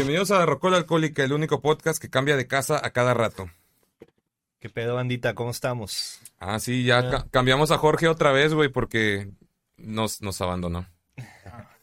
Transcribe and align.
Bienvenidos 0.00 0.30
a 0.30 0.46
Rocola 0.46 0.78
Alcohólica, 0.78 1.22
el 1.24 1.34
único 1.34 1.60
podcast 1.60 2.00
que 2.00 2.08
cambia 2.08 2.34
de 2.34 2.46
casa 2.46 2.80
a 2.82 2.88
cada 2.90 3.12
rato. 3.12 3.50
¿Qué 4.58 4.70
pedo, 4.70 4.94
bandita? 4.94 5.34
¿Cómo 5.34 5.50
estamos? 5.50 6.20
Ah, 6.38 6.58
sí, 6.58 6.84
ya 6.84 7.10
ca- 7.10 7.26
cambiamos 7.30 7.70
a 7.70 7.76
Jorge 7.76 8.08
otra 8.08 8.32
vez, 8.32 8.54
güey, 8.54 8.70
porque 8.70 9.28
nos, 9.76 10.22
nos 10.22 10.40
abandonó. 10.40 10.86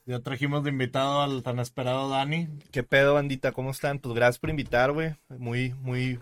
Ya 0.07 0.19
trajimos 0.21 0.63
de 0.63 0.71
invitado 0.71 1.21
al 1.21 1.43
tan 1.43 1.59
esperado 1.59 2.09
Dani. 2.09 2.47
¿Qué 2.71 2.81
pedo, 2.81 3.13
bandita? 3.13 3.51
¿Cómo 3.51 3.69
están? 3.69 3.99
Pues 3.99 4.15
gracias 4.15 4.39
por 4.39 4.49
invitar, 4.49 4.93
güey. 4.93 5.13
Muy, 5.29 5.75
muy 5.75 6.19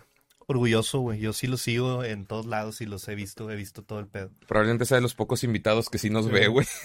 orgulloso, 0.47 0.99
güey. 0.99 1.21
Yo 1.21 1.31
sí 1.31 1.47
los 1.47 1.61
sigo 1.61 2.03
en 2.03 2.25
todos 2.25 2.45
lados 2.45 2.81
y 2.81 2.87
los 2.87 3.07
he 3.07 3.15
visto, 3.15 3.49
he 3.49 3.55
visto 3.55 3.83
todo 3.83 4.01
el 4.01 4.07
pedo. 4.07 4.31
Probablemente 4.49 4.83
sea 4.83 4.95
de 4.97 5.01
los 5.01 5.15
pocos 5.15 5.45
invitados 5.45 5.89
que 5.89 5.97
sí 5.97 6.09
nos 6.09 6.29
ve, 6.29 6.49
güey. 6.49 6.67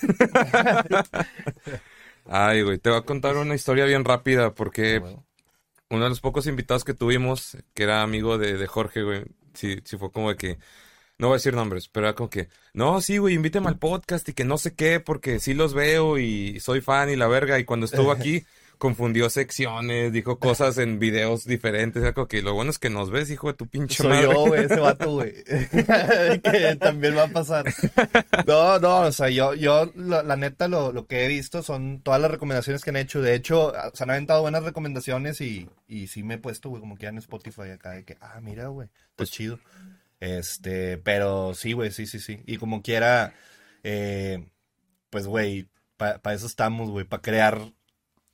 Ay, 2.24 2.62
güey, 2.62 2.78
te 2.78 2.90
voy 2.90 2.98
a 2.98 3.02
contar 3.02 3.36
una 3.36 3.54
historia 3.54 3.84
bien 3.84 4.04
rápida 4.04 4.54
porque 4.54 5.00
Bueno. 5.00 5.26
uno 5.90 6.04
de 6.04 6.10
los 6.10 6.20
pocos 6.20 6.46
invitados 6.46 6.84
que 6.84 6.94
tuvimos, 6.94 7.56
que 7.74 7.82
era 7.84 8.02
amigo 8.02 8.38
de, 8.38 8.56
de 8.56 8.66
Jorge, 8.66 9.02
güey, 9.02 9.24
sí, 9.54 9.80
sí 9.84 9.96
fue 9.98 10.12
como 10.12 10.30
de 10.30 10.36
que, 10.36 10.58
no 11.18 11.28
voy 11.28 11.34
a 11.34 11.38
decir 11.38 11.54
nombres, 11.54 11.88
pero 11.88 12.06
era 12.06 12.14
como 12.16 12.30
que, 12.30 12.48
no, 12.74 13.00
sí, 13.02 13.18
güey, 13.18 13.34
invíteme 13.34 13.68
al 13.68 13.78
podcast 13.78 14.28
y 14.28 14.34
que 14.34 14.44
no 14.44 14.58
sé 14.58 14.74
qué, 14.74 15.00
porque 15.00 15.40
sí 15.40 15.54
los 15.54 15.74
veo 15.74 16.18
y 16.18 16.60
soy 16.60 16.80
fan 16.80 17.10
y 17.10 17.16
la 17.16 17.28
verga, 17.28 17.58
y 17.58 17.64
cuando 17.64 17.86
estuvo 17.86 18.10
aquí, 18.12 18.44
confundió 18.80 19.28
secciones, 19.28 20.10
dijo 20.10 20.38
cosas 20.38 20.78
en 20.78 20.98
videos 20.98 21.44
diferentes, 21.44 22.12
como 22.14 22.26
que 22.26 22.40
lo 22.40 22.54
bueno 22.54 22.70
es 22.70 22.78
que 22.78 22.88
nos 22.88 23.10
ves, 23.10 23.30
hijo 23.30 23.48
de 23.48 23.54
tu 23.54 23.66
pinche 23.68 23.96
Soy 23.96 24.08
madre. 24.08 24.22
yo, 24.22 24.46
güey, 24.46 24.64
ese 24.64 24.80
vato, 24.80 25.10
güey. 25.12 25.34
que 25.44 26.76
también 26.80 27.14
va 27.14 27.24
a 27.24 27.28
pasar. 27.28 27.66
No, 28.46 28.78
no, 28.78 29.00
o 29.02 29.12
sea, 29.12 29.28
yo, 29.28 29.54
yo, 29.54 29.92
la, 29.94 30.22
la 30.22 30.36
neta, 30.36 30.66
lo, 30.66 30.92
lo 30.92 31.06
que 31.06 31.24
he 31.24 31.28
visto 31.28 31.62
son 31.62 32.00
todas 32.00 32.22
las 32.22 32.30
recomendaciones 32.30 32.82
que 32.82 32.88
han 32.88 32.96
hecho. 32.96 33.20
De 33.20 33.34
hecho, 33.34 33.74
se 33.92 34.02
han 34.02 34.10
aventado 34.10 34.40
buenas 34.40 34.64
recomendaciones 34.64 35.42
y, 35.42 35.68
y 35.86 36.06
sí 36.06 36.22
me 36.22 36.34
he 36.34 36.38
puesto, 36.38 36.70
güey, 36.70 36.80
como 36.80 36.96
que 36.96 37.02
ya 37.02 37.10
en 37.10 37.18
Spotify 37.18 37.70
acá, 37.74 37.90
de 37.90 38.04
que, 38.04 38.16
ah, 38.22 38.40
mira, 38.40 38.68
güey, 38.68 38.88
pues 39.14 39.30
chido. 39.30 39.60
Este, 40.20 40.96
pero 40.96 41.52
sí, 41.52 41.74
güey, 41.74 41.90
sí, 41.90 42.06
sí, 42.06 42.18
sí. 42.18 42.42
Y 42.46 42.56
como 42.56 42.80
quiera, 42.80 43.34
eh, 43.82 44.48
pues, 45.10 45.26
güey, 45.26 45.68
para 45.96 46.32
eso 46.34 46.46
estamos, 46.46 46.90
güey, 46.90 47.04
para 47.04 47.20
crear 47.20 47.60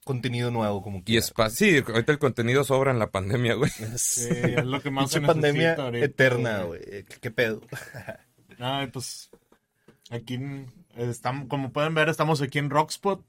contenido 0.07 0.51
nuevo, 0.53 0.81
como 0.83 0.99
Y 0.99 1.03
quiera. 1.03 1.19
es 1.19 1.33
pa- 1.33 1.51
sí, 1.51 1.83
ahorita 1.87 2.12
el 2.12 2.19
contenido 2.19 2.62
sobra 2.65 2.93
en 2.93 2.99
la 3.01 3.11
pandemia, 3.11 3.55
güey. 3.55 3.71
Sí, 3.99 4.29
es 4.31 4.65
lo 4.65 4.81
que 4.81 4.91
más 4.91 5.11
se 5.11 5.21
pandemia 5.21 5.75
ahorita, 5.75 6.07
eterna, 6.07 6.62
güey. 6.62 6.81
¿Qué, 6.81 7.05
qué 7.21 7.31
pedo? 7.31 7.61
Ay, 8.59 8.87
pues 8.87 9.29
aquí 10.11 10.39
estamos, 10.97 11.49
como 11.49 11.73
pueden 11.73 11.95
ver, 11.95 12.09
estamos 12.09 12.41
aquí 12.41 12.59
en 12.59 12.71
Rockspot. 12.71 13.21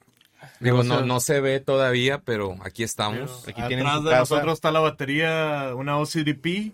Digo, 0.59 0.83
no, 0.83 1.02
no 1.02 1.20
se 1.20 1.42
ve 1.42 1.59
todavía, 1.59 2.20
pero 2.20 2.55
aquí 2.61 2.83
estamos. 2.83 3.48
Aquí 3.48 3.61
tienen 3.67 3.88
Atrás 3.88 3.98
su 3.98 4.03
de 4.05 4.09
casa. 4.11 4.20
nosotros 4.20 4.53
está 4.53 4.72
la 4.72 4.80
batería, 4.80 5.72
una 5.75 5.98
OCDP, 5.98 6.73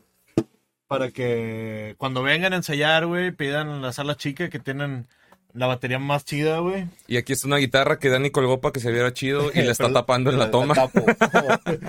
para 0.88 1.12
que 1.12 1.96
cuando 1.98 2.22
vengan 2.24 2.52
a 2.52 2.58
ensayar, 2.58 3.06
güey, 3.08 3.32
pidan 3.32 3.70
en 3.70 3.82
la 3.82 3.94
sala 3.94 4.16
chica 4.16 4.50
que 4.50 4.60
tienen 4.60 5.08
la 5.54 5.68
batería 5.68 6.00
más 6.00 6.26
chida, 6.26 6.60
güey. 6.60 6.88
Y 7.08 7.18
aquí 7.18 7.34
está 7.34 7.48
una 7.48 7.58
guitarra 7.58 8.00
que 8.00 8.10
Dani 8.10 8.32
colgó 8.32 8.60
para 8.62 8.74
que 8.74 8.80
se 8.80 8.92
viera 8.92 9.14
chido 9.14 9.52
y 9.54 9.62
la 9.62 9.72
está 9.72 9.86
Pero- 9.86 9.94
tapando 9.94 10.30
en 10.32 10.40
la 10.40 10.52
toma. 10.52 10.74
O, 10.84 10.92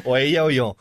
o 0.11 0.17
ella 0.17 0.45
o 0.45 0.51
yo. 0.51 0.77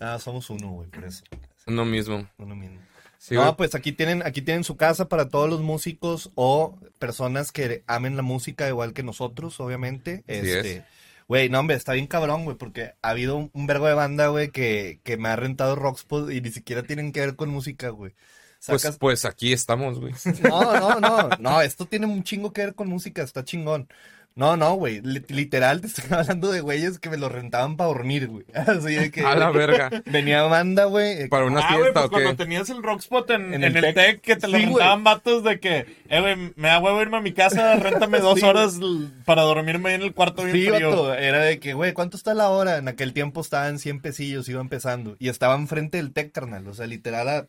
Ah, 0.00 0.18
somos 0.18 0.50
uno, 0.50 0.70
güey, 0.70 0.88
por 0.88 1.04
eso. 1.04 1.24
Uno 1.66 1.84
mismo. 1.84 2.26
Uno 2.38 2.54
mismo. 2.56 2.78
Sí, 3.18 3.34
no, 3.34 3.42
güey. 3.42 3.54
pues 3.56 3.74
aquí 3.74 3.92
tienen, 3.92 4.22
aquí 4.24 4.40
tienen 4.42 4.62
su 4.62 4.76
casa 4.76 5.08
para 5.08 5.28
todos 5.28 5.48
los 5.50 5.60
músicos 5.60 6.30
o 6.34 6.78
personas 6.98 7.50
que 7.50 7.82
amen 7.86 8.16
la 8.16 8.22
música 8.22 8.68
igual 8.68 8.92
que 8.92 9.02
nosotros, 9.02 9.58
obviamente. 9.58 10.22
Este, 10.28 10.76
es. 10.76 10.84
güey, 11.26 11.48
no, 11.48 11.58
hombre, 11.60 11.76
está 11.76 11.92
bien 11.94 12.06
cabrón, 12.06 12.44
güey, 12.44 12.56
porque 12.56 12.92
ha 13.02 13.08
habido 13.10 13.36
un, 13.36 13.50
un 13.52 13.66
vergo 13.66 13.86
de 13.88 13.94
banda, 13.94 14.28
güey, 14.28 14.50
que, 14.50 15.00
que 15.02 15.16
me 15.16 15.28
ha 15.28 15.34
rentado 15.36 15.74
Rockspot 15.74 16.30
y 16.30 16.40
ni 16.40 16.50
siquiera 16.50 16.82
tienen 16.84 17.10
que 17.12 17.20
ver 17.20 17.34
con 17.36 17.48
música, 17.50 17.88
güey. 17.88 18.12
Pues, 18.66 18.82
Sacas- 18.82 18.98
pues 18.98 19.24
aquí 19.24 19.52
estamos, 19.52 20.00
güey. 20.00 20.12
No, 20.42 20.72
no, 20.78 21.00
no, 21.00 21.28
no, 21.38 21.60
esto 21.62 21.86
tiene 21.86 22.06
un 22.06 22.22
chingo 22.24 22.52
que 22.52 22.62
ver 22.64 22.74
con 22.74 22.88
música, 22.88 23.22
está 23.22 23.44
chingón. 23.44 23.88
No, 24.38 24.54
no, 24.54 24.74
güey, 24.74 25.00
li- 25.00 25.24
literal 25.28 25.80
te 25.80 25.86
estoy 25.86 26.04
hablando 26.10 26.52
de 26.52 26.60
güeyes 26.60 26.98
que 26.98 27.08
me 27.08 27.16
lo 27.16 27.30
rentaban 27.30 27.78
para 27.78 27.88
dormir, 27.88 28.28
güey. 28.28 28.44
Así 28.54 28.94
de 28.94 29.10
que 29.10 29.22
A 29.22 29.34
la 29.34 29.50
verga. 29.50 29.90
venía 30.04 30.42
banda, 30.42 30.84
güey. 30.84 31.26
Para 31.30 31.46
una 31.46 31.60
ah, 31.60 31.68
güey, 31.72 31.80
fiesta 31.84 32.00
pues 32.00 32.06
o 32.06 32.10
cuando 32.10 32.30
qué. 32.32 32.36
tenías 32.36 32.68
el 32.68 32.82
Rockspot 32.82 33.30
en, 33.30 33.54
En 33.54 33.54
en, 33.54 33.64
el 33.64 33.76
el, 33.76 33.82
Tec. 33.82 33.94
Tec, 33.94 34.20
que 34.20 34.36
te 34.36 34.46
lo 34.46 34.58
Sí, 34.58 34.64
rentaban 34.66 35.04
vatos 35.04 35.42
de 35.42 35.58
que, 35.58 35.86
eh, 36.10 36.20
güey, 36.20 36.52
me 36.54 36.68
da 36.68 36.80
huevo 36.80 37.00
irme 37.00 37.16
a 37.16 37.20
mi 37.22 37.32
casa, 37.32 37.76
réntame 37.76 38.18
dos 38.18 38.38
Sí, 38.40 38.44
horas 38.44 38.78
para 39.24 39.40
dormirme 39.40 39.88
ahí 39.88 39.94
en 39.94 40.02
el 40.02 40.12
cuarto 40.12 40.44
bien 40.44 40.54
Sí, 40.54 40.66
frío. 40.68 40.90
vato, 40.90 41.14
era 41.14 41.38
de 41.40 41.58
que, 41.58 41.72
güey, 41.72 41.94
¿cuánto 41.94 42.18
está 42.18 42.34
la 42.34 42.50
hora? 42.50 42.76
En 42.76 42.88
aquel 42.88 43.14
tiempo 43.14 43.40
estaban 43.40 43.78
100 43.78 44.02
pesillos, 44.02 44.50
iba 44.50 44.60
empezando. 44.60 45.16
Y 45.18 45.30
estaba 45.30 45.54
enfrente 45.54 45.96
del 45.96 46.12
Tec, 46.12 46.32
carnal, 46.32 46.68
o 46.68 46.74
sea, 46.74 46.86
literal 46.86 47.26
a, 47.30 47.46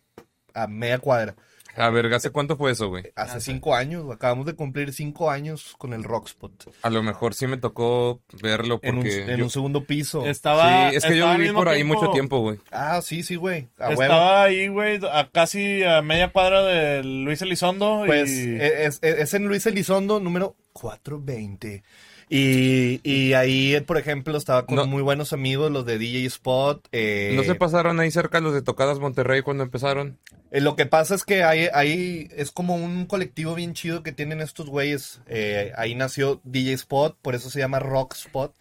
a 0.64 0.68
media 0.68 1.00
cuadra. 1.00 1.36
A 1.80 1.92
ver, 1.92 2.12
¿hace 2.12 2.32
cuánto 2.32 2.58
fue 2.58 2.72
eso, 2.72 2.90
güey? 2.90 3.04
Hace 3.16 3.40
cinco 3.40 3.76
años, 3.76 4.04
acabamos 4.12 4.48
de 4.48 4.56
cumplir 4.56 4.94
cinco 4.94 5.30
años 5.30 5.76
con 5.78 5.94
el 5.94 6.04
Rockspot. 6.04 6.72
A 6.82 6.90
lo 6.90 7.04
mejor 7.04 7.36
sí 7.36 7.46
me 7.46 7.58
tocó 7.58 8.20
verlo 8.42 8.80
En 8.82 8.96
un, 8.96 9.02
porque... 9.04 9.26
en 9.32 9.38
yo- 9.38 9.44
un 9.44 9.52
segundo 9.52 9.84
piso. 9.84 10.26
Estaba, 10.26 10.90
Sí, 10.90 10.96
es 10.96 11.04
que 11.06 11.10
yo 11.16 11.26
estaba 11.26 11.38
viví 11.38 11.54
por 11.54 11.70
ahí 11.70 11.84
mucho 11.84 12.10
tiempo, 12.10 12.40
güey. 12.40 12.58
Ah, 12.72 13.00
sí, 13.04 13.22
sí, 13.22 13.36
güey. 13.36 13.68
A 13.78 13.90
huevo. 13.90 14.02
Estaba 14.02 14.44
ahí, 14.46 14.70
güey, 14.70 15.00
a 15.12 15.30
casi 15.32 15.84
a 15.84 16.02
media 16.02 16.32
cuadra 16.32 16.64
de 16.64 17.04
Luis 17.04 17.44
Elizondo. 17.44 18.02
Pues 18.08 18.32
y... 18.32 18.56
es, 18.60 18.98
es- 19.04 19.20
es 19.20 19.34
en 19.36 19.46
Luis 19.48 19.64
Elizondo, 19.68 20.20
número 20.20 20.56
420. 20.74 21.84
Y, 22.30 23.00
y 23.10 23.34
ahí, 23.34 23.80
por 23.82 23.98
ejemplo, 23.98 24.38
estaba 24.38 24.66
con 24.66 24.76
No. 24.76 24.86
muy 24.86 25.02
buenos 25.02 25.32
amigos, 25.32 25.72
los 25.72 25.86
de 25.86 25.98
DJ 25.98 26.26
Spot. 26.26 26.86
eh, 26.92 27.32
¿No 27.36 27.44
se 27.44 27.56
pasaron 27.56 28.00
ahí 28.00 28.12
cerca 28.12 28.42
los 28.42 28.54
de 28.54 28.62
Tocadas 28.62 29.00
Monterrey 29.00 29.42
cuando 29.42 29.64
empezaron? 29.64 30.18
eh, 30.52 30.60
lo 30.60 30.76
que 30.76 30.86
pasa 30.86 31.16
es 31.16 31.24
que 31.24 31.44
ahí, 31.44 31.68
ahí 31.74 32.28
es 32.36 32.52
como 32.52 32.76
un 32.76 33.06
colectivo 33.06 33.56
bien 33.56 33.74
chido 33.74 34.04
que 34.04 34.12
tienen 34.12 34.42
estos 34.42 34.70
güeyes. 34.70 35.22
Eh, 35.28 35.72
ahí 35.78 35.96
nació 35.96 36.42
DJ 36.44 36.74
Spot, 36.74 37.18
por 37.22 37.34
eso 37.34 37.50
se 37.50 37.60
llama 37.60 37.80
Rock 37.80 38.16
Spot. 38.16 38.54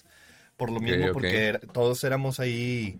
Por 0.56 0.70
lo 0.70 0.80
mismo, 0.80 1.12
porque 1.12 1.58
todos 1.72 2.02
éramos 2.04 2.40
ahí 2.40 2.98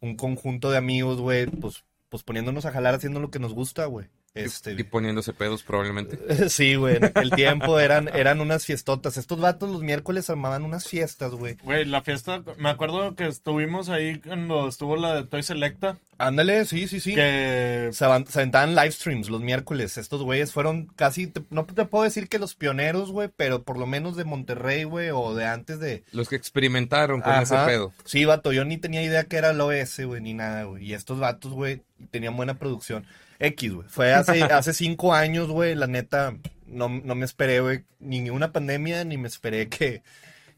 un 0.00 0.16
conjunto 0.16 0.70
de 0.70 0.76
amigos, 0.78 1.20
güey, 1.20 1.46
pues, 1.46 1.82
pues 2.08 2.22
poniéndonos 2.22 2.66
a 2.66 2.72
jalar 2.72 2.94
haciendo 2.94 3.18
lo 3.20 3.30
que 3.30 3.38
nos 3.40 3.52
gusta, 3.54 3.86
güey. 3.86 4.06
Este, 4.34 4.72
Y 4.72 4.82
poniéndose 4.82 5.32
pedos 5.32 5.62
probablemente. 5.62 6.18
Sí, 6.48 6.74
güey, 6.74 6.96
en 6.96 7.04
aquel 7.04 7.30
tiempo 7.30 7.78
eran, 7.78 8.08
eran 8.08 8.40
unas 8.40 8.64
fiestotas. 8.66 9.16
Estos 9.16 9.38
vatos 9.40 9.70
los 9.70 9.82
miércoles 9.82 10.28
armaban 10.28 10.64
unas 10.64 10.88
fiestas, 10.88 11.32
güey. 11.32 11.54
Güey, 11.62 11.84
la 11.84 12.02
fiesta, 12.02 12.42
me 12.58 12.68
acuerdo 12.68 13.14
que 13.14 13.26
estuvimos 13.28 13.88
ahí 13.88 14.18
cuando 14.18 14.66
estuvo 14.68 14.96
la 14.96 15.14
de 15.14 15.24
Toy 15.24 15.42
Selecta, 15.42 15.98
Ándale, 16.16 16.64
sí, 16.64 16.86
sí, 16.86 17.00
sí. 17.00 17.14
que 17.14 17.90
Se, 17.92 18.04
aventaban 18.04 18.74
live 18.76 18.92
streams 18.92 19.28
los 19.28 19.40
miércoles. 19.40 19.98
Estos 19.98 20.22
güeyes 20.22 20.52
fueron 20.52 20.86
casi, 20.86 21.26
te- 21.26 21.42
no 21.50 21.64
te 21.64 21.84
puedo 21.86 22.04
decir 22.04 22.28
que 22.28 22.38
los 22.38 22.54
pioneros, 22.54 23.10
güey, 23.10 23.28
pero 23.36 23.64
por 23.64 23.78
lo 23.78 23.86
menos 23.86 24.16
de 24.16 24.24
Monterrey, 24.24 24.84
güey, 24.84 25.10
o 25.10 25.34
de 25.34 25.44
antes 25.46 25.80
de... 25.80 26.04
Los 26.12 26.28
que 26.28 26.36
experimentaron 26.36 27.20
con 27.20 27.32
Ajá. 27.32 27.42
ese 27.42 27.56
pedo. 27.66 27.92
Sí, 28.04 28.24
vato, 28.24 28.52
yo 28.52 28.64
ni 28.64 28.78
tenía 28.78 29.02
idea 29.02 29.24
que 29.24 29.36
era 29.36 29.50
el 29.50 29.60
OS, 29.60 30.00
güey, 30.06 30.20
ni 30.20 30.34
nada, 30.34 30.64
güey. 30.64 30.84
Y 30.84 30.94
estos 30.94 31.18
vatos, 31.18 31.52
güey, 31.52 31.82
tenían 32.12 32.36
buena 32.36 32.54
producción. 32.58 33.04
X, 33.38 33.72
güey. 33.72 33.88
Fue 33.88 34.12
hace, 34.12 34.42
hace 34.44 34.72
cinco 34.72 35.14
años, 35.14 35.48
güey, 35.48 35.74
la 35.74 35.86
neta, 35.86 36.36
no, 36.66 36.88
no 36.88 37.14
me 37.14 37.24
esperé, 37.24 37.60
güey, 37.60 37.84
ni 38.00 38.30
una 38.30 38.52
pandemia, 38.52 39.04
ni 39.04 39.16
me 39.18 39.28
esperé 39.28 39.68
que, 39.68 40.02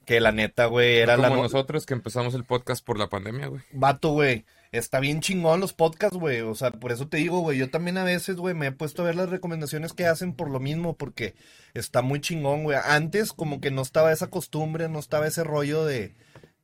que 0.05 0.21
la 0.21 0.33
neta, 0.33 0.67
güey, 0.67 0.99
era 0.99 1.17
la... 1.17 1.29
Como 1.29 1.37
no- 1.37 1.43
nosotros 1.45 1.87
que 1.87 1.95
empezamos 1.95 2.35
el 2.35 2.45
podcast 2.45 2.85
por 2.85 2.99
la 2.99 3.09
pandemia, 3.09 3.49
güey. 3.49 3.63
Vato, 3.73 4.11
güey. 4.11 4.45
Está 4.73 5.01
bien 5.01 5.21
chingón 5.21 5.61
los 5.61 5.73
podcasts, 5.73 6.19
güey. 6.19 6.41
O 6.41 6.55
sea, 6.55 6.71
por 6.73 6.93
eso 6.93 7.09
te 7.09 7.17
digo, 7.19 7.39
güey. 7.41 7.57
Yo 7.57 7.71
también 7.71 7.97
a 7.99 8.05
veces, 8.05 8.37
güey, 8.37 8.55
me 8.55 8.67
he 8.67 8.73
puesto 8.73 9.03
a 9.03 9.05
ver 9.07 9.15
las 9.15 9.31
recomendaciones 9.31 9.93
que 9.93 10.07
hacen 10.07 10.35
por 10.35 10.51
lo 10.51 10.61
mismo, 10.61 10.95
porque 10.97 11.35
está 11.73 12.03
muy 12.03 12.21
chingón, 12.21 12.65
güey. 12.65 12.77
Antes, 12.85 13.33
como 13.33 13.61
que 13.61 13.71
no 13.71 13.81
estaba 13.81 14.13
esa 14.13 14.27
costumbre, 14.27 14.89
no 14.89 14.99
estaba 14.99 15.29
ese 15.29 15.45
rollo 15.45 15.85
de, 15.87 16.15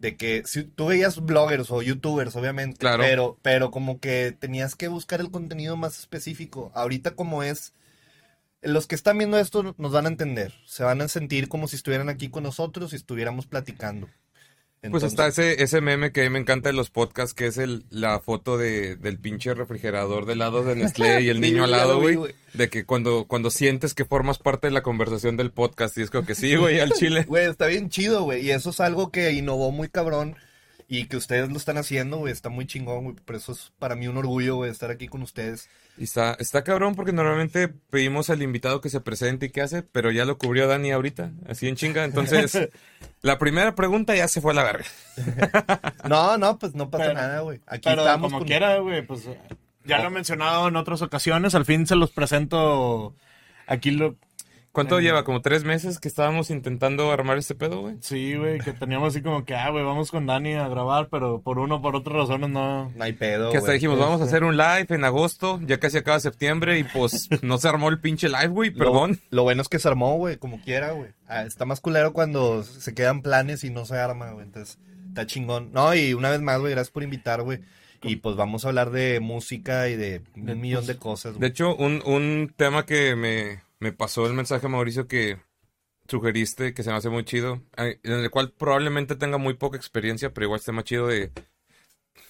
de 0.02 0.16
que 0.16 0.42
si 0.44 0.64
tú 0.64 0.86
veías 0.86 1.20
bloggers 1.20 1.70
o 1.70 1.80
youtubers, 1.80 2.34
obviamente. 2.34 2.76
Claro. 2.76 3.04
Pero, 3.04 3.38
pero 3.40 3.70
como 3.70 4.00
que 4.00 4.36
tenías 4.36 4.74
que 4.74 4.88
buscar 4.88 5.20
el 5.20 5.30
contenido 5.30 5.76
más 5.76 5.98
específico. 6.00 6.72
Ahorita, 6.74 7.12
como 7.12 7.44
es. 7.44 7.72
Los 8.62 8.86
que 8.86 8.96
están 8.96 9.18
viendo 9.18 9.38
esto 9.38 9.74
nos 9.78 9.92
van 9.92 10.06
a 10.06 10.08
entender. 10.08 10.54
Se 10.66 10.82
van 10.82 11.00
a 11.00 11.08
sentir 11.08 11.48
como 11.48 11.68
si 11.68 11.76
estuvieran 11.76 12.08
aquí 12.08 12.28
con 12.28 12.42
nosotros 12.42 12.92
y 12.92 12.96
estuviéramos 12.96 13.46
platicando. 13.46 14.08
Pues 14.90 15.04
está 15.04 15.28
ese, 15.28 15.62
ese 15.62 15.80
meme 15.80 16.10
que 16.10 16.22
a 16.22 16.24
mí 16.24 16.30
me 16.30 16.40
encanta 16.40 16.68
de 16.68 16.72
los 16.72 16.90
podcasts, 16.90 17.34
que 17.34 17.46
es 17.46 17.56
el, 17.56 17.84
la 17.90 18.18
foto 18.18 18.58
de, 18.58 18.96
del 18.96 19.16
pinche 19.16 19.54
refrigerador 19.54 20.26
de 20.26 20.34
lado 20.34 20.64
de 20.64 20.74
Nestlé 20.74 21.20
y 21.20 21.28
el 21.28 21.40
niño 21.40 21.62
al 21.62 21.70
lado, 21.70 22.00
güey. 22.00 22.18
De 22.52 22.68
que 22.68 22.84
cuando, 22.84 23.26
cuando 23.28 23.50
sientes 23.50 23.94
que 23.94 24.04
formas 24.04 24.38
parte 24.38 24.66
de 24.66 24.72
la 24.72 24.82
conversación 24.82 25.36
del 25.36 25.52
podcast, 25.52 25.96
y 25.98 26.02
es 26.02 26.10
como 26.10 26.26
que 26.26 26.34
sí, 26.34 26.56
güey, 26.56 26.80
al 26.80 26.90
chile. 26.90 27.24
Güey, 27.28 27.46
está 27.46 27.66
bien 27.66 27.90
chido, 27.90 28.24
güey. 28.24 28.44
Y 28.44 28.50
eso 28.50 28.70
es 28.70 28.80
algo 28.80 29.12
que 29.12 29.30
innovó 29.30 29.70
muy 29.70 29.88
cabrón. 29.88 30.36
Y 30.94 31.06
que 31.06 31.16
ustedes 31.16 31.48
lo 31.50 31.56
están 31.56 31.78
haciendo, 31.78 32.18
güey, 32.18 32.34
está 32.34 32.50
muy 32.50 32.66
chingón, 32.66 33.04
güey. 33.04 33.16
Por 33.16 33.36
eso 33.36 33.52
es 33.52 33.72
para 33.78 33.96
mí 33.96 34.08
un 34.08 34.18
orgullo, 34.18 34.56
güey, 34.56 34.70
estar 34.70 34.90
aquí 34.90 35.08
con 35.08 35.22
ustedes. 35.22 35.70
Y 35.96 36.04
está, 36.04 36.34
está 36.38 36.62
cabrón 36.64 36.94
porque 36.94 37.12
normalmente 37.12 37.68
pedimos 37.68 38.28
al 38.28 38.42
invitado 38.42 38.82
que 38.82 38.90
se 38.90 39.00
presente 39.00 39.46
y 39.46 39.50
qué 39.50 39.62
hace, 39.62 39.82
pero 39.82 40.10
ya 40.10 40.26
lo 40.26 40.36
cubrió 40.36 40.66
Dani 40.66 40.90
ahorita, 40.92 41.30
así 41.48 41.66
en 41.66 41.76
chinga. 41.76 42.04
Entonces, 42.04 42.68
la 43.22 43.38
primera 43.38 43.74
pregunta 43.74 44.14
ya 44.14 44.28
se 44.28 44.42
fue 44.42 44.52
a 44.52 44.54
la 44.54 44.64
verga. 44.64 44.84
No, 46.08 46.36
no, 46.36 46.58
pues 46.58 46.74
no 46.74 46.90
pasa 46.90 47.04
Pero- 47.04 47.14
nada, 47.14 47.40
güey. 47.40 47.60
Aquí 47.66 47.82
Pero 47.84 48.02
estamos 48.02 48.26
como 48.26 48.38
con- 48.40 48.48
quiera, 48.48 48.76
güey, 48.78 49.00
pues 49.06 49.26
ya 49.84 49.98
lo 50.00 50.08
he 50.08 50.10
mencionado 50.10 50.68
en 50.68 50.76
otras 50.76 51.00
ocasiones, 51.00 51.54
al 51.54 51.64
fin 51.64 51.86
se 51.86 51.96
los 51.96 52.10
presento 52.10 53.14
aquí 53.66 53.92
lo... 53.92 54.16
¿Cuánto 54.72 54.98
Eh. 54.98 55.02
lleva? 55.02 55.22
¿Como 55.24 55.42
tres 55.42 55.64
meses 55.64 55.98
que 56.00 56.08
estábamos 56.08 56.50
intentando 56.50 57.12
armar 57.12 57.36
este 57.36 57.54
pedo, 57.54 57.82
güey? 57.82 57.96
Sí, 58.00 58.34
güey, 58.36 58.58
que 58.58 58.72
teníamos 58.72 59.08
así 59.10 59.22
como 59.22 59.44
que, 59.44 59.54
ah, 59.54 59.68
güey, 59.70 59.84
vamos 59.84 60.10
con 60.10 60.24
Dani 60.26 60.54
a 60.54 60.66
grabar, 60.68 61.08
pero 61.10 61.42
por 61.42 61.58
uno 61.58 61.76
o 61.76 61.82
por 61.82 61.94
otras 61.94 62.16
razones 62.16 62.48
no... 62.48 62.90
No 62.94 63.04
hay 63.04 63.12
pedo, 63.12 63.50
Que 63.50 63.58
hasta 63.58 63.72
dijimos, 63.72 63.98
vamos 63.98 64.20
a 64.22 64.24
hacer 64.24 64.44
un 64.44 64.56
live 64.56 64.86
en 64.88 65.04
agosto, 65.04 65.60
ya 65.66 65.78
casi 65.78 65.98
acaba 65.98 66.18
septiembre 66.20 66.78
y 66.78 66.84
pues 66.84 67.28
no 67.42 67.58
se 67.58 67.68
armó 67.68 67.90
el 67.90 68.00
pinche 68.00 68.28
live, 68.28 68.48
güey, 68.48 68.70
perdón. 68.70 69.20
Lo, 69.30 69.42
bueno 69.42 69.60
es 69.60 69.68
que 69.68 69.78
se 69.78 69.88
armó, 69.88 70.16
güey, 70.16 70.38
como 70.38 70.60
quiera, 70.62 70.92
güey. 70.92 71.10
Ah, 71.28 71.42
está 71.44 71.66
más 71.66 71.80
culero 71.82 72.12
cuando 72.14 72.62
se 72.62 72.94
quedan 72.94 73.20
planes 73.22 73.64
y 73.64 73.70
no 73.70 73.84
se 73.84 73.96
arma, 73.98 74.30
güey. 74.30 74.46
Entonces, 74.46 74.78
está 75.08 75.26
chingón. 75.26 75.70
No, 75.72 75.94
y 75.94 76.14
una 76.14 76.30
vez 76.30 76.40
más, 76.40 76.58
güey, 76.60 76.72
gracias 76.72 76.90
por 76.92 77.02
invitar, 77.02 77.42
güey. 77.42 77.60
Y 78.02 78.16
pues 78.16 78.36
vamos 78.36 78.64
a 78.64 78.68
hablar 78.68 78.90
de 78.90 79.20
música 79.20 79.88
y 79.88 79.96
de 79.96 80.22
un 80.34 80.60
millón 80.60 80.86
de 80.86 80.96
cosas, 80.96 81.34
De 81.34 81.38
güey. 81.38 81.50
hecho, 81.50 81.76
un, 81.76 82.02
un 82.04 82.52
tema 82.56 82.84
que 82.84 83.14
me, 83.14 83.60
me 83.82 83.92
pasó 83.92 84.24
el 84.28 84.32
mensaje, 84.32 84.68
Mauricio, 84.68 85.08
que 85.08 85.38
sugeriste, 86.08 86.72
que 86.72 86.84
se 86.84 86.90
me 86.90 86.96
hace 86.96 87.08
muy 87.08 87.24
chido, 87.24 87.60
en 87.76 87.98
el 88.12 88.30
cual 88.30 88.52
probablemente 88.52 89.16
tenga 89.16 89.38
muy 89.38 89.54
poca 89.54 89.76
experiencia, 89.76 90.32
pero 90.32 90.44
igual 90.44 90.60
esté 90.60 90.70
más 90.70 90.84
chido 90.84 91.08
de 91.08 91.32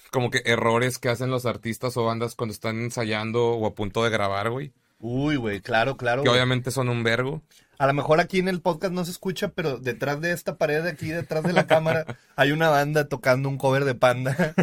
como 0.09 0.31
que 0.31 0.41
errores 0.45 0.97
que 0.97 1.09
hacen 1.09 1.29
los 1.29 1.45
artistas 1.45 1.95
o 1.95 2.05
bandas 2.05 2.33
cuando 2.33 2.53
están 2.53 2.79
ensayando 2.79 3.51
o 3.51 3.67
a 3.67 3.75
punto 3.75 4.03
de 4.03 4.09
grabar, 4.09 4.49
güey. 4.49 4.73
Uy, 4.97 5.35
güey, 5.35 5.61
claro, 5.61 5.95
claro. 5.95 6.23
Que 6.23 6.29
güey. 6.29 6.39
obviamente 6.39 6.71
son 6.71 6.89
un 6.89 7.03
vergo. 7.03 7.43
A 7.77 7.85
lo 7.85 7.93
mejor 7.93 8.19
aquí 8.19 8.39
en 8.39 8.47
el 8.47 8.61
podcast 8.61 8.93
no 8.93 9.05
se 9.05 9.11
escucha, 9.11 9.49
pero 9.49 9.77
detrás 9.77 10.21
de 10.21 10.31
esta 10.31 10.57
pared 10.57 10.81
de 10.81 10.89
aquí, 10.89 11.07
detrás 11.09 11.43
de 11.43 11.53
la 11.53 11.67
cámara, 11.67 12.05
hay 12.35 12.51
una 12.51 12.69
banda 12.69 13.07
tocando 13.07 13.47
un 13.47 13.59
cover 13.59 13.85
de 13.85 13.93
Panda. 13.93 14.55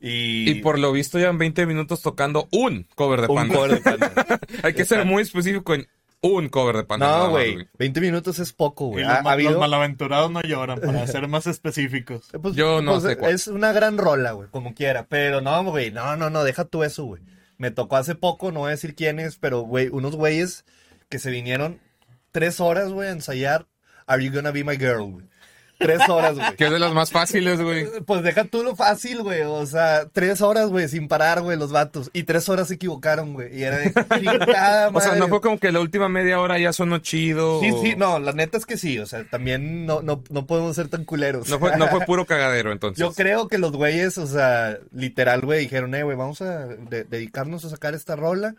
Y, 0.00 0.50
Y 0.50 0.54
por 0.60 0.78
lo 0.78 0.92
visto 0.92 1.18
llevan 1.18 1.38
20 1.38 1.66
minutos 1.66 2.02
tocando 2.02 2.46
un 2.52 2.86
cover 2.94 3.22
de 3.22 3.26
un 3.28 3.34
Panda. 3.34 3.54
cover 3.54 3.70
de 3.72 3.80
Panda. 3.80 4.40
Hay 4.62 4.74
que 4.74 4.84
ser 4.84 5.04
muy 5.06 5.22
específico 5.22 5.74
en 5.74 5.88
un 6.20 6.48
cover 6.48 6.76
de 6.76 6.84
Panda. 6.84 7.06
No, 7.06 7.30
güey, 7.30 7.68
20 7.78 8.00
minutos 8.00 8.38
es 8.38 8.52
poco, 8.52 8.86
güey. 8.86 9.04
los, 9.04 9.12
Ha, 9.12 9.22
malaventurados 9.58 10.30
no 10.30 10.42
lloran, 10.42 10.80
para 10.80 11.06
ser 11.06 11.28
más 11.28 11.46
específicos. 11.46 12.28
Pues, 12.40 12.54
Yo 12.54 12.82
no 12.82 12.92
pues, 12.92 13.04
sé 13.04 13.16
cuál. 13.16 13.34
Es 13.34 13.46
una 13.48 13.72
gran 13.72 13.98
rola, 13.98 14.32
güey, 14.32 14.48
como 14.50 14.74
quiera. 14.74 15.06
Pero 15.08 15.40
no, 15.40 15.62
güey, 15.64 15.90
no, 15.90 16.16
no, 16.16 16.30
no, 16.30 16.44
deja 16.44 16.64
tú 16.64 16.82
eso, 16.82 17.04
güey. 17.04 17.22
Me 17.58 17.70
tocó 17.70 17.96
hace 17.96 18.14
poco, 18.14 18.52
no 18.52 18.60
voy 18.60 18.68
a 18.68 18.72
decir 18.72 18.94
quiénes, 18.94 19.36
pero, 19.38 19.62
güey, 19.62 19.88
unos 19.88 20.16
güeyes 20.16 20.64
que 21.08 21.18
se 21.18 21.30
vinieron 21.30 21.80
tres 22.32 22.60
horas, 22.60 22.90
güey, 22.90 23.08
a 23.08 23.12
ensayar 23.12 23.66
Are 24.06 24.22
You 24.22 24.32
Gonna 24.32 24.50
Be 24.50 24.64
My 24.64 24.76
Girl, 24.76 25.10
güey. 25.10 25.26
Tres 25.78 26.08
horas, 26.08 26.36
güey. 26.36 26.56
Que 26.56 26.64
es 26.66 26.70
de 26.70 26.78
las 26.78 26.92
más 26.94 27.10
fáciles, 27.10 27.60
güey. 27.60 27.86
Pues 28.06 28.22
deja 28.22 28.44
tú 28.44 28.62
lo 28.64 28.74
fácil, 28.76 29.22
güey. 29.22 29.42
O 29.42 29.66
sea, 29.66 30.06
tres 30.10 30.40
horas, 30.40 30.68
güey, 30.70 30.88
sin 30.88 31.06
parar, 31.06 31.42
güey, 31.42 31.58
los 31.58 31.70
vatos. 31.70 32.08
Y 32.14 32.22
tres 32.22 32.48
horas 32.48 32.68
se 32.68 32.74
equivocaron, 32.74 33.34
güey. 33.34 33.54
Y 33.58 33.62
era 33.62 33.78
de 33.78 33.92
chingada, 34.18 34.88
O 34.94 35.00
sea, 35.00 35.16
no 35.16 35.28
fue 35.28 35.40
como 35.40 35.58
que 35.58 35.72
la 35.72 35.80
última 35.80 36.08
media 36.08 36.40
hora 36.40 36.58
ya 36.58 36.72
sonó 36.72 36.98
chido. 36.98 37.60
Sí, 37.60 37.70
o- 37.72 37.82
sí, 37.82 37.94
no, 37.96 38.18
la 38.18 38.32
neta 38.32 38.56
es 38.56 38.64
que 38.64 38.76
sí. 38.78 38.98
O 38.98 39.06
sea, 39.06 39.24
también 39.28 39.84
no, 39.84 40.00
no, 40.02 40.22
no 40.30 40.46
podemos 40.46 40.74
ser 40.76 40.88
tan 40.88 41.04
culeros. 41.04 41.48
No 41.48 41.58
fue, 41.58 41.76
no 41.76 41.88
fue 41.88 42.00
puro 42.06 42.24
cagadero, 42.24 42.72
entonces. 42.72 42.98
Yo 42.98 43.12
creo 43.12 43.48
que 43.48 43.58
los 43.58 43.72
güeyes, 43.72 44.16
o 44.18 44.26
sea, 44.26 44.78
literal, 44.92 45.42
güey, 45.42 45.60
dijeron, 45.60 45.94
eh, 45.94 46.02
güey, 46.04 46.16
vamos 46.16 46.40
a 46.40 46.66
de- 46.66 47.04
dedicarnos 47.04 47.64
a 47.66 47.68
sacar 47.70 47.94
esta 47.94 48.16
rola. 48.16 48.54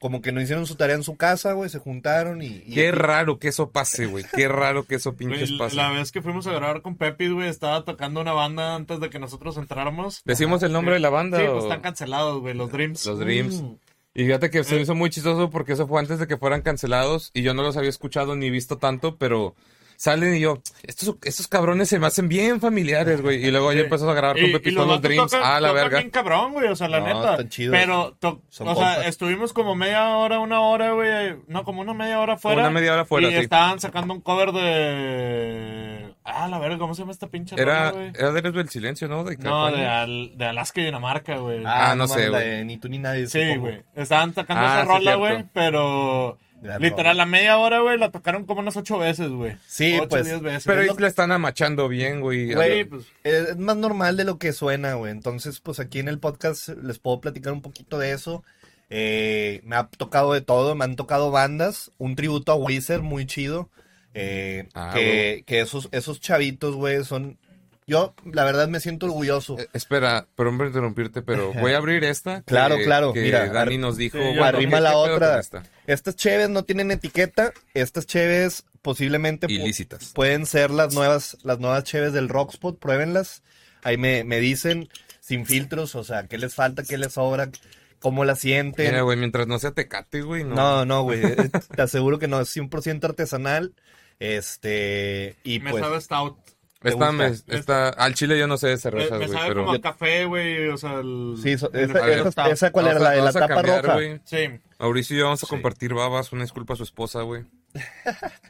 Como 0.00 0.22
que 0.22 0.30
no 0.30 0.40
hicieron 0.40 0.64
su 0.66 0.76
tarea 0.76 0.94
en 0.94 1.02
su 1.02 1.16
casa, 1.16 1.54
güey, 1.54 1.68
se 1.70 1.80
juntaron 1.80 2.40
y... 2.40 2.62
y- 2.66 2.74
Qué 2.74 2.92
raro 2.92 3.38
que 3.40 3.48
eso 3.48 3.70
pase, 3.70 4.06
güey. 4.06 4.24
Qué 4.34 4.46
raro 4.46 4.84
que 4.84 4.94
eso 4.94 5.14
pinches 5.16 5.50
pase. 5.58 5.74
la 5.74 5.90
vez 5.90 6.12
que 6.12 6.22
fuimos 6.22 6.46
a 6.46 6.52
grabar 6.52 6.82
con 6.82 6.96
Pepe, 6.96 7.28
güey, 7.30 7.48
estaba 7.48 7.84
tocando 7.84 8.20
una 8.20 8.32
banda 8.32 8.76
antes 8.76 9.00
de 9.00 9.10
que 9.10 9.18
nosotros 9.18 9.56
entráramos. 9.56 10.22
¿Decimos 10.24 10.62
el 10.62 10.72
nombre 10.72 10.94
de 10.94 11.00
la 11.00 11.10
banda? 11.10 11.38
Sí, 11.38 11.44
o- 11.46 11.52
pues 11.54 11.64
están 11.64 11.80
cancelados, 11.80 12.40
güey, 12.40 12.54
los 12.54 12.70
Dreams. 12.70 13.04
Los 13.06 13.18
Dreams. 13.18 13.60
Mm. 13.62 13.74
Y 14.14 14.24
fíjate 14.24 14.50
que 14.50 14.62
se 14.64 14.74
me 14.76 14.80
hizo 14.82 14.94
muy 14.94 15.10
chistoso 15.10 15.50
porque 15.50 15.72
eso 15.74 15.86
fue 15.88 16.00
antes 16.00 16.18
de 16.18 16.26
que 16.26 16.36
fueran 16.36 16.62
cancelados 16.62 17.30
y 17.34 17.42
yo 17.42 17.52
no 17.54 17.62
los 17.62 17.76
había 17.76 17.90
escuchado 17.90 18.36
ni 18.36 18.50
visto 18.50 18.78
tanto, 18.78 19.16
pero 19.16 19.54
salen 20.00 20.36
y 20.36 20.40
yo, 20.40 20.62
estos, 20.84 21.16
estos 21.24 21.48
cabrones 21.48 21.88
se 21.88 21.98
me 21.98 22.06
hacen 22.06 22.28
bien 22.28 22.60
familiares, 22.60 23.20
güey. 23.20 23.44
Y 23.44 23.50
luego 23.50 23.72
ya 23.72 23.80
empezó 23.80 24.08
a 24.08 24.14
grabar 24.14 24.40
con 24.40 24.52
Pepito 24.52 24.86
los 24.86 25.02
Dreams. 25.02 25.32
tocan- 25.32 25.40
ah, 25.44 25.58
la 25.60 25.72
verga. 25.72 25.98
bien 25.98 26.10
cabrón, 26.10 26.52
güey, 26.52 26.68
o 26.68 26.76
sea, 26.76 26.86
la 26.88 27.00
No, 27.00 27.06
neta. 27.06 27.30
están 27.32 27.48
chidos. 27.48 27.76
Pero, 27.76 28.16
to- 28.20 28.40
Son 28.48 28.68
o 28.68 28.76
sea, 28.76 28.94
compas. 28.94 29.06
estuvimos 29.08 29.52
como 29.52 29.74
media 29.74 30.08
hora, 30.16 30.38
una 30.38 30.60
hora, 30.60 30.92
güey. 30.92 31.36
No, 31.48 31.64
como 31.64 31.80
una 31.80 31.94
media 31.94 32.20
hora 32.20 32.36
fuera. 32.36 32.60
Una 32.60 32.70
media 32.70 32.92
hora 32.94 33.04
fuera, 33.04 33.26
Y 33.28 33.32
sí. 33.32 33.36
estaban 33.38 33.80
sacando 33.80 34.14
un 34.14 34.20
cover 34.20 34.52
de. 34.52 36.14
Ah, 36.24 36.46
la 36.48 36.58
verga, 36.58 36.78
¿cómo 36.78 36.94
se 36.94 37.02
llama 37.02 37.12
esta 37.12 37.26
pinche 37.26 37.56
Era, 37.58 37.90
rola, 37.90 37.92
güey? 37.92 38.12
era 38.16 38.32
de 38.32 38.42
del 38.52 38.68
silencio, 38.68 39.08
¿no? 39.08 39.24
De 39.24 39.36
No, 39.38 39.70
de, 39.72 39.86
Al- 39.86 40.36
de 40.38 40.44
Alaska 40.44 40.80
y 40.80 40.84
Dinamarca, 40.84 41.36
güey. 41.38 41.62
Ah, 41.66 41.94
no 41.96 42.06
mames, 42.06 42.12
sé, 42.24 42.28
güey. 42.30 42.48
de 42.48 42.64
Ni 42.64 42.76
tú 42.78 42.88
ni 42.88 42.98
nadie. 42.98 43.26
sí, 43.26 43.56
güey. 43.56 43.82
Estaban 43.96 44.34
sacando 44.34 44.62
Ah, 44.64 44.74
esa 44.74 44.82
sí, 44.82 44.88
rola, 44.88 45.14
güey, 45.16 45.44
pero. 45.52 46.38
La 46.62 46.78
Literal, 46.78 47.16
la 47.16 47.24
media 47.26 47.56
hora, 47.58 47.78
güey, 47.80 47.98
la 47.98 48.10
tocaron 48.10 48.44
como 48.44 48.60
unas 48.60 48.76
ocho 48.76 48.98
veces, 48.98 49.28
güey. 49.30 49.56
Sí, 49.66 49.96
ocho, 49.98 50.08
pues, 50.08 50.24
diez 50.26 50.40
veces. 50.40 50.64
Pero 50.66 50.80
ahí 50.80 50.88
lo- 50.88 50.96
le 50.96 51.06
están 51.06 51.30
amachando 51.30 51.88
bien, 51.88 52.20
güey. 52.20 52.52
Güey, 52.52 52.84
pues, 52.84 53.04
Es 53.22 53.56
más 53.56 53.76
normal 53.76 54.16
de 54.16 54.24
lo 54.24 54.38
que 54.38 54.52
suena, 54.52 54.94
güey. 54.94 55.12
Entonces, 55.12 55.60
pues 55.60 55.78
aquí 55.78 56.00
en 56.00 56.08
el 56.08 56.18
podcast 56.18 56.68
les 56.82 56.98
puedo 56.98 57.20
platicar 57.20 57.52
un 57.52 57.62
poquito 57.62 57.98
de 57.98 58.10
eso. 58.12 58.42
Eh, 58.90 59.60
me 59.64 59.76
ha 59.76 59.86
tocado 59.88 60.32
de 60.32 60.40
todo, 60.40 60.74
me 60.74 60.84
han 60.84 60.96
tocado 60.96 61.30
bandas, 61.30 61.92
un 61.98 62.16
tributo 62.16 62.52
a 62.52 62.56
Wizard 62.56 63.02
muy 63.02 63.26
chido. 63.26 63.70
eh, 64.14 64.68
Ah, 64.74 64.90
que, 64.94 65.44
que 65.46 65.60
esos, 65.60 65.88
esos 65.92 66.18
chavitos, 66.20 66.74
güey, 66.74 67.04
son... 67.04 67.38
Yo, 67.88 68.14
la 68.30 68.44
verdad, 68.44 68.68
me 68.68 68.78
siento 68.80 69.06
orgulloso. 69.06 69.58
Eh, 69.58 69.66
espera, 69.72 70.28
perdón 70.36 70.58
por 70.58 70.66
interrumpirte, 70.68 71.22
pero 71.22 71.52
voy 71.54 71.72
a 71.72 71.78
abrir 71.78 72.04
esta. 72.04 72.40
que- 72.40 72.44
Claro, 72.44 72.76
claro, 72.84 73.12
Que 73.14 73.22
mira, 73.22 73.48
Dani 73.48 73.78
nos 73.78 73.96
dijo. 73.96 74.18
Sí, 74.18 74.24
bueno, 74.24 74.44
Arrima 74.44 74.76
¿qué- 74.76 74.82
la 74.82 74.96
otra. 74.96 75.40
esta? 75.40 75.62
Estas 75.86 76.14
cheves 76.14 76.50
no 76.50 76.64
tienen 76.64 76.90
etiqueta. 76.90 77.52
Estas 77.74 78.06
cheves 78.06 78.64
posiblemente 78.82 79.46
pu- 79.48 79.52
Ilícitas. 79.62 80.12
pueden 80.14 80.44
ser 80.46 80.70
las 80.70 80.92
nuevas, 80.94 81.38
las 81.42 81.58
nuevas 81.60 81.82
cheves 81.84 82.12
del 82.12 82.28
Rockspot. 82.28 82.78
Pruébenlas. 82.78 83.42
Ahí 83.82 83.96
me, 83.96 84.22
me 84.22 84.38
dicen 84.38 84.88
sin 85.20 85.46
filtros, 85.46 85.94
o 85.94 86.04
sea, 86.04 86.26
qué 86.26 86.36
les 86.36 86.54
falta, 86.54 86.82
qué 86.82 86.98
les 86.98 87.14
sobra, 87.14 87.50
cómo 88.00 88.24
la 88.26 88.34
sienten. 88.36 88.86
Mira, 88.86 89.00
güey, 89.02 89.16
mientras 89.16 89.46
no 89.46 89.58
sea 89.58 89.72
tecate, 89.72 90.20
güey, 90.22 90.44
no. 90.44 90.54
No, 90.54 90.84
no, 90.84 91.02
güey. 91.04 91.24
eh, 91.24 91.50
Te 91.74 91.82
aseguro 91.82 92.18
que 92.18 92.28
no, 92.28 92.40
es 92.40 92.48
100% 92.54 93.04
artesanal. 93.06 93.72
Este, 94.20 95.36
y 95.44 95.60
me 95.60 95.70
pues. 95.70 95.82
sabe 95.82 96.00
stout. 96.00 96.36
¿Te 96.80 96.90
Esta, 96.90 97.10
me, 97.10 97.26
esta, 97.48 97.88
al 97.88 98.14
chile 98.14 98.38
yo 98.38 98.46
no 98.46 98.56
sé 98.56 98.68
de 98.68 98.74
Me, 98.74 98.78
cervezas, 98.78 99.18
me 99.18 99.26
güey, 99.26 99.36
sabe 99.38 99.48
pero... 99.48 99.64
como 99.64 99.76
a 99.76 99.80
café, 99.80 100.24
güey, 100.26 100.68
o 100.68 100.76
sea, 100.76 101.00
el... 101.00 101.34
Sí, 101.42 101.58
so- 101.58 101.72
el- 101.72 101.90
esa, 101.90 102.08
esa- 102.28 102.50
esa 102.50 102.70
cuál 102.70 102.86
era, 102.86 103.00
la 103.00 103.10
de 103.10 103.22
la 103.22 103.32
tapa 103.32 103.48
cambiar, 103.48 103.82
roja. 103.82 103.94
güey. 103.94 104.20
Sí. 104.24 104.48
Mauricio 104.78 105.16
y 105.16 105.18
yo 105.18 105.24
vamos 105.24 105.42
a 105.42 105.46
Sí. 105.46 105.50
compartir 105.50 105.92
babas, 105.94 106.32
una 106.32 106.42
disculpa 106.42 106.74
a 106.74 106.76
su 106.76 106.84
esposa, 106.84 107.22
güey. 107.22 107.44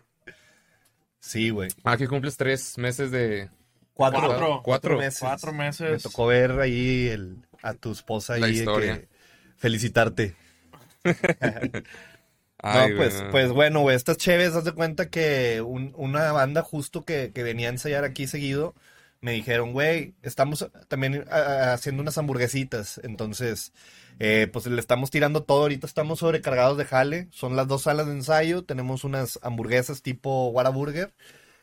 Sí, 1.20 1.50
güey. 1.50 1.68
Aquí 1.85 2.06
cumples 2.06 2.37
tres 2.37 2.78
meses 2.78 3.11
de... 3.11 3.50
Cuatro, 3.92 4.20
Cuatro. 4.28 4.61
Cuatro. 4.64 4.99
meses. 4.99 5.20
Cuatro 5.20 5.52
Me 5.52 5.64
meses. 5.66 6.02
tocó 6.02 6.26
ver 6.26 6.52
ahí 6.61 7.08
el, 7.08 7.37
a 7.62 7.75
tu 7.75 7.92
esposa 7.92 8.35
ahí 8.35 8.40
La 8.40 8.47
de 8.47 8.52
historia. 8.52 9.00
que- 9.00 9.08
felicitarte. 9.56 10.37
Ay, 12.60 12.90
no, 12.90 12.96
pues, 12.96 13.22
no. 13.22 13.30
pues 13.30 13.50
bueno, 13.52 13.80
güey, 13.80 13.94
estas 13.96 14.16
cheves, 14.16 14.54
haz 14.54 14.64
de 14.64 14.72
cuenta 14.72 15.10
que 15.10 15.60
un- 15.62 15.92
una 15.96 16.32
banda 16.32 16.62
justo 16.62 17.04
que, 17.04 17.30
que 17.32 17.42
venía 17.42 17.68
a 17.68 17.72
ensayar 17.72 18.04
aquí 18.04 18.26
seguido, 18.26 18.74
me 19.20 19.32
dijeron, 19.32 19.72
güey, 19.72 20.14
estamos 20.22 20.68
también 20.88 21.24
a- 21.30 21.36
a- 21.36 21.72
haciendo 21.74 22.02
unas 22.02 22.18
hamburguesitas, 22.18 23.00
entonces, 23.04 23.72
eh, 24.18 24.48
pues 24.52 24.66
le 24.66 24.80
estamos 24.80 25.10
tirando 25.10 25.42
todo, 25.44 25.62
ahorita 25.62 25.86
estamos 25.86 26.18
sobrecargados 26.20 26.76
de 26.78 26.84
jale, 26.84 27.28
son 27.30 27.54
las 27.56 27.68
dos 27.68 27.82
salas 27.82 28.06
de 28.06 28.12
ensayo, 28.12 28.64
tenemos 28.64 29.04
unas 29.04 29.38
hamburguesas 29.42 30.02
tipo 30.02 30.48
Whataburger, 30.50 31.12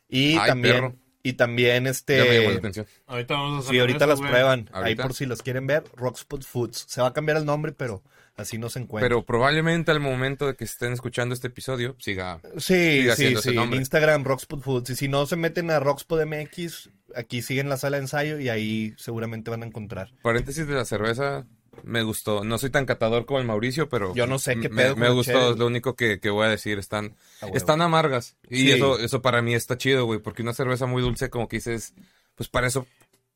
y 0.08 0.38
Ay, 0.38 0.48
también, 0.48 0.76
perro. 0.76 0.96
y 1.24 1.34
también 1.34 1.88
este... 1.88 2.18
Ya 2.20 2.24
me 2.26 2.38
llamó 2.40 2.52
la 2.52 2.58
atención. 2.60 2.86
Ahorita 3.08 3.34
vamos 3.34 3.56
a 3.56 3.60
hacer 3.60 3.72
Sí, 3.74 3.80
ahorita 3.80 3.98
eso, 3.98 4.08
las 4.08 4.20
güey. 4.20 4.30
prueban. 4.32 4.70
Ahí 4.72 4.96
por 4.96 5.14
si 5.14 5.26
los 5.26 5.42
quieren 5.42 5.68
ver, 5.68 5.84
Rockspot 5.96 6.44
Foods. 6.44 6.86
Se 6.88 7.02
va 7.02 7.08
a 7.08 7.14
cambiar 7.14 7.38
el 7.38 7.46
nombre, 7.46 7.72
pero 7.72 8.02
así 8.38 8.58
no 8.58 8.70
se 8.70 8.80
encuentra. 8.80 9.08
Pero 9.08 9.24
probablemente 9.26 9.92
al 9.92 10.00
momento 10.00 10.48
de 10.48 10.56
que 10.56 10.64
estén 10.66 10.94
escuchando 10.94 11.34
este 11.34 11.48
episodio, 11.48 11.96
siga... 12.00 12.42
sí, 12.58 13.08
sí, 13.16 13.36
sí. 13.38 13.54
Nombre. 13.56 13.80
Instagram, 13.80 14.24
Rockspot 14.24 14.62
Foods. 14.62 14.90
Y 14.92 14.96
si 14.96 15.08
no 15.08 15.26
se 15.26 15.36
meten 15.36 15.72
a 15.72 15.80
Rockspot 15.80 16.26
MX, 16.26 16.90
aquí 17.16 17.42
siguen 17.42 17.70
la 17.70 17.78
sala 17.78 17.98
de 17.98 18.04
ensayo 18.04 18.40
y 18.40 18.50
ahí 18.50 18.94
seguramente 18.98 19.50
van 19.52 19.64
a 19.64 19.66
encontrar. 19.66 20.12
Paréntesis 20.22 20.68
de 20.68 20.74
la 20.74 20.86
cerveza, 20.86 21.46
me 21.84 22.04
gustó. 22.04 22.44
No 22.44 22.58
soy 22.58 22.70
tan 22.70 22.86
catador 22.86 23.26
como 23.26 23.40
el 23.40 23.46
Mauricio, 23.46 23.90
pero... 23.90 24.14
Yo 24.16 24.28
no 24.28 24.40
sé 24.40 24.60
qué 24.60 24.70
me- 24.70 24.84
pedo 24.84 24.96
Me, 24.96 25.10
gustó, 25.10 25.52
es 25.52 25.58
lo 25.58 25.68
único 25.68 25.96
que, 25.96 26.20
que 26.20 26.30
voy 26.30 26.46
a 26.46 26.50
decir. 26.50 26.78
Están, 26.80 27.16
están 27.54 27.82
amargas. 27.82 28.36
Y 28.50 28.58
Sí. 28.64 28.72
eso, 28.74 29.00
eso 29.00 29.22
para 29.22 29.42
mí 29.42 29.54
está 29.54 29.78
chido, 29.78 30.06
güey, 30.06 30.20
porque 30.20 30.42
una 30.42 30.54
cerveza 30.54 30.86
muy 30.86 31.02
dulce 31.02 31.30
como 31.30 31.48
que 31.48 31.58
dices... 31.58 31.94
Pues 32.36 32.50
para 32.50 32.68
eso 32.68 32.86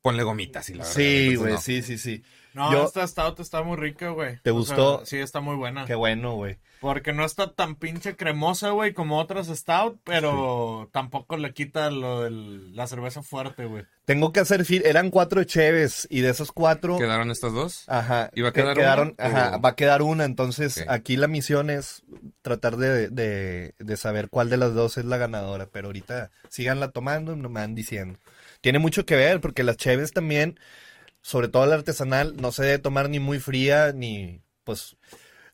ponle 0.02 0.22
gomitas 0.24 0.68
y 0.68 0.74
la 0.74 0.80
verdad. 0.84 0.94
Sí, 0.94 1.02
entonces, 1.04 1.38
güey, 1.38 1.52
no. 1.54 1.60
sí, 1.60 1.82
sí, 1.82 1.96
sí. 1.98 2.22
No, 2.54 2.72
Yo- 2.72 2.84
esta 2.84 3.06
stout 3.06 3.38
está 3.40 3.62
muy 3.62 3.76
rica, 3.76 4.08
güey. 4.10 4.38
¿Te 4.42 4.50
O 4.50 4.54
gustó? 4.54 4.98
sea, 4.98 5.06
sí, 5.06 5.18
está 5.18 5.40
muy 5.40 5.56
buena. 5.56 5.84
Qué 5.86 5.94
bueno, 5.94 6.34
güey. 6.34 6.58
Porque 6.80 7.12
no 7.12 7.24
está 7.26 7.52
tan 7.52 7.76
pinche 7.76 8.16
cremosa, 8.16 8.70
güey, 8.70 8.94
como 8.94 9.18
otras 9.18 9.48
stout, 9.48 10.00
pero 10.02 10.88
tampoco 10.92 11.36
le 11.36 11.52
quita 11.52 11.90
lo 11.90 12.22
de 12.22 12.30
la 12.30 12.86
cerveza 12.86 13.22
fuerte, 13.22 13.66
güey. 13.66 13.84
Tengo 14.06 14.32
que 14.32 14.40
hacer 14.40 14.64
fil, 14.64 14.82
eran 14.86 15.10
cuatro 15.10 15.44
cheves 15.44 16.08
y 16.10 16.20
de 16.22 16.30
esos 16.30 16.52
cuatro, 16.52 16.96
¿Quedaron 16.96 17.30
estas 17.30 17.52
dos? 17.52 17.84
ajá, 17.86 18.30
¿Y 18.34 18.40
va 18.40 18.48
a 18.48 18.52
que- 18.52 18.62
quedar 18.62 18.76
quedaron, 18.76 19.14
una, 19.18 19.26
ajá, 19.28 19.56
o- 19.56 19.60
va 19.60 19.68
a 19.68 19.76
quedar 19.76 20.00
una, 20.02 20.24
entonces 20.24 20.82
aquí 20.88 21.16
la 21.16 21.28
misión 21.28 21.68
es 21.70 22.02
tratar 22.42 22.78
de, 22.78 23.08
de, 23.10 23.74
de 23.78 23.96
saber 23.98 24.30
cuál 24.30 24.48
de 24.48 24.56
las 24.56 24.72
dos 24.74 24.96
es 24.96 25.04
la 25.04 25.18
ganadora, 25.18 25.68
pero 25.70 25.88
ahorita 25.88 26.30
síganla 26.48 26.90
tomando, 26.92 27.36
no 27.36 27.50
me 27.50 27.60
van 27.60 27.74
diciendo. 27.74 28.18
Tiene 28.62 28.78
mucho 28.78 29.04
que 29.04 29.16
ver 29.16 29.40
porque 29.42 29.62
las 29.64 29.76
cheves 29.76 30.12
también, 30.12 30.58
sobre 31.22 31.48
todo 31.48 31.66
la 31.66 31.74
artesanal, 31.76 32.36
no 32.36 32.52
se 32.52 32.62
debe 32.64 32.78
tomar 32.78 33.08
ni 33.10 33.18
muy 33.20 33.38
fría 33.38 33.92
ni 33.92 34.42
pues 34.64 34.96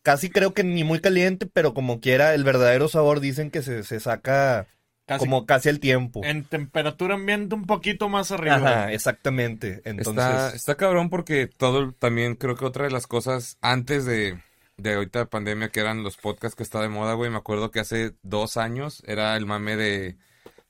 casi 0.03 0.31
creo 0.31 0.55
que 0.55 0.65
ni 0.65 0.85
muy 0.85 1.01
caliente, 1.01 1.47
pero 1.47 1.75
como 1.75 2.01
quiera 2.01 2.35
el 2.35 2.45
verdadero 2.45 2.89
sabor 2.89 3.21
dicen 3.21 3.51
que 3.51 3.63
se, 3.63 3.83
se 3.83 4.01
saca 4.01 4.69
Casi 5.07 5.21
como 5.21 5.47
casi 5.47 5.69
el 5.69 5.79
tiempo. 5.79 6.21
en 6.25 6.43
temperatura 6.45 7.15
ambiente 7.15 7.55
un 7.55 7.65
poquito 7.65 8.09
más 8.09 8.33
arriba. 8.33 8.57
Ajá, 8.57 8.93
exactamente. 8.93 9.81
Entonces, 9.85 10.25
Está, 10.25 10.55
está 10.55 10.75
cabrón 10.75 11.11
porque 11.11 11.47
todo 11.47 11.93
también 11.93 12.35
creo 12.35 12.57
que 12.57 12.65
otra 12.65 12.85
de 12.87 12.91
las 12.91 13.07
cosas 13.07 13.57
antes 13.61 14.05
de, 14.05 14.43
de 14.77 14.95
ahorita 14.95 15.21
de 15.21 15.27
pandemia 15.27 15.69
que 15.69 15.79
eran 15.79 16.03
los 16.03 16.17
podcasts 16.17 16.57
que 16.57 16.65
está 16.65 16.83
de 16.83 16.89
moda, 16.89 17.15
güey. 17.15 17.31
Me 17.31 17.37
acuerdo 17.37 17.71
que 17.71 17.79
hace 17.79 18.15
dos 18.23 18.57
años 18.57 19.03
era 19.07 19.37
el 19.37 19.47
mame 19.47 19.77
de, 19.77 20.17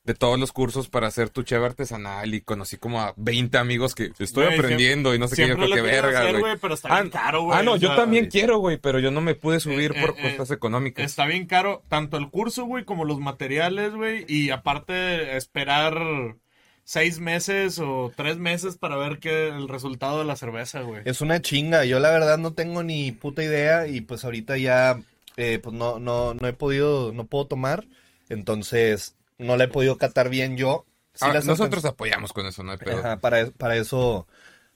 de 0.06 0.14
todos 0.14 0.38
los 0.38 0.52
cursos 0.52 0.88
para 0.88 1.08
hacer 1.08 1.30
tu 1.30 1.42
cheve 1.42 1.66
artesanal 1.66 2.32
y 2.32 2.40
conocí 2.40 2.76
como 2.78 3.00
a 3.02 3.12
20 3.16 3.58
amigos 3.58 3.94
que 3.94 4.12
estoy 4.18 4.46
aprendiendo 4.46 5.14
y 5.14 5.18
no 5.18 5.26
sé 5.28 5.36
qué, 5.36 5.48
yo 5.48 5.56
quiero 5.56 5.82
verga, 5.82 6.20
hacer, 6.20 6.38
güey. 6.38 6.56
pero 6.60 6.74
está 6.74 6.88
Ah, 6.96 7.00
bien 7.00 7.10
caro, 7.10 7.42
güey. 7.42 7.58
ah, 7.58 7.62
no, 7.62 7.72
o 7.72 7.76
yo 7.76 7.94
también 7.96 8.26
quiero, 8.26 8.58
güey, 8.58 8.76
pero 8.78 9.00
yo 9.00 9.10
no 9.10 9.20
me 9.20 9.34
pude 9.34 9.58
subir 9.60 9.92
Eh, 9.96 10.00
por 10.00 10.10
eh, 10.18 10.22
costas 10.22 10.52
económicas. 10.52 11.04
Está 11.04 11.26
bien 11.26 11.46
caro, 11.46 11.82
tanto 11.88 12.16
el 12.16 12.30
curso, 12.30 12.64
güey, 12.66 12.84
como 12.84 13.04
los 13.04 13.18
materiales, 13.20 13.94
güey, 13.94 14.24
y 14.28 14.50
aparte 14.50 15.36
esperar 15.36 15.98
seis 16.84 17.18
meses 17.18 17.80
o 17.80 18.12
tres 18.16 18.36
meses 18.38 18.76
para 18.76 18.96
ver 18.96 19.18
qué 19.18 19.48
el 19.48 19.68
resultado 19.68 20.20
de 20.20 20.24
la 20.24 20.36
cerveza, 20.36 20.82
güey. 20.82 21.02
es 21.04 21.20
una 21.20 21.42
chinga. 21.42 21.84
Yo 21.84 21.98
la 21.98 22.10
verdad 22.12 22.38
no 22.38 22.52
tengo 22.52 22.84
ni 22.84 23.10
puta 23.10 23.42
idea 23.42 23.88
y 23.88 24.02
pues 24.02 24.24
ahorita 24.24 24.56
ya 24.56 25.00
eh, 25.36 25.58
pues 25.60 25.74
no, 25.74 25.98
no, 25.98 26.34
no 26.34 26.46
he 26.46 26.52
podido, 26.52 27.12
no 27.12 27.26
puedo 27.26 27.46
tomar. 27.48 27.84
Entonces 28.28 29.16
no 29.38 29.56
la 29.56 29.64
he 29.64 29.68
podido 29.68 29.98
catar 29.98 30.28
bien 30.28 30.56
yo. 30.56 30.86
Sí 31.14 31.26
nosotros 31.44 31.84
apoyamos 31.84 32.32
con 32.32 32.46
eso, 32.46 32.62
no 32.62 32.72
hay 32.72 32.78
pedo. 32.78 32.98
Ajá, 32.98 33.18
para, 33.20 33.50
para 33.52 33.76
eso, 33.76 34.26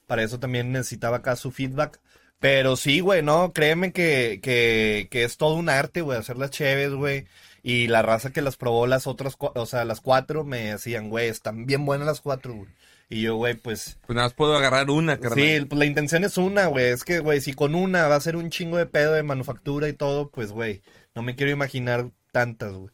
para 0.07 0.23
eso 0.23 0.39
también 0.39 0.71
necesitaba 0.71 1.17
acá 1.17 1.35
su 1.35 1.51
feedback. 1.51 1.99
Pero 2.39 2.75
sí, 2.75 3.01
güey, 3.01 3.21
no, 3.21 3.53
créeme 3.53 3.91
que, 3.91 4.39
que, 4.41 5.07
que 5.11 5.23
es 5.23 5.37
todo 5.37 5.53
un 5.53 5.69
arte, 5.69 6.01
güey, 6.01 6.17
hacer 6.17 6.37
las 6.37 6.49
cheves, 6.49 6.91
güey. 6.93 7.27
Y 7.61 7.87
la 7.87 8.01
raza 8.01 8.31
que 8.31 8.41
las 8.41 8.57
probó 8.57 8.87
las 8.87 9.05
otras, 9.05 9.37
o 9.39 9.65
sea, 9.67 9.85
las 9.85 10.01
cuatro 10.01 10.43
me 10.43 10.71
decían, 10.71 11.09
güey, 11.09 11.27
están 11.29 11.67
bien 11.67 11.85
buenas 11.85 12.07
las 12.07 12.21
cuatro, 12.21 12.55
güey. 12.55 12.69
Y 13.09 13.21
yo, 13.21 13.35
güey, 13.35 13.53
pues, 13.53 13.99
Pues 14.07 14.15
nada 14.15 14.27
más 14.27 14.33
puedo 14.33 14.55
agarrar 14.57 14.89
una, 14.89 15.19
carnal. 15.19 15.37
sí, 15.37 15.65
pues 15.65 15.77
la 15.77 15.85
intención 15.85 16.23
es 16.23 16.37
una, 16.37 16.65
güey. 16.65 16.85
Es 16.85 17.03
que, 17.03 17.19
güey, 17.19 17.41
si 17.41 17.53
con 17.53 17.75
una 17.75 18.07
va 18.07 18.15
a 18.15 18.21
ser 18.21 18.35
un 18.35 18.49
chingo 18.49 18.77
de 18.77 18.87
pedo 18.87 19.13
de 19.13 19.21
manufactura 19.21 19.87
y 19.89 19.93
todo, 19.93 20.31
pues, 20.31 20.51
güey, 20.51 20.81
no 21.13 21.21
me 21.21 21.35
quiero 21.35 21.51
imaginar 21.51 22.09
tantas, 22.31 22.73
güey. 22.73 22.89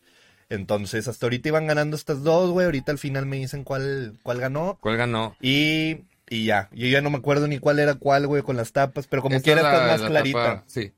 Entonces, 0.50 1.08
hasta 1.08 1.26
ahorita 1.26 1.50
iban 1.50 1.68
ganando 1.68 1.96
estas 1.96 2.24
dos, 2.24 2.52
güey. 2.52 2.66
Ahorita 2.66 2.92
al 2.92 2.98
final 2.98 3.26
me 3.26 3.38
dicen 3.38 3.64
cuál, 3.64 4.18
cuál 4.24 4.40
ganó. 4.40 4.78
¿Cuál 4.82 4.98
ganó? 4.98 5.36
Y, 5.42 6.06
y 6.30 6.46
ya, 6.46 6.70
yo 6.74 6.88
ya 6.88 7.02
no 7.02 7.10
me 7.10 7.18
acuerdo 7.18 7.48
ni 7.48 7.60
cuál 7.60 7.80
era 7.80 7.96
cuál, 7.96 8.28
güey, 8.28 8.44
con 8.44 8.56
las 8.58 8.72
tapas, 8.72 9.08
pero 9.08 9.22
como 9.22 9.36
Esta 9.36 9.44
quiera 9.46 9.62
es 9.62 9.68
está 9.68 9.88
más 9.88 10.02
la 10.02 10.08
clarita. 10.08 10.44
tapa, 10.46 10.64
sí. 10.68 10.94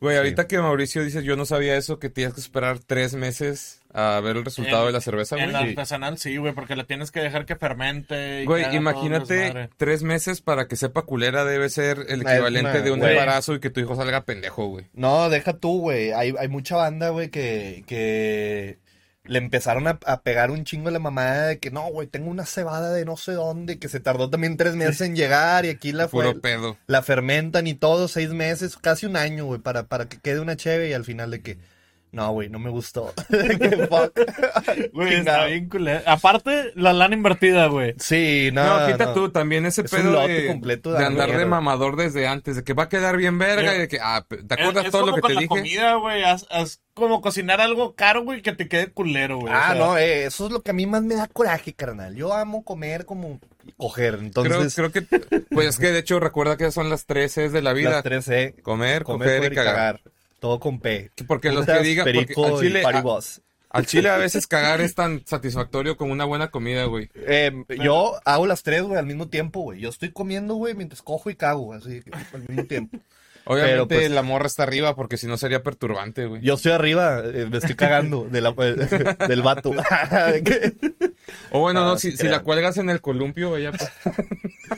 Güey, 0.00 0.16
ahorita 0.16 0.48
que 0.48 0.58
Mauricio 0.58 1.04
dice, 1.04 1.22
yo 1.22 1.36
no 1.36 1.46
sabía 1.46 1.76
eso, 1.76 2.00
que 2.00 2.10
tienes 2.10 2.34
que 2.34 2.40
esperar 2.40 2.80
tres 2.80 3.14
meses 3.14 3.82
a 3.94 4.18
ver 4.20 4.36
el 4.36 4.44
resultado 4.44 4.80
En- 4.82 4.86
de 4.88 4.92
la 4.94 5.00
cerveza, 5.00 5.36
En 5.38 5.52
la 5.52 5.60
güey. 5.60 5.70
artesanal 5.70 6.18
sí, 6.18 6.36
güey, 6.38 6.52
porque 6.54 6.74
la 6.74 6.82
tienes 6.84 7.12
que 7.12 7.20
dejar 7.20 7.46
que 7.46 7.54
fermente. 7.54 8.42
y 8.42 8.44
Güey, 8.44 8.74
imagínate 8.74 9.68
tres 9.76 10.02
meses 10.02 10.40
para 10.40 10.66
que 10.66 10.74
sepa 10.74 11.02
culera 11.02 11.44
debe 11.44 11.68
ser 11.68 12.04
el 12.08 12.22
Una- 12.22 12.32
equivalente 12.34 12.70
una- 12.70 12.80
de 12.80 12.90
un 12.90 12.98
güey. 12.98 13.12
embarazo 13.12 13.54
y 13.54 13.60
que 13.60 13.70
tu 13.70 13.78
hijo 13.78 13.94
salga 13.94 14.24
pendejo, 14.24 14.66
güey. 14.66 14.86
No, 14.92 15.30
deja 15.30 15.52
tú, 15.52 15.78
güey. 15.80 16.10
Hay, 16.10 16.34
hay 16.36 16.48
mucha 16.48 16.74
banda, 16.74 17.10
güey, 17.10 17.28
que, 17.30 17.84
que 17.86 18.78
le 19.24 19.38
empezaron 19.38 19.86
a, 19.86 19.98
a 20.04 20.22
pegar 20.22 20.50
un 20.50 20.64
chingo 20.64 20.90
la 20.90 20.98
mamada 20.98 21.46
de 21.46 21.58
que 21.58 21.70
no, 21.70 21.86
güey, 21.88 22.08
tengo 22.08 22.30
una 22.30 22.44
cebada 22.44 22.92
de 22.92 23.04
no 23.04 23.16
sé 23.16 23.32
dónde, 23.32 23.78
que 23.78 23.88
se 23.88 24.00
tardó 24.00 24.28
también 24.30 24.56
tres 24.56 24.74
meses 24.74 25.00
en 25.02 25.14
llegar 25.14 25.64
y 25.64 25.68
aquí 25.68 25.92
la 25.92 26.08
fue. 26.08 26.34
Pedo. 26.40 26.76
La 26.86 27.02
fermentan 27.02 27.66
y 27.66 27.74
todo, 27.74 28.08
seis 28.08 28.30
meses, 28.30 28.76
casi 28.76 29.06
un 29.06 29.16
año, 29.16 29.44
güey, 29.44 29.60
para, 29.60 29.84
para 29.84 30.08
que 30.08 30.18
quede 30.18 30.40
una 30.40 30.56
cheve 30.56 30.88
y 30.88 30.92
al 30.92 31.04
final 31.04 31.30
de 31.30 31.42
que, 31.42 31.58
no, 32.12 32.30
güey, 32.32 32.48
no 32.48 32.58
me 32.58 32.70
gustó. 32.70 33.12
Güey, 34.92 35.14
está 35.14 35.46
bien 35.46 35.68
culero. 35.68 36.02
Aparte, 36.06 36.72
la 36.74 36.92
lana 36.92 37.14
invertida, 37.14 37.66
güey. 37.66 37.94
Sí, 37.98 38.50
no, 38.52 38.80
No, 38.80 38.86
quita 38.86 39.06
no. 39.06 39.14
tú 39.14 39.30
también 39.30 39.66
ese 39.66 39.82
Es 39.82 39.90
pedo 39.90 40.26
de, 40.26 40.46
completo 40.46 40.92
de 40.92 40.98
de 40.98 41.04
andar 41.06 41.36
de 41.36 41.46
mamador 41.46 41.96
desde 41.96 42.26
antes, 42.26 42.56
de 42.56 42.64
que 42.64 42.74
va 42.74 42.84
a 42.84 42.88
quedar 42.88 43.16
bien 43.16 43.38
verga 43.38 43.72
Eh, 43.72 43.76
y 43.76 43.78
de 43.80 43.88
que, 43.88 43.98
ah, 44.00 44.24
¿te 44.28 44.54
acuerdas 44.54 44.86
es 44.86 44.90
todo 44.92 45.06
lo 45.06 45.12
como 45.12 45.16
que 45.16 45.20
con 45.22 45.28
te 45.28 45.34
la 45.34 45.40
dije? 45.40 45.48
comida, 45.48 45.94
güey. 45.94 46.22
Haz, 46.24 46.46
haz 46.50 46.80
como 46.94 47.22
cocinar 47.22 47.60
algo 47.60 47.94
caro, 47.94 48.22
güey, 48.22 48.42
que 48.42 48.52
te 48.52 48.68
quede 48.68 48.92
culero, 48.92 49.38
güey. 49.38 49.52
o 49.52 49.56
Ah, 49.56 49.68
sea, 49.72 49.74
no, 49.78 49.96
eh, 49.98 50.24
eso 50.26 50.46
es 50.46 50.52
lo 50.52 50.62
que 50.62 50.70
a 50.72 50.74
mí 50.74 50.86
más 50.86 51.02
me 51.02 51.14
da 51.14 51.26
coraje, 51.28 51.72
carnal. 51.72 52.14
Yo 52.14 52.34
amo 52.34 52.62
comer 52.64 53.06
como 53.06 53.40
coger, 53.78 54.18
entonces 54.20 54.74
creo 54.74 54.90
que, 54.92 55.02
pues 55.50 55.68
es 55.68 55.78
que 55.78 55.92
de 55.92 56.00
hecho 56.00 56.20
recuerda 56.20 56.56
que 56.56 56.70
son 56.72 56.90
las 56.90 57.06
tres 57.06 57.32
Cs 57.34 57.52
de 57.52 57.62
la 57.62 57.72
vida. 57.72 57.90
las 57.90 58.02
tres 58.02 58.28
E, 58.28 58.54
Comer, 58.62 59.02
comer, 59.04 59.04
coger, 59.04 59.36
coger 59.38 59.52
y 59.52 59.56
cagar. 59.56 60.00
Todo 60.42 60.58
con 60.58 60.80
P. 60.80 61.10
Porque 61.28 61.52
los 61.52 61.64
que 61.64 61.78
digan, 61.84 62.04
perico 62.04 62.44
al 62.44 62.58
chile, 62.60 62.80
y 62.80 62.82
party 62.82 62.98
a- 62.98 63.02
boss. 63.02 63.40
al 63.70 63.86
chile 63.86 64.10
a 64.10 64.16
veces 64.18 64.48
cagar 64.48 64.80
es 64.80 64.96
tan 64.96 65.24
satisfactorio 65.24 65.96
como 65.96 66.12
una 66.12 66.24
buena 66.24 66.50
comida, 66.50 66.84
güey. 66.86 67.08
Eh, 67.14 67.52
yo 67.80 68.14
hago 68.24 68.46
las 68.48 68.64
tres, 68.64 68.82
güey, 68.82 68.98
al 68.98 69.06
mismo 69.06 69.28
tiempo, 69.28 69.60
güey. 69.60 69.78
Yo 69.80 69.88
estoy 69.88 70.10
comiendo, 70.10 70.56
güey, 70.56 70.74
mientras 70.74 71.00
cojo 71.00 71.30
y 71.30 71.36
cago, 71.36 71.72
así, 71.72 72.02
al 72.34 72.42
mismo 72.48 72.64
tiempo. 72.64 72.98
Obviamente 73.44 73.96
pues, 73.96 74.10
la 74.10 74.22
morra 74.22 74.46
está 74.46 74.62
arriba 74.62 74.94
porque 74.94 75.16
si 75.16 75.26
no 75.26 75.36
sería 75.36 75.62
perturbante, 75.62 76.26
güey. 76.26 76.40
Yo 76.42 76.54
estoy 76.54 76.72
arriba, 76.72 77.20
eh, 77.24 77.46
me 77.50 77.58
estoy 77.58 77.74
cagando 77.74 78.24
de 78.30 78.40
la- 78.40 78.52
del 79.28 79.42
vato. 79.42 79.72
O 81.50 81.60
bueno, 81.60 81.80
Ah, 81.82 81.84
no, 81.86 81.98
sí 81.98 82.12
si, 82.12 82.18
si 82.18 82.28
la 82.28 82.40
cuelgas 82.40 82.76
en 82.78 82.90
el 82.90 83.00
columpio, 83.00 83.56
ella 83.56 83.72
pues, 83.72 83.90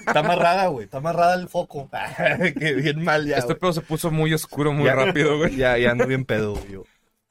está 0.06 0.20
amarrada, 0.20 0.66
güey, 0.68 0.84
está 0.84 0.98
amarrada 0.98 1.34
el 1.34 1.48
foco. 1.48 1.90
que 2.58 2.72
bien 2.74 3.02
mal 3.04 3.26
ya, 3.26 3.36
Este 3.36 3.48
güey. 3.54 3.60
pedo 3.60 3.72
se 3.72 3.80
puso 3.82 4.10
muy 4.10 4.32
oscuro 4.32 4.72
muy 4.72 4.86
Ya- 4.86 4.94
rápido, 4.94 5.36
güey. 5.38 5.56
Ya, 5.56 5.76
ya 5.78 5.90
ando 5.90 6.06
bien 6.06 6.24
pedo, 6.24 6.52
güey. 6.54 6.72
yo. 6.72 6.84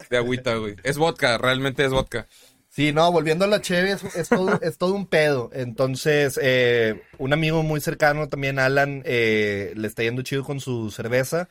De 0.10 0.18
agüita, 0.18 0.56
güey. 0.56 0.76
Es 0.84 0.98
vodka, 0.98 1.38
realmente 1.38 1.86
es 1.86 1.92
vodka. 1.92 2.28
Sí, 2.76 2.92
no, 2.92 3.12
volviendo 3.12 3.46
a 3.46 3.48
la 3.48 3.62
cheve, 3.62 3.92
es, 3.92 4.04
es 4.16 4.30
todo, 4.30 4.60
es 4.64 4.80
todo 4.80 4.96
un 4.96 5.06
pedo. 5.06 5.52
Entonces, 5.54 6.40
eh, 6.42 7.04
un 7.20 7.32
amigo 7.32 7.62
muy 7.62 7.80
cercano 7.82 8.30
también, 8.30 8.58
Alan, 8.58 9.04
eh, 9.06 9.74
le 9.76 9.88
está 9.88 10.02
yendo 10.02 10.24
chido 10.24 10.44
con 10.44 10.60
su 10.60 10.90
cerveza. 10.90 11.50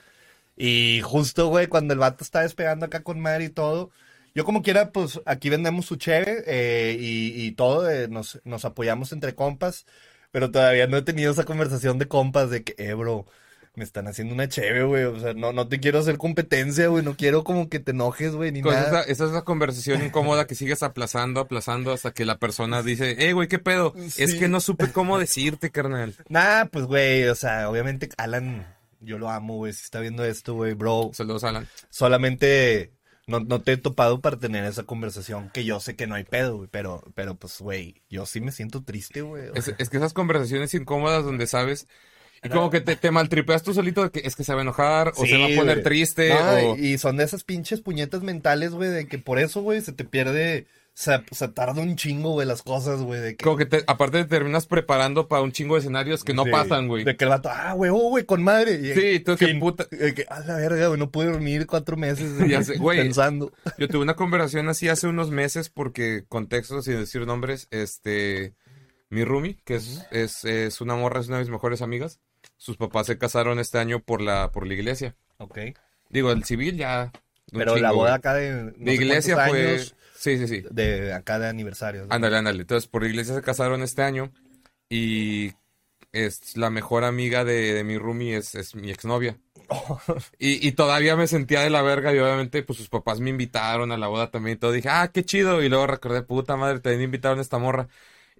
Y 0.57 1.00
justo, 1.02 1.49
güey, 1.49 1.69
cuando 1.69 1.95
el 1.95 2.00
vato 2.00 2.25
está 2.25 2.43
despegando 2.43 2.87
acá 2.87 3.02
con 3.05 3.21
Mari 3.21 3.47
y 3.47 3.50
todo, 3.50 3.91
yo 4.35 4.45
como 4.45 4.62
quiera, 4.62 4.91
pues 4.93 5.21
aquí 5.25 5.49
vendemos 5.49 5.87
su 5.87 5.97
cheve 5.97 6.43
eh, 6.47 6.97
y, 6.99 7.47
y 7.47 7.52
todo, 7.52 7.88
eh, 7.88 8.09
nos, 8.09 8.41
nos 8.45 8.64
apoyamos 8.64 9.12
entre 9.12 9.35
compas. 9.37 9.87
Pero 10.33 10.50
todavía 10.50 10.87
no 10.88 10.97
he 10.97 11.02
tenido 11.02 11.33
esa 11.33 11.45
conversación 11.45 11.99
de 11.99 12.09
compas 12.09 12.50
de 12.50 12.64
que, 12.64 12.75
eh, 12.79 12.95
bro, 12.95 13.26
me 13.75 13.85
están 13.85 14.07
haciendo 14.07 14.35
una 14.35 14.49
cheve, 14.49 14.85
güey. 14.85 15.05
O 15.05 15.19
sea, 15.19 15.33
no, 15.35 15.52
no 15.52 15.69
te 15.69 15.81
quiero 15.81 15.99
hacer 15.99 16.19
competencia, 16.19 16.88
güey. 16.88 17.05
No 17.05 17.17
quiero 17.17 17.43
como 17.43 17.69
que 17.69 17.81
te 17.81 17.93
enojes, 17.93 18.35
güey, 18.35 18.52
ni 18.52 18.61
nada. 18.61 18.87
esa, 18.87 19.02
esa 19.02 19.25
es 19.25 19.31
la 19.31 19.43
conversación 19.43 20.05
incómoda 20.05 20.47
que 20.47 20.55
sigues 20.55 20.83
aplazando, 20.83 21.41
aplazando 21.41 21.93
hasta 21.93 22.12
que 22.12 22.25
la 22.25 22.38
persona 22.38 22.83
dice, 22.83 23.17
eh, 23.19 23.33
güey, 23.33 23.49
¿qué 23.49 23.59
pedo? 23.59 23.95
Es 24.17 24.35
que 24.35 24.49
no 24.49 24.61
supe 24.61 24.93
cómo 24.93 25.19
decirte, 25.19 25.71
carnal. 25.71 26.14
Nah, 26.29 26.67
pues, 26.67 26.85
güey, 26.85 27.25
o 27.29 27.35
sea, 27.35 27.71
obviamente 27.71 28.09
Alan, 28.19 28.67
yo 29.00 29.19
lo 29.19 29.31
amo, 29.31 29.57
güey, 29.57 29.73
si 29.73 29.85
está 29.85 30.00
viendo 30.00 30.25
esto, 30.25 30.55
güey, 30.55 30.75
bro, 30.75 31.11
Saludos, 31.14 31.45
Alan. 31.45 31.67
solamente 31.91 32.93
no, 33.26 33.41
no 33.41 33.62
te 33.62 33.73
he 33.73 33.76
topado 33.76 34.21
para 34.21 34.38
tener 34.38 34.64
esa 34.64 34.83
conversación, 34.83 35.50
que 35.50 35.64
yo 35.64 35.81
sé 35.81 35.97
que 35.97 36.07
no 36.07 36.14
hay 36.14 36.25
pedo, 36.25 36.59
güey, 36.59 36.69
pero, 36.71 37.02
pero 37.14 37.37
pues, 37.37 37.59
güey, 37.61 38.02
yo 38.11 38.26
sí 38.26 38.41
me 38.41 38.52
siento 38.52 38.83
triste, 38.83 39.23
güey. 39.23 39.45
es 39.55 39.88
que 39.88 39.97
esas 39.97 40.12
conversaciones 40.12 40.75
incómodas 40.75 41.25
donde 41.25 41.47
sabes... 41.47 41.87
Y 42.45 42.49
como 42.49 42.71
que 42.71 42.81
te, 42.81 42.97
te 42.97 43.11
maltripeas 43.11 43.63
tú 43.63 43.73
solito 43.73 44.03
de 44.03 44.11
que 44.11 44.21
es 44.27 44.35
que 44.35 44.43
se 44.45 44.53
va 44.53 44.61
a 44.61 44.63
enojar 44.63 45.13
o 45.17 45.27
se 45.27 45.39
va 45.39 45.45
a 45.45 45.49
poner 45.57 45.77
güey. 45.77 45.83
triste 45.85 46.31
No, 46.31 46.73
o... 46.73 46.77
y 46.77 46.99
son 46.99 47.17
de 47.17 47.25
esas 47.25 47.45
pinches 47.45 47.81
puñetas 47.81 48.23
mentales, 48.23 48.73
güey, 48.73 48.91
de 48.91 49.07
que 49.07 49.19
por 49.19 49.39
eso, 49.39 49.63
güey, 49.63 49.81
se 49.81 49.93
te 49.93 50.05
pierde, 50.05 50.67
se, 50.93 51.23
se 51.31 51.47
tarda 51.47 51.81
un 51.83 51.95
chingo, 51.95 52.31
güey, 52.33 52.45
las 52.45 52.63
cosas, 52.63 53.01
güey, 53.01 53.21
de 53.21 53.37
que... 53.37 53.45
Como 53.45 53.57
que 53.57 53.67
te, 53.67 53.85
aparte 53.87 54.19
te 54.25 54.29
terminas 54.29 54.67
preparando 54.67 55.29
para 55.29 55.43
un 55.43 55.53
chingo 55.53 55.75
de 55.77 55.83
escenarios 55.83 56.25
que 56.25 56.35
no 56.35 56.43
Sí, 56.43 56.51
pasan, 56.51 56.89
güey. 56.89 57.05
De 57.05 57.17
que 57.17 57.23
el 57.23 57.31
vato, 57.31 57.49
ah, 57.49 57.75
güey, 57.75 57.93
oh, 57.95 58.09
güey, 58.09 58.25
con 58.25 58.43
madre. 58.43 58.73
Y- 58.83 58.93
Sí, 58.93 59.21
tú 59.21 59.37
fin. 59.37 59.61
puta. 59.61 59.87
Que, 59.89 60.27
a 60.29 60.41
la 60.41 60.57
verga, 60.57 60.89
güey, 60.89 60.99
no 60.99 61.11
pude 61.11 61.27
dormir 61.27 61.69
cuatro 61.69 61.97
meses 61.97 62.33
Ya 62.49 62.65
sé, 62.65 62.77
güey. 62.77 62.99
pensando. 62.99 63.53
Yo 63.79 63.87
tuve 63.87 64.03
una 64.03 64.17
conversación 64.17 64.69
así 64.69 64.89
hace 64.89 65.07
unos 65.07 65.31
meses 65.31 65.69
porque, 65.71 66.25
contexto, 66.29 66.83
sin 66.83 66.95
decir 66.99 67.25
nombres, 67.25 67.69
este, 67.71 68.55
mi 69.11 69.23
roomie, 69.25 69.59
que 69.65 69.77
es, 69.77 70.05
es, 70.11 70.45
es 70.45 70.81
una 70.81 70.97
morra, 70.97 71.21
es 71.21 71.29
una 71.29 71.37
de 71.37 71.45
mis 71.45 71.53
mejores 71.53 71.83
amigas. 71.83 72.19
Sus 72.62 72.76
papás 72.76 73.09
se 73.09 73.19
casaron 73.19 73.59
este 73.59 73.78
año 73.78 73.99
por 73.99 74.21
la, 74.21 74.52
por 74.52 74.69
la 74.69 74.75
iglesia. 74.75 75.16
Ok. 75.38 75.59
Digo, 76.11 76.31
el 76.31 76.45
civil 76.45 76.76
ya. 76.76 77.11
Pero 77.50 77.76
la 77.76 77.90
boda 77.90 78.14
acá 78.14 78.35
de. 78.35 78.52
no 78.52 78.73
De 78.76 78.95
iglesia 78.95 79.35
fue. 79.49 79.73
años 79.73 79.97
Sí, 80.14 80.38
sí, 80.38 80.47
sí. 80.47 80.62
De 80.71 81.12
acá 81.12 81.40
de 81.40 81.49
aniversario. 81.49 82.07
¿no? 82.07 82.14
Ándale, 82.14 82.37
ándale. 82.37 82.61
Entonces, 82.61 82.88
por 82.88 83.02
la 83.02 83.09
iglesia 83.09 83.35
se 83.35 83.42
casaron 83.42 83.83
este 83.83 84.02
año. 84.02 84.33
Y 84.88 85.54
es 86.12 86.57
la 86.57 86.71
mejor 86.71 87.02
amiga 87.02 87.45
de, 87.45 87.75
de 87.75 87.83
mi 87.83 87.99
roomie 87.99 88.37
es, 88.37 88.54
es 88.54 88.76
mi 88.76 88.92
exnovia. 88.92 89.40
Y, 90.38 90.64
y 90.64 90.71
todavía 90.73 91.16
me 91.16 91.26
sentía 91.26 91.62
de 91.62 91.71
la 91.71 91.83
verga 91.83 92.14
y 92.14 92.19
obviamente 92.21 92.62
pues 92.62 92.78
sus 92.78 92.88
papás 92.88 93.19
me 93.19 93.31
invitaron 93.31 93.90
a 93.90 93.97
la 93.97 94.07
boda 94.07 94.31
también 94.31 94.57
y 94.57 94.61
todo. 94.61 94.71
Dije, 94.71 94.88
ah, 94.88 95.11
qué 95.12 95.25
chido. 95.25 95.64
Y 95.64 95.69
luego 95.69 95.88
recordé, 95.88 96.23
puta 96.23 96.57
madre, 96.57 96.78
también 96.78 97.02
invitaron 97.02 97.40
a 97.40 97.42
esta 97.42 97.59
morra. 97.59 97.88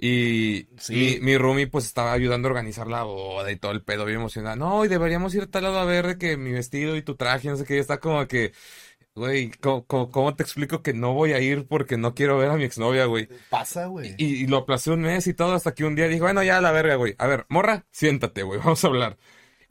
Y 0.04 0.66
Sí. 0.78 1.18
mi, 1.21 1.26
mi 1.26 1.38
roomie 1.38 1.68
pues 1.68 1.85
estaba 1.85 2.12
ayudando 2.12 2.49
a 2.49 2.50
organizar 2.50 2.88
la 2.88 3.04
boda 3.04 3.52
y 3.52 3.56
todo 3.56 3.71
el 3.71 3.82
pedo, 3.85 4.04
bien 4.04 4.18
emocionado. 4.18 4.56
No, 4.56 4.85
y 4.85 4.88
deberíamos 4.88 5.32
ir 5.37 5.42
a 5.42 5.47
tal 5.47 5.62
lado 5.62 5.78
a 5.78 5.85
ver 5.85 6.06
de 6.09 6.18
que 6.18 6.37
mi 6.37 6.50
vestido 6.50 6.97
y 6.97 7.02
tu 7.02 7.14
traje, 7.14 7.49
no 7.49 7.56
sé 7.56 7.64
qué, 7.64 7.76
y 7.76 7.78
está 7.78 8.00
como 8.00 8.26
que, 8.26 8.52
güey, 9.14 9.50
¿cómo, 9.61 9.87
cómo- 9.87 10.11
cómo 10.11 10.35
te 10.37 10.42
explico 10.42 10.82
que 10.82 10.92
no 10.94 11.14
voy 11.14 11.32
a 11.35 11.40
ir 11.40 11.66
porque 11.68 11.97
no 11.99 12.14
quiero 12.14 12.38
ver 12.38 12.50
a 12.50 12.56
mi 12.56 12.64
exnovia, 12.64 13.04
güey? 13.06 13.28
Pasa, 13.50 13.87
güey. 13.87 14.14
Y, 14.18 14.44
y 14.44 14.47
lo 14.49 14.59
aplacé 14.59 14.90
un 14.90 15.02
mes 15.02 15.26
y 15.28 15.35
todo 15.35 15.54
hasta 15.54 15.75
que 15.75 15.85
un 15.85 15.94
día 15.94 16.09
dijo, 16.09 16.25
bueno, 16.25 16.42
ya 16.42 16.59
a 16.59 16.61
la 16.62 16.73
verga, 16.73 16.97
güey. 16.97 17.14
A 17.18 17.26
ver, 17.28 17.47
morra, 17.49 17.87
siéntate, 17.92 18.42
güey, 18.42 18.59
vamos 18.64 18.85
a 18.85 18.88
hablar. 18.88 19.18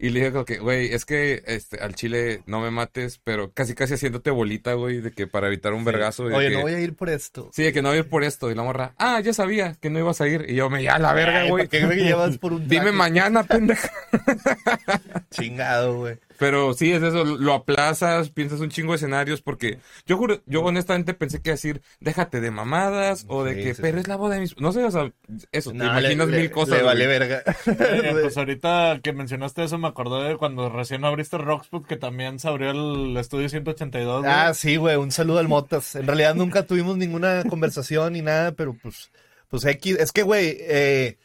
Y 0.03 0.10
le 0.10 0.20
dije 0.20 0.31
como 0.31 0.46
que, 0.46 0.58
güey, 0.58 0.91
es 0.91 1.05
que 1.05 1.43
este, 1.46 1.79
al 1.79 1.93
chile 1.93 2.41
no 2.48 2.60
me 2.60 2.72
mates, 2.72 3.20
pero 3.24 3.51
casi 3.53 3.75
casi 3.75 3.93
haciéndote 3.93 4.31
bolita, 4.31 4.74
güey, 4.74 5.00
de 5.00 5.12
que 5.12 5.27
para 5.27 5.46
evitar 5.46 5.74
un 5.74 5.86
vergazo. 5.86 6.24
Oye, 6.24 6.50
que- 6.50 6.55
no 6.55 6.62
voy 6.62 6.74
a 6.74 6.79
ir 6.79 6.96
por 6.96 7.08
esto. 7.12 7.51
Sí, 7.53 7.62
de 7.62 7.72
que 7.72 7.84
no 7.84 7.89
voy 7.89 7.98
a 7.98 8.01
ir 8.01 8.10
por 8.10 8.24
esto. 8.24 8.50
Y 8.50 8.55
la 8.55 8.63
morra, 8.63 8.96
ah, 8.98 9.20
ya 9.20 9.31
sabía 9.31 9.75
que 9.79 9.91
no 9.91 10.00
ibas 10.00 10.20
a 10.20 10.27
ir. 10.27 10.46
Y 10.50 10.55
yo 10.55 10.72
me, 10.72 10.81
ya 10.81 10.98
la 10.98 11.13
verga, 11.13 11.43
güey. 11.43 11.67
¿para 11.67 11.79
qué 11.79 11.86
me 11.86 11.96
llevas 11.98 12.39
por 12.39 12.51
un 12.53 12.67
Dime 12.67 12.91
mañana, 12.91 13.43
pendeja. 13.43 13.91
Chingado, 15.29 15.98
güey. 16.00 16.17
Pero 16.42 16.74
sí, 16.74 16.92
es 16.92 17.04
eso, 17.04 17.24
lo 17.24 17.54
aplazas, 17.54 18.32
piensas 18.32 18.62
un 18.62 18.70
chingo 18.70 18.94
de 18.94 18.96
escenarios, 18.96 19.44
porque 19.44 19.78
yo 20.08 20.18
juro, 20.18 20.42
yo 20.48 20.64
honestamente 20.64 21.14
pensé 21.14 21.40
que 21.40 21.52
decir, 21.52 21.84
déjate 22.00 22.42
de 22.42 22.50
mamadas, 22.50 23.26
o 23.28 23.44
de 23.44 23.54
Sí, 23.54 23.64
que, 23.64 23.74
sí, 23.76 23.82
pero 23.84 23.98
sí. 23.98 24.02
es 24.02 24.08
la 24.08 24.16
boda 24.16 24.34
de 24.36 24.42
mis... 24.42 24.58
No 24.60 24.72
sé, 24.72 24.84
o 24.84 24.90
sea, 24.90 25.12
eso, 25.52 25.70
te 25.70 25.78
imaginas 25.78 26.28
le- 26.30 26.34
mil 26.38 26.42
le- 26.46 26.52
cosas. 26.52 26.78
Le 26.80 26.84
vale 26.84 27.06
güey. 27.06 27.20
verga. 27.20 27.44
Eh, 27.68 28.10
pues 28.24 28.36
ahorita 28.38 29.00
que 29.04 29.14
mencionaste 29.14 29.64
eso 29.64 29.78
me 29.78 29.88
acordé 29.88 30.30
de 30.30 30.38
cuando 30.38 30.68
recién 30.70 31.06
abriste 31.06 31.38
Rockspot 31.38 31.86
que 31.86 31.96
también 31.98 32.40
se 32.40 32.48
abrió 32.48 32.72
el 32.72 33.16
estudio 33.18 33.48
182. 33.48 34.22
güey. 34.24 34.34
Ah, 34.34 34.54
sí, 34.56 34.78
güey, 34.78 34.96
un 34.96 35.12
saludo 35.12 35.38
al 35.38 35.48
Motas. 35.48 35.94
En 35.96 36.08
realidad 36.08 36.34
nunca 36.34 36.66
tuvimos 36.66 36.98
ninguna 36.98 37.44
conversación 37.48 38.14
ni 38.14 38.24
nada, 38.24 38.54
pero 38.54 38.76
pues, 38.82 39.12
pues 39.48 39.64
X, 39.64 39.98
es 40.00 40.12
que, 40.12 40.24
güey, 40.24 40.58
eh, 40.62 41.20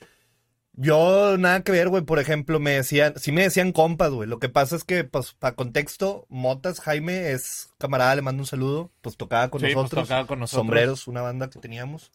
yo 0.77 1.37
nada 1.39 1.63
que 1.63 1.73
ver, 1.73 1.89
güey, 1.89 2.05
por 2.05 2.19
ejemplo, 2.19 2.61
me 2.61 2.73
decían, 2.73 3.15
sí 3.17 3.33
me 3.33 3.43
decían 3.43 3.73
compas, 3.73 4.11
güey. 4.11 4.29
Lo 4.29 4.39
que 4.39 4.49
pasa 4.49 4.77
es 4.77 4.85
que, 4.85 5.05
pues, 5.05 5.33
para 5.33 5.57
contexto, 5.57 6.27
Motas, 6.29 6.81
Jaime 6.81 7.33
es 7.33 7.71
camarada, 7.79 8.15
le 8.15 8.23
mando 8.23 8.43
un 8.43 8.47
saludo, 8.47 8.93
pues 9.01 9.17
tocaba 9.17 9.49
con 9.49 9.61
Sí, 9.61 9.67
pues, 9.67 9.77
nosotros. 9.77 10.05
tocaba 10.05 10.27
con 10.27 10.39
nosotros. 10.41 10.61
Sombreros, 10.61 11.07
una 11.09 11.23
banda 11.23 11.51
que 11.51 11.59
teníamos. 11.59 12.13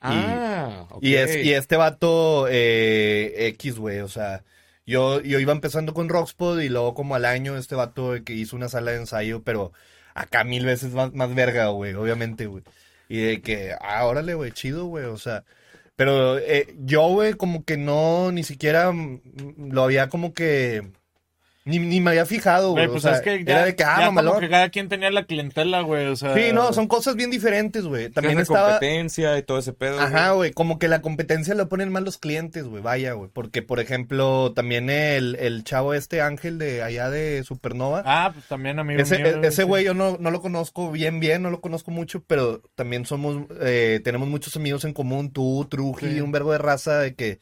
Ah, 0.00 0.86
ok. 0.90 1.02
Y, 1.02 1.14
es, 1.14 1.36
y 1.44 1.52
este 1.52 1.76
vato 1.76 2.46
eh, 2.48 3.48
X, 3.48 3.76
güey, 3.78 4.00
o 4.00 4.08
sea, 4.08 4.44
yo, 4.86 5.20
yo 5.20 5.38
iba 5.38 5.52
empezando 5.52 5.94
con 5.94 6.08
Rockspot 6.08 6.60
y 6.62 6.68
luego 6.68 6.94
como 6.94 7.14
al 7.14 7.24
año 7.26 7.56
este 7.56 7.74
vato 7.74 8.14
que 8.24 8.32
hizo 8.32 8.56
una 8.56 8.68
sala 8.68 8.92
de 8.92 8.98
ensayo, 8.98 9.42
pero 9.42 9.72
acá 10.14 10.42
mil 10.44 10.64
veces 10.64 10.92
más, 10.94 11.12
más 11.12 11.34
verga, 11.34 11.68
güey, 11.68 11.94
obviamente, 11.94 12.46
güey. 12.46 12.64
Y 13.08 13.18
de 13.20 13.42
que, 13.42 13.74
ah, 13.80 14.06
órale, 14.06 14.34
güey, 14.34 14.52
chido, 14.52 14.86
güey, 14.86 15.04
o 15.04 15.18
sea, 15.18 15.44
pero 16.00 16.38
eh, 16.38 16.74
yo, 16.78 17.08
güey, 17.08 17.34
como 17.34 17.62
que 17.62 17.76
no, 17.76 18.32
ni 18.32 18.42
siquiera 18.42 18.90
mm, 18.90 19.20
lo 19.70 19.82
había 19.82 20.08
como 20.08 20.32
que, 20.32 20.92
ni, 21.70 21.78
ni 21.78 22.00
me 22.00 22.10
había 22.10 22.26
fijado, 22.26 22.72
güey, 22.72 22.86
Güey, 22.86 22.92
pues 23.00 23.04
o 23.04 23.08
sea, 23.08 23.16
es 23.16 23.22
que 23.22 23.44
ya, 23.44 23.52
era 23.56 23.64
de 23.64 23.74
que, 23.76 23.84
ah, 23.84 23.96
ya 24.00 24.06
como 24.06 24.12
mamalón. 24.22 24.40
que 24.40 24.48
cada 24.50 24.68
quien 24.68 24.88
tenía 24.88 25.10
la 25.10 25.24
clientela, 25.24 25.80
güey, 25.80 26.06
o 26.06 26.16
sea... 26.16 26.34
Sí, 26.34 26.52
no, 26.52 26.72
son 26.72 26.86
cosas 26.88 27.16
bien 27.16 27.30
diferentes, 27.30 27.84
güey. 27.84 28.10
También 28.10 28.36
de 28.36 28.42
estaba... 28.42 28.72
competencia 28.72 29.38
y 29.38 29.42
todo 29.42 29.58
ese 29.58 29.72
pedo. 29.72 29.98
Ajá, 30.00 30.32
güey, 30.32 30.52
como 30.52 30.78
que 30.78 30.88
la 30.88 31.00
competencia 31.00 31.54
lo 31.54 31.68
ponen 31.68 31.90
mal 31.90 32.04
los 32.04 32.18
clientes, 32.18 32.64
güey, 32.64 32.82
vaya, 32.82 33.12
güey. 33.14 33.30
Porque, 33.32 33.62
por 33.62 33.80
ejemplo, 33.80 34.52
también 34.52 34.90
el, 34.90 35.36
el 35.36 35.64
chavo 35.64 35.94
este 35.94 36.20
Ángel 36.20 36.58
de 36.58 36.82
allá 36.82 37.08
de 37.10 37.42
Supernova. 37.44 38.02
Ah, 38.04 38.30
pues 38.34 38.46
también 38.46 38.78
amigo 38.78 39.00
ese 39.00 39.18
mío, 39.18 39.40
e- 39.42 39.46
ese 39.46 39.62
sí. 39.62 39.68
güey 39.68 39.84
yo 39.84 39.94
no, 39.94 40.16
no 40.20 40.30
lo 40.30 40.40
conozco 40.42 40.90
bien, 40.90 41.20
bien, 41.20 41.42
no 41.42 41.50
lo 41.50 41.60
conozco 41.60 41.90
mucho, 41.90 42.22
pero 42.26 42.60
también 42.74 43.06
somos, 43.06 43.44
eh, 43.60 44.00
tenemos 44.04 44.28
muchos 44.28 44.56
amigos 44.56 44.84
en 44.84 44.92
común, 44.92 45.32
tú, 45.32 45.66
Truji, 45.70 46.14
Sí. 46.14 46.20
un 46.20 46.32
verbo 46.32 46.52
de 46.52 46.58
raza, 46.58 46.98
de 46.98 47.14
que 47.14 47.38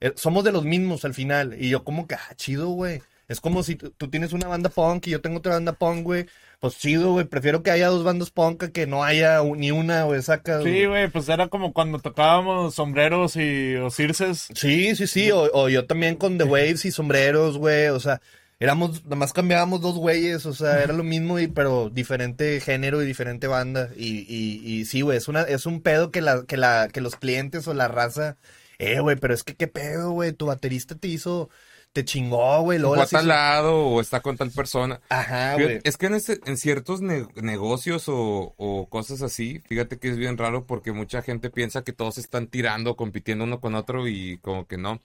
eh, 0.00 0.12
somos 0.14 0.44
de 0.44 0.52
los 0.52 0.64
mismos 0.64 1.04
al 1.04 1.12
final. 1.12 1.56
Y 1.58 1.70
yo 1.70 1.82
como 1.84 2.06
que, 2.06 2.14
ah, 2.14 2.34
chido, 2.36 2.68
güey. 2.68 3.02
Es 3.28 3.40
como 3.40 3.62
si 3.62 3.76
tú 3.76 4.08
tienes 4.08 4.32
una 4.32 4.48
banda 4.48 4.70
punk 4.70 5.06
y 5.06 5.10
yo 5.10 5.20
tengo 5.20 5.38
otra 5.38 5.52
banda 5.52 5.72
punk, 5.72 6.02
güey. 6.02 6.26
Pues 6.60 6.78
chido, 6.78 7.12
güey. 7.12 7.26
Prefiero 7.26 7.62
que 7.62 7.70
haya 7.70 7.88
dos 7.88 8.02
bandas 8.02 8.30
punk 8.30 8.62
a 8.64 8.70
que 8.70 8.86
no 8.86 9.04
haya 9.04 9.42
ni 9.42 9.70
una, 9.70 10.04
güey, 10.04 10.22
saca. 10.22 10.62
Sí, 10.62 10.86
güey, 10.86 11.08
pues 11.08 11.28
era 11.28 11.48
como 11.48 11.72
cuando 11.72 11.98
tocábamos 11.98 12.74
sombreros 12.74 13.36
y 13.36 13.76
o 13.76 13.90
circes. 13.90 14.48
Sí, 14.54 14.96
sí, 14.96 15.06
sí, 15.06 15.30
o, 15.30 15.50
o 15.52 15.68
yo 15.68 15.86
también 15.86 16.16
con 16.16 16.38
The 16.38 16.44
Waves 16.44 16.86
y 16.86 16.90
sombreros, 16.90 17.58
güey, 17.58 17.88
o 17.88 18.00
sea, 18.00 18.20
éramos, 18.60 19.04
nada 19.04 19.16
más 19.16 19.32
cambiábamos 19.32 19.80
dos 19.80 19.96
güeyes, 19.96 20.46
o 20.46 20.54
sea, 20.54 20.82
era 20.82 20.92
lo 20.92 21.04
mismo, 21.04 21.38
y, 21.38 21.48
pero 21.48 21.90
diferente 21.90 22.60
género 22.60 23.02
y 23.02 23.06
diferente 23.06 23.46
banda, 23.46 23.90
y, 23.96 24.20
y, 24.28 24.62
y 24.64 24.84
sí, 24.84 25.02
güey, 25.02 25.18
es 25.18 25.28
una, 25.28 25.42
es 25.42 25.66
un 25.66 25.80
pedo 25.80 26.10
que 26.10 26.20
la, 26.20 26.44
que 26.44 26.56
la, 26.56 26.88
que 26.92 27.00
los 27.00 27.16
clientes 27.16 27.68
o 27.68 27.74
la 27.74 27.88
raza, 27.88 28.36
eh, 28.78 29.00
güey, 29.00 29.16
pero 29.16 29.34
es 29.34 29.44
que 29.44 29.54
qué 29.54 29.68
pedo, 29.68 30.10
güey, 30.10 30.32
tu 30.32 30.46
baterista 30.46 30.96
te 30.96 31.08
hizo, 31.08 31.50
te 31.98 32.04
chingó, 32.04 32.62
güey, 32.62 32.78
luego 32.78 32.94
O 32.96 33.00
a 33.02 33.06
tal 33.06 33.20
hizo- 33.22 33.28
lado 33.28 33.76
o 33.86 34.00
está 34.00 34.20
con 34.20 34.36
tal 34.36 34.50
persona. 34.50 35.00
Ajá, 35.08 35.54
güey. 35.54 35.80
Es 35.84 35.96
que 35.96 36.06
en, 36.06 36.14
este- 36.14 36.40
en 36.46 36.56
ciertos 36.56 37.00
ne- 37.00 37.26
negocios 37.34 38.08
o, 38.08 38.54
o 38.56 38.88
cosas 38.88 39.22
así, 39.22 39.60
fíjate 39.68 39.98
que 39.98 40.08
es 40.08 40.16
bien 40.16 40.38
raro 40.38 40.66
porque 40.66 40.92
mucha 40.92 41.22
gente 41.22 41.50
piensa 41.50 41.82
que 41.82 41.92
todos 41.92 42.18
están 42.18 42.46
tirando, 42.46 42.96
compitiendo 42.96 43.44
uno 43.44 43.60
con 43.60 43.74
otro 43.74 44.06
y 44.08 44.38
como 44.38 44.66
que 44.66 44.76
no. 44.78 45.00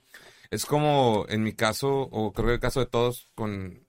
Es 0.50 0.66
como 0.66 1.26
en 1.28 1.42
mi 1.42 1.52
caso, 1.54 1.90
o 2.12 2.32
creo 2.32 2.46
que 2.48 2.54
el 2.54 2.60
caso 2.60 2.80
de 2.80 2.86
todos 2.86 3.28
con, 3.34 3.80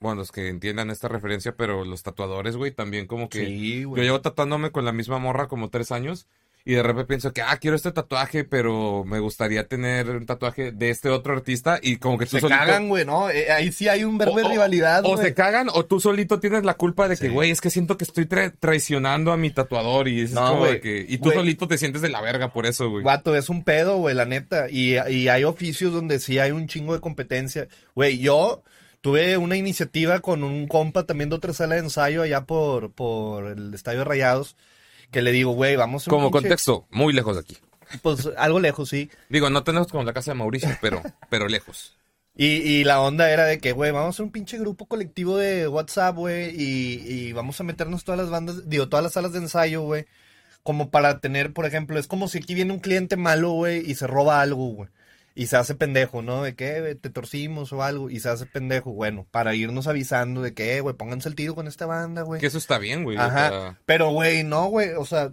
bueno, 0.00 0.16
los 0.16 0.30
que 0.32 0.48
entiendan 0.48 0.90
esta 0.90 1.08
referencia, 1.08 1.56
pero 1.56 1.84
los 1.84 2.02
tatuadores, 2.02 2.56
güey, 2.56 2.70
también 2.72 3.06
como 3.06 3.28
que 3.28 3.46
Sí, 3.46 3.80
yo 3.80 3.96
llevo 3.96 4.20
tatuándome 4.20 4.70
con 4.70 4.84
la 4.84 4.92
misma 4.92 5.18
morra 5.18 5.48
como 5.48 5.70
tres 5.70 5.90
años 5.92 6.26
y 6.66 6.72
de 6.74 6.82
repente 6.82 7.04
pienso 7.08 7.32
que, 7.34 7.42
ah, 7.42 7.56
quiero 7.60 7.76
este 7.76 7.92
tatuaje, 7.92 8.42
pero 8.44 9.04
me 9.04 9.18
gustaría 9.18 9.66
tener 9.68 10.08
un 10.08 10.24
tatuaje 10.24 10.72
de 10.72 10.88
este 10.88 11.10
otro 11.10 11.34
artista 11.34 11.78
y 11.82 11.96
como 11.98 12.16
que 12.16 12.24
tú 12.24 12.36
Se 12.36 12.40
solito- 12.40 12.58
cagan, 12.58 12.88
güey, 12.88 13.04
¿no? 13.04 13.28
Eh, 13.28 13.52
ahí 13.52 13.70
sí 13.70 13.86
hay 13.86 14.02
un 14.04 14.16
verbo 14.16 14.38
de 14.38 14.44
o- 14.44 14.48
rivalidad, 14.48 15.02
O 15.04 15.18
se 15.18 15.34
cagan 15.34 15.68
o 15.70 15.84
tú 15.84 16.00
solito 16.00 16.40
tienes 16.40 16.64
la 16.64 16.72
culpa 16.74 17.06
de 17.06 17.16
que, 17.18 17.26
Sí. 17.26 17.32
güey, 17.32 17.50
es 17.50 17.60
que 17.60 17.68
siento 17.68 17.98
que 17.98 18.04
estoy 18.04 18.24
tra- 18.24 18.50
traicionando 18.58 19.30
a 19.30 19.36
mi 19.36 19.50
tatuador 19.50 20.08
y 20.08 20.22
es 20.22 20.32
No, 20.32 20.48
como 20.52 20.64
de 20.66 20.80
que... 20.80 21.04
Y 21.06 21.18
tú 21.18 21.30
solito 21.32 21.68
te 21.68 21.76
sientes 21.76 22.00
de 22.00 22.08
la 22.08 22.22
verga 22.22 22.48
por 22.50 22.64
eso, 22.64 22.88
güey. 22.88 23.04
Vato, 23.04 23.36
es 23.36 23.50
un 23.50 23.62
pedo, 23.62 23.98
güey, 23.98 24.14
la 24.14 24.24
neta. 24.24 24.70
Y, 24.70 24.94
y 25.10 25.28
hay 25.28 25.44
oficios 25.44 25.92
donde 25.92 26.18
sí 26.18 26.38
hay 26.38 26.52
un 26.52 26.66
chingo 26.66 26.94
de 26.94 27.00
competencia. 27.00 27.68
Güey, 27.94 28.18
yo 28.20 28.62
tuve 29.02 29.36
una 29.36 29.56
iniciativa 29.58 30.20
con 30.20 30.42
un 30.42 30.66
compa 30.66 31.04
también 31.04 31.28
de 31.28 31.36
otra 31.36 31.52
sala 31.52 31.74
de 31.74 31.82
ensayo 31.82 32.22
allá 32.22 32.40
por, 32.46 32.90
por 32.92 33.48
el 33.48 33.74
Estadio 33.74 33.98
de 33.98 34.04
Rayados. 34.06 34.56
Que 35.14 35.22
le 35.22 35.30
digo, 35.32 35.52
güey, 35.52 35.76
vamos 35.76 36.06
Como 36.06 36.28
pinche- 36.28 36.32
contexto, 36.32 36.86
muy 36.90 37.12
lejos 37.12 37.36
de 37.36 37.40
aquí. 37.42 37.56
Pues 38.02 38.28
algo 38.36 38.58
lejos, 38.58 38.88
sí. 38.88 39.08
Digo, 39.28 39.48
no 39.48 39.62
tenemos 39.62 39.86
como 39.86 40.02
la 40.02 40.12
casa 40.12 40.32
de 40.32 40.34
Mauricio, 40.38 40.68
pero, 40.80 41.00
pero 41.30 41.46
lejos. 41.48 41.94
Y, 42.36 42.46
y 42.56 42.82
la 42.82 43.00
onda 43.00 43.30
era 43.30 43.44
de 43.44 43.60
que, 43.60 43.70
güey, 43.70 43.92
vamos 43.92 44.06
a 44.06 44.10
hacer 44.10 44.24
un 44.24 44.32
pinche 44.32 44.58
grupo 44.58 44.86
colectivo 44.86 45.36
de 45.36 45.68
WhatsApp, 45.68 46.16
güey, 46.16 46.50
y, 46.60 46.94
y 47.08 47.32
vamos 47.32 47.60
a 47.60 47.64
meternos 47.64 48.02
todas 48.02 48.20
las 48.20 48.28
bandas, 48.28 48.68
digo, 48.68 48.88
todas 48.88 49.04
las 49.04 49.12
salas 49.12 49.32
de 49.32 49.38
ensayo, 49.38 49.82
güey, 49.82 50.06
como 50.64 50.90
para 50.90 51.20
tener, 51.20 51.52
por 51.52 51.64
ejemplo, 51.64 51.96
es 51.96 52.08
como 52.08 52.26
si 52.26 52.38
aquí 52.38 52.54
viene 52.56 52.72
un 52.72 52.80
cliente 52.80 53.16
malo, 53.16 53.52
güey, 53.52 53.88
y 53.88 53.94
se 53.94 54.08
roba 54.08 54.40
algo, 54.40 54.66
güey, 54.70 54.90
y 55.34 55.46
se 55.46 55.56
hace 55.56 55.74
pendejo, 55.74 56.22
¿no? 56.22 56.42
De 56.42 56.54
que, 56.54 56.76
"Eh, 56.90 56.94
te 56.94 57.10
torcimos 57.10 57.72
o 57.72 57.82
algo, 57.82 58.08
y 58.10 58.20
se 58.20 58.28
hace 58.28 58.46
pendejo, 58.46 58.92
bueno, 58.92 59.26
para 59.30 59.54
irnos 59.54 59.86
avisando 59.86 60.42
de 60.42 60.54
que, 60.54 60.76
"Eh, 60.76 60.80
güey, 60.80 60.94
pónganse 60.96 61.28
el 61.28 61.34
tiro 61.34 61.54
con 61.54 61.66
esta 61.66 61.86
banda, 61.86 62.22
güey. 62.22 62.40
Que 62.40 62.46
eso 62.46 62.58
está 62.58 62.78
bien, 62.78 63.02
güey. 63.04 63.16
Ajá, 63.18 63.78
pero, 63.86 64.10
güey, 64.10 64.44
no, 64.44 64.66
güey, 64.66 64.90
o 64.90 65.04
sea, 65.04 65.32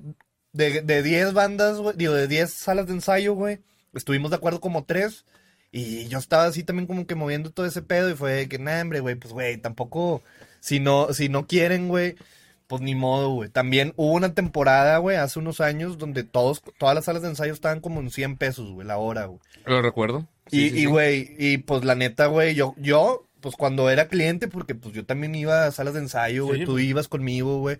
de, 0.53 0.81
de 0.81 1.03
10 1.03 1.33
bandas, 1.33 1.77
güey, 1.77 1.95
digo, 1.97 2.13
de 2.13 2.27
10 2.27 2.51
salas 2.53 2.87
de 2.87 2.93
ensayo, 2.93 3.35
güey, 3.35 3.59
estuvimos 3.93 4.31
de 4.31 4.37
acuerdo 4.37 4.59
como 4.59 4.83
tres, 4.85 5.25
y 5.71 6.07
yo 6.07 6.17
estaba 6.17 6.45
así 6.45 6.63
también 6.63 6.87
como 6.87 7.05
que 7.07 7.15
moviendo 7.15 7.51
todo 7.51 7.65
ese 7.65 7.81
pedo, 7.81 8.09
y 8.09 8.15
fue 8.15 8.33
de 8.33 8.49
que, 8.49 8.59
nah, 8.59 8.81
hombre, 8.81 8.99
güey, 9.01 9.15
pues, 9.15 9.33
güey, 9.33 9.57
tampoco, 9.57 10.23
si 10.59 10.79
no, 10.79 11.13
si 11.13 11.29
no 11.29 11.47
quieren, 11.47 11.87
güey, 11.87 12.15
pues 12.71 12.81
ni 12.81 12.95
modo, 12.95 13.31
güey. 13.31 13.49
También 13.49 13.91
hubo 13.97 14.13
una 14.13 14.33
temporada, 14.33 14.97
güey, 14.99 15.17
hace 15.17 15.39
unos 15.39 15.59
años, 15.59 15.97
donde 15.97 16.23
todos, 16.23 16.63
todas 16.79 16.95
las 16.95 17.03
salas 17.03 17.21
de 17.21 17.27
ensayo 17.27 17.51
estaban 17.51 17.81
como 17.81 17.99
en 17.99 18.09
100 18.09 18.37
pesos, 18.37 18.71
güey, 18.71 18.87
la 18.87 18.97
hora, 18.97 19.25
güey. 19.25 19.41
lo 19.65 19.81
recuerdo. 19.81 20.25
Sí, 20.47 20.67
Y, 20.67 20.69
sí, 20.69 20.75
y, 20.75 20.79
sí. 20.79 20.85
güey, 20.85 21.35
y 21.37 21.57
pues 21.57 21.83
la 21.83 21.95
neta, 21.95 22.27
güey, 22.27 22.55
yo, 22.55 22.73
yo, 22.77 23.27
pues 23.41 23.57
cuando 23.57 23.89
era 23.89 24.07
cliente, 24.07 24.47
porque 24.47 24.73
pues 24.73 24.95
yo 24.95 25.05
también 25.05 25.35
iba 25.35 25.65
a 25.65 25.71
salas 25.71 25.95
de 25.95 25.99
ensayo, 25.99 26.45
güey, 26.45 26.63
tú 26.63 26.79
ibas 26.79 27.09
conmigo, 27.09 27.59
güey, 27.59 27.79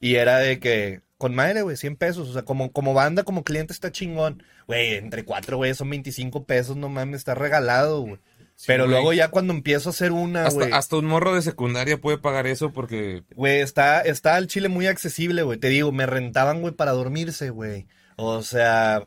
y 0.00 0.16
era 0.16 0.38
de 0.38 0.58
que 0.58 1.02
con 1.18 1.36
madre, 1.36 1.62
güey, 1.62 1.76
100 1.76 1.94
pesos. 1.94 2.28
O 2.28 2.32
sea, 2.32 2.42
como, 2.42 2.72
como 2.72 2.94
banda, 2.94 3.22
como 3.22 3.44
cliente 3.44 3.72
está 3.72 3.92
chingón. 3.92 4.42
Güey, 4.66 4.94
entre 4.94 5.24
cuatro, 5.24 5.56
güey, 5.56 5.72
son 5.72 5.88
25 5.88 6.46
pesos, 6.46 6.76
no 6.76 6.88
mames, 6.88 7.18
está 7.18 7.36
regalado, 7.36 8.00
güey. 8.00 8.18
Pero 8.66 8.84
güey. 8.84 8.94
luego 8.94 9.12
ya 9.12 9.28
cuando 9.28 9.52
empiezo 9.52 9.88
a 9.88 9.92
hacer 9.92 10.12
una, 10.12 10.46
Hasta, 10.46 10.60
güey. 10.60 10.72
hasta 10.72 10.96
un 10.96 11.06
morro 11.06 11.34
de 11.34 11.42
secundaria 11.42 12.00
puede 12.00 12.18
pagar 12.18 12.46
eso 12.46 12.72
porque... 12.72 13.24
Güey, 13.34 13.60
está, 13.60 14.00
está 14.02 14.38
el 14.38 14.46
chile 14.46 14.68
muy 14.68 14.86
accesible, 14.86 15.42
güey. 15.42 15.58
Te 15.58 15.68
digo, 15.68 15.90
me 15.90 16.06
rentaban, 16.06 16.60
güey, 16.60 16.72
para 16.74 16.92
dormirse, 16.92 17.50
güey. 17.50 17.86
O 18.16 18.42
sea, 18.42 19.06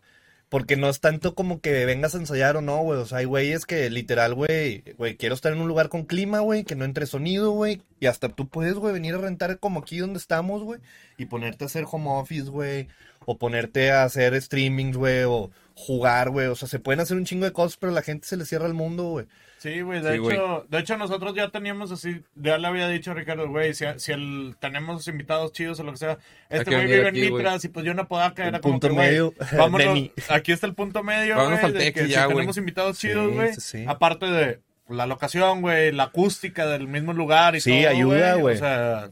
porque 0.50 0.76
no 0.78 0.90
es 0.90 1.00
tanto 1.00 1.36
como 1.36 1.60
que 1.62 1.86
vengas 1.86 2.16
a 2.16 2.18
ensayar 2.18 2.58
o 2.58 2.62
no, 2.62 2.78
güey. 2.82 3.00
O 3.00 3.06
sea, 3.06 3.20
hay 3.20 3.26
güeyes 3.26 3.66
que 3.66 3.90
literal, 3.90 4.34
güey, 4.36 4.84
güey, 4.98 5.18
quiero 5.18 5.36
estar 5.36 5.54
en 5.54 5.60
un 5.62 5.68
lugar 5.68 5.90
con 5.90 6.04
clima, 6.06 6.40
güey, 6.40 6.64
que 6.64 6.76
no 6.76 6.86
entre 6.86 7.06
sonido, 7.06 7.52
güey. 7.52 7.82
Y 8.00 8.06
hasta 8.08 8.30
tú 8.30 8.48
puedes, 8.48 8.76
güey, 8.76 8.94
venir 8.94 9.16
a 9.16 9.20
rentar 9.20 9.60
como 9.60 9.80
aquí 9.80 9.98
donde 9.98 10.20
estamos, 10.20 10.64
güey. 10.64 10.80
Y 11.18 11.26
ponerte 11.26 11.64
a 11.64 11.68
hacer 11.68 11.86
home 11.90 12.10
office, 12.10 12.50
güey. 12.50 12.88
O 13.26 13.38
ponerte 13.38 13.92
a 13.92 14.04
hacer 14.04 14.40
streamings, 14.42 14.98
güey. 14.98 15.24
O 15.24 15.50
jugar, 15.76 16.30
güey. 16.30 16.48
O 16.48 16.56
sea, 16.56 16.68
se 16.68 16.80
pueden 16.80 17.00
hacer 17.02 17.18
un 17.18 17.26
chingo 17.26 17.46
de 17.46 17.52
cosas, 17.54 17.78
pero 17.78 17.92
la 17.92 18.02
gente 18.02 18.28
se 18.28 18.38
le 18.38 18.46
cierra 18.46 18.66
el 18.68 18.74
mundo, 18.74 19.04
güey. 19.04 19.26
Sí, 19.58 19.82
güey, 19.82 20.00
de 20.02 20.18
Sí, 20.18 20.24
hecho, 20.32 20.66
de 20.70 20.80
hecho 20.80 20.96
nosotros 20.98 21.34
ya 21.36 21.50
teníamos 21.50 21.92
así, 21.92 22.22
ya 22.36 22.58
le 22.60 22.68
había 22.68 22.88
dicho 22.88 23.12
a 23.12 23.14
Ricardo, 23.16 23.50
güey, 23.50 23.74
si, 23.74 23.84
si 23.98 24.12
el, 24.12 24.56
tenemos 24.60 25.08
invitados 25.08 25.54
chidos 25.54 25.80
o 25.80 25.84
lo 25.84 25.92
que 25.92 25.98
sea, 25.98 26.20
este 26.50 26.70
güey 26.70 26.86
vive 26.86 27.08
aquí, 27.08 27.26
en. 27.26 27.34
Mitras 27.34 27.66
y 27.66 27.70
pues 27.70 27.84
yo 27.84 27.96
no 27.96 28.08
puedo 28.08 28.22
caer 28.36 28.50
El 28.50 28.56
era 28.56 28.60
como 28.62 28.74
punto 28.76 28.90
que, 28.90 28.94
medio, 28.96 29.34
vámonos, 29.58 29.88
Denny. 29.88 30.12
aquí 30.30 30.52
está 30.52 30.68
el 30.68 30.76
punto 30.76 31.02
medio, 31.02 31.36
Vámonos 31.38 31.62
güey, 31.62 31.66
al 31.66 31.74
de 31.74 31.80
Tequi 31.80 32.00
que 32.02 32.08
ya, 32.10 32.20
si 32.20 32.26
güey. 32.26 32.36
tenemos 32.36 32.58
invitados 32.58 32.98
Sí, 33.00 33.08
chidos, 33.08 33.34
güey, 33.34 33.54
sí, 33.56 33.62
sí. 33.62 33.86
aparte 33.88 34.28
de 34.28 34.60
la 34.88 35.08
locación, 35.08 35.62
güey, 35.62 35.92
la 35.92 36.04
acústica 36.04 36.68
del 36.68 36.88
mismo 36.88 37.14
lugar 37.14 37.56
y 37.56 37.62
Sí, 37.62 37.80
todo, 37.82 37.90
ayuda, 37.90 38.36
güey. 38.36 38.56
o 38.56 38.60
sea, 38.60 39.10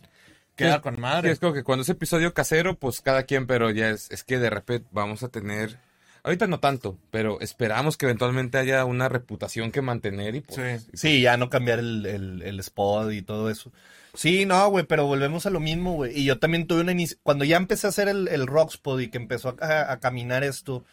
queda 0.55 0.75
Sí, 0.75 0.81
con 0.81 0.95
Sí, 0.95 1.01
madre. 1.01 1.31
es 1.31 1.39
como 1.39 1.53
que 1.53 1.63
cuando 1.63 1.81
es 1.81 1.89
episodio 1.89 2.31
casero, 2.35 2.75
pues 2.77 3.01
cada 3.01 3.23
quien, 3.23 3.47
pero 3.47 3.71
ya 3.71 3.89
es, 3.89 4.11
es 4.11 4.23
que 4.23 4.37
de 4.37 4.51
repente 4.51 4.87
vamos 4.91 5.23
a 5.23 5.29
tener... 5.29 5.79
Ahorita 6.23 6.47
no 6.47 6.59
tanto, 6.61 6.97
pero 7.11 7.39
esperamos 7.41 7.97
que 7.97 8.05
eventualmente 8.05 8.57
haya 8.57 8.85
una 8.85 9.09
reputación 9.09 9.71
que 9.71 9.81
mantener 9.81 10.35
y 10.35 10.41
pues... 10.41 10.81
Sí. 10.83 10.87
Sí, 10.93 11.21
ya 11.21 11.35
no 11.35 11.49
cambiar 11.49 11.79
el, 11.79 12.05
el, 12.05 12.41
el 12.43 12.59
spot 12.61 13.11
y 13.11 13.21
todo 13.21 13.49
eso. 13.49 13.73
Sí, 14.13 14.45
no, 14.45 14.69
güey, 14.69 14.85
pero 14.85 15.05
volvemos 15.05 15.45
a 15.45 15.49
lo 15.49 15.59
mismo, 15.59 15.95
güey. 15.95 16.17
Y 16.17 16.23
yo 16.23 16.39
también 16.39 16.65
tuve 16.65 16.81
una 16.81 16.93
inici- 16.93 17.17
Cuando 17.23 17.43
ya 17.43 17.57
empecé 17.57 17.87
a 17.87 17.89
hacer 17.89 18.07
el, 18.07 18.27
el 18.29 18.47
Rockspot 18.47 19.01
y 19.01 19.09
que 19.09 19.17
empezó 19.17 19.57
a, 19.59 19.91
a 19.91 19.99
caminar 19.99 20.43
esto, 20.45 20.85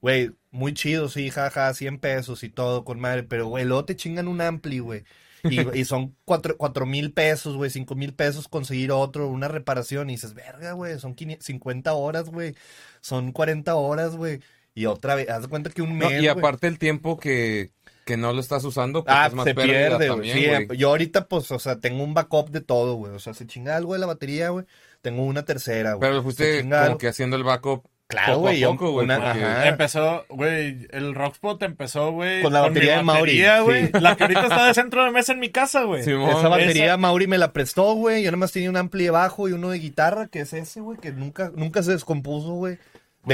güey, 0.00 0.30
muy 0.52 0.72
chido, 0.72 1.08
sí, 1.08 1.30
jaja, 1.30 1.72
100 1.74 1.98
pesos 1.98 2.44
y 2.44 2.48
todo, 2.48 2.84
con 2.84 3.00
madre. 3.00 3.24
Pero, 3.24 3.46
güey, 3.48 3.64
luego 3.64 3.86
te 3.86 3.96
chingan 3.96 4.28
un 4.28 4.40
ampli, 4.40 4.78
güey. 4.78 5.02
Y, 5.42 5.58
y 5.80 5.84
son 5.84 6.14
cuatro, 6.24 6.56
cuatro 6.56 6.86
mil 6.86 7.12
pesos, 7.12 7.56
güey, 7.56 7.70
cinco 7.70 7.94
mil 7.96 8.14
pesos 8.14 8.46
conseguir 8.46 8.92
otro, 8.92 9.26
una 9.26 9.48
reparación. 9.48 10.10
Y 10.10 10.14
dices, 10.14 10.34
verga, 10.34 10.72
güey, 10.72 10.98
son 11.00 11.14
500 11.14 11.44
50 11.44 11.92
horas, 11.94 12.28
güey. 12.28 12.54
Son 13.00 13.32
40 13.32 13.74
horas, 13.74 14.14
güey. 14.16 14.40
Y 14.76 14.86
otra 14.86 15.16
vez, 15.16 15.28
haz 15.28 15.42
de 15.42 15.48
cuenta 15.48 15.70
que 15.70 15.82
un 15.82 15.98
No, 15.98 16.08
mes, 16.08 16.22
y 16.22 16.28
aparte 16.28 16.68
el 16.68 16.78
tiempo 16.78 17.18
que, 17.18 17.70
que 18.04 18.16
no 18.16 18.32
lo 18.32 18.40
estás 18.40 18.62
usando, 18.62 19.02
pues 19.02 19.16
Ah, 19.18 19.26
es 19.26 19.32
más 19.34 19.44
se 19.46 19.54
pierde, 19.54 20.06
también, 20.06 20.36
Sí, 20.36 20.46
güey. 20.66 20.78
yo 20.78 20.90
ahorita, 20.90 21.26
pues, 21.26 21.50
o 21.50 21.58
sea, 21.58 21.80
tengo 21.80 22.04
un 22.04 22.14
backup 22.14 22.50
de 22.50 22.60
todo, 22.60 22.94
güey. 22.94 23.12
O 23.14 23.18
sea, 23.18 23.34
se 23.34 23.46
chinga 23.46 23.74
algo 23.74 23.94
de 23.94 23.98
la 24.00 24.06
batería, 24.06 24.50
güey. 24.50 24.66
Tengo 25.02 25.24
una 25.24 25.44
tercera, 25.44 25.94
güey. 25.94 26.08
Pero 26.08 26.22
fuiste 26.22 26.60
como 26.62 26.74
algo. 26.76 26.98
que 26.98 27.08
haciendo 27.08 27.36
el 27.36 27.42
backup 27.44 27.86
Claro, 28.08 28.34
poco 28.34 28.92
güey, 28.92 29.06
porque-. 29.06 29.68
Empezó, 29.68 30.24
güey, 30.28 30.86
el 30.90 31.12
Rockspot 31.14 31.60
empezó, 31.64 32.12
güey. 32.12 32.40
Con 32.42 32.52
la 32.52 32.62
mi 32.62 32.68
batería 32.68 32.98
de 32.98 33.02
Mauri, 33.02 33.20
batería, 33.20 33.60
güey. 33.62 33.86
sí. 33.86 33.92
La 34.00 34.16
que 34.16 34.22
ahorita 34.24 34.42
está 34.42 34.66
de 34.66 34.74
centro 34.74 35.04
de 35.04 35.10
mesa 35.10 35.32
en 35.32 35.40
mi 35.40 35.50
casa, 35.50 35.82
güey. 35.82 36.04
Simón, 36.04 36.30
Esa 36.30 36.46
batería 36.48 36.84
esa- 36.84 36.96
Mauri 36.98 37.26
me 37.26 37.36
la 37.38 37.52
prestó, 37.52 37.94
güey. 37.94 38.22
Yo 38.22 38.30
nomás 38.30 38.52
tenía 38.52 38.70
un 38.70 38.76
ampli 38.76 39.04
de 39.04 39.10
bajo 39.10 39.48
y 39.48 39.52
uno 39.52 39.70
de 39.70 39.78
guitarra, 39.80 40.28
que 40.28 40.40
es 40.40 40.52
ese, 40.52 40.80
güey, 40.80 40.98
que 40.98 41.10
nunca, 41.12 41.50
nunca 41.56 41.82
se 41.82 41.92
descompuso, 41.92 42.50
güey. 42.52 42.78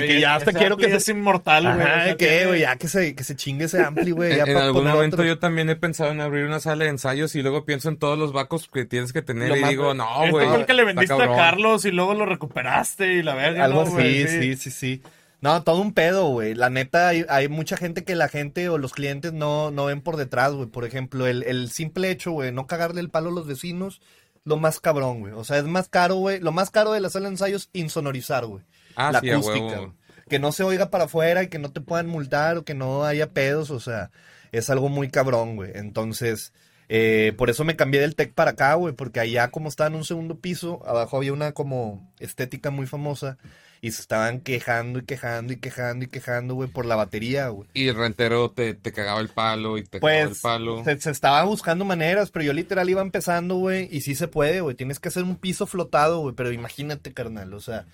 De 0.00 0.06
que 0.06 0.20
ya 0.20 0.34
hasta 0.36 0.52
quiero 0.52 0.76
que 0.76 0.88
se... 0.88 0.96
es 0.96 1.08
inmortal, 1.08 1.64
güey. 1.64 1.74
Ajá, 1.80 1.82
o 1.82 1.94
sea, 1.96 2.04
¿de 2.04 2.16
qué, 2.16 2.26
tiene- 2.28 2.46
güey? 2.46 2.60
Ya 2.60 2.76
que 2.76 2.88
se, 2.88 3.14
que 3.14 3.24
se 3.24 3.36
chingue 3.36 3.66
ese 3.66 3.82
ampli, 3.82 4.10
güey. 4.10 4.32
En, 4.40 4.56
algún 4.56 4.84
momento 4.86 5.16
otro. 5.16 5.26
yo 5.26 5.38
también 5.38 5.68
he 5.70 5.76
pensado 5.76 6.10
en 6.10 6.20
abrir 6.20 6.46
una 6.46 6.60
sala 6.60 6.84
de 6.84 6.90
ensayos 6.90 7.34
y 7.34 7.42
luego 7.42 7.64
pienso 7.64 7.88
en 7.88 7.96
todos 7.98 8.18
los 8.18 8.32
backups 8.32 8.68
que 8.72 8.84
tienes 8.86 9.12
que 9.12 9.22
tener 9.22 9.48
Lo 9.50 9.56
y 9.56 9.60
más- 9.60 9.70
digo, 9.70 9.94
no, 9.94 10.08
Este 10.20 10.30
güey. 10.30 10.48
el 10.54 10.66
que 10.66 10.74
le 10.74 10.84
vendiste 10.84 11.12
a. 11.14 11.36
Carlos 11.36 11.84
y 11.84 11.90
luego 11.90 12.14
lo 12.14 12.26
recuperaste 12.26 13.12
y 13.14 13.22
la 13.22 13.34
verga, 13.34 13.64
Algo 13.64 13.82
¿no, 13.82 13.88
así, 13.88 13.92
güey? 13.94 14.26
sí, 14.28 14.56
sí, 14.56 14.70
sí. 14.70 15.02
No, 15.42 15.62
todo 15.64 15.80
un 15.80 15.92
pedo, 15.92 16.28
güey. 16.28 16.54
La 16.54 16.70
neta, 16.70 17.08
hay, 17.08 17.26
hay 17.28 17.48
mucha 17.48 17.76
gente 17.76 18.04
que 18.04 18.14
la 18.14 18.28
gente 18.28 18.68
o 18.68 18.78
los 18.78 18.92
clientes 18.92 19.32
no, 19.32 19.72
no 19.72 19.86
ven 19.86 20.00
por 20.00 20.16
detrás, 20.16 20.52
güey. 20.52 20.68
Por 20.68 20.84
ejemplo, 20.84 21.26
el, 21.26 21.42
el 21.42 21.68
simple 21.70 22.10
hecho, 22.12 22.30
güey, 22.30 22.52
no 22.52 22.68
cagarle 22.68 23.00
el 23.00 23.10
palo 23.10 23.30
a 23.30 23.32
los 23.32 23.48
vecinos, 23.48 24.00
lo 24.44 24.56
más 24.56 24.78
cabrón, 24.78 25.18
güey. 25.20 25.32
O 25.32 25.42
sea, 25.42 25.58
es 25.58 25.64
más 25.64 25.88
caro, 25.88 26.14
güey. 26.14 26.38
Lo 26.38 26.52
más 26.52 26.70
caro 26.70 26.92
de 26.92 27.00
la 27.00 27.10
sala 27.10 27.24
de 27.24 27.32
ensayos, 27.32 27.70
insonorizar, 27.72 28.46
güey. 28.46 28.62
Ah, 28.96 29.12
la 29.12 29.20
sí, 29.20 29.30
acústica, 29.30 29.80
huevo. 29.80 29.94
Que 30.28 30.38
no 30.38 30.52
se 30.52 30.62
oiga 30.64 30.90
para 30.90 31.04
afuera 31.04 31.42
y 31.42 31.48
que 31.48 31.58
no 31.58 31.72
te 31.72 31.80
puedan 31.80 32.06
multar 32.06 32.56
o 32.58 32.64
que 32.64 32.74
no 32.74 33.04
haya 33.04 33.30
pedos, 33.32 33.70
o 33.70 33.80
sea, 33.80 34.10
es 34.52 34.70
algo 34.70 34.88
muy 34.88 35.10
cabrón, 35.10 35.56
güey. 35.56 35.72
Entonces, 35.74 36.52
eh, 36.88 37.32
por 37.36 37.50
eso 37.50 37.64
me 37.64 37.76
cambié 37.76 38.00
del 38.00 38.14
tech 38.16 38.32
para 38.34 38.52
acá, 38.52 38.74
güey, 38.74 38.94
porque 38.94 39.20
allá 39.20 39.50
como 39.50 39.68
estaba 39.68 39.88
en 39.88 39.96
un 39.96 40.04
segundo 40.04 40.38
piso, 40.40 40.82
abajo 40.86 41.16
había 41.16 41.32
una 41.32 41.52
como 41.52 42.12
estética 42.18 42.70
muy 42.70 42.86
famosa 42.86 43.38
y 43.80 43.90
se 43.92 44.00
estaban 44.02 44.40
quejando 44.40 45.00
y 45.00 45.04
quejando 45.04 45.52
y 45.52 45.56
quejando 45.56 46.04
y 46.04 46.08
quejando, 46.08 46.54
güey, 46.54 46.68
por 46.70 46.86
la 46.86 46.96
batería, 46.96 47.48
güey. 47.48 47.68
Y 47.74 47.88
el 47.88 47.96
rentero 47.96 48.50
te, 48.50 48.74
te 48.74 48.92
cagaba 48.92 49.20
el 49.20 49.28
palo 49.30 49.76
y 49.78 49.84
te 49.84 50.02
cagaba 50.02 50.28
el 50.30 50.36
Pues 50.36 50.40
palo. 50.40 50.84
se, 50.84 51.00
se 51.00 51.10
estaba 51.10 51.42
buscando 51.44 51.84
maneras, 51.84 52.30
pero 52.30 52.44
yo 52.44 52.52
literal 52.52 52.88
iba 52.90 53.02
empezando, 53.02 53.56
güey, 53.56 53.88
y 53.90 54.00
sí 54.02 54.14
se 54.14 54.28
puede, 54.28 54.60
güey. 54.60 54.74
Tienes 54.76 55.00
que 55.00 55.08
hacer 55.08 55.22
un 55.24 55.36
piso 55.36 55.66
flotado, 55.66 56.20
güey, 56.20 56.34
pero 56.34 56.52
imagínate, 56.52 57.12
carnal, 57.14 57.54
o 57.54 57.60
sea, 57.60 57.86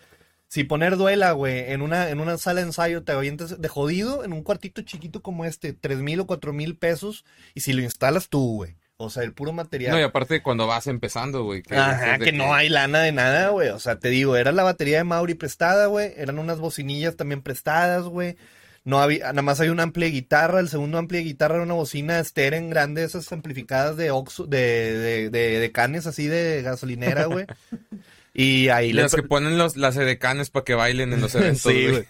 si 0.48 0.64
poner 0.64 0.96
duela, 0.96 1.32
güey, 1.32 1.72
en 1.72 1.82
una, 1.82 2.08
en 2.08 2.20
una 2.20 2.38
sala 2.38 2.60
de 2.60 2.68
ensayo 2.68 3.04
te 3.04 3.12
avientas 3.12 3.60
de 3.60 3.68
jodido 3.68 4.24
en 4.24 4.32
un 4.32 4.42
cuartito 4.42 4.80
chiquito 4.82 5.22
como 5.22 5.44
este, 5.44 5.74
tres 5.74 5.98
mil 5.98 6.20
o 6.20 6.26
cuatro 6.26 6.54
mil 6.54 6.76
pesos, 6.76 7.24
y 7.54 7.60
si 7.60 7.74
lo 7.74 7.82
instalas 7.82 8.28
tú, 8.28 8.56
güey. 8.56 8.76
O 9.00 9.10
sea, 9.10 9.22
el 9.22 9.32
puro 9.32 9.52
material. 9.52 9.92
No, 9.92 10.00
y 10.00 10.02
aparte 10.02 10.42
cuando 10.42 10.66
vas 10.66 10.88
empezando, 10.88 11.44
güey. 11.44 11.62
que 11.62 11.76
Ajá, 11.76 12.18
que 12.18 12.32
no 12.32 12.52
hay 12.52 12.68
lana 12.68 13.00
de 13.00 13.12
nada, 13.12 13.50
güey. 13.50 13.68
O 13.68 13.78
sea, 13.78 14.00
te 14.00 14.08
digo, 14.08 14.34
era 14.34 14.50
la 14.50 14.64
batería 14.64 14.98
de 14.98 15.04
Mauri 15.04 15.34
prestada, 15.34 15.86
güey. 15.86 16.12
Eran 16.16 16.40
unas 16.40 16.58
bocinillas 16.58 17.14
también 17.14 17.40
prestadas, 17.40 18.06
güey. 18.06 18.36
No 18.82 18.98
había, 18.98 19.26
nada 19.28 19.42
más 19.42 19.60
hay 19.60 19.68
un 19.68 19.78
ampli 19.78 20.06
de 20.06 20.10
guitarra. 20.10 20.58
El 20.58 20.68
segundo 20.68 20.98
ampli 20.98 21.18
de 21.18 21.24
guitarra 21.24 21.54
era 21.56 21.64
una 21.64 21.74
bocina 21.74 22.24
Steren 22.24 22.70
grande, 22.70 23.04
esas 23.04 23.30
amplificadas 23.30 23.96
de 23.96 24.10
oxo, 24.10 24.46
de, 24.46 24.58
de, 24.58 25.30
de, 25.30 25.60
de 25.60 25.72
canes 25.72 26.08
así 26.08 26.26
de 26.26 26.62
gasolinera, 26.62 27.26
güey. 27.26 27.46
Y 28.34 28.68
ahí 28.68 28.92
le 28.92 29.02
Las 29.02 29.14
que 29.14 29.22
ponen 29.22 29.58
los, 29.58 29.76
las 29.76 29.96
edecanes 29.96 30.50
para 30.50 30.64
que 30.64 30.74
bailen 30.74 31.12
en 31.12 31.20
los 31.20 31.34
eventos, 31.34 31.62
Sí, 31.72 31.88
güey. 31.88 32.04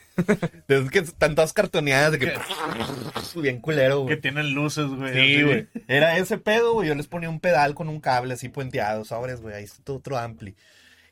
Es 0.68 0.90
que 0.90 0.98
están 0.98 1.34
todas 1.34 1.52
cartoneadas 1.52 2.12
de 2.12 2.18
que 2.18 2.32
bien 3.40 3.60
culero, 3.60 3.98
Que 4.00 4.02
güey. 4.14 4.20
tienen 4.20 4.52
luces, 4.52 4.86
güey. 4.86 5.14
Sí, 5.14 5.42
güey. 5.42 5.66
Era 5.86 6.18
ese 6.18 6.38
pedo, 6.38 6.74
güey. 6.74 6.88
Yo 6.88 6.94
les 6.94 7.06
ponía 7.06 7.30
un 7.30 7.40
pedal 7.40 7.74
con 7.74 7.88
un 7.88 8.00
cable 8.00 8.34
así 8.34 8.48
puenteado, 8.48 9.04
sobres, 9.04 9.40
güey. 9.40 9.54
Ahí 9.54 9.64
está 9.64 9.92
otro 9.92 10.18
ampli. 10.18 10.54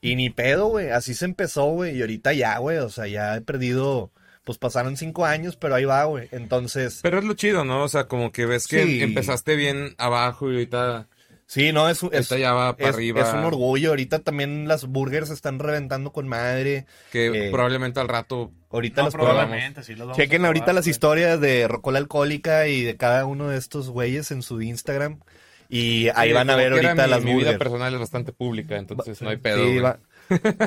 Y 0.03 0.17
ni 0.17 0.29
pedo, 0.31 0.67
güey. 0.67 0.91
Así 0.91 1.15
se 1.15 1.25
empezó, 1.25 1.67
güey. 1.67 1.97
Y 1.97 2.01
ahorita 2.01 2.33
ya, 2.33 2.59
güey. 2.59 2.79
O 2.79 2.91
sea, 2.91 3.07
ya 3.07 3.37
he 3.37 3.41
perdido. 3.41 4.11
Pues 4.45 4.59
pasaron 4.59 4.97
cinco 4.97 5.25
años, 5.27 5.57
pero 5.57 5.75
ahí 5.75 5.85
va, 5.85 6.05
güey. 6.05 6.29
Entonces. 6.31 7.01
Pero 7.03 7.19
es 7.19 7.25
lo 7.25 7.35
chido, 7.35 7.65
¿no? 7.65 7.83
O 7.83 7.89
sea, 7.89 8.05
como 8.07 8.31
que 8.31 8.47
ves 8.47 8.67
que 8.69 8.85
Sí. 8.85 9.03
empezaste 9.03 9.57
bien 9.57 9.95
abajo 9.99 10.49
y 10.51 10.55
ahorita, 10.55 11.09
Sí, 11.49 11.73
no, 11.73 11.89
es, 11.89 12.03
un- 12.03 12.09
es, 12.13 12.31
ahorita 12.33 12.39
ya 12.39 12.53
va 12.53 12.77
para 12.77 12.91
es, 12.91 12.97
arriba. 12.97 13.21
es 13.23 13.33
un 13.33 13.45
orgullo. 13.45 13.91
Ahorita 13.91 14.19
también 14.19 14.67
las 14.67 14.85
burgers 14.87 15.31
están 15.31 15.59
reventando 15.61 16.13
con 16.13 16.27
madre. 16.27 16.87
Que 17.13 17.27
Eh, 17.49 17.51
probablemente 17.53 18.01
al 18.01 18.09
rato 18.09 18.51
Ahorita 18.69 19.03
No, 19.03 19.07
las 19.07 19.15
probamos. 19.15 19.43
probablemente, 19.45 19.83
sí 19.85 19.93
los 19.93 20.01
vamos 20.09 20.17
Chequen 20.17 20.45
ahorita 20.45 20.73
las 20.73 20.85
güey. 20.85 20.91
historias 20.91 21.41
de 21.41 21.67
Rocola 21.69 21.99
Alcohólica 21.99 22.67
y 22.67 22.83
de 22.83 22.97
cada 22.97 23.25
uno 23.25 23.49
de 23.49 23.57
estos 23.59 23.89
güeyes 23.91 24.31
en 24.33 24.43
su 24.43 24.61
Instagram. 24.61 25.21
Y 25.69 26.09
ahí 26.15 26.29
Sí, 26.29 26.35
van 26.35 26.51
a 26.51 26.57
ver 26.57 26.73
ahorita 26.73 27.05
mi, 27.05 27.11
las 27.11 27.21
mi 27.23 27.27
vida 27.31 27.35
burgers. 27.37 27.59
personal 27.59 27.95
es 27.95 28.01
bastante 28.01 28.33
pública, 28.33 28.77
entonces 28.77 29.23
no 29.23 29.31
hay 29.31 29.37
pedo. 29.39 29.65
Sí, 29.65 29.79
va- 29.79 29.99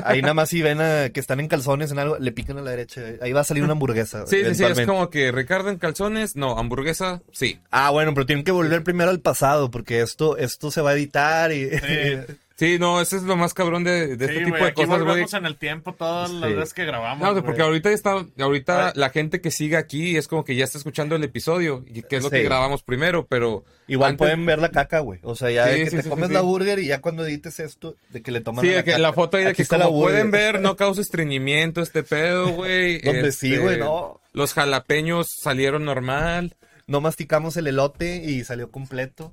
Ahí 0.04 0.22
nada 0.22 0.34
más 0.34 0.48
si 0.48 0.62
ven 0.62 0.80
a- 0.80 1.10
que 1.10 1.20
están 1.20 1.40
en 1.40 1.48
calzones 1.48 1.90
en 1.92 1.98
algo, 1.98 2.18
le 2.18 2.32
pican 2.32 2.58
a 2.58 2.62
la 2.62 2.70
derecha. 2.70 3.02
Ahí 3.20 3.32
va 3.32 3.40
a 3.40 3.44
salir 3.44 3.62
una 3.62 3.72
hamburguesa. 3.72 4.26
Sí, 4.26 4.36
sí, 4.44 4.54
sí, 4.54 4.64
es 4.64 4.86
como 4.86 5.10
que 5.10 5.32
Ricardo 5.32 5.70
en 5.70 5.78
calzones, 5.78 6.36
no, 6.36 6.58
hamburguesa, 6.58 7.22
sí. 7.32 7.58
Ah, 7.70 7.90
bueno, 7.90 8.14
pero 8.14 8.26
tienen 8.26 8.44
que 8.44 8.52
volver 8.52 8.82
primero 8.82 9.10
al 9.10 9.20
pasado 9.20 9.70
porque 9.70 10.00
esto, 10.00 10.36
esto 10.36 10.70
se 10.70 10.80
va 10.80 10.90
a 10.90 10.94
editar 10.94 11.52
y... 11.52 11.68
Sí. 11.70 11.78
Sí, 12.60 12.78
no, 12.78 13.00
eso 13.00 13.16
es 13.16 13.22
lo 13.22 13.36
más 13.36 13.54
cabrón 13.54 13.84
de, 13.84 14.16
de 14.18 14.26
Sí, 14.26 14.32
este 14.32 14.44
tipo 14.44 14.50
güey, 14.50 14.62
de 14.64 14.68
aquí 14.68 14.84
cosas, 14.84 15.02
güey. 15.02 15.24
en 15.32 15.46
el 15.46 15.56
tiempo 15.56 15.94
todas 15.94 16.30
las 16.30 16.50
Sí. 16.50 16.54
veces 16.56 16.74
que 16.74 16.84
grabamos. 16.84 17.26
No, 17.26 17.32
sea, 17.34 17.42
porque 17.42 17.62
ahorita 17.62 17.90
está, 17.90 18.26
ahorita 18.38 18.88
Ah. 18.88 18.92
la 18.94 19.08
gente 19.08 19.40
que 19.40 19.50
sigue 19.50 19.78
aquí 19.78 20.18
es 20.18 20.28
como 20.28 20.44
que 20.44 20.54
ya 20.54 20.64
está 20.64 20.76
escuchando 20.76 21.16
el 21.16 21.24
episodio, 21.24 21.82
y 21.88 22.02
que 22.02 22.16
es 22.16 22.22
lo 22.22 22.28
Sí. 22.28 22.36
que 22.36 22.42
grabamos 22.42 22.82
primero, 22.82 23.26
pero 23.26 23.64
Igual 23.88 24.10
antes- 24.10 24.18
pueden 24.18 24.44
ver 24.44 24.58
la 24.58 24.68
caca, 24.68 24.98
güey. 25.00 25.20
O 25.22 25.34
sea, 25.34 25.50
ya 25.50 25.64
Sí, 25.64 25.70
de 25.70 25.84
que 25.84 25.90
sí, 25.90 25.96
te 25.96 26.02
sí, 26.02 26.08
comes 26.10 26.28
sí, 26.28 26.34
la 26.34 26.40
sí. 26.40 26.46
burger 26.46 26.78
y 26.80 26.86
ya 26.88 27.00
cuando 27.00 27.24
edites 27.26 27.58
esto, 27.60 27.96
de 28.10 28.20
que 28.22 28.30
le 28.30 28.42
toman 28.42 28.62
Sí, 28.62 28.70
a 28.72 28.76
de 28.76 28.84
que 28.84 28.90
caca. 28.90 29.02
la 29.02 29.12
foto 29.14 29.38
ahí 29.38 29.44
de 29.44 29.48
Aquí 29.50 29.56
que 29.56 29.62
está 29.62 29.78
la 29.78 29.86
como 29.86 29.96
burger. 29.96 30.12
pueden 30.16 30.30
ver 30.30 30.60
no 30.60 30.76
causa 30.76 31.00
estreñimiento 31.00 31.80
este 31.80 32.02
pedo, 32.02 32.50
güey. 32.50 33.00
Donde 33.00 33.32
sí, 33.32 33.54
Este, 33.54 33.58
güey, 33.64 33.78
no. 33.78 34.20
Los 34.34 34.52
jalapeños 34.52 35.28
salieron 35.34 35.86
normal. 35.86 36.54
No 36.90 37.00
masticamos 37.00 37.56
el 37.56 37.68
elote 37.68 38.16
y 38.16 38.42
salió 38.42 38.70
completo. 38.72 39.32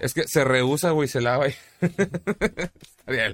Es 0.00 0.14
que 0.14 0.24
se 0.26 0.42
rehúsa, 0.42 0.90
güey, 0.90 1.06
se 1.08 1.20
lava. 1.20 1.46
y- 1.48 1.54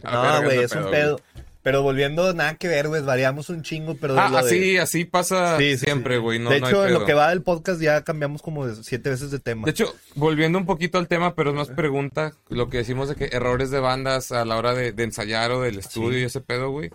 No, 0.04 0.42
güey, 0.42 0.58
es 0.58 0.72
un 0.72 0.90
pedo. 0.90 1.20
Pero 1.62 1.82
volviendo, 1.82 2.32
nada 2.34 2.54
que 2.56 2.68
ver, 2.68 2.88
güey, 2.88 3.02
variamos 3.02 3.48
un 3.50 3.62
chingo, 3.62 3.96
pero 3.96 4.18
Ah, 4.18 4.30
de- 4.30 4.38
así, 4.38 4.76
así 4.78 5.04
pasa 5.04 5.58
Sí, 5.58 5.76
sí, 5.76 5.84
siempre, 5.86 6.18
güey. 6.18 6.38
No, 6.38 6.50
de 6.50 6.60
no 6.60 6.68
hecho, 6.68 6.86
en 6.86 6.92
lo 6.94 7.04
que 7.04 7.14
va 7.14 7.30
del 7.30 7.42
podcast 7.42 7.80
ya 7.80 8.02
cambiamos 8.04 8.42
como 8.42 8.66
de 8.66 8.82
siete 8.84 9.10
veces 9.10 9.30
de 9.30 9.38
tema. 9.38 9.64
De 9.64 9.72
hecho, 9.72 9.94
volviendo 10.14 10.58
un 10.58 10.66
poquito 10.66 10.98
al 10.98 11.08
tema, 11.08 11.34
pero 11.34 11.50
es 11.50 11.56
más 11.56 11.68
pregunta, 11.68 12.34
lo 12.48 12.68
que 12.70 12.78
decimos 12.78 13.08
de 13.08 13.16
que 13.16 13.34
errores 13.36 13.70
de 13.70 13.80
bandas 13.80 14.30
a 14.30 14.44
la 14.44 14.56
hora 14.56 14.72
de, 14.74 14.92
de 14.92 15.02
ensayar 15.04 15.50
o 15.52 15.60
del 15.62 15.78
estudio 15.78 16.12
Sí. 16.18 16.18
y 16.20 16.24
ese 16.24 16.40
pedo, 16.40 16.70
güey. 16.70 16.90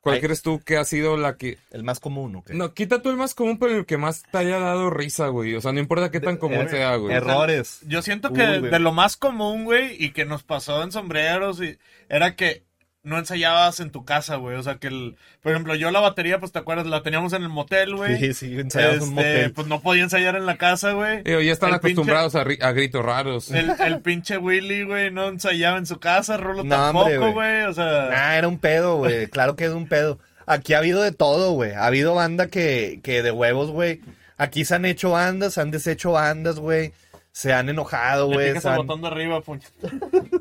¿Cuál 0.00 0.14
Ay. 0.16 0.20
crees 0.20 0.42
tú 0.42 0.60
que 0.60 0.76
ha 0.76 0.84
sido 0.84 1.16
la 1.16 1.36
que... 1.36 1.58
el 1.72 1.82
más 1.82 1.98
común, 1.98 2.36
¿o 2.36 2.44
qué? 2.44 2.54
No, 2.54 2.72
quita 2.72 3.02
tú 3.02 3.10
el 3.10 3.16
más 3.16 3.34
común, 3.34 3.58
pero 3.58 3.76
el 3.76 3.84
que 3.84 3.96
más 3.98 4.22
te 4.30 4.38
haya 4.38 4.58
dado 4.60 4.90
risa, 4.90 5.26
güey. 5.28 5.56
O 5.56 5.60
sea, 5.60 5.72
no 5.72 5.80
importa 5.80 6.10
qué 6.12 6.20
tan 6.20 6.36
común 6.36 6.60
er- 6.60 6.70
sea, 6.70 6.94
güey. 6.96 7.16
Errores. 7.16 7.80
Yo 7.86 8.00
siento 8.02 8.28
Uy, 8.28 8.34
que 8.38 8.58
güey. 8.60 8.70
de 8.70 8.78
lo 8.78 8.92
más 8.92 9.16
común, 9.16 9.64
güey, 9.64 9.96
y 10.02 10.12
que 10.12 10.24
nos 10.24 10.44
pasó 10.44 10.82
en 10.84 10.92
sombreros, 10.92 11.60
y, 11.60 11.78
era 12.08 12.36
que 12.36 12.67
no 13.08 13.18
ensayabas 13.18 13.80
en 13.80 13.90
tu 13.90 14.04
casa, 14.04 14.36
güey. 14.36 14.56
O 14.56 14.62
sea, 14.62 14.76
que, 14.76 14.86
el, 14.88 15.16
por 15.42 15.52
ejemplo, 15.52 15.74
yo 15.74 15.90
la 15.90 15.98
batería, 16.00 16.38
pues 16.38 16.52
te 16.52 16.58
acuerdas, 16.60 16.86
la 16.86 17.02
teníamos 17.02 17.32
en 17.32 17.42
el 17.42 17.48
motel, 17.48 17.96
güey. 17.96 18.18
Sí, 18.18 18.34
sí, 18.34 18.58
ensayamos 18.58 19.08
un 19.08 19.18
Este, 19.18 19.32
motel. 19.34 19.52
Pues 19.52 19.66
no 19.66 19.80
podía 19.80 20.02
ensayar 20.04 20.36
en 20.36 20.46
la 20.46 20.56
casa, 20.56 20.92
güey. 20.92 21.22
Ya 21.24 21.38
están 21.52 21.70
El 21.70 21.76
pinche- 21.76 21.92
acostumbrados 21.92 22.34
a, 22.36 22.44
ri- 22.44 22.62
a 22.62 22.70
gritos 22.72 23.04
raros. 23.04 23.50
El, 23.50 23.70
el 23.80 24.00
pinche 24.02 24.36
Willy, 24.38 24.84
güey, 24.84 25.10
no 25.10 25.28
ensayaba 25.28 25.78
en 25.78 25.86
su 25.86 25.98
casa, 25.98 26.36
Rolo 26.36 26.62
No, 26.62 26.76
tampoco, 26.76 27.32
güey. 27.32 27.62
O 27.64 27.72
sea, 27.72 28.08
Nah, 28.10 28.36
era 28.36 28.46
un 28.46 28.58
pedo, 28.58 28.96
güey. 28.98 29.26
Claro 29.30 29.56
que 29.56 29.64
es 29.64 29.72
un 29.72 29.88
pedo. 29.88 30.18
Aquí 30.46 30.74
ha 30.74 30.78
habido 30.78 31.02
de 31.02 31.12
todo, 31.12 31.52
güey. 31.52 31.72
Ha 31.72 31.86
habido 31.86 32.14
banda 32.14 32.46
que, 32.48 33.00
que 33.02 33.22
de 33.22 33.30
huevos, 33.30 33.70
güey. 33.70 34.00
Aquí 34.36 34.64
se 34.64 34.74
han 34.76 34.84
hecho 34.84 35.10
bandas, 35.10 35.54
se 35.54 35.60
han 35.60 35.70
deshecho 35.70 36.12
bandas, 36.12 36.58
güey. 36.60 36.92
Se 37.32 37.52
han 37.52 37.68
enojado, 37.68 38.28
le 38.30 38.34
güey. 38.34 38.52
se 38.60 38.66
el 38.68 38.74
han- 38.74 38.76
botón 38.78 39.00
de 39.02 39.06
arriba, 39.08 39.40
puño. 39.42 39.62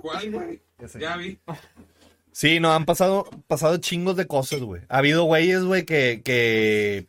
¿Cuál, 0.01 0.31
güey? 0.31 0.61
Ya 0.99 1.17
vi. 1.17 1.37
Sí, 2.39 2.59
no, 2.59 2.71
han 2.71 2.85
pasado, 2.85 3.27
pasado 3.47 3.77
chingos 3.77 4.15
de 4.15 4.27
cosas, 4.27 4.59
güey. 4.61 4.83
Ha 4.89 4.99
habido 4.99 5.23
güeyes, 5.23 5.63
güey, 5.63 5.85
que, 5.85 6.21
que, 6.23 7.07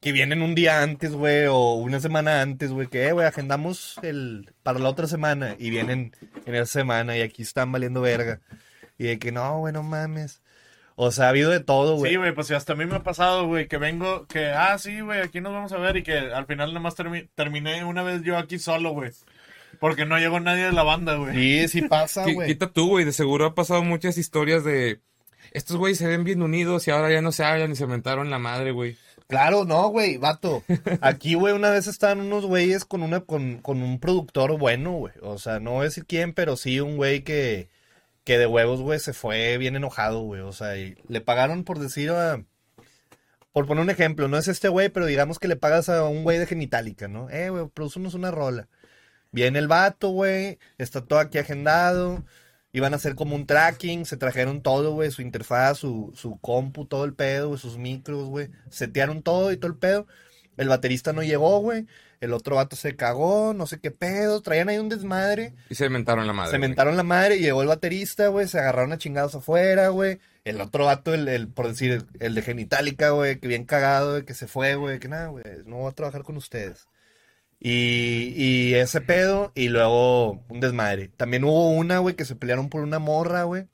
que 0.00 0.10
vienen 0.12 0.40
un 0.40 0.54
día 0.54 0.82
antes, 0.82 1.12
güey, 1.12 1.44
o 1.48 1.74
una 1.74 2.00
semana 2.00 2.40
antes, 2.40 2.72
güey, 2.72 2.86
que, 2.86 3.06
eh, 3.06 3.12
güey, 3.12 3.26
agendamos 3.26 3.98
el, 4.02 4.54
para 4.62 4.78
la 4.78 4.88
otra 4.88 5.06
semana, 5.06 5.54
y 5.58 5.68
vienen 5.68 6.16
en 6.46 6.54
esa 6.54 6.64
semana, 6.64 7.14
y 7.14 7.20
aquí 7.20 7.42
están 7.42 7.70
valiendo 7.70 8.00
verga. 8.00 8.40
Y 8.96 9.04
de 9.04 9.18
que, 9.18 9.32
no, 9.32 9.58
güey, 9.58 9.74
no 9.74 9.82
mames. 9.82 10.40
O 10.96 11.10
sea, 11.10 11.26
ha 11.26 11.28
habido 11.28 11.50
de 11.50 11.60
todo, 11.60 11.96
güey. 11.96 12.12
Sí, 12.12 12.16
güey, 12.16 12.34
pues 12.34 12.50
hasta 12.50 12.72
a 12.72 12.76
mí 12.76 12.86
me 12.86 12.96
ha 12.96 13.02
pasado, 13.02 13.48
güey, 13.48 13.68
que 13.68 13.76
vengo, 13.76 14.26
que, 14.28 14.46
ah, 14.48 14.78
sí, 14.78 15.02
güey, 15.02 15.20
aquí 15.20 15.42
nos 15.42 15.52
vamos 15.52 15.72
a 15.72 15.76
ver 15.76 15.98
y 15.98 16.02
que 16.02 16.16
al 16.16 16.46
final 16.46 16.68
nada 16.68 16.80
más 16.80 16.96
termi- 16.96 17.28
terminé 17.34 17.84
una 17.84 18.02
vez 18.02 18.22
yo 18.22 18.38
aquí 18.38 18.58
solo, 18.58 18.92
güey. 18.92 19.10
Porque 19.78 20.04
no 20.04 20.18
llegó 20.18 20.40
nadie 20.40 20.64
de 20.64 20.72
la 20.72 20.82
banda, 20.82 21.16
güey. 21.16 21.34
Sí, 21.34 21.68
sí 21.68 21.82
pasa, 21.82 22.24
güey. 22.30 22.48
Quita 22.48 22.72
tú, 22.72 22.88
güey. 22.88 23.04
De 23.04 23.12
seguro 23.12 23.46
ha 23.46 23.54
pasado 23.54 23.82
muchas 23.82 24.18
historias 24.18 24.64
de... 24.64 25.00
Estos 25.52 25.76
güeyes 25.76 25.98
se 25.98 26.06
ven 26.06 26.22
bien 26.24 26.42
unidos 26.42 26.86
y 26.86 26.90
ahora 26.90 27.10
ya 27.10 27.22
no 27.22 27.32
se 27.32 27.44
hablan 27.44 27.72
y 27.72 27.76
se 27.76 27.86
mentaron 27.86 28.30
la 28.30 28.38
madre, 28.38 28.70
güey. 28.70 28.96
Claro, 29.30 29.64
no, 29.64 29.88
güey, 29.88 30.16
vato. 30.16 30.64
Aquí, 31.00 31.34
güey, 31.34 31.54
una 31.54 31.70
vez 31.70 31.86
estaban 31.86 32.20
unos 32.20 32.46
güeyes 32.46 32.84
con 32.84 33.02
una, 33.02 33.20
con, 33.20 33.58
con 33.58 33.80
un 33.80 34.00
productor 34.00 34.58
bueno, 34.58 34.92
güey. 34.92 35.14
O 35.22 35.38
sea, 35.38 35.60
no 35.60 35.72
voy 35.72 35.82
a 35.82 35.84
decir 35.84 36.04
quién, 36.04 36.34
pero 36.34 36.56
sí 36.56 36.80
un 36.80 36.96
güey 36.96 37.22
que, 37.22 37.68
que 38.24 38.38
de 38.38 38.46
huevos, 38.46 38.80
güey, 38.80 38.98
se 38.98 39.12
fue 39.12 39.56
bien 39.56 39.76
enojado, 39.76 40.22
güey. 40.22 40.40
O 40.40 40.52
sea, 40.52 40.76
y 40.76 40.96
le 41.08 41.20
pagaron 41.20 41.62
por 41.64 41.78
decir 41.78 42.10
a. 42.10 42.44
Por 43.52 43.66
poner 43.66 43.82
un 43.82 43.90
ejemplo, 43.90 44.28
no 44.28 44.36
es 44.36 44.48
este 44.48 44.68
güey, 44.68 44.88
pero 44.88 45.06
digamos 45.06 45.38
que 45.38 45.48
le 45.48 45.56
pagas 45.56 45.88
a 45.88 46.04
un 46.04 46.22
güey 46.22 46.38
de 46.38 46.46
genitálica, 46.46 47.08
¿no? 47.08 47.30
Eh, 47.30 47.50
güey, 47.50 47.68
producenos 47.68 48.14
una 48.14 48.30
rola. 48.30 48.68
Viene 49.32 49.58
el 49.58 49.68
vato, 49.68 50.08
güey, 50.10 50.58
está 50.78 51.02
todo 51.02 51.18
aquí 51.18 51.38
agendado. 51.38 52.24
Iban 52.72 52.92
a 52.92 52.96
hacer 52.96 53.14
como 53.16 53.34
un 53.34 53.46
tracking, 53.46 54.06
se 54.06 54.16
trajeron 54.16 54.62
todo, 54.62 54.92
güey, 54.92 55.10
su 55.10 55.22
interfaz, 55.22 55.78
su, 55.78 56.12
su 56.14 56.38
compu, 56.38 56.86
todo 56.86 57.04
el 57.04 57.14
pedo, 57.14 57.48
güey, 57.48 57.60
sus 57.60 57.78
micros, 57.78 58.28
güey. 58.28 58.48
Setearon 58.70 59.22
todo 59.22 59.50
y 59.50 59.56
todo 59.56 59.70
el 59.70 59.76
pedo. 59.76 60.06
El 60.56 60.68
baterista 60.68 61.12
no 61.12 61.22
llegó, 61.22 61.60
güey. 61.60 61.86
El 62.20 62.34
otro 62.34 62.56
vato 62.56 62.76
se 62.76 62.94
cagó, 62.96 63.54
no 63.54 63.66
sé 63.66 63.80
qué 63.80 63.90
pedo. 63.90 64.42
Traían 64.42 64.68
ahí 64.68 64.78
un 64.78 64.88
desmadre. 64.88 65.54
Y 65.70 65.74
se 65.74 65.88
mentaron 65.88 66.26
la 66.26 66.32
madre. 66.32 66.50
Se 66.50 66.58
mentaron 66.58 66.96
la 66.96 67.02
madre, 67.02 67.38
llegó 67.38 67.62
el 67.62 67.68
baterista, 67.68 68.28
güey, 68.28 68.46
se 68.46 68.58
agarraron 68.58 68.92
a 68.92 68.98
chingados 68.98 69.34
afuera, 69.34 69.88
güey. 69.88 70.20
El 70.44 70.60
otro 70.60 70.84
vato, 70.84 71.14
el, 71.14 71.28
el, 71.28 71.48
por 71.48 71.68
decir, 71.68 71.92
el, 71.92 72.06
el 72.20 72.34
de 72.34 72.42
genitálica, 72.42 73.10
güey, 73.10 73.40
que 73.40 73.48
bien 73.48 73.64
cagado, 73.64 74.12
güey, 74.12 74.24
que 74.24 74.34
se 74.34 74.46
fue, 74.46 74.74
güey, 74.74 74.98
que 74.98 75.08
nada, 75.08 75.28
güey, 75.28 75.44
no 75.64 75.76
voy 75.76 75.90
a 75.90 75.94
trabajar 75.94 76.22
con 76.22 76.36
ustedes. 76.36 76.88
Y, 77.60 78.32
y 78.36 78.74
ese 78.74 79.02
pedo, 79.02 79.52
y 79.54 79.68
luego 79.68 80.42
un 80.48 80.60
desmadre. 80.60 81.08
También 81.16 81.44
hubo 81.44 81.70
una, 81.70 81.98
güey, 81.98 82.16
que 82.16 82.24
se 82.24 82.34
pelearon 82.34 82.70
por 82.70 82.82
una 82.82 82.98
morra, 82.98 83.42
güey. 83.44 83.66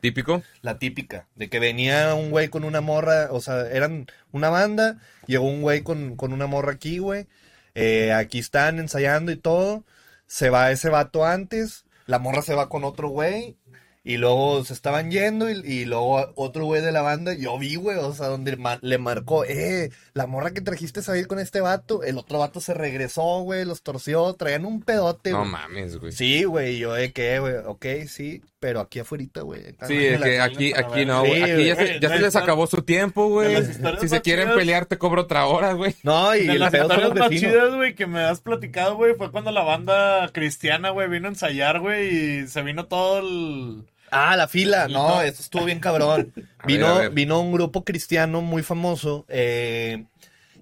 Típico. 0.00 0.42
La 0.62 0.78
típica, 0.78 1.28
de 1.36 1.48
que 1.48 1.60
venía 1.60 2.14
un 2.16 2.30
güey 2.30 2.48
con 2.48 2.64
una 2.64 2.80
morra, 2.80 3.28
o 3.30 3.40
sea, 3.40 3.70
eran 3.70 4.08
una 4.32 4.50
banda, 4.50 4.98
llegó 5.26 5.46
un 5.46 5.62
güey 5.62 5.82
con, 5.82 6.16
con 6.16 6.32
una 6.32 6.48
morra 6.48 6.72
aquí, 6.72 6.98
güey. 6.98 7.28
Eh, 7.76 8.12
aquí 8.12 8.40
están 8.40 8.80
ensayando 8.80 9.30
y 9.30 9.36
todo. 9.36 9.84
Se 10.26 10.50
va 10.50 10.72
ese 10.72 10.88
vato 10.88 11.24
antes, 11.24 11.84
la 12.06 12.18
morra 12.18 12.42
se 12.42 12.54
va 12.54 12.68
con 12.68 12.82
otro 12.82 13.10
güey. 13.10 13.56
Y 14.04 14.16
luego 14.16 14.64
se 14.64 14.72
estaban 14.72 15.12
yendo 15.12 15.48
y, 15.48 15.60
y 15.64 15.84
luego 15.84 16.32
otro 16.34 16.64
güey 16.64 16.82
de 16.82 16.90
la 16.90 17.02
banda, 17.02 17.34
yo 17.34 17.56
vi, 17.56 17.76
güey, 17.76 17.98
o 17.98 18.12
sea, 18.12 18.26
donde 18.26 18.56
ma- 18.56 18.80
le 18.82 18.98
marcó, 18.98 19.44
eh, 19.44 19.90
la 20.12 20.26
morra 20.26 20.50
que 20.52 20.60
trajiste 20.60 20.98
a 21.00 21.02
salir 21.04 21.28
con 21.28 21.38
este 21.38 21.60
vato, 21.60 22.02
el 22.02 22.18
otro 22.18 22.40
vato 22.40 22.60
se 22.60 22.74
regresó, 22.74 23.42
güey, 23.42 23.64
los 23.64 23.82
torció, 23.82 24.34
traían 24.34 24.64
un 24.64 24.82
pedote, 24.82 25.30
No 25.30 25.40
güey. 25.40 25.50
mames, 25.52 25.98
güey. 25.98 26.10
Sí, 26.10 26.42
güey, 26.42 26.78
yo 26.78 26.94
de 26.94 27.12
qué, 27.12 27.38
güey, 27.38 27.54
ok, 27.64 27.86
sí, 28.08 28.42
pero 28.58 28.80
aquí 28.80 28.98
afuera, 28.98 29.24
güey. 29.42 29.62
Sí, 29.86 30.04
es 30.04 30.20
que 30.20 30.40
aquí, 30.40 30.72
aquí 30.74 31.04
no, 31.04 31.20
güey. 31.20 31.34
Sí, 31.36 31.42
Aquí 31.52 31.64
ya, 31.66 31.76
se, 31.76 32.00
ya 32.00 32.08
se 32.08 32.14
De 32.16 32.20
les 32.22 32.34
acabó 32.34 32.66
su 32.66 32.82
tiempo, 32.82 33.28
güey. 33.28 33.56
Si 34.00 34.08
se 34.08 34.20
quieren 34.20 34.46
chidas- 34.48 34.56
pelear, 34.58 34.86
te 34.86 34.98
cobro 34.98 35.22
otra 35.22 35.46
hora, 35.46 35.74
güey. 35.74 35.94
No, 36.02 36.34
y 36.34 36.48
De 36.48 36.58
las 36.58 36.74
historias 36.74 37.14
más 37.14 37.30
chidas, 37.30 37.72
güey, 37.76 37.94
que 37.94 38.06
me 38.08 38.18
has 38.20 38.40
platicado, 38.40 38.96
güey, 38.96 39.14
fue 39.14 39.30
cuando 39.30 39.52
la 39.52 39.62
banda 39.62 40.28
cristiana, 40.32 40.90
güey, 40.90 41.08
vino 41.08 41.28
a 41.28 41.30
ensayar, 41.30 41.78
güey, 41.78 42.40
y 42.42 42.46
se 42.48 42.62
vino 42.62 42.86
todo 42.86 43.20
el... 43.20 43.84
Ah, 44.14 44.36
la 44.36 44.46
fila. 44.48 44.88
No, 44.88 45.22
eso 45.22 45.42
estuvo 45.42 45.64
bien 45.64 45.80
cabrón. 45.80 46.34
A 46.58 46.68
Vino, 46.68 46.86
ver, 46.86 46.88
a 46.90 46.94
ver. 46.94 47.12
vino 47.12 47.40
un 47.40 47.52
grupo 47.52 47.84
cristiano 47.84 48.42
muy 48.42 48.62
famoso 48.62 49.24
eh, 49.28 50.06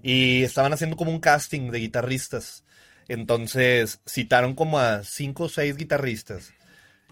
y 0.01 0.43
estaban 0.43 0.73
haciendo 0.73 0.97
como 0.97 1.11
un 1.11 1.19
casting 1.19 1.69
de 1.71 1.79
guitarristas. 1.79 2.63
Entonces 3.09 4.01
citaron 4.07 4.55
como 4.55 4.79
a 4.79 5.03
cinco 5.03 5.45
o 5.45 5.49
seis 5.49 5.75
guitarristas. 5.77 6.55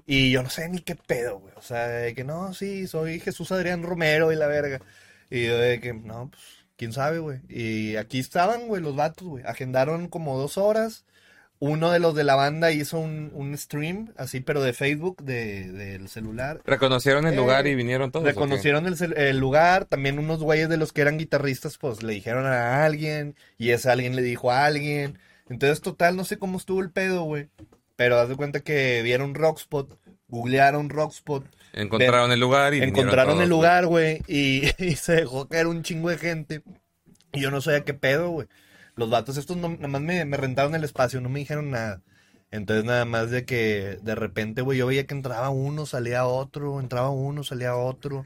Y 0.06 0.32
yo 0.32 0.44
no 0.44 0.50
sé 0.50 0.70
ni 0.70 0.80
qué 0.82 0.96
pedo, 0.96 1.40
güey. 1.40 1.54
O 1.58 1.62
sea, 1.64 1.88
de 1.90 2.16
que 2.16 2.24
no, 2.24 2.54
sí, 2.54 2.88
soy 2.88 3.20
Jesús 3.20 3.52
Adrián 3.52 3.84
Romero 3.84 4.32
y 4.34 4.38
la 4.38 4.48
verga. 4.48 4.82
Y 5.30 5.46
yo 5.48 5.58
de 5.58 5.80
que, 5.82 5.94
no, 5.94 6.30
pues, 6.32 6.44
quién 6.78 6.94
sabe, 6.94 7.20
güey. 7.20 7.42
Y 7.50 7.96
aquí 7.98 8.20
estaban, 8.20 8.68
güey, 8.68 8.82
los 8.84 8.96
vatos, 8.96 9.28
güey. 9.28 9.44
Agendaron 9.48 10.08
como 10.10 10.38
dos 10.40 10.58
horas. 10.60 11.06
Uno 11.62 11.92
de 11.92 12.00
los 12.00 12.16
de 12.16 12.24
la 12.24 12.36
banda 12.36 12.72
hizo 12.72 13.00
un, 13.00 13.32
un 13.34 13.58
stream, 13.58 14.14
así, 14.16 14.40
pero 14.40 14.62
de 14.62 14.72
Facebook, 14.72 15.22
de, 15.24 15.70
del 15.72 16.08
celular. 16.08 16.62
Reconocieron 16.66 17.28
el 17.28 17.34
Eh, 17.34 17.38
lugar 17.38 17.68
y 17.68 17.76
vinieron 17.76 18.12
todos. 18.12 18.26
Reconocieron 18.26 18.88
el, 18.88 18.96
el 19.18 19.38
lugar, 19.40 19.84
también 19.86 20.20
unos 20.20 20.40
güeyes 20.42 20.70
de 20.70 20.78
los 20.78 20.94
que 20.94 21.02
eran 21.02 21.18
guitarristas, 21.18 21.78
pues 21.78 22.02
le 22.02 22.14
dijeron 22.14 22.46
a 22.46 22.86
alguien, 22.86 23.36
y 23.58 23.72
ese 23.72 23.90
alguien 23.90 24.16
le 24.16 24.22
dijo 24.22 24.52
a 24.52 24.66
alguien. 24.66 25.20
Entonces, 25.50 25.82
total, 25.82 26.16
no 26.16 26.24
sé 26.24 26.38
cómo 26.38 26.58
estuvo 26.58 26.82
el 26.82 26.92
pedo, 26.92 27.24
güey. 27.24 27.50
Pero 27.98 28.18
haz 28.18 28.30
de 28.30 28.38
cuenta 28.38 28.62
que 28.62 29.02
vieron 29.02 29.36
Rockspot, 29.36 30.00
googlearon 30.30 30.90
Rockspot, 30.90 31.46
Encontraron 31.74 32.32
el 32.32 32.40
lugar 32.40 32.74
y 32.74 32.82
encontraron 32.82 33.34
todos, 33.34 33.44
el 33.44 33.50
lugar, 33.50 33.86
güey, 33.86 34.22
y, 34.28 34.64
y 34.84 34.96
se 34.96 35.14
dejó 35.14 35.48
caer 35.50 35.68
un 35.68 35.84
chingo 35.84 36.10
de 36.10 36.18
gente. 36.18 36.62
Y 37.34 37.42
yo 37.42 37.52
no 37.52 37.60
sabía 37.62 37.84
qué 37.84 37.94
pedo, 37.94 38.30
güey. 38.30 38.48
Los 39.00 39.10
vatos 39.10 39.38
estos 39.38 39.58
no, 39.58 39.70
nada 39.70 39.88
más 39.88 40.02
me, 40.02 40.26
me 40.26 40.38
rentaron 40.38 40.76
el 40.76 40.84
espacio, 40.84 41.22
no 41.22 41.30
me 41.30 41.40
dijeron 41.40 41.72
nada. 41.72 42.02
Entonces 42.52 42.86
nada 42.86 43.06
más 43.06 43.32
de 43.32 43.46
que 43.46 44.00
de 44.02 44.16
repente, 44.16 44.62
güey, 44.62 44.78
yo 44.80 44.88
veía 44.88 45.06
que 45.08 45.14
entraba 45.14 45.50
uno, 45.50 45.86
salía 45.86 46.26
otro, 46.28 46.80
entraba 46.80 47.10
uno, 47.12 47.44
salía 47.44 47.76
otro. 47.76 48.26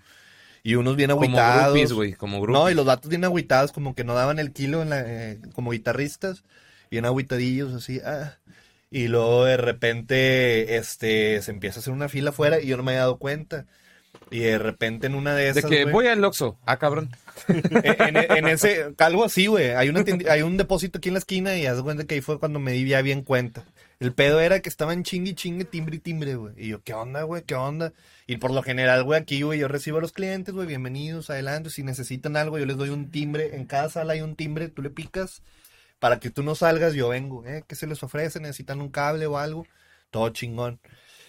Y 0.63 0.75
unos 0.75 0.95
bien 0.95 1.11
Como 1.11 1.21
agüitados. 1.25 1.73
groupies, 1.73 1.93
güey. 1.93 2.13
Como 2.13 2.41
groupies. 2.41 2.63
No, 2.63 2.69
y 2.69 2.73
los 2.75 2.85
vatos 2.85 3.09
bien 3.09 3.23
agüitados, 3.25 3.71
como 3.71 3.95
que 3.95 4.03
no 4.03 4.13
daban 4.15 4.39
el 4.39 4.53
kilo 4.53 4.81
en 4.81 4.89
la, 4.89 5.01
eh, 5.05 5.39
como 5.53 5.71
guitarristas, 5.71 6.43
bien 6.89 7.05
agüitadillos, 7.05 7.73
así, 7.73 7.99
ah. 8.05 8.37
Y 8.91 9.07
luego 9.07 9.45
de 9.45 9.57
repente, 9.57 10.77
este, 10.77 11.41
se 11.41 11.51
empieza 11.51 11.79
a 11.79 11.81
hacer 11.81 11.93
una 11.93 12.09
fila 12.09 12.29
afuera 12.29 12.61
y 12.61 12.67
yo 12.67 12.77
no 12.77 12.83
me 12.83 12.91
había 12.93 13.01
dado 13.01 13.17
cuenta. 13.17 13.65
Y 14.29 14.39
de 14.39 14.57
repente 14.57 15.07
en 15.07 15.15
una 15.15 15.35
de 15.35 15.43
De 15.53 15.59
esas, 15.59 15.65
que 15.65 15.83
güey, 15.83 15.93
voy 15.93 16.07
al 16.07 16.23
Oxxo. 16.23 16.57
Ah, 16.65 16.77
cabrón. 16.77 17.09
en, 17.47 18.17
en- 18.17 18.31
en 18.37 18.47
ese, 18.47 18.93
algo 18.97 19.23
así, 19.23 19.47
güey, 19.47 19.71
hay, 19.71 19.89
una 19.89 20.03
hay 20.29 20.41
un 20.41 20.57
depósito 20.57 20.97
aquí 20.97 21.09
en 21.09 21.13
la 21.13 21.19
esquina 21.19 21.55
y 21.57 21.65
haz 21.65 21.77
de 21.77 21.83
cuenta 21.83 22.05
que 22.05 22.15
ahí 22.15 22.21
fue 22.21 22.39
cuando 22.39 22.59
me 22.59 22.71
di 22.71 22.85
ya 22.87 23.01
bien 23.01 23.21
cuenta. 23.21 23.63
El 23.99 24.11
pedo 24.13 24.39
era 24.41 24.59
que 24.59 24.69
estaban 24.69 25.03
chingue 25.03 25.31
y 25.31 25.35
chingue, 25.35 25.65
timbre 25.65 25.95
y 25.97 25.99
timbre, 25.99 26.35
güey. 26.35 26.53
Y 26.57 26.67
yo, 26.69 26.81
¿qué 26.83 26.93
onda, 26.93 27.23
güey? 27.23 27.43
¿Qué 27.43 27.55
onda? 27.55 27.93
Y 28.27 28.37
por 28.37 28.51
lo 28.51 28.61
general, 28.63 29.03
güey, 29.03 29.21
aquí, 29.21 29.43
güey, 29.43 29.59
yo 29.59 29.67
recibo 29.67 29.99
a 29.99 30.01
los 30.01 30.11
clientes, 30.11 30.53
güey, 30.53 30.67
bienvenidos, 30.67 31.29
adelante. 31.29 31.69
Si 31.69 31.83
necesitan 31.83 32.35
algo, 32.35 32.57
yo 32.57 32.65
les 32.65 32.75
doy 32.77 32.89
un 32.89 33.11
timbre. 33.11 33.55
En 33.55 33.65
cada 33.65 33.89
sala 33.89 34.13
hay 34.13 34.21
un 34.21 34.35
timbre, 34.35 34.67
tú 34.67 34.81
le 34.81 34.89
picas. 34.89 35.41
Para 35.99 36.19
que 36.19 36.29
tú 36.29 36.43
no 36.43 36.53
salgas, 36.55 36.93
yo 36.95 37.09
vengo, 37.09 37.45
¿eh? 37.45 37.63
¿Qué 37.67 37.75
se 37.75 37.87
les 37.87 38.03
ofrece? 38.03 38.39
¿Necesitan 38.41 38.81
un 38.81 38.89
cable 38.89 39.25
o 39.25 39.37
algo? 39.37 39.65
Todo 40.11 40.29
chingón. 40.29 40.79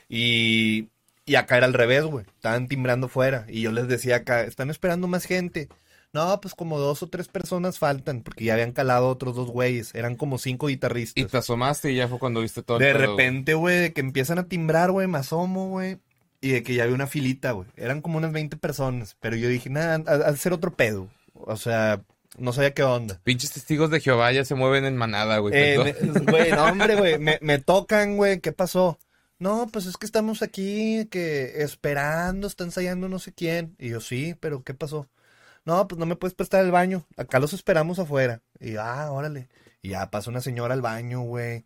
Y, 0.08 0.88
Y 1.26 1.36
acá 1.36 1.56
era 1.56 1.66
al 1.66 1.72
revés, 1.74 2.04
güey. 2.04 2.26
Estaban 2.36 2.68
timbrando 2.68 3.08
fuera. 3.08 3.46
Y 3.48 3.62
yo 3.62 3.72
les 3.72 3.88
decía 3.88 4.16
acá, 4.16 4.42
están 4.42 4.70
esperando 4.70 5.06
más 5.08 5.24
gente. 5.24 5.68
No, 6.12 6.40
pues 6.40 6.54
como 6.54 6.78
dos 6.78 7.02
o 7.02 7.08
tres 7.08 7.26
personas 7.28 7.78
faltan, 7.78 8.22
porque 8.22 8.44
ya 8.44 8.52
habían 8.54 8.70
calado 8.72 9.08
otros 9.08 9.34
dos 9.34 9.50
güeyes. 9.50 9.94
Eran 9.94 10.14
como 10.14 10.38
cinco 10.38 10.68
guitarristas. 10.68 11.24
Y 11.24 11.26
te 11.26 11.38
asomaste 11.38 11.90
y 11.90 11.96
ya 11.96 12.06
fue 12.06 12.18
cuando 12.20 12.40
viste 12.40 12.62
todo 12.62 12.78
De 12.78 12.92
repente, 12.92 13.54
güey, 13.54 13.78
de 13.80 13.92
que 13.92 14.00
empiezan 14.00 14.38
a 14.38 14.44
timbrar, 14.46 14.92
güey, 14.92 15.08
me 15.08 15.18
asomo, 15.18 15.68
güey. 15.70 15.98
Y 16.40 16.50
de 16.50 16.62
que 16.62 16.74
ya 16.74 16.84
había 16.84 16.94
una 16.94 17.06
filita, 17.08 17.52
güey. 17.52 17.66
Eran 17.76 18.00
como 18.02 18.18
unas 18.18 18.32
20 18.32 18.56
personas. 18.58 19.16
Pero 19.20 19.34
yo 19.34 19.48
dije, 19.48 19.70
nada, 19.70 19.94
ha 20.06 20.30
de 20.30 20.36
ser 20.36 20.52
otro 20.52 20.74
pedo. 20.74 21.08
O 21.32 21.56
sea, 21.56 22.02
no 22.38 22.52
sabía 22.52 22.74
qué 22.74 22.84
onda. 22.84 23.18
Pinches 23.24 23.50
testigos 23.52 23.90
de 23.90 23.98
Jehová 24.00 24.30
ya 24.30 24.44
se 24.44 24.54
mueven 24.54 24.84
en 24.84 24.96
manada, 24.96 25.38
güey. 25.38 25.54
Eh, 25.56 25.94
Perdón. 25.98 26.12
me- 26.26 26.30
Güey, 26.32 26.50
no, 26.52 26.64
hombre, 26.66 26.94
güey. 26.96 27.18
Me, 27.18 27.38
me 27.40 27.58
tocan, 27.58 28.16
güey. 28.16 28.38
¿Qué 28.40 28.52
pasó? 28.52 28.98
No, 29.38 29.66
pues 29.72 29.86
es 29.86 29.96
que 29.96 30.06
estamos 30.06 30.42
aquí, 30.42 31.06
que 31.10 31.62
esperando, 31.62 32.46
está 32.46 32.64
ensayando 32.64 33.08
no 33.08 33.18
sé 33.18 33.32
quién. 33.32 33.74
Y 33.78 33.90
yo, 33.90 34.00
sí, 34.00 34.34
pero 34.40 34.62
¿qué 34.64 34.74
pasó? 34.74 35.08
No, 35.64 35.88
pues 35.88 35.98
no 35.98 36.06
me 36.06 36.16
puedes 36.16 36.34
prestar 36.34 36.64
el 36.64 36.70
baño. 36.72 37.06
Acá 37.16 37.40
los 37.40 37.52
esperamos 37.52 37.98
afuera. 37.98 38.42
Y 38.60 38.76
ah, 38.76 39.10
órale. 39.12 39.48
Y 39.82 39.90
ya 39.90 40.10
pasa 40.10 40.30
una 40.30 40.40
señora 40.40 40.74
al 40.74 40.82
baño, 40.82 41.22
güey. 41.22 41.64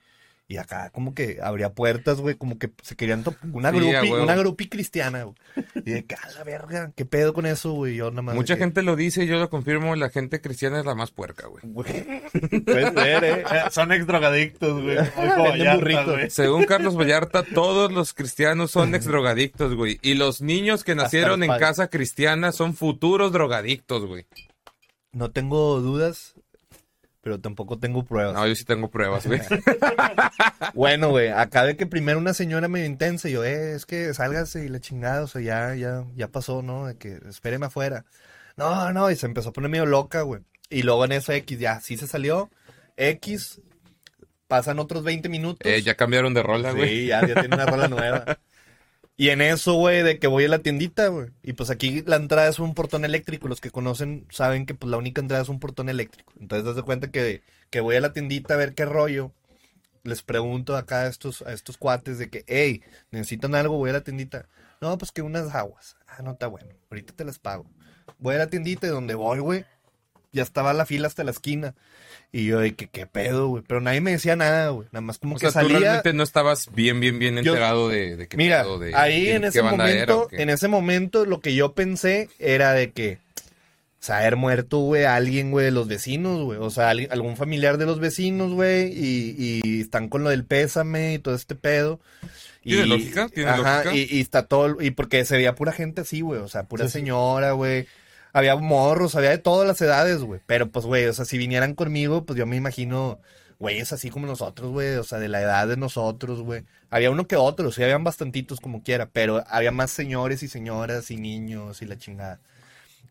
Y 0.51 0.57
acá 0.57 0.89
como 0.95 1.13
que 1.13 1.41
abría 1.43 1.75
puertas, 1.75 2.23
güey, 2.23 2.35
como 2.35 2.59
que 2.59 2.71
se 2.83 2.97
querían 2.97 3.23
una 3.53 3.71
Sí, 3.71 3.79
grupi, 3.79 4.13
una 4.13 4.35
grupi 4.35 4.67
cristiana, 4.67 5.25
güey. 5.25 5.37
Y 5.75 5.91
de 5.91 6.07
que, 6.07 6.15
a 6.15 6.31
la 6.35 6.43
verga, 6.43 6.91
¿qué 6.97 7.05
pedo 7.05 7.35
con 7.35 7.45
eso, 7.45 7.73
güey? 7.73 7.97
Yo 7.97 8.11
nada 8.11 8.23
más 8.23 8.35
Mucha 8.35 8.55
que, 8.55 8.61
gente 8.61 8.81
lo 8.81 8.97
dice 8.97 9.25
y 9.25 9.27
yo 9.27 9.39
lo 9.39 9.51
confirmo, 9.51 9.95
la 9.95 10.09
gente 10.09 10.41
cristiana 10.41 10.81
es 10.81 10.87
la 10.87 10.95
más 10.95 11.11
puerca, 11.11 11.49
güey. 11.49 11.63
puede 11.75 12.93
ser, 12.93 13.25
eh. 13.25 13.43
Eh, 13.43 13.61
Son 13.71 13.93
ex 13.93 14.07
drogadictos, 14.07 14.83
güey. 14.83 16.31
Según 16.31 16.65
Carlos 16.67 16.97
Vallarta, 16.97 17.43
todos 17.43 17.93
los 17.93 18.15
cristianos 18.15 18.71
son 18.71 18.95
ex 18.95 19.05
drogadictos, 19.05 19.75
güey. 19.75 19.99
Y 20.01 20.15
los 20.15 20.41
niños 20.41 20.83
que 20.83 20.95
nacieron 20.95 21.43
en 21.43 21.51
casa 21.59 21.89
cristiana 21.89 22.53
son 22.53 22.73
futuros 22.75 23.33
drogadictos, 23.33 24.07
güey. 24.07 24.25
No 25.13 25.31
tengo 25.31 25.81
dudas, 25.81 26.37
pero 27.29 27.41
tampoco 27.41 27.79
tengo 27.79 28.07
pruebas. 28.07 28.33
No, 28.33 28.47
yo 28.47 28.55
sí 28.55 28.65
tengo 28.65 28.91
pruebas, 28.91 29.27
güey. 29.27 29.41
Bueno, 30.75 31.11
güey, 31.11 31.29
acá 31.29 31.65
de 31.65 31.77
que 31.77 31.87
primero 31.87 32.19
una 32.19 32.33
señora 32.33 32.69
medio 32.69 32.87
intensa 32.87 33.29
y 33.29 33.33
yo, 33.33 33.45
eh, 33.45 33.75
es 33.75 33.85
que 33.85 34.15
sálgase 34.15 34.65
y 34.65 34.69
la 34.69 34.81
chingada, 34.81 35.25
o 35.25 35.27
sea, 35.27 35.43
ya, 35.43 35.75
ya, 35.75 36.05
ya 36.15 36.29
pasó, 36.29 36.63
¿no? 36.63 36.87
De 36.87 36.97
que 36.97 37.19
espéreme 37.29 37.67
afuera. 37.67 38.07
No, 38.57 38.91
no, 38.93 39.11
y 39.11 39.17
se 39.17 39.27
empezó 39.27 39.51
a 39.51 39.53
poner 39.53 39.71
medio 39.71 39.85
loca, 39.85 40.23
güey. 40.23 40.41
Y 40.71 40.85
luego 40.85 41.05
en 41.05 41.13
eso 41.13 41.33
X, 41.33 41.59
ya, 41.59 41.81
sí 41.81 41.99
se 41.99 42.07
salió. 42.07 42.51
X, 42.97 43.61
pasan 44.47 44.79
otros 44.79 45.05
20 45.05 45.29
minutos. 45.29 45.71
Eh, 45.71 45.83
ya 45.83 45.95
cambiaron 45.95 46.33
de 46.33 46.43
rola, 46.43 46.73
güey. 46.73 46.89
Sí, 46.89 47.07
ya, 47.09 47.27
ya 47.27 47.35
tiene 47.35 47.57
una 47.57 47.67
rola 47.67 47.89
nueva. 47.89 48.25
Y 49.21 49.31
en 49.31 49.41
eso, 49.41 49.75
güey, 49.75 50.05
de 50.05 50.21
que 50.21 50.29
voy 50.29 50.45
a 50.45 50.49
la 50.49 50.61
tiendita, 50.61 51.09
güey. 51.09 51.31
Y 51.43 51.55
pues 51.55 51.71
aquí 51.71 52.05
la 52.07 52.15
entrada 52.15 52.49
es 52.49 52.61
un 52.61 52.73
portón 52.73 53.05
eléctrico. 53.05 53.49
Los 53.49 53.61
que 53.61 53.73
conocen 53.73 54.29
saben 54.31 54.65
que 54.65 54.75
pues 54.75 54.89
la 54.89 54.97
única 54.97 55.21
entrada 55.21 55.43
es 55.43 55.49
un 55.49 55.59
portón 55.59 55.89
eléctrico. 55.89 56.33
Entonces, 56.39 56.65
das 56.65 56.77
de 56.77 56.85
cuenta 56.85 57.11
que, 57.11 57.43
que 57.69 57.81
voy 57.81 57.97
a 57.97 58.01
la 58.01 58.13
tiendita 58.13 58.55
a 58.55 58.57
ver 58.57 58.77
qué 58.77 58.85
rollo. 58.85 59.33
Les 60.05 60.23
pregunto 60.23 60.77
acá 60.77 61.01
a 61.03 61.09
estos, 61.09 61.43
a 61.43 61.53
estos 61.53 61.77
cuates 61.77 62.19
de 62.19 62.31
que, 62.31 62.45
hey, 62.47 62.85
¿necesitan 63.11 63.57
algo? 63.57 63.77
Voy 63.77 63.91
a 63.91 63.95
la 63.95 64.03
tiendita. 64.03 64.49
No, 64.81 64.97
pues 64.97 65.11
que 65.11 65.21
unas 65.21 65.53
aguas. 65.53 65.97
Ah, 66.07 66.23
no 66.23 66.31
está 66.31 66.47
bueno. 66.47 66.69
Ahorita 66.89 67.13
te 67.13 67.25
las 67.25 67.41
pago. 67.41 67.67
Voy 68.21 68.37
a 68.37 68.39
la 68.39 68.47
tiendita 68.47 68.87
y 68.87 68.91
donde 68.91 69.17
voy, 69.17 69.41
güey, 69.41 69.65
ya 70.33 70.43
estaba 70.43 70.73
la 70.73 70.87
fila 70.87 71.07
hasta 71.07 71.25
la 71.25 71.31
esquina. 71.31 71.75
Y 72.31 72.45
yo, 72.45 72.61
de 72.61 72.75
que, 72.75 72.89
¿qué 72.89 73.07
pedo, 73.07 73.49
güey? 73.49 73.65
Pero 73.67 73.81
nadie 73.81 74.03
me 74.03 74.11
decía 74.11 74.37
nada, 74.37 74.69
güey. 74.69 74.87
Nada 74.93 75.01
más 75.01 75.19
como 75.19 75.37
O 75.37 75.39
que 75.39 75.51
sea, 75.51 75.63
tú 75.63 75.69
salía. 75.69 75.79
realmente 75.81 76.13
no 76.13 76.23
estabas 76.23 76.69
bien, 76.75 77.01
bien, 77.01 77.19
bien 77.19 77.37
Yo- 77.43 77.53
enterado 77.53 77.89
de, 77.89 78.17
de 78.17 78.29
qué 78.29 78.37
Mira, 78.37 78.63
pedo, 78.63 78.79
de 78.79 78.95
ahí 78.95 79.29
en 79.31 79.45
ese 79.45 79.61
era, 79.61 79.71
momento, 79.71 80.29
en 80.33 80.51
ese 80.51 80.69
momento 80.69 81.25
lo 81.25 81.41
que 81.41 81.55
yo 81.55 81.73
pensé 81.73 82.29
era 82.39 82.73
de 82.73 82.91
que 82.91 83.19
haber 84.11 84.37
muerto, 84.37 84.79
güey, 84.79 85.05
a 85.05 85.17
alguien, 85.17 85.51
güey, 85.51 85.67
de 85.67 85.71
los 85.71 85.87
vecinos, 85.89 86.43
güey. 86.45 86.59
O 86.61 86.71
sea, 86.71 86.89
alguien- 86.91 87.13
algún 87.13 87.37
familiar 87.37 87.77
de 87.79 87.85
los 87.87 87.99
vecinos, 88.01 88.53
güey, 88.53 88.87
y, 88.93 89.61
y 89.65 89.81
están 89.83 90.09
con 90.09 90.23
lo 90.25 90.31
del 90.31 90.45
pésame 90.45 91.15
y 91.15 91.19
todo 91.19 91.35
este 91.35 91.55
pedo. 91.55 92.01
Y, 92.65 92.71
¿Tiene 92.73 92.87
lógica? 92.87 93.29
¿Tiene 93.29 93.51
ajá, 93.51 93.85
lógica? 93.85 93.95
Y, 93.95 94.07
y 94.19 94.21
está 94.21 94.45
todo, 94.47 94.81
y 94.81 94.91
porque 94.93 95.25
se 95.25 95.37
veía 95.37 95.55
pura 95.55 95.73
gente 95.73 96.03
así, 96.03 96.21
güey, 96.23 96.41
o 96.41 96.49
sea, 96.49 96.65
pura 96.65 96.87
Sí, 96.87 96.93
señora, 96.93 97.53
güey. 97.53 97.87
Había 98.39 98.55
morros, 98.55 99.17
había 99.17 99.31
de 99.31 99.39
todas 99.39 99.67
las 99.67 99.81
edades, 99.81 100.23
güey. 100.23 100.41
Pero, 100.47 100.71
pues, 100.71 100.87
güey, 100.87 101.07
o 101.07 101.13
sea, 101.13 101.25
si 101.25 101.39
vinieran 101.39 101.75
conmigo, 101.75 102.25
pues 102.25 102.39
yo 102.39 102.47
me 102.47 102.55
imagino, 102.55 103.19
güey, 103.59 103.81
es 103.81 103.93
así 103.93 104.11
como 104.11 104.29
nosotros, 104.29 104.71
güey. 104.71 104.95
O 104.95 105.03
sea, 105.03 105.19
de 105.19 105.29
la 105.29 105.41
edad 105.43 105.67
de 105.67 105.77
nosotros, 105.77 106.43
güey. 106.43 106.63
Había 106.89 107.11
uno 107.11 107.27
que 107.27 107.35
otro, 107.35 107.73
sí, 107.73 107.83
habían 107.83 108.05
bastantitos 108.05 108.61
como 108.61 108.85
quiera. 108.85 109.09
Pero 109.13 109.43
había 109.49 109.73
más 109.73 109.91
señores 109.91 110.45
y 110.45 110.49
señoras 110.49 111.11
y 111.11 111.17
niños 111.17 111.83
y 111.83 111.87
la 111.87 111.99
chingada. 111.99 112.39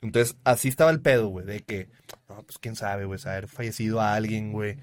Entonces, 0.02 0.38
así 0.46 0.70
estaba 0.70 0.92
el 0.92 1.02
pedo, 1.02 1.28
güey, 1.28 1.46
de 1.46 1.60
que, 1.60 1.90
no, 2.30 2.44
pues 2.44 2.58
quién 2.60 2.78
sabe, 2.78 3.04
güey, 3.04 3.20
haber 3.26 3.50
fallecido 3.50 4.00
a 4.00 4.14
alguien, 4.14 4.54
güey. 4.54 4.78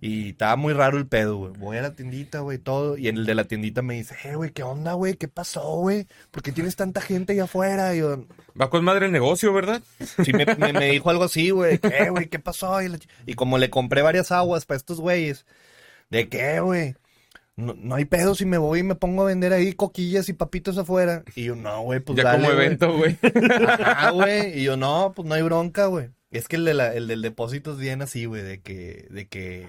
Y 0.00 0.30
estaba 0.30 0.54
muy 0.56 0.72
raro 0.74 0.96
el 0.96 1.08
pedo, 1.08 1.36
güey. 1.38 1.52
Voy 1.58 1.76
a 1.76 1.82
la 1.82 1.94
tiendita, 1.94 2.38
güey, 2.40 2.58
todo. 2.58 2.96
Y 2.96 3.08
el 3.08 3.26
de 3.26 3.34
la 3.34 3.44
tiendita 3.44 3.82
me 3.82 3.94
dice, 3.94 4.14
eh, 4.24 4.36
güey, 4.36 4.50
¿qué 4.52 4.62
onda, 4.62 4.92
güey? 4.92 5.14
¿Qué 5.14 5.26
pasó, 5.26 5.76
güey? 5.78 6.06
¿Por 6.30 6.42
qué 6.42 6.52
tienes 6.52 6.76
tanta 6.76 7.00
gente 7.00 7.32
allá 7.32 7.44
afuera? 7.44 7.94
Y 7.96 7.98
yo, 7.98 8.24
Va 8.60 8.70
con 8.70 8.84
madre 8.84 9.06
el 9.06 9.12
negocio, 9.12 9.52
¿verdad? 9.52 9.82
Sí, 10.24 10.32
me, 10.32 10.46
me- 10.56 10.72
me 10.72 10.90
dijo 10.90 11.10
algo 11.10 11.24
así, 11.24 11.50
güey. 11.50 11.78
¿Qué, 11.78 12.10
güey? 12.10 12.26
¿Qué 12.28 12.38
pasó? 12.38 12.80
Y, 12.80 12.88
la 12.88 12.98
ch- 12.98 13.08
y 13.26 13.34
como 13.34 13.58
le 13.58 13.70
compré 13.70 14.02
varias 14.02 14.30
aguas 14.30 14.66
para 14.66 14.76
estos 14.76 15.00
güeyes, 15.00 15.46
¿de 16.10 16.28
qué, 16.28 16.60
güey? 16.60 16.94
No, 17.56 17.74
no 17.76 17.96
hay 17.96 18.04
pedo 18.04 18.36
si 18.36 18.44
me 18.46 18.56
voy 18.58 18.78
y 18.80 18.82
me 18.84 18.94
pongo 18.94 19.22
a 19.22 19.26
vender 19.26 19.52
ahí 19.52 19.72
coquillas 19.72 20.28
y 20.28 20.32
papitos 20.32 20.78
afuera. 20.78 21.24
Y 21.34 21.42
yo, 21.44 21.56
no, 21.56 21.82
güey, 21.82 21.98
pues 21.98 22.16
ya 22.16 22.22
dale, 22.22 22.44
como 22.44 22.54
güey". 22.54 22.66
evento, 22.66 22.96
güey. 22.96 23.18
Ajá, 23.68 24.10
güey. 24.10 24.60
Y 24.60 24.62
yo, 24.62 24.76
no, 24.76 25.12
pues 25.16 25.26
no 25.26 25.34
hay 25.34 25.42
bronca, 25.42 25.86
güey. 25.86 26.10
Es 26.30 26.46
que 26.46 26.54
el, 26.56 26.64
de 26.64 26.74
la- 26.74 26.94
el 26.94 27.08
del 27.08 27.20
depósito 27.22 27.72
es 27.72 27.78
bien 27.78 28.00
así, 28.02 28.26
güey, 28.26 28.42
de 28.42 28.60
que, 28.60 29.06
de 29.10 29.26
que, 29.26 29.66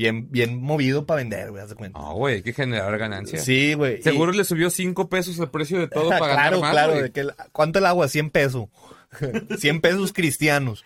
bien, 0.00 0.30
bien 0.30 0.62
movido 0.62 1.04
para 1.04 1.18
vender, 1.18 1.50
güey, 1.50 1.62
haz 1.62 1.68
de 1.68 1.74
cuenta. 1.76 1.98
No, 1.98 2.14
güey, 2.14 2.36
hay 2.36 2.42
que 2.42 2.54
generar 2.54 2.96
ganancias. 2.96 3.44
Sí, 3.44 3.74
güey. 3.74 3.98
y- 3.98 4.02
Seguro 4.02 4.32
le 4.32 4.44
subió 4.44 4.70
cinco 4.70 5.10
pesos 5.10 5.38
el 5.38 5.50
precio 5.50 5.78
de 5.78 5.88
todo 5.88 6.08
para 6.08 6.26
ganar 6.26 6.36
claro, 6.48 6.60
más, 6.60 6.70
claro. 6.72 6.92
güey. 6.92 7.02
de 7.04 7.10
que 7.12 7.20
el- 7.20 7.34
¿Cuánto 7.52 7.78
el 7.80 7.86
agua? 7.86 8.08
100 8.08 8.30
pesos. 8.30 8.68
100 9.58 9.80
pesos 9.80 10.12
cristianos. 10.12 10.84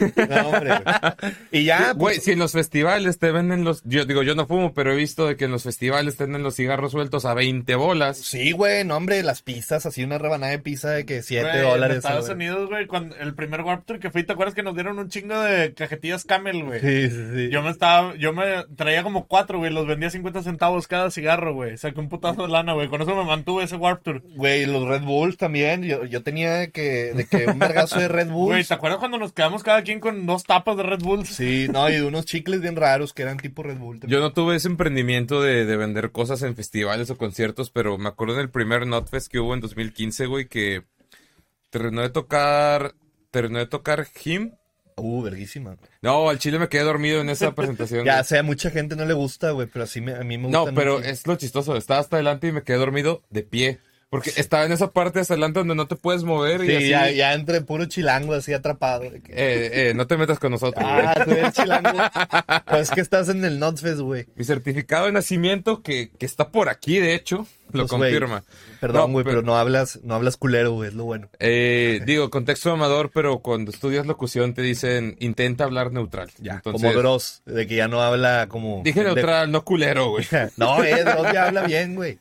No, 0.00 0.48
hombre, 0.48 0.70
güey. 0.70 1.32
Y 1.52 1.64
ya, 1.64 1.92
Güey, 1.92 2.14
pues, 2.16 2.24
si 2.24 2.32
en 2.32 2.38
los 2.38 2.52
festivales 2.52 3.18
te 3.18 3.30
venden 3.32 3.64
los... 3.64 3.82
Yo 3.84 4.04
digo, 4.04 4.22
yo 4.22 4.34
no 4.34 4.46
fumo, 4.46 4.72
pero 4.72 4.92
he 4.92 4.96
visto 4.96 5.26
de 5.26 5.36
que 5.36 5.44
en 5.44 5.50
los 5.50 5.62
festivales 5.64 6.16
te 6.16 6.24
venden 6.24 6.42
los 6.42 6.56
cigarros 6.56 6.92
sueltos 6.92 7.24
a 7.24 7.34
20 7.34 7.74
bolas. 7.74 8.16
sí, 8.18 8.52
güey, 8.52 8.84
no, 8.84 8.96
hombre, 8.96 9.22
las 9.22 9.42
pizzas, 9.42 9.84
así 9.86 10.02
una 10.04 10.18
rebanada 10.18 10.52
de 10.52 10.58
pizza 10.58 10.90
de 10.90 11.04
que 11.04 11.22
7 11.22 11.48
Güey, 11.50 11.62
dólares. 11.62 11.94
En 11.96 11.98
Estados 11.98 12.24
güey. 12.26 12.34
Unidos, 12.36 12.68
güey, 12.68 12.86
cuando 12.86 13.16
el 13.16 13.34
primer 13.34 13.60
Warp 13.62 13.84
Tour 13.84 13.98
que 13.98 14.10
fui, 14.10 14.24
¿te 14.24 14.32
acuerdas 14.32 14.54
que 14.54 14.62
nos 14.62 14.74
dieron 14.74 14.98
un 14.98 15.08
chingo 15.08 15.38
de 15.40 15.74
cajetillas 15.74 16.24
Camel, 16.24 16.64
güey? 16.64 16.80
Sí, 16.80 17.10
sí, 17.10 17.24
sí. 17.34 17.48
Yo 17.50 17.62
me 17.62 17.70
estaba, 17.70 18.14
yo 18.16 18.32
me 18.32 18.64
traía 18.76 19.02
como 19.02 19.26
cuatro, 19.26 19.58
güey, 19.58 19.72
los 19.72 19.86
vendía 19.86 20.08
a 20.08 20.12
50 20.12 20.42
centavos 20.42 20.88
cada 20.88 21.10
cigarro, 21.10 21.54
güey. 21.54 21.76
Saqué 21.76 22.00
un 22.00 22.08
putazo 22.08 22.42
de 22.42 22.48
lana, 22.48 22.72
güey. 22.72 22.88
Con 22.88 23.02
eso 23.02 23.14
me 23.14 23.24
mantuve 23.24 23.64
ese 23.64 23.76
Warp 23.76 24.02
Tour. 24.02 24.22
Güey, 24.34 24.66
los 24.66 24.86
Red 24.88 25.02
Bulls 25.02 25.36
también. 25.36 25.82
Yo, 25.82 26.04
yo 26.04 26.22
tenía 26.22 26.54
de 26.54 26.70
que, 26.70 27.12
de 27.14 27.26
que 27.26 27.46
un 27.46 27.58
vergazo 27.68 27.98
de 27.98 28.08
Red 28.08 28.28
Bulls. 28.28 28.48
Güey, 28.48 28.64
¿te 28.64 28.74
acuerdas 28.74 28.98
cuando 28.98 29.18
nos 29.18 29.32
quedamos 29.32 29.62
cada 29.62 29.82
quien 29.82 30.00
con 30.00 30.26
dos 30.26 30.44
tapas 30.44 30.76
de 30.76 30.82
Red 30.82 31.00
Bulls? 31.00 31.28
Sí, 31.28 31.68
no, 31.70 31.88
y 31.88 31.94
de 31.94 32.02
unos 32.02 32.24
chicles 32.26 32.60
bien 32.60 32.76
raros 32.76 33.12
que 33.12 33.22
eran 33.22 33.36
tipo 33.36 33.62
Red 33.62 33.78
Bull. 33.78 34.00
Yo 34.06 34.20
no 34.20 34.32
tuve 34.32 34.56
ese 34.56 34.68
emprendimiento 34.68 35.42
de, 35.42 35.64
de 35.64 35.76
vender 35.76 36.12
cosas 36.12 36.42
en 36.42 36.56
festivales 36.56 37.10
o 37.10 37.16
conciertos, 37.16 37.70
pero 37.70 37.98
me 37.98 38.08
acuerdo 38.08 38.34
en 38.34 38.40
el 38.40 38.50
primer 38.50 38.86
Notfest 38.86 39.30
que 39.30 39.38
hubo 39.38 39.54
en 39.54 39.60
2015, 39.60 40.26
güey, 40.26 40.46
que 40.46 40.82
terminó 41.70 42.02
de 42.02 42.10
tocar... 42.10 42.94
Terminó 43.30 43.58
de 43.58 43.66
tocar 43.66 44.06
Him. 44.24 44.52
Uh, 44.96 45.22
verguísima. 45.22 45.76
No, 46.00 46.30
al 46.30 46.38
chile 46.38 46.58
me 46.58 46.70
quedé 46.70 46.82
dormido 46.82 47.20
en 47.20 47.28
esa 47.28 47.54
presentación. 47.54 48.02
Ya 48.06 48.14
güey. 48.14 48.24
sé, 48.24 48.38
a 48.38 48.42
mucha 48.42 48.70
gente 48.70 48.96
no 48.96 49.04
le 49.04 49.12
gusta, 49.12 49.50
güey, 49.50 49.66
pero 49.66 49.84
así 49.84 50.00
me, 50.00 50.14
a 50.14 50.20
mí 50.20 50.38
me 50.38 50.44
gusta. 50.44 50.58
No, 50.58 50.74
pero 50.74 51.00
es 51.00 51.26
lo 51.26 51.36
chistoso. 51.36 51.76
Estaba 51.76 52.00
hasta 52.00 52.16
adelante 52.16 52.48
y 52.48 52.52
me 52.52 52.62
quedé 52.62 52.78
dormido 52.78 53.22
de 53.28 53.42
pie. 53.42 53.78
Porque 54.08 54.30
estaba 54.36 54.64
en 54.64 54.70
esa 54.72 54.92
parte 54.92 55.18
hasta 55.18 55.34
adelante 55.34 55.58
donde 55.58 55.74
no 55.74 55.88
te 55.88 55.96
puedes 55.96 56.22
mover 56.22 56.62
y 56.62 56.68
Sí, 56.68 56.74
así... 56.76 56.88
ya, 56.90 57.10
ya 57.10 57.34
entre 57.34 57.60
puro 57.62 57.86
chilango 57.86 58.34
así 58.34 58.52
atrapado. 58.52 59.02
Eh, 59.04 59.20
eh, 59.28 59.92
no 59.96 60.06
te 60.06 60.16
metas 60.16 60.38
con 60.38 60.52
nosotros, 60.52 60.84
güey. 60.84 61.04
Ah, 61.06 61.24
tú 61.24 61.30
eres 61.32 61.52
chilango. 61.52 61.90
pues 62.68 62.82
es 62.82 62.90
que 62.92 63.00
estás 63.00 63.28
en 63.28 63.44
el 63.44 63.58
Notfest, 63.58 63.98
güey. 63.98 64.26
Mi 64.36 64.44
certificado 64.44 65.06
de 65.06 65.12
nacimiento, 65.12 65.82
que, 65.82 66.10
que 66.16 66.24
está 66.24 66.50
por 66.50 66.68
aquí, 66.68 67.00
de 67.00 67.14
hecho, 67.14 67.48
lo 67.72 67.86
Pues, 67.88 67.90
güey, 67.90 68.12
confirma. 68.12 68.44
Perdón, 68.80 69.08
No, 69.08 69.12
güey, 69.12 69.24
pero- 69.24 69.38
pero 69.38 69.46
no 69.46 69.56
hablas, 69.56 69.98
no 70.04 70.14
hablas 70.14 70.36
culero, 70.36 70.70
güey, 70.70 70.90
es 70.90 70.94
lo 70.94 71.04
bueno. 71.04 71.28
Eh, 71.40 72.00
digo, 72.06 72.30
contexto 72.30 72.70
amador, 72.70 73.10
pero 73.12 73.40
cuando 73.40 73.72
estudias 73.72 74.06
locución 74.06 74.54
te 74.54 74.62
dicen 74.62 75.16
intenta 75.18 75.64
hablar 75.64 75.90
neutral. 75.92 76.30
Ya, 76.38 76.60
como 76.60 76.78
Dross, 76.92 77.42
de 77.44 77.66
que 77.66 77.74
ya 77.74 77.88
no 77.88 78.00
habla 78.02 78.46
como... 78.48 78.82
Dije 78.84 79.00
de- 79.00 79.06
neutral, 79.06 79.50
no 79.50 79.64
culero, 79.64 80.10
güey. 80.10 80.24
No, 80.56 80.82
eh, 80.84 81.02
Dross 81.02 81.32
ya 81.32 81.46
habla 81.48 81.62
bien, 81.66 81.96
güey. 81.96 82.20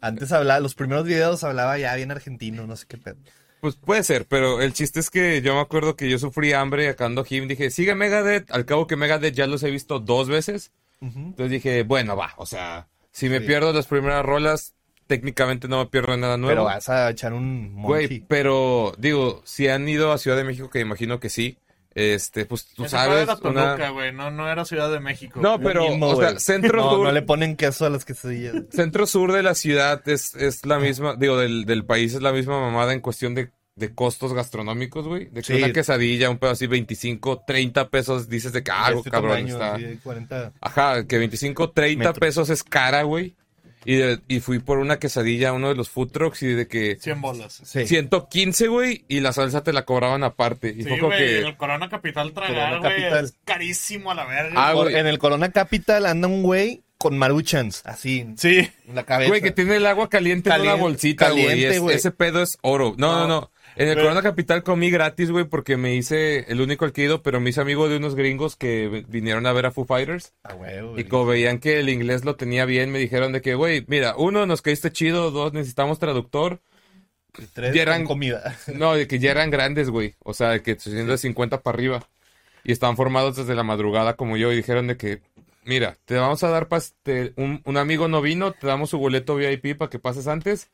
Antes 0.00 0.32
hablaba, 0.32 0.60
los 0.60 0.74
primeros 0.74 1.04
videos 1.04 1.42
hablaba 1.44 1.78
ya 1.78 1.94
bien 1.96 2.10
argentino, 2.10 2.66
no 2.66 2.76
sé 2.76 2.86
qué 2.86 2.98
pedo. 2.98 3.16
Pues 3.60 3.74
puede 3.74 4.04
ser, 4.04 4.26
pero 4.26 4.60
el 4.62 4.72
chiste 4.72 5.00
es 5.00 5.10
que 5.10 5.42
yo 5.42 5.54
me 5.54 5.60
acuerdo 5.60 5.96
que 5.96 6.08
yo 6.08 6.18
sufrí 6.18 6.52
hambre 6.52 6.88
acá 6.88 7.06
ando 7.06 7.26
Him. 7.28 7.48
Dije, 7.48 7.70
sigue 7.70 7.94
Megadeth. 7.96 8.50
Al 8.52 8.64
cabo 8.64 8.86
que 8.86 8.94
Megadeth 8.94 9.34
ya 9.34 9.48
los 9.48 9.62
he 9.64 9.70
visto 9.72 9.98
dos 9.98 10.28
veces. 10.28 10.70
Entonces 11.00 11.50
dije, 11.50 11.82
bueno, 11.82 12.16
va. 12.16 12.34
O 12.36 12.46
sea, 12.46 12.88
si 13.10 13.28
me 13.28 13.40
Sí. 13.40 13.46
pierdo 13.46 13.72
las 13.72 13.86
primeras 13.88 14.24
rolas, 14.24 14.74
técnicamente 15.08 15.66
no 15.66 15.78
me 15.78 15.86
pierdo 15.86 16.16
nada 16.16 16.34
Pero 16.34 16.40
nuevo. 16.46 16.64
vas 16.64 16.88
a 16.88 17.10
echar 17.10 17.32
un 17.32 17.82
Güey, 17.82 18.20
pero 18.28 18.94
digo, 18.98 19.42
si 19.44 19.66
han 19.68 19.88
ido 19.88 20.12
a 20.12 20.18
Ciudad 20.18 20.36
de 20.36 20.44
México, 20.44 20.70
que 20.70 20.78
imagino 20.80 21.18
que 21.18 21.28
sí, 21.30 21.58
este, 21.98 22.46
pues 22.46 22.66
tú 22.74 22.84
Ese 22.84 22.90
sabes, 22.96 23.22
era 23.24 23.34
una... 23.42 23.74
Toluca, 23.74 23.90
güey, 23.90 24.12
no, 24.12 24.30
no 24.30 24.48
era 24.48 24.64
Ciudad 24.64 24.90
de 24.90 25.00
México. 25.00 25.40
No, 25.42 25.58
pero, 25.58 25.88
Mismo, 25.88 26.08
o 26.08 26.16
sea, 26.20 26.38
centro 26.38 26.76
no, 26.82 26.90
sur, 26.90 27.06
no 27.06 27.12
le 27.12 27.22
ponen 27.22 27.56
queso 27.56 27.86
a 27.86 27.90
las 27.90 28.04
quesadillas. 28.04 28.54
centro 28.70 29.06
sur 29.06 29.32
de 29.32 29.42
la 29.42 29.54
ciudad 29.54 30.06
es, 30.08 30.34
es 30.36 30.64
la 30.64 30.78
misma, 30.78 31.16
digo, 31.16 31.36
del, 31.36 31.64
del 31.64 31.84
país 31.84 32.14
es 32.14 32.22
la 32.22 32.32
misma 32.32 32.60
mamada 32.60 32.92
en 32.92 33.00
cuestión 33.00 33.34
de, 33.34 33.50
de 33.74 33.94
costos 33.94 34.32
gastronómicos, 34.32 35.06
güey. 35.08 35.26
De 35.26 35.42
que 35.42 35.54
Sí. 35.56 35.62
una 35.62 35.72
quesadilla, 35.72 36.30
un 36.30 36.38
pedo 36.38 36.50
así, 36.52 36.66
25, 36.66 37.44
30 37.46 37.88
pesos, 37.90 38.28
dices 38.28 38.52
de 38.52 38.62
que 38.62 38.70
ah, 38.70 38.86
algo 38.86 39.00
Este 39.00 39.10
cabrón 39.10 39.32
tamaño, 39.32 39.54
está. 39.54 39.74
así, 39.74 39.98
40. 40.02 40.52
Ajá, 40.60 41.06
que 41.06 41.18
25, 41.18 41.70
30 41.70 41.98
Metros. 41.98 42.18
pesos 42.18 42.50
es 42.50 42.62
cara, 42.62 43.02
güey. 43.02 43.34
Y, 43.84 43.94
de- 43.96 44.20
y 44.28 44.40
fui 44.40 44.58
por 44.58 44.78
una 44.78 44.98
quesadilla 44.98 45.50
a 45.50 45.52
uno 45.52 45.68
de 45.68 45.74
los 45.74 45.88
food 45.88 46.10
trucks 46.10 46.42
y 46.42 46.48
de 46.48 46.66
que 46.68 46.96
100 47.00 47.20
bolas. 47.20 47.60
Sí. 47.64 47.86
115, 47.86 48.68
güey, 48.68 49.04
y 49.08 49.20
la 49.20 49.32
salsa 49.32 49.62
te 49.62 49.72
la 49.72 49.84
cobraban 49.84 50.24
aparte. 50.24 50.68
Y 50.76 50.82
Sí, 50.82 50.88
fue 50.88 50.98
como 50.98 51.12
güey, 51.14 51.22
en 51.36 51.42
que... 51.42 51.48
el 51.48 51.56
Corona 51.56 51.88
Capital 51.88 52.32
tragar, 52.32 52.54
Corona 52.70 52.78
güey, 52.80 53.00
Capital. 53.02 53.24
es 53.24 53.34
carísimo 53.44 54.10
a 54.10 54.14
la 54.14 54.24
verga. 54.26 54.52
Ah, 54.68 54.72
Por- 54.72 54.84
güey. 54.90 54.96
en 54.96 55.06
el 55.06 55.18
Corona 55.18 55.50
Capital 55.50 56.06
anda 56.06 56.28
un 56.28 56.42
güey 56.42 56.82
con 56.98 57.16
maruchans, 57.16 57.82
así, 57.86 58.26
Sí. 58.36 58.68
en 58.88 58.94
la 58.96 59.04
cabeza. 59.04 59.28
Güey, 59.28 59.40
que 59.40 59.52
tiene 59.52 59.76
el 59.76 59.86
agua 59.86 60.08
caliente 60.08 60.50
en 60.50 60.54
una 60.56 60.58
Caliente- 60.64 60.82
bolsita, 60.82 61.30
güey. 61.30 61.46
caliente, 61.46 61.74
Es- 61.76 61.80
güey. 61.80 61.96
Ese 61.96 62.10
pedo 62.10 62.42
es 62.42 62.58
oro. 62.62 62.94
No, 62.98 63.20
no, 63.20 63.28
No. 63.28 63.50
En 63.76 63.88
el. 63.88 63.94
Corona 63.96 64.22
Capital 64.22 64.62
comí 64.62 64.90
gratis, 64.90 65.30
güey, 65.30 65.44
porque 65.44 65.76
me 65.76 65.94
hice 65.94 66.50
el 66.50 66.60
único 66.60 66.84
al 66.84 66.92
que 66.92 67.02
he 67.02 67.04
ido, 67.04 67.22
pero 67.22 67.40
me 67.40 67.50
hice 67.50 67.60
amigo 67.60 67.88
de 67.88 67.96
unos 67.96 68.14
gringos 68.14 68.56
que 68.56 69.04
vinieron 69.08 69.46
a 69.46 69.52
ver 69.52 69.66
a 69.66 69.70
Foo 69.70 69.84
Fighters. 69.84 70.32
Ah, 70.44 70.54
güey, 70.54 71.00
Y 71.00 71.04
como 71.04 71.26
veían 71.26 71.58
que 71.58 71.78
el 71.80 71.88
inglés 71.88 72.24
lo 72.24 72.36
tenía 72.36 72.64
bien, 72.64 72.90
me 72.90 72.98
dijeron 72.98 73.32
de 73.32 73.40
que, 73.40 73.54
güey, 73.54 73.84
mira, 73.88 74.14
uno, 74.16 74.46
nos 74.46 74.62
caíste 74.62 74.90
chido, 74.90 75.30
dos, 75.30 75.52
necesitamos 75.52 75.98
traductor. 75.98 76.60
Tres 77.52 77.74
ya 77.74 77.82
eran- 77.82 78.04
comida. 78.04 78.56
No, 78.74 78.94
de 78.94 79.06
que 79.06 79.18
ya 79.18 79.30
eran 79.30 79.50
grandes, 79.50 79.90
güey. 79.90 80.14
O 80.24 80.34
sea, 80.34 80.50
de 80.50 80.62
que 80.62 80.76
siendo 80.78 81.12
de 81.12 81.18
50 81.18 81.62
para 81.62 81.74
arriba. 81.76 82.08
Y 82.64 82.72
estaban 82.72 82.96
formados 82.96 83.36
desde 83.36 83.54
la 83.54 83.62
madrugada 83.62 84.14
como 84.16 84.36
yo. 84.36 84.50
Y 84.52 84.56
dijeron 84.56 84.88
de 84.88 84.96
que, 84.96 85.20
mira, 85.64 85.96
te 86.04 86.16
vamos 86.16 86.42
a 86.42 86.48
dar 86.48 86.66
pas 86.68 86.94
te- 87.04 87.32
un, 87.36 87.62
un 87.64 87.76
amigo 87.76 88.08
no 88.08 88.20
vino, 88.22 88.52
te 88.52 88.66
damos 88.66 88.90
su 88.90 88.98
boleto 88.98 89.36
VIP 89.36 89.76
para 89.78 89.88
que 89.88 89.98
pases 90.00 90.26
antes. 90.26 90.68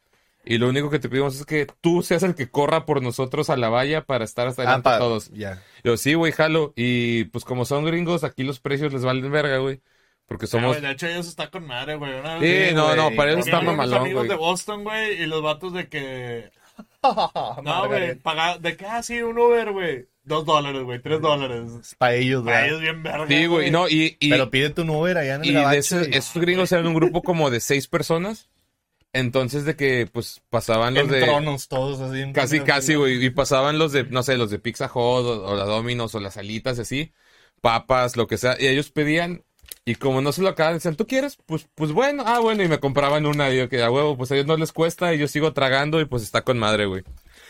Y 0.47 0.59
lo 0.59 0.69
único 0.69 0.91
que 0.91 0.99
te 0.99 1.09
pedimos 1.09 1.37
es 1.41 1.47
que 1.47 1.67
tú 1.81 2.03
seas 2.03 2.23
el 2.23 2.35
que 2.35 2.51
corra 2.51 2.85
por 2.85 3.03
nosotros 3.03 3.49
a 3.51 3.57
la 3.57 3.69
valla 3.71 4.05
para 4.05 4.25
estar 4.25 4.47
hasta 4.47 4.63
Ah, 4.63 4.65
adelante 4.67 4.85
pa- 4.91 4.99
todos. 4.99 5.31
Ya. 5.33 5.63
Yo, 5.83 5.97
sí, 5.97 6.15
güey, 6.15 6.33
jalo. 6.33 6.73
Y 6.77 7.25
pues 7.25 7.45
como 7.45 7.65
son 7.65 7.85
gringos, 7.85 8.25
aquí 8.25 8.43
los 8.43 8.61
precios 8.61 8.93
les 8.93 9.03
valen 9.05 9.31
verga, 9.31 9.59
güey. 9.59 9.81
Porque 10.27 10.45
Ah, 10.45 10.49
somos... 10.49 10.69
güey, 10.77 10.81
de 10.83 10.91
hecho, 10.93 11.07
ellos 11.07 11.29
están 11.29 11.49
con 11.51 11.67
madre, 11.67 11.97
güey. 11.97 12.13
Una 12.19 12.39
Sí, 12.39 12.45
vez- 12.45 12.75
no, 12.75 12.85
güey. 12.87 12.97
no, 12.97 13.11
para 13.17 13.33
Porque 13.33 13.41
está 13.51 13.61
mamalón, 13.63 14.01
amigos 14.03 14.21
güey. 14.27 14.29
de 14.29 14.35
Boston, 14.37 14.85
güey, 14.85 15.23
y 15.23 15.27
los 15.27 15.43
vatos 15.43 15.73
de 15.73 15.89
que... 15.89 16.51
No, 17.03 17.63
Margarita. 17.63 17.87
güey, 17.89 18.15
paga... 18.17 18.59
de 18.59 18.77
que, 18.77 18.87
ah, 18.87 19.03
sí, 19.03 19.23
un 19.23 19.39
Uber, 19.39 19.73
güey. 19.73 20.07
Dos 20.25 20.47
dólares, 20.47 20.83
güey, 20.83 21.01
tres 21.03 21.21
dólares. 21.21 21.95
Para 21.99 22.15
ellos, 22.15 22.43
Para 22.45 22.61
güey. 22.61 22.69
ellos 22.71 22.81
bien 22.81 23.03
verga, 23.03 23.27
Sí, 23.29 23.47
güey, 23.47 23.71
no, 23.71 23.89
y... 23.89 24.17
y... 24.19 24.31
Pero 24.31 24.51
pídete 24.51 24.81
un 24.81 24.91
Uber 24.91 25.19
allá 25.19 25.35
en 25.35 25.43
el 25.45 25.51
Y 25.51 25.53
de 25.55 25.77
esos, 25.79 26.09
y- 26.09 26.17
esos 26.17 26.41
gringos 26.41 26.73
eran 26.73 26.87
un 26.87 26.95
grupo 26.95 27.23
como 27.23 27.51
de 27.51 27.61
seis 27.61 27.89
personas. 27.89 28.49
Entonces 29.15 29.65
de 29.65 29.77
que 29.77 30.09
pues 30.13 30.43
pasaban 30.51 30.95
los 30.95 31.05
en 31.05 31.11
de... 31.11 31.23
tronos 31.23 31.69
todos 31.69 32.01
así. 32.01 32.33
Casi, 32.33 32.61
casi, 32.61 32.97
güey. 32.97 33.25
Y 33.25 33.31
pasaban 33.31 33.79
los 33.79 33.93
de, 33.93 34.03
no 34.05 34.25
sé, 34.25 34.37
los 34.37 34.51
de 34.51 34.59
Pizza 34.59 34.87
Hut 34.87 35.25
o, 35.25 35.47
o 35.47 35.55
la 35.55 35.65
Domino's 35.65 36.17
o 36.17 36.21
las 36.21 36.37
alitas 36.37 36.81
así. 36.81 37.13
Papas, 37.61 38.17
lo 38.17 38.27
que 38.27 38.39
sea. 38.39 38.57
Y 38.59 38.67
ellos 38.67 38.91
pedían. 38.91 39.45
Y 39.85 39.95
como 39.95 40.21
no 40.21 40.33
se 40.33 40.43
lo 40.43 40.49
acaban, 40.49 40.75
decían, 40.75 40.97
¿tú 40.97 41.07
quieres? 41.07 41.39
Pues, 41.47 41.69
pues 41.77 41.93
bueno. 41.93 42.25
Ah, 42.27 42.41
bueno. 42.41 42.65
Y 42.65 42.69
me 42.69 42.81
compraban 42.81 43.25
una. 43.25 43.53
Y 43.53 43.59
yo 43.59 43.69
que 43.69 43.81
a 43.85 43.91
huevo, 43.91 44.17
pues 44.17 44.33
a 44.33 44.35
ellos 44.35 44.47
no 44.47 44.57
les 44.57 44.73
cuesta. 44.73 45.15
Y 45.15 45.19
yo 45.19 45.29
sigo 45.29 45.53
tragando 45.53 46.01
y 46.01 46.07
pues 46.07 46.25
está 46.25 46.43
con 46.43 46.59
madre, 46.59 46.87
güey. 46.87 47.05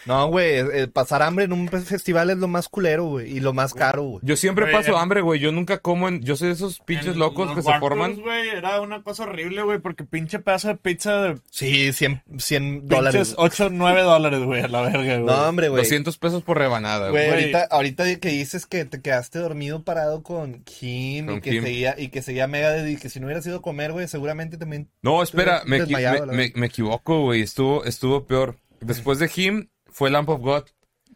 No, 0.07 0.27
güey, 0.29 0.57
eh, 0.59 0.87
pasar 0.89 1.23
hambre 1.23 1.45
en 1.47 1.53
un 1.53 1.69
festival 1.69 2.31
es 2.31 2.37
lo 2.39 2.47
más 2.49 2.69
culero, 2.69 3.05
güey, 3.07 3.37
y 3.37 3.41
lo 3.41 3.53
más 3.53 3.73
caro, 3.75 4.03
güey. 4.03 4.21
Yo 4.23 4.37
siempre 4.37 4.67
Güey, 4.67 4.75
paso 4.77 4.99
hambre, 4.99 5.21
güey. 5.23 5.41
Yo 5.41 5.51
nunca 5.53 5.79
como 5.79 6.09
en... 6.09 6.21
Yo 6.23 6.37
soy 6.37 6.49
de 6.49 6.55
esos 6.55 6.81
pinches 6.81 7.17
locos 7.17 7.55
que 7.55 7.63
se 7.63 7.79
forman. 7.79 8.17
güey, 8.21 8.49
era 8.51 8.81
una 8.81 9.03
cosa 9.03 9.23
horrible, 9.25 9.63
güey, 9.63 9.79
porque 9.79 10.05
pinche 10.05 10.39
pedazo 10.41 10.69
de 10.69 10.77
pizza 10.77 11.23
de 11.23 11.39
Sí, 11.51 11.93
100, 11.93 12.23
100 12.39 12.65
pinches 12.81 12.89
dólares. 12.89 13.35
8, 13.39 13.69
9 13.73 14.03
dólares, 14.03 14.43
güey, 14.43 14.63
a 14.63 14.69
la 14.69 14.83
verga, 14.83 14.99
güey. 15.19 15.25
No, 15.25 15.49
hombre, 15.49 15.69
güey. 15.69 15.83
200 15.83 16.19
pesos 16.19 16.43
por 16.43 16.59
rebanada, 16.59 17.11
Güey, 17.11 17.31
ahorita, 17.31 17.69
ahorita 17.71 18.17
que 18.21 18.29
dices 18.29 18.67
que 18.67 18.85
te 18.85 19.01
quedaste 19.01 19.39
dormido 19.39 19.83
parado 19.85 20.23
con 20.23 20.63
Kim, 20.65 21.27
Con 21.27 21.37
y 21.37 21.41
que 21.41 21.51
Kim. 21.51 21.63
seguía, 21.63 21.95
y 21.99 22.09
que 22.09 22.23
seguía 22.23 22.47
mega 22.47 22.87
y 22.89 22.97
que 22.97 23.09
si 23.09 23.21
no 23.21 23.27
hubieras 23.27 23.47
ido 23.47 23.57
a 23.59 23.63
comer, 23.63 23.93
güey, 23.93 24.07
seguramente 24.09 24.59
también. 24.59 24.91
No, 25.03 25.23
espera, 25.23 25.63
me, 25.67 25.79
me- 25.87 26.27
me- 26.27 26.53
me 26.55 26.67
equivoco, 26.67 27.23
güey. 27.23 27.41
Estuvo, 27.43 27.85
estuvo 27.85 28.27
peor. 28.27 28.57
Después 28.81 29.19
de 29.19 29.31
Him 29.35 29.69
fue 29.95 30.11
Lamp 30.11 30.29
of 30.29 30.41
God. 30.41 30.65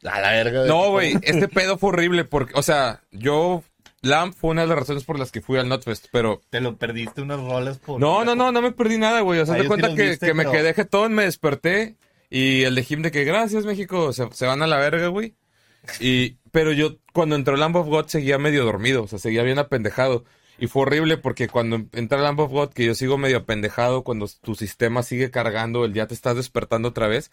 A 0.05 0.21
la 0.21 0.31
verga. 0.31 0.65
No, 0.67 0.91
güey, 0.93 1.17
este 1.23 1.49
pedo 1.49 1.77
fue 1.77 1.89
horrible 1.91 2.25
porque, 2.25 2.53
o 2.57 2.63
sea, 2.63 3.03
yo, 3.11 3.65
Lamp 4.01 4.33
fue 4.35 4.51
una 4.53 4.63
de 4.63 4.69
las 4.69 4.79
razones 4.79 5.03
por 5.05 5.19
las 5.19 5.33
que 5.33 5.41
fui 5.43 5.59
al 5.59 5.69
Notfest, 5.69 6.07
pero... 6.13 6.41
Te 6.51 6.61
lo 6.61 6.77
perdiste 6.77 7.21
unas 7.21 7.41
rolas 7.41 7.79
por. 7.79 8.01
No, 8.01 8.25
no, 8.25 8.37
no, 8.37 8.53
no 8.53 8.63
me 8.63 8.71
perdí 8.71 8.97
nada, 8.97 9.21
güey. 9.23 9.41
O 9.41 9.45
sea, 9.47 9.55
Ah, 9.55 9.59
te 9.59 9.63
sí 9.65 9.69
cuenta 9.69 9.89
los 9.89 9.97
que, 9.97 10.09
viste, 10.11 10.27
que 10.27 10.35
me 10.35 10.45
pero- 10.45 10.53
quedé 10.53 10.73
jetón, 10.75 11.15
me 11.15 11.25
desperté 11.25 11.97
y 12.31 12.63
el 12.63 12.77
de 12.77 12.87
Him 12.89 13.03
de 13.03 13.11
que 13.11 13.25
gracias, 13.25 13.65
México, 13.65 14.13
se, 14.13 14.29
se 14.33 14.47
van 14.47 14.63
a 14.63 14.67
la 14.69 14.77
verga, 14.79 15.09
güey. 15.09 15.35
Y, 16.01 16.37
pero 16.53 16.71
yo, 16.73 16.97
cuando 17.13 17.35
entró 17.35 17.57
Lamb 17.57 17.75
of 17.77 17.89
God, 17.89 18.07
seguía 18.07 18.39
medio 18.39 18.65
dormido, 18.65 19.03
o 19.03 19.09
sea, 19.09 19.19
seguía 19.19 19.43
bien 19.43 19.59
apendejado. 19.59 20.25
Y 20.61 20.67
fue 20.67 20.83
horrible 20.83 21.17
porque 21.17 21.49
cuando 21.49 21.81
entra 21.93 22.19
Lamb 22.19 22.41
of 22.41 22.51
God, 22.53 22.71
que 22.73 22.85
yo 22.85 22.95
sigo 22.95 23.17
medio 23.19 23.39
apendejado, 23.39 24.05
cuando 24.05 24.29
tu 24.43 24.55
sistema 24.55 25.03
sigue 25.03 25.31
cargando, 25.31 25.85
el 25.85 25.93
día 25.93 26.07
te 26.07 26.15
estás 26.15 26.37
despertando 26.37 26.89
otra 26.89 27.07
vez, 27.09 27.31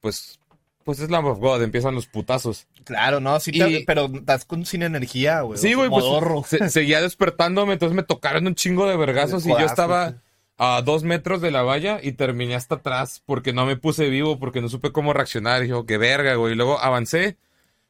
pues, 0.00 0.40
pues 0.84 1.00
es 1.00 1.10
Lamb 1.10 1.26
of 1.26 1.38
God, 1.38 1.62
empiezan 1.62 1.94
los 1.94 2.06
putazos. 2.06 2.66
Claro, 2.84 3.20
no, 3.20 3.38
sí, 3.40 3.52
te- 3.52 3.70
Y- 3.70 3.84
pero 3.84 4.06
estás 4.14 4.44
con, 4.44 4.64
sin 4.66 4.82
energía, 4.82 5.40
güey. 5.42 5.58
Sí, 5.58 5.74
güey, 5.74 5.88
pues 5.88 6.04
se- 6.46 6.68
seguía 6.70 7.00
despertándome, 7.00 7.74
entonces 7.74 7.94
me 7.96 8.02
tocaron 8.02 8.46
un 8.46 8.54
chingo 8.54 8.86
de 8.88 8.96
vergazos 8.96 9.44
y 9.46 9.50
yo 9.50 9.58
estaba 9.60 10.10
sí. 10.10 10.16
a 10.58 10.82
dos 10.82 11.02
metros 11.02 11.40
de 11.40 11.50
la 11.50 11.62
valla 11.62 11.98
y 12.02 12.12
terminé 12.12 12.54
hasta 12.54 12.76
atrás 12.76 13.22
porque 13.26 13.52
no 13.52 13.66
me 13.66 13.76
puse 13.76 14.08
vivo, 14.08 14.38
porque 14.38 14.60
no 14.60 14.68
supe 14.68 14.92
cómo 14.92 15.12
reaccionar. 15.12 15.64
Y 15.64 15.68
yo, 15.68 15.86
qué 15.86 15.98
verga, 15.98 16.34
güey. 16.34 16.52
Y 16.52 16.56
luego 16.56 16.78
avancé, 16.80 17.36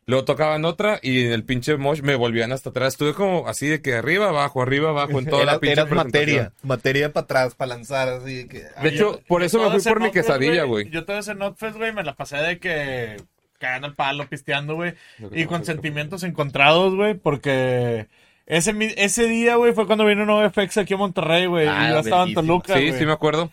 luego 0.07 0.25
tocaban 0.25 0.65
otra 0.65 0.99
y 1.03 1.25
en 1.27 1.33
el 1.33 1.45
pinche 1.45 1.77
mosh 1.77 2.01
me 2.03 2.17
volvían 2.17 2.53
hasta 2.53 2.71
atrás. 2.71 2.95
Estuve 2.95 3.15
como 3.15 3.47
así 3.49 3.67
de 3.69 3.81
que 3.83 3.95
arriba, 3.95 4.29
abajo, 4.29 4.63
arriba, 4.63 4.91
abajo, 4.91 5.19
en 5.19 5.27
toda 5.27 5.43
Era- 5.43 5.53
la 5.53 5.59
pinche 5.61 5.81
eras 5.81 5.91
materia, 5.91 6.53
materia 6.63 7.13
para 7.13 7.25
atrás, 7.25 7.55
para 7.55 7.69
lanzar, 7.77 8.09
así 8.09 8.49
que... 8.49 8.65
De 8.83 8.89
hecho, 8.89 9.21
por 9.29 9.43
eso 9.43 9.59
me 9.71 9.79
fui 9.81 9.93
por 9.93 10.01
mi 10.03 10.11
quesadilla, 10.11 10.65
güey. 10.65 10.91
Yo 10.91 11.05
todo 11.05 11.19
ese 11.19 11.35
Notfest, 11.35 11.77
güey, 11.77 11.93
me 11.93 12.03
la 12.05 12.15
pasé 12.15 12.37
de 12.39 12.59
que 12.59 13.17
cagando 13.59 13.87
el 13.87 13.95
palo, 13.95 14.27
pisteando, 14.29 14.75
güey. 14.75 14.95
Y 15.33 15.45
con 15.47 15.65
sentimientos 15.65 16.25
encontrados, 16.25 16.97
güey, 16.97 17.15
porque 17.15 18.09
ese, 18.47 18.75
ese 18.97 19.29
día, 19.29 19.55
güey, 19.55 19.73
fue 19.73 19.87
cuando 19.87 20.05
vino 20.05 20.27
NoFX 20.27 20.79
aquí 20.79 20.95
a 20.95 20.97
Monterrey, 20.97 21.47
güey. 21.47 21.69
Ah, 21.69 21.87
y 21.89 21.93
yo 21.93 21.99
estaba 22.01 22.25
en. 22.25 22.35
Toluca, 22.35 22.75
Sí, 22.77 22.89
güey. 22.89 22.99
sí 22.99 23.07
me 23.07 23.13
acuerdo. 23.13 23.53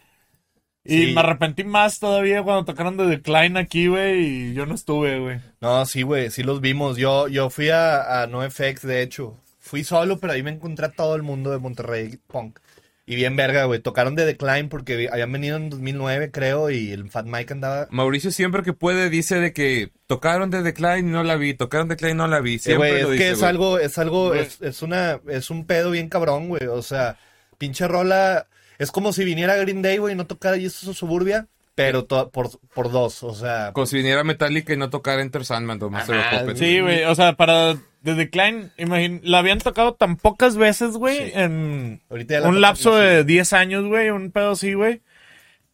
Y 0.89 1.07
Sí. 1.07 1.13
me 1.13 1.19
arrepentí 1.21 1.63
más 1.63 1.99
todavía 1.99 2.41
cuando 2.43 2.65
tocaron 2.65 2.97
de 2.97 3.05
Decline 3.05 3.57
aquí, 3.59 3.87
güey, 3.87 4.19
y 4.49 4.53
yo 4.53 4.65
no 4.65 4.75
estuve, 4.75 5.19
güey. 5.19 5.39
No, 5.61 5.85
sí, 5.85 6.01
güey, 6.01 6.31
sí 6.31 6.43
los 6.43 6.61
vimos. 6.61 6.97
Yo, 6.97 7.27
yo 7.27 7.49
fui 7.49 7.69
a, 7.69 8.21
a 8.23 8.27
NoFX, 8.27 8.81
de 8.81 9.01
hecho. 9.01 9.37
Fui 9.59 9.83
solo, 9.83 10.17
pero 10.19 10.33
ahí 10.33 10.41
me 10.41 10.49
encontré 10.51 10.87
a 10.87 10.91
todo 10.91 11.15
el 11.15 11.21
mundo 11.21 11.51
de 11.51 11.59
Monterrey 11.59 12.17
Punk. 12.27 12.59
Y 13.05 13.15
bien 13.15 13.35
verga, 13.35 13.63
güey. 13.65 13.79
Tocaron 13.79 14.13
de 14.15 14.23
Decline 14.25 14.69
porque 14.69 15.09
habían 15.11 15.31
venido 15.31 15.57
en 15.57 15.69
2009, 15.71 16.29
creo, 16.31 16.69
y 16.69 16.91
el 16.91 17.09
Fat 17.09 17.25
Mike 17.25 17.53
andaba... 17.53 17.87
Mauricio 17.89 18.29
siempre 18.31 18.61
que 18.61 18.73
puede 18.73 19.09
dice 19.09 19.39
de 19.39 19.51
que 19.51 19.91
tocaron 20.05 20.51
de 20.51 20.61
Decline 20.61 21.07
y 21.07 21.11
no 21.11 21.23
la 21.23 21.35
vi, 21.35 21.55
tocaron 21.55 21.87
de 21.87 21.95
Decline 21.95 22.13
y 22.13 22.17
no 22.17 22.27
la 22.27 22.39
vi. 22.39 22.59
Sí, 22.59 22.65
Siempre 22.65 22.89
güey, 22.91 23.01
lo 23.01 23.07
es 23.07 23.13
dice, 23.13 23.23
que 23.25 23.31
es 23.31 23.41
algo, 23.43 23.79
es 23.79 23.97
algo, 23.97 24.35
es 24.35 24.81
una, 24.83 25.19
es 25.27 25.49
un 25.49 25.65
pedo 25.65 25.89
bien 25.89 26.07
cabrón, 26.07 26.49
güey. 26.49 26.67
O 26.67 26.83
sea, 26.83 27.17
pinche 27.57 27.87
rola, 27.87 28.45
es 28.79 28.89
como 28.91 29.13
si 29.13 29.23
viniera 29.23 29.55
Green 29.57 29.83
Day, 29.83 29.97
güey, 29.99 30.13
y 30.13 30.17
no 30.17 30.25
tocara 30.25 30.57
Jesus 30.57 30.97
Suburbia, 30.97 31.45
pero 31.75 32.05
to- 32.05 32.29
por, 32.31 32.49
por 32.73 32.91
dos, 32.91 33.21
o 33.23 33.33
sea... 33.35 33.71
Como 33.73 33.85
si 33.85 33.97
viniera 33.97 34.23
Metallica 34.23 34.73
y 34.73 34.77
no 34.77 34.89
tocara 34.89 35.21
Enter 35.21 35.45
Sandman 35.45 35.81
o 35.83 35.89
Master 35.91 36.17
of 36.17 36.25
Ajá, 36.25 36.39
Puppets. 36.39 36.59
Sí, 36.59 36.79
güey, 36.81 37.03
o 37.05 37.13
sea, 37.15 37.33
para 37.37 37.75
The 38.03 38.15
Decline, 38.15 38.71
imagín, 38.77 39.21
la 39.23 39.37
habían 39.39 39.59
tocado 39.59 39.93
tan 39.93 40.15
pocas 40.17 40.55
veces, 40.57 40.91
güey, 40.97 41.17
Sí. 41.17 41.31
en 41.35 42.01
Ahorita 42.09 42.33
ya 42.35 42.39
la 42.41 42.47
un 42.49 42.59
lapso 42.61 42.95
de 42.95 43.23
10 43.23 43.53
años, 43.53 43.85
güey, 43.85 44.09
un 44.09 44.31
pedo 44.31 44.51
así, 44.51 44.73
güey, 44.73 45.01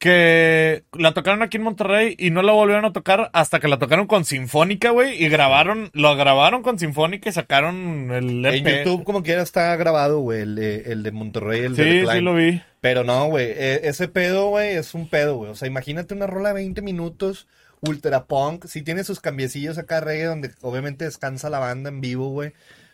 que 0.06 0.84
la 0.94 1.14
tocaron 1.14 1.42
aquí 1.42 1.58
en 1.58 1.64
Monterrey 1.64 2.16
y 2.18 2.30
no 2.30 2.42
la 2.42 2.54
volvieron 2.54 2.86
a 2.86 2.94
tocar 2.94 3.30
hasta 3.34 3.60
que 3.60 3.68
la 3.68 3.80
tocaron 3.80 4.08
con 4.08 4.24
Sinfónica, 4.24 4.92
güey, 4.92 5.22
y 5.22 5.28
grabaron, 5.28 5.90
lo 5.94 6.16
grabaron 6.16 6.62
con 6.62 6.80
Sinfónica 6.80 7.28
y 7.30 7.34
sacaron 7.34 8.12
el 8.12 8.46
EP. 8.46 8.56
En 8.68 8.78
YouTube 8.86 9.04
como 9.04 9.24
quiera 9.24 9.42
está 9.42 9.76
grabado, 9.76 10.20
güey, 10.20 10.42
el, 10.42 10.56
de- 10.56 10.92
el 10.92 11.04
de 11.04 11.12
Monterrey, 11.12 11.62
el 11.62 11.76
de 11.76 11.84
Sí, 11.84 11.90
Decline. 11.90 12.14
sí 12.14 12.22
lo 12.22 12.36
vi. 12.36 12.62
Pero 12.80 13.04
no, 13.04 13.26
güey, 13.28 13.48
e- 13.48 13.82
ese 13.90 14.08
pedo, 14.08 14.48
güey, 14.50 14.76
es 14.76 14.94
un 14.94 15.10
pedo, 15.10 15.36
güey. 15.38 15.52
O 15.52 15.56
sea, 15.56 15.68
imagínate 15.68 16.14
una 16.14 16.28
rola 16.28 16.50
de 16.50 16.56
20 16.56 16.82
minutos, 16.82 17.48
ultra 17.82 18.26
punk, 18.26 18.66
sí 18.68 18.84
tiene 18.84 19.04
sus 19.04 19.20
cambiecillos 19.20 19.78
acá 19.78 20.00
reggae 20.00 20.26
donde 20.26 20.52
obviamente 20.62 21.04
descansa 21.06 21.50
la 21.50 21.60
banda 21.60 21.90
en 21.90 22.00
vivo, 22.00 22.30
güey. 22.30 22.54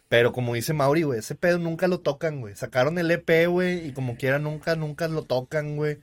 Pero 0.10 0.34
como 0.34 0.54
dice 0.56 0.74
Mauri, 0.74 1.04
güey, 1.04 1.20
ese 1.20 1.36
pedo 1.36 1.58
nunca 1.58 1.88
lo 1.88 2.00
tocan, 2.00 2.42
güey. 2.42 2.56
Sacaron 2.56 2.98
el 2.98 3.12
EP, 3.12 3.48
güey, 3.48 3.88
y 3.88 3.92
como 3.94 4.16
quiera 4.18 4.40
nunca, 4.40 4.76
nunca 4.76 5.08
lo 5.08 5.24
tocan, 5.24 5.78
güey. 5.78 6.00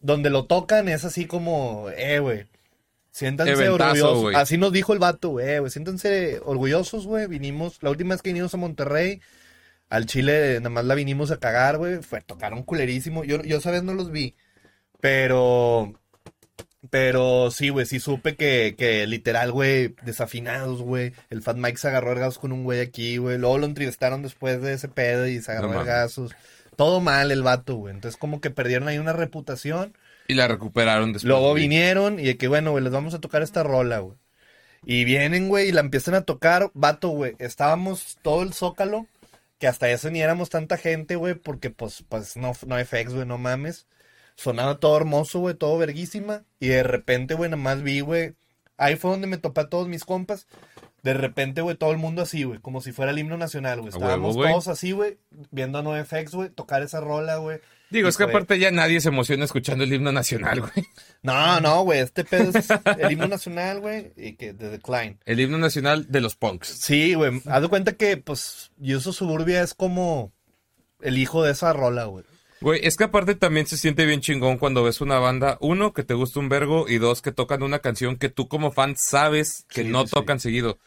Donde 0.00 0.30
lo 0.30 0.46
tocan 0.46 0.88
es 0.88 1.04
así 1.04 1.26
como, 1.26 1.88
eh, 1.96 2.18
güey. 2.18 2.46
Siéntanse 3.10 3.52
Eventazo, 3.52 4.10
orgullosos. 4.10 4.34
Así 4.34 4.58
nos 4.58 4.72
dijo 4.72 4.92
el 4.92 4.98
vato, 4.98 5.30
güey, 5.30 5.48
eh, 5.48 5.58
güey. 5.60 5.70
Siéntanse 5.70 6.38
orgullosos, 6.44 7.06
güey. 7.06 7.26
Vinimos, 7.26 7.82
la 7.82 7.90
última 7.90 8.14
vez 8.14 8.20
que 8.20 8.28
vinimos 8.30 8.52
a 8.52 8.58
Monterrey, 8.58 9.22
al 9.88 10.04
Chile 10.04 10.56
nada 10.58 10.68
más 10.68 10.84
la 10.84 10.94
vinimos 10.94 11.30
a 11.30 11.38
cagar, 11.38 11.78
güey. 11.78 12.02
Fue, 12.02 12.20
tocaron 12.20 12.62
culerísimo. 12.62 13.24
Yo, 13.24 13.42
yo 13.42 13.56
esa 13.56 13.70
vez 13.70 13.82
no 13.82 13.94
los 13.94 14.10
vi. 14.10 14.34
Pero, 15.00 15.94
pero 16.90 17.50
sí, 17.50 17.70
güey, 17.70 17.86
sí 17.86 18.00
supe 18.00 18.36
que, 18.36 18.74
que 18.76 19.06
literal, 19.06 19.50
güey, 19.50 19.94
desafinados, 20.02 20.82
güey. 20.82 21.14
El 21.30 21.40
Fat 21.40 21.56
Mike 21.56 21.78
se 21.78 21.88
agarró 21.88 22.08
vergazos 22.10 22.38
con 22.38 22.52
un 22.52 22.64
güey 22.64 22.80
aquí, 22.80 23.16
güey. 23.16 23.38
Luego 23.38 23.56
lo 23.56 23.66
entrevistaron 23.66 24.22
después 24.22 24.60
de 24.60 24.74
ese 24.74 24.88
pedo 24.88 25.26
y 25.26 25.40
se 25.40 25.52
agarró 25.52 25.68
No 25.68 25.78
vergazos. 25.78 26.32
Todo 26.76 27.00
mal 27.00 27.30
el 27.32 27.42
vato, 27.42 27.76
güey. 27.76 27.94
Entonces 27.94 28.18
como 28.18 28.40
que 28.40 28.50
perdieron 28.50 28.88
ahí 28.88 28.98
una 28.98 29.12
reputación. 29.12 29.96
Y 30.28 30.34
la 30.34 30.48
recuperaron 30.48 31.12
después. 31.12 31.28
Luego 31.28 31.50
güey. 31.50 31.62
vinieron 31.62 32.18
y 32.18 32.24
de 32.24 32.36
que, 32.36 32.48
bueno, 32.48 32.72
güey, 32.72 32.84
les 32.84 32.92
vamos 32.92 33.14
a 33.14 33.20
tocar 33.20 33.42
esta 33.42 33.62
rola, 33.62 34.00
güey. 34.00 34.16
Y 34.84 35.04
vienen, 35.04 35.48
güey, 35.48 35.68
y 35.68 35.72
la 35.72 35.80
empiezan 35.80 36.14
a 36.14 36.22
tocar. 36.22 36.70
Vato, 36.74 37.08
güey, 37.08 37.34
estábamos 37.38 38.18
todo 38.22 38.42
el 38.42 38.52
zócalo, 38.52 39.06
que 39.58 39.66
hasta 39.66 39.90
eso 39.90 40.10
ni 40.10 40.20
éramos 40.20 40.50
tanta 40.50 40.76
gente, 40.76 41.16
güey, 41.16 41.34
porque 41.34 41.70
pues, 41.70 42.04
pues 42.08 42.36
no, 42.36 42.52
no 42.66 42.84
FX, 42.84 43.14
güey, 43.14 43.26
no 43.26 43.38
mames. 43.38 43.86
Sonaba 44.36 44.78
todo 44.78 44.96
hermoso, 44.96 45.40
güey, 45.40 45.54
todo 45.54 45.78
verguísima. 45.78 46.44
Y 46.60 46.68
de 46.68 46.82
repente, 46.82 47.34
güey, 47.34 47.50
nada 47.50 47.62
más 47.62 47.82
vi, 47.82 48.00
güey. 48.00 48.34
Ahí 48.76 48.96
fue 48.96 49.10
donde 49.10 49.26
me 49.26 49.38
topé 49.38 49.62
a 49.62 49.68
todos 49.68 49.88
mis 49.88 50.04
compas. 50.04 50.46
De 51.06 51.14
repente, 51.14 51.60
güey, 51.62 51.76
todo 51.76 51.92
el 51.92 51.98
mundo 51.98 52.22
así, 52.22 52.42
güey, 52.42 52.58
como 52.58 52.80
si 52.80 52.90
fuera 52.90 53.12
el 53.12 53.18
himno 53.20 53.36
nacional, 53.36 53.80
güey. 53.80 53.92
Huevo, 53.92 54.04
Estábamos 54.04 54.34
todos 54.36 54.66
así, 54.68 54.90
güey, 54.90 55.18
viendo 55.52 55.78
a 55.78 55.82
NoFX, 55.82 56.32
güey, 56.32 56.50
tocar 56.50 56.82
esa 56.82 57.00
rola, 57.00 57.36
güey. 57.36 57.60
Digo, 57.90 58.08
Y 58.08 58.10
es 58.10 58.16
que 58.16 58.24
fue- 58.24 58.32
aparte 58.32 58.58
ya 58.58 58.72
nadie 58.72 59.00
se 59.00 59.10
emociona 59.10 59.44
escuchando 59.44 59.84
el 59.84 59.92
himno 59.92 60.10
nacional, 60.10 60.60
güey. 60.62 60.72
No, 61.22 61.60
no, 61.60 61.84
güey, 61.84 62.00
este 62.00 62.24
pedo 62.24 62.50
es 62.52 62.66
el 62.98 63.12
himno 63.12 63.28
nacional, 63.28 63.78
güey, 63.78 64.12
y 64.16 64.32
que 64.32 64.52
de 64.52 64.68
Decline. 64.70 65.18
El 65.24 65.38
himno 65.38 65.58
nacional 65.58 66.10
de 66.10 66.20
los 66.20 66.34
punks. 66.34 66.66
Sí, 66.66 67.14
güey, 67.14 67.40
haz 67.46 67.62
de 67.62 67.68
cuenta 67.68 67.92
que, 67.92 68.16
pues, 68.16 68.72
Yuso 68.78 69.12
Suburbia 69.12 69.62
es 69.62 69.74
como 69.74 70.32
el 71.00 71.18
hijo 71.18 71.44
de 71.44 71.52
esa 71.52 71.72
rola, 71.72 72.06
güey. 72.06 72.24
Güey, 72.62 72.80
es 72.82 72.96
que 72.96 73.04
aparte 73.04 73.34
también 73.34 73.66
se 73.66 73.76
siente 73.76 74.06
bien 74.06 74.20
chingón 74.22 74.56
cuando 74.56 74.82
ves 74.82 75.00
una 75.02 75.18
banda, 75.18 75.58
uno, 75.60 75.92
que 75.92 76.02
te 76.04 76.14
gusta 76.14 76.40
un 76.40 76.48
vergo, 76.48 76.86
y 76.88 76.96
dos, 76.98 77.20
que 77.22 77.30
tocan 77.30 77.62
una 77.62 77.80
canción 77.80 78.16
que 78.16 78.30
tú 78.30 78.48
como 78.48 78.72
fan 78.72 78.96
sabes 78.96 79.66
que 79.68 79.82
Sí, 79.84 79.88
no 79.90 80.06
sí. 80.06 80.12
tocan 80.12 80.40
seguido. 80.40 80.78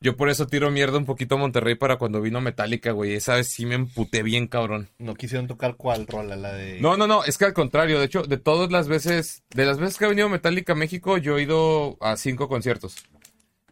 Yo 0.00 0.16
por 0.16 0.28
eso 0.30 0.46
tiro 0.46 0.70
mierda 0.70 0.96
un 0.96 1.06
poquito 1.06 1.34
a 1.34 1.38
Monterrey 1.38 1.74
para 1.74 1.96
cuando 1.96 2.20
vino 2.20 2.40
Metallica, 2.40 2.92
güey. 2.92 3.14
Esa 3.14 3.34
vez 3.34 3.48
sí 3.48 3.66
me 3.66 3.74
emputé 3.74 4.22
bien, 4.22 4.46
cabrón. 4.46 4.88
No 4.98 5.14
quisieron 5.14 5.48
tocar 5.48 5.74
cuál 5.74 6.06
rola, 6.06 6.36
la 6.36 6.52
de... 6.52 6.80
No, 6.80 6.96
no, 6.96 7.08
no, 7.08 7.24
es 7.24 7.36
que 7.36 7.46
al 7.46 7.52
contrario, 7.52 7.98
de 7.98 8.04
hecho, 8.06 8.22
de 8.22 8.36
todas 8.36 8.70
las 8.70 8.86
veces, 8.86 9.42
de 9.50 9.64
las 9.66 9.78
veces 9.78 9.98
que 9.98 10.04
ha 10.04 10.08
venido 10.08 10.28
Metallica 10.28 10.74
a 10.74 10.76
México, 10.76 11.18
yo 11.18 11.36
he 11.38 11.42
ido 11.42 11.96
a 12.00 12.16
cinco 12.16 12.48
conciertos. 12.48 12.94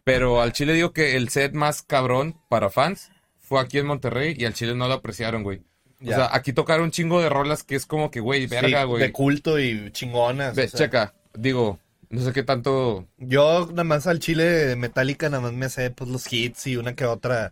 Pero 0.03 0.41
al 0.41 0.51
Chile 0.51 0.73
digo 0.73 0.91
que 0.91 1.15
el 1.15 1.29
set 1.29 1.53
más 1.53 1.81
cabrón 1.81 2.35
para 2.49 2.69
fans 2.69 3.09
fue 3.39 3.61
aquí 3.61 3.77
en 3.77 3.85
Monterrey 3.87 4.35
y 4.37 4.43
al 4.43 4.53
Chile 4.53 4.75
no 4.75 4.87
lo 4.89 4.95
apreciaron, 4.95 5.43
güey. 5.43 5.59
O 6.01 6.05
Ya. 6.05 6.15
sea, 6.17 6.29
aquí 6.33 6.51
tocaron 6.51 6.85
un 6.85 6.91
chingo 6.91 7.21
de 7.21 7.29
rolas 7.29 7.63
que 7.63 7.75
es 7.75 7.85
como 7.85 8.11
que, 8.11 8.19
güey, 8.19 8.41
Sí, 8.41 8.47
verga, 8.47 8.83
güey. 8.83 9.01
de 9.01 9.13
culto 9.13 9.57
y 9.59 9.91
chingonas. 9.91 10.55
Ve, 10.55 10.65
o 10.65 10.67
sea. 10.67 10.77
checa, 10.77 11.13
digo, 11.33 11.79
no 12.09 12.21
sé 12.21 12.33
qué 12.33 12.43
tanto. 12.43 13.05
Yo 13.17 13.67
nada 13.71 13.83
más 13.83 14.07
al 14.07 14.19
chile 14.19 14.75
Metallica 14.75 15.29
nada 15.29 15.41
más 15.41 15.53
me 15.53 15.69
sé 15.69 15.89
pues 15.91 16.09
los 16.09 16.31
hits 16.31 16.67
y 16.67 16.77
una 16.77 16.95
que 16.95 17.05
otra 17.05 17.51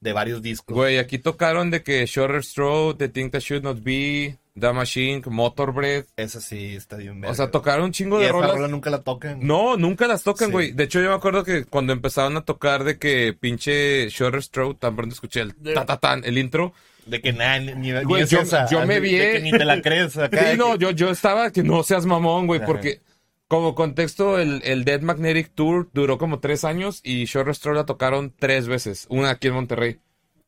de 0.00 0.12
varios 0.12 0.42
discos. 0.42 0.74
Güey, 0.76 0.98
aquí 0.98 1.18
tocaron 1.18 1.70
de 1.70 1.82
que 1.82 2.06
Shorter 2.06 2.44
Straw, 2.44 2.94
The 2.94 3.08
Thing 3.08 3.30
That 3.30 3.40
Should 3.40 3.64
Not 3.64 3.82
Be, 3.82 4.38
The 4.58 4.72
Machine, 4.72 5.22
Motor 5.26 5.72
Breath. 5.72 6.06
Esa 6.16 6.40
sí 6.40 6.76
está 6.76 6.96
bien 6.96 7.24
O 7.24 7.34
sea, 7.34 7.50
tocaron 7.50 7.86
un 7.86 7.92
chingo 7.92 8.18
y 8.18 8.20
de 8.20 8.26
esa 8.26 8.32
rolas. 8.32 8.52
rola 8.52 8.68
nunca 8.68 8.90
la 8.90 9.02
tocan. 9.02 9.38
No, 9.44 9.76
nunca 9.76 10.06
las 10.06 10.22
tocan, 10.22 10.48
Sí. 10.48 10.52
güey. 10.52 10.70
De 10.72 10.84
hecho, 10.84 11.00
yo 11.02 11.08
me 11.08 11.14
acuerdo 11.16 11.42
que 11.42 11.64
cuando 11.64 11.92
empezaron 11.92 12.36
a 12.36 12.42
tocar 12.44 12.84
de 12.84 12.96
que 12.98 13.32
pinche 13.38 14.08
Shorter 14.08 14.40
Straw, 14.42 14.74
tan 14.74 14.94
pronto 14.94 15.14
escuché 15.14 15.40
el 15.40 15.54
De- 15.58 15.74
ta 15.74 15.84
ta 15.84 15.96
tan, 15.96 16.24
el 16.24 16.38
intro. 16.38 16.72
De 17.06 17.20
que 17.20 17.32
nada, 17.32 17.58
ni, 17.58 17.90
es 18.20 18.30
yo- 18.30 18.40
esa. 18.42 18.68
yo 18.70 18.84
me 18.86 19.00
vi- 19.00 19.16
De 19.16 19.32
que 19.32 19.40
ni 19.40 19.50
te 19.50 19.64
la 19.64 19.80
crees 19.82 20.16
acá. 20.18 20.52
Sí, 20.52 20.56
no, 20.58 20.74
que- 20.74 20.78
yo, 20.84 20.90
yo 20.92 21.10
estaba 21.10 21.50
que 21.50 21.62
no 21.64 21.82
seas 21.82 22.06
mamón, 22.06 22.46
güey, 22.46 22.58
Ajá. 22.60 22.66
porque 22.66 23.00
como 23.48 23.74
contexto, 23.74 24.38
el, 24.38 24.60
el 24.64 24.84
Dead 24.84 25.00
Magnetic 25.00 25.52
Tour 25.54 25.88
duró 25.92 26.18
como 26.18 26.38
tres 26.40 26.64
años 26.64 27.00
y 27.02 27.24
Short 27.24 27.48
Straw 27.50 27.74
la 27.74 27.86
tocaron 27.86 28.32
tres 28.38 28.68
veces, 28.68 29.06
una 29.10 29.30
aquí 29.30 29.48
en 29.48 29.54
Monterrey. 29.54 29.98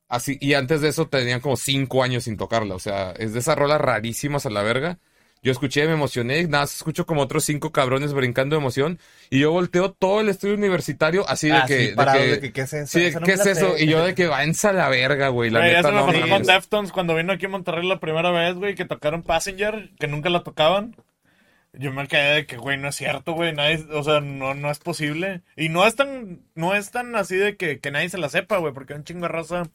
Así, 0.09 0.37
y 0.41 0.55
antes 0.55 0.81
de 0.81 0.89
eso 0.89 1.07
tenían 1.09 1.41
como 1.41 1.57
cinco 1.57 2.03
años 2.03 2.25
sin 2.25 2.37
tocarla, 2.37 2.75
o 2.75 2.79
sea, 2.81 3.13
es 3.13 3.33
de 3.33 3.39
esas 3.39 3.57
rolas 3.57 3.81
rarísimas 3.81 4.45
a 4.45 4.51
la 4.51 4.63
verga. 4.63 4.99
Yo 5.43 5.53
escuché, 5.53 5.87
me 5.87 5.95
emocioné, 5.95 6.43
nada, 6.49 6.65
más 6.65 6.75
escucho 6.77 7.07
como 7.07 7.23
otros 7.23 7.45
cinco 7.47 7.73
cabrones 7.73 8.13
brincando 8.13 8.57
de 8.57 8.61
emoción 8.61 8.99
y 9.31 9.39
yo 9.41 9.53
volteo 9.53 9.93
todo 9.93 10.21
el 10.21 10.29
estudio 10.29 10.55
universitario 10.55 11.27
así 11.27 11.47
de 11.47 11.55
Ah, 11.55 11.65
que... 11.67 11.87
sí, 11.89 11.95
parado, 11.95 12.19
de 12.19 12.25
que, 12.27 12.31
de 12.33 12.41
que, 12.41 12.53
¿qué 12.53 12.61
es 13.33 13.47
eso? 13.47 13.79
Y 13.79 13.87
yo 13.87 14.05
de 14.05 14.15
que 14.15 14.27
váyanse 14.27 14.69
a 14.69 14.73
la 14.75 14.91
verga, 14.91 15.29
güey, 15.29 15.49
la 15.49 15.61
Güey, 15.61 15.71
neta 15.77 15.89
eso 15.89 15.93
me 15.93 15.95
no 15.95 16.07
pasó 16.07 16.29
con 16.29 16.43
Deftones 16.43 16.93
cuando 16.93 17.15
vino 17.15 17.33
aquí 17.33 17.47
a 17.47 17.49
Monterrey 17.49 17.89
la 17.89 18.01
primera 18.01 18.31
vez, 18.31 18.57
güey, 18.57 18.75
que 18.75 18.85
tocaron 18.85 19.23
Passenger, 19.23 19.91
que 19.99 20.09
nunca 20.09 20.29
la 20.29 20.43
tocaban. 20.43 20.95
Yo 21.73 21.93
me 21.93 22.09
quedé 22.09 22.35
de 22.35 22.47
que, 22.47 22.57
güey, 22.57 22.77
no 22.79 22.89
es 22.89 22.97
cierto, 22.97 23.33
güey, 23.33 23.53
nadie, 23.53 23.87
o 23.93 24.03
sea, 24.03 24.21
no, 24.21 24.55
no 24.55 24.71
es 24.71 24.79
posible. 24.81 25.43
Y 25.57 25.69
no 25.69 25.87
es 25.87 25.95
tan, 25.97 26.43
no 26.55 26.75
es 26.75 26.91
tan 26.91 27.15
así 27.15 27.37
de 27.37 27.57
que, 27.57 27.81
que 27.81 27.91
nadie 27.93 28.09
se 28.09 28.19
la 28.19 28.29
sepa, 28.29 28.59
güey, 28.59 28.75
porque 28.75 28.95
un 28.95 29.05
chingo 29.05 29.23
de 29.23 29.29
raza 29.29 29.71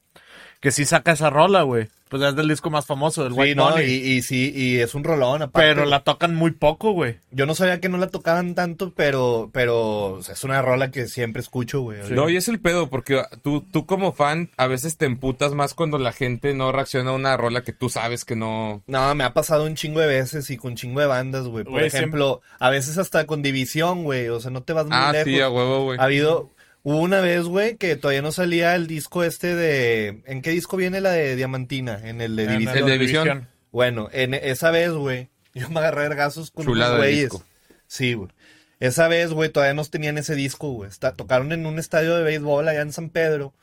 que 0.65 0.71
sí 0.71 0.83
saca 0.83 1.11
esa 1.11 1.29
rola, 1.29 1.61
güey. 1.61 1.89
Pues 2.09 2.23
es 2.23 2.35
del 2.35 2.47
disco 2.47 2.71
más 2.71 2.85
famoso, 2.87 3.23
del 3.23 3.33
Sí, 3.33 3.39
White 3.39 3.55
no, 3.55 3.69
Money. 3.69 3.85
y, 3.87 4.11
y 4.13 4.21
sí, 4.23 4.51
y 4.55 4.79
es 4.79 4.95
un 4.95 5.03
rolón 5.03 5.43
aparte. 5.43 5.67
Pero 5.69 5.85
la 5.85 5.99
tocan 6.03 6.33
muy 6.33 6.49
poco, 6.51 6.91
güey. 6.91 7.17
Yo 7.29 7.45
no 7.45 7.53
sabía 7.53 7.79
que 7.79 7.87
no 7.89 7.97
la 7.99 8.07
tocaban 8.07 8.55
tanto, 8.55 8.93
pero, 8.95 9.51
pero 9.53 10.13
o 10.13 10.23
sea, 10.23 10.33
es 10.33 10.43
una 10.43 10.59
rola 10.63 10.89
que 10.89 11.07
siempre 11.07 11.41
escucho, 11.41 11.81
güey. 11.81 11.99
No, 12.09 12.27
y 12.29 12.37
es 12.37 12.47
el 12.47 12.59
pedo, 12.59 12.89
porque 12.89 13.21
tú, 13.43 13.61
tú 13.71 13.85
como 13.85 14.11
fan 14.11 14.49
a 14.57 14.65
veces 14.65 14.97
te 14.97 15.05
emputas 15.05 15.53
más 15.53 15.73
cuando 15.75 15.99
la 15.99 16.13
gente 16.13 16.53
no 16.55 16.71
reacciona 16.71 17.11
a 17.11 17.13
una 17.13 17.37
rola 17.37 17.63
que 17.63 17.73
tú 17.73 17.89
sabes 17.89 18.25
que 18.25 18.35
no... 18.35 18.81
No, 18.87 19.13
me 19.13 19.23
ha 19.23 19.33
pasado 19.33 19.65
un 19.65 19.75
chingo 19.75 19.99
de 19.99 20.07
veces 20.07 20.49
y 20.49 20.57
con 20.57 20.75
chingo 20.75 21.01
de 21.01 21.07
bandas, 21.07 21.47
güey. 21.47 21.63
Por 21.65 21.83
ejemplo, 21.83 22.41
a 22.59 22.69
veces 22.71 22.97
hasta 22.97 23.25
con 23.27 23.41
división, 23.43 24.03
güey. 24.03 24.29
O 24.29 24.39
sea, 24.39 24.49
no 24.49 24.63
te 24.63 24.73
vas 24.73 24.85
muy 24.85 24.95
Ah, 24.95 25.11
lejos. 25.11 25.27
sí, 25.27 25.39
a 25.41 25.49
huevo, 25.49 25.83
güey. 25.85 25.99
Ha 25.99 26.03
habido, 26.03 26.49
hubo 26.85 26.99
una 26.99 27.19
vez, 27.19 27.45
güey, 27.45 27.77
que 27.77 27.95
todavía 27.95 28.21
no 28.21 28.31
salía 28.31 28.75
el 28.75 28.85
disco 28.85 29.23
este 29.23 29.55
de... 29.55 30.21
¿En 30.27 30.43
qué 30.43 30.51
disco 30.51 30.77
viene 30.77 31.01
la 31.01 31.11
de 31.11 31.35
Diamantina? 31.35 31.99
En 32.03 32.21
el 32.21 32.35
de 32.35 32.43
En 32.43 32.49
División. 32.51 32.77
El 32.77 32.85
de 32.85 32.91
División. 32.91 33.49
Bueno, 33.71 34.07
en 34.13 34.35
esa 34.35 34.69
vez, 34.69 34.91
güey, 34.91 35.29
yo 35.55 35.67
me 35.69 35.79
agarré 35.79 36.03
vergazos 36.03 36.51
con 36.51 36.67
de 36.67 36.97
güeyes. 36.97 37.31
Sí, 37.87 38.13
güey. 38.13 38.29
Esa 38.79 39.07
vez, 39.07 39.31
güey, 39.31 39.49
todavía 39.49 39.73
no 39.73 39.83
tenían 39.83 40.19
ese 40.19 40.35
disco, 40.35 40.69
güey. 40.73 40.91
Tocaron 41.15 41.51
en 41.53 41.65
un 41.65 41.79
estadio 41.79 42.15
de 42.15 42.23
béisbol 42.23 42.67
allá 42.67 42.81
en 42.81 42.93
San 42.93 43.09
Pedro. 43.09 43.55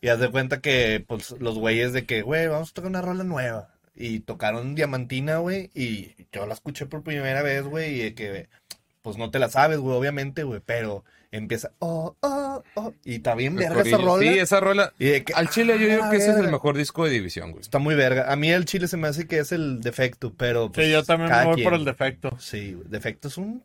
Y 0.00 0.08
haz 0.08 0.20
de 0.20 0.30
cuenta 0.30 0.60
que, 0.60 1.04
pues, 1.04 1.32
los 1.32 1.58
güeyes 1.58 1.92
de 1.92 2.06
que, 2.06 2.22
güey, 2.22 2.46
vamos 2.46 2.70
a 2.70 2.74
tocar 2.74 2.90
una 2.90 3.02
rola 3.02 3.24
nueva. 3.24 3.74
Y 3.96 4.20
tocaron 4.20 4.76
Diamantina, 4.76 5.38
güey. 5.38 5.70
Y 5.74 6.14
yo 6.30 6.46
la 6.46 6.54
escuché 6.54 6.86
por 6.86 7.02
primera 7.02 7.42
vez, 7.42 7.64
güey. 7.64 7.96
Y 7.96 8.02
de 8.04 8.14
que, 8.14 8.48
pues, 9.02 9.16
no 9.16 9.32
te 9.32 9.40
la 9.40 9.50
sabes, 9.50 9.78
güey, 9.78 9.96
obviamente, 9.96 10.44
güey. 10.44 10.60
Pero 10.64 11.04
empieza, 11.30 11.72
oh, 11.78 12.16
oh, 12.20 12.62
oh. 12.74 12.92
Y 13.04 13.16
está 13.16 13.34
bien 13.34 13.56
verga 13.56 13.82
esa 13.82 13.98
rola. 13.98 14.22
Sí, 14.22 14.38
esa 14.38 14.60
rola. 14.60 14.92
Y 14.98 15.06
de 15.06 15.24
que, 15.24 15.34
Al 15.34 15.50
Chile 15.50 15.78
yo 15.78 15.86
ah, 15.86 15.90
digo 15.90 16.10
que 16.10 16.16
ese 16.16 16.30
es 16.30 16.36
el 16.36 16.50
mejor 16.50 16.76
disco 16.76 17.04
de 17.04 17.10
división, 17.10 17.50
güey. 17.52 17.62
Está 17.62 17.78
muy 17.78 17.94
verga. 17.94 18.32
A 18.32 18.36
mí 18.36 18.50
el 18.50 18.64
chile 18.64 18.88
se 18.88 18.96
me 18.96 19.08
hace 19.08 19.26
que 19.26 19.38
es 19.38 19.52
el 19.52 19.80
defecto, 19.80 20.32
pero. 20.36 20.70
pues, 20.72 20.86
Sí, 20.86 20.92
yo 20.92 21.04
también 21.04 21.30
me 21.30 21.44
voy 21.44 21.54
quien. 21.56 21.64
por 21.64 21.74
el 21.74 21.84
defecto. 21.84 22.36
Sí, 22.38 22.78
defecto 22.86 23.28
es 23.28 23.38
un. 23.38 23.62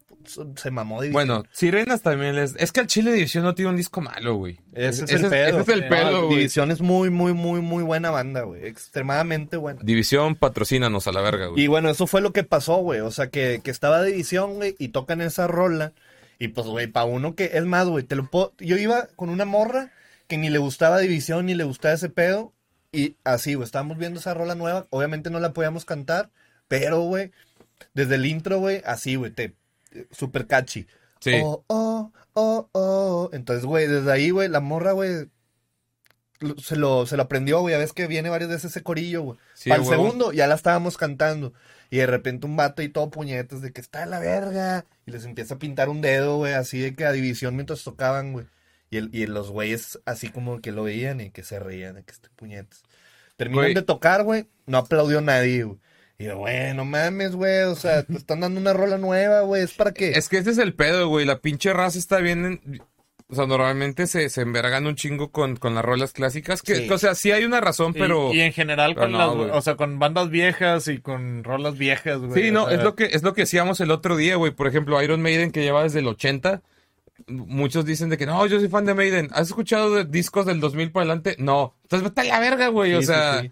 Se 0.55 0.71
mamó 0.71 1.01
de 1.01 1.11
Bueno, 1.11 1.43
Sirenas 1.51 2.01
también 2.01 2.37
es... 2.37 2.55
Es 2.57 2.71
que 2.71 2.79
al 2.79 2.87
Chile 2.87 3.11
División 3.11 3.43
no 3.43 3.55
tiene 3.55 3.71
un 3.71 3.75
disco 3.75 3.99
malo, 3.99 4.35
güey. 4.35 4.57
Ese 4.71 5.03
es 5.03 5.11
Ese 5.11 5.25
el 5.25 5.29
pedo. 5.29 5.59
Ese 5.59 5.59
es 5.59 5.67
el 5.67 5.83
Sí, 5.83 5.89
pedo, 5.89 6.11
No, 6.11 6.25
güey. 6.27 6.37
División 6.37 6.71
es 6.71 6.79
muy, 6.79 7.09
muy, 7.09 7.33
muy, 7.33 7.59
muy 7.59 7.83
buena 7.83 8.09
banda, 8.09 8.43
güey. 8.43 8.65
Extremadamente 8.65 9.57
buena. 9.57 9.81
División, 9.83 10.35
patrocínanos 10.35 11.07
a 11.07 11.11
la 11.11 11.19
verga, 11.19 11.47
güey. 11.47 11.63
Y 11.63 11.67
bueno, 11.67 11.89
eso 11.89 12.07
fue 12.07 12.21
lo 12.21 12.31
que 12.31 12.45
pasó, 12.45 12.77
güey. 12.77 13.01
O 13.01 13.11
sea, 13.11 13.27
que, 13.27 13.59
que 13.61 13.69
estaba 13.69 14.01
División, 14.01 14.55
güey, 14.55 14.77
y 14.79 14.89
tocan 14.89 15.19
esa 15.19 15.47
rola. 15.47 15.91
Y 16.39 16.49
pues, 16.49 16.67
güey, 16.67 16.87
para 16.87 17.05
uno 17.05 17.35
que. 17.35 17.51
Es 17.53 17.65
más, 17.65 17.87
güey, 17.87 18.03
te 18.03 18.15
lo 18.15 18.29
puedo. 18.29 18.53
Yo 18.59 18.77
iba 18.77 19.07
con 19.15 19.29
una 19.29 19.45
morra 19.45 19.91
que 20.27 20.37
ni 20.37 20.49
le 20.49 20.59
gustaba 20.59 20.99
División 20.99 21.45
ni 21.45 21.53
le 21.53 21.63
gustaba 21.63 21.93
ese 21.93 22.09
pedo. 22.09 22.53
Y 22.91 23.17
así, 23.23 23.55
güey, 23.55 23.65
estábamos 23.65 23.97
viendo 23.97 24.19
esa 24.19 24.33
rola 24.33 24.55
nueva. 24.55 24.87
Obviamente 24.89 25.29
no 25.29 25.39
la 25.39 25.53
podíamos 25.53 25.85
cantar, 25.85 26.29
pero, 26.67 27.01
güey, 27.01 27.31
desde 27.93 28.15
el 28.15 28.25
intro, 28.25 28.59
güey, 28.59 28.81
así, 28.85 29.15
güey, 29.15 29.31
te. 29.31 29.55
Super 30.11 30.47
catchy. 30.47 30.87
Sí. 31.19 31.39
Oh, 31.43 31.63
oh, 31.67 32.11
oh, 32.33 32.69
oh. 32.71 33.29
Entonces, 33.33 33.65
güey, 33.65 33.87
desde 33.87 34.11
ahí, 34.11 34.31
güey, 34.31 34.49
la 34.49 34.59
morra, 34.59 34.91
güey, 34.91 35.27
se 36.61 36.75
lo, 36.75 37.05
se 37.05 37.15
lo 37.15 37.23
aprendió, 37.23 37.61
güey. 37.61 37.75
A 37.75 37.77
veces 37.77 37.93
que 37.93 38.07
viene 38.07 38.29
varias 38.29 38.49
veces 38.49 38.71
ese 38.71 38.83
corillo, 38.83 39.21
güey. 39.21 39.39
Sí, 39.53 39.69
Para 39.69 39.81
el 39.81 39.87
segundo 39.87 40.31
ya 40.31 40.47
la 40.47 40.55
estábamos 40.55 40.97
cantando. 40.97 41.53
Y 41.93 41.97
de 41.97 42.07
repente 42.07 42.47
un 42.47 42.55
vato 42.55 42.81
y 42.81 42.89
todo 42.89 43.11
puñetas 43.11 43.61
de 43.61 43.71
que 43.71 43.79
está 43.79 44.01
en 44.01 44.09
la 44.09 44.19
verga. 44.19 44.85
Y 45.05 45.11
les 45.11 45.25
empieza 45.25 45.53
a 45.53 45.59
pintar 45.59 45.89
un 45.89 46.01
dedo, 46.01 46.37
güey, 46.37 46.53
así 46.53 46.79
de 46.79 46.95
que 46.95 47.05
a 47.05 47.11
división 47.11 47.55
mientras 47.55 47.83
tocaban, 47.83 48.33
güey. 48.33 48.47
Y, 48.89 48.97
el, 48.97 49.09
y 49.13 49.27
los 49.27 49.51
güeyes 49.51 49.99
así 50.05 50.29
como 50.29 50.59
que 50.59 50.71
lo 50.71 50.83
veían 50.83 51.21
y 51.21 51.29
que 51.29 51.43
se 51.43 51.59
reían 51.59 51.93
de 51.93 52.03
que 52.03 52.11
este 52.13 52.29
puñetas. 52.35 52.81
Terminan 53.35 53.65
Güey. 53.65 53.73
de 53.75 53.81
tocar, 53.83 54.23
güey. 54.23 54.47
No 54.65 54.79
aplaudió 54.79 55.21
nadie, 55.21 55.65
güey. 55.65 55.77
Y 56.17 56.23
yo, 56.25 56.37
güey, 56.39 56.73
no 56.73 56.83
mames, 56.85 57.35
güey, 57.35 57.61
o 57.63 57.75
sea, 57.75 58.01
te 58.03 58.15
están 58.15 58.39
dando 58.39 58.59
una 58.59 58.73
rola 58.73 58.97
nueva, 58.97 59.41
güey, 59.41 59.61
es 59.63 59.73
para 59.73 59.91
qué. 59.93 60.11
Es 60.13 60.29
que 60.29 60.37
ese 60.37 60.49
es 60.51 60.57
el 60.59 60.73
pedo, 60.73 61.09
güey. 61.09 61.25
La 61.27 61.41
pinche 61.41 61.73
raza 61.73 61.99
está 61.99 62.17
bien. 62.19 62.45
en- 62.45 62.81
O 63.33 63.35
sea, 63.35 63.47
normalmente 63.47 64.05
se, 64.07 64.29
se 64.29 64.41
envergan 64.41 64.85
un 64.85 64.95
chingo 64.95 65.31
con, 65.31 65.55
con 65.57 65.73
las 65.73 65.83
rolas 65.83 66.13
clásicas. 66.13 66.61
Que, 66.61 66.75
Sí. 66.75 66.89
o 66.89 66.97
sea, 66.99 67.15
sí 67.15 67.31
hay 67.31 67.45
una 67.45 67.59
razón, 67.61 67.93
pero. 67.93 68.31
Y, 68.33 68.41
en 68.41 68.53
general 68.53 68.93
con 68.95 69.11
no, 69.11 69.17
las, 69.47 69.55
o 69.57 69.61
sea, 69.61 69.75
con 69.75 69.97
bandas 69.97 70.29
viejas 70.29 70.87
y 70.87 70.99
con 70.99 71.43
rolas 71.43 71.77
viejas, 71.77 72.19
güey. 72.19 72.43
Sí, 72.43 72.51
no, 72.51 72.67
sea, 72.67 72.77
es 72.77 72.83
lo 72.83 72.95
que 72.95 73.05
es 73.05 73.23
lo 73.23 73.33
que 73.33 73.41
decíamos 73.41 73.79
el 73.81 73.89
otro 73.91 74.15
día, 74.15 74.35
güey. 74.35 74.51
Por 74.51 74.67
ejemplo, 74.67 75.01
Iron 75.01 75.21
Maiden 75.21 75.51
que 75.51 75.63
lleva 75.63 75.81
desde 75.83 75.99
el 75.99 76.07
80. 76.07 76.61
Muchos 77.27 77.85
dicen 77.85 78.09
de 78.09 78.17
que 78.17 78.25
no, 78.25 78.45
yo 78.47 78.59
soy 78.59 78.69
fan 78.69 78.85
de 78.85 78.93
Maiden. 78.93 79.29
¿Has 79.33 79.47
escuchado 79.47 79.93
de 79.95 80.05
discos 80.05 80.45
del 80.45 80.59
2000 80.59 80.91
para 80.91 81.03
adelante? 81.05 81.35
No. 81.39 81.75
Entonces 81.83 82.07
vete 82.09 82.21
a 82.21 82.23
la 82.33 82.39
verga, 82.39 82.67
güey. 82.67 82.93
o 82.95 83.01
Sí, 83.01 83.07
sea, 83.07 83.41
sí. 83.41 83.51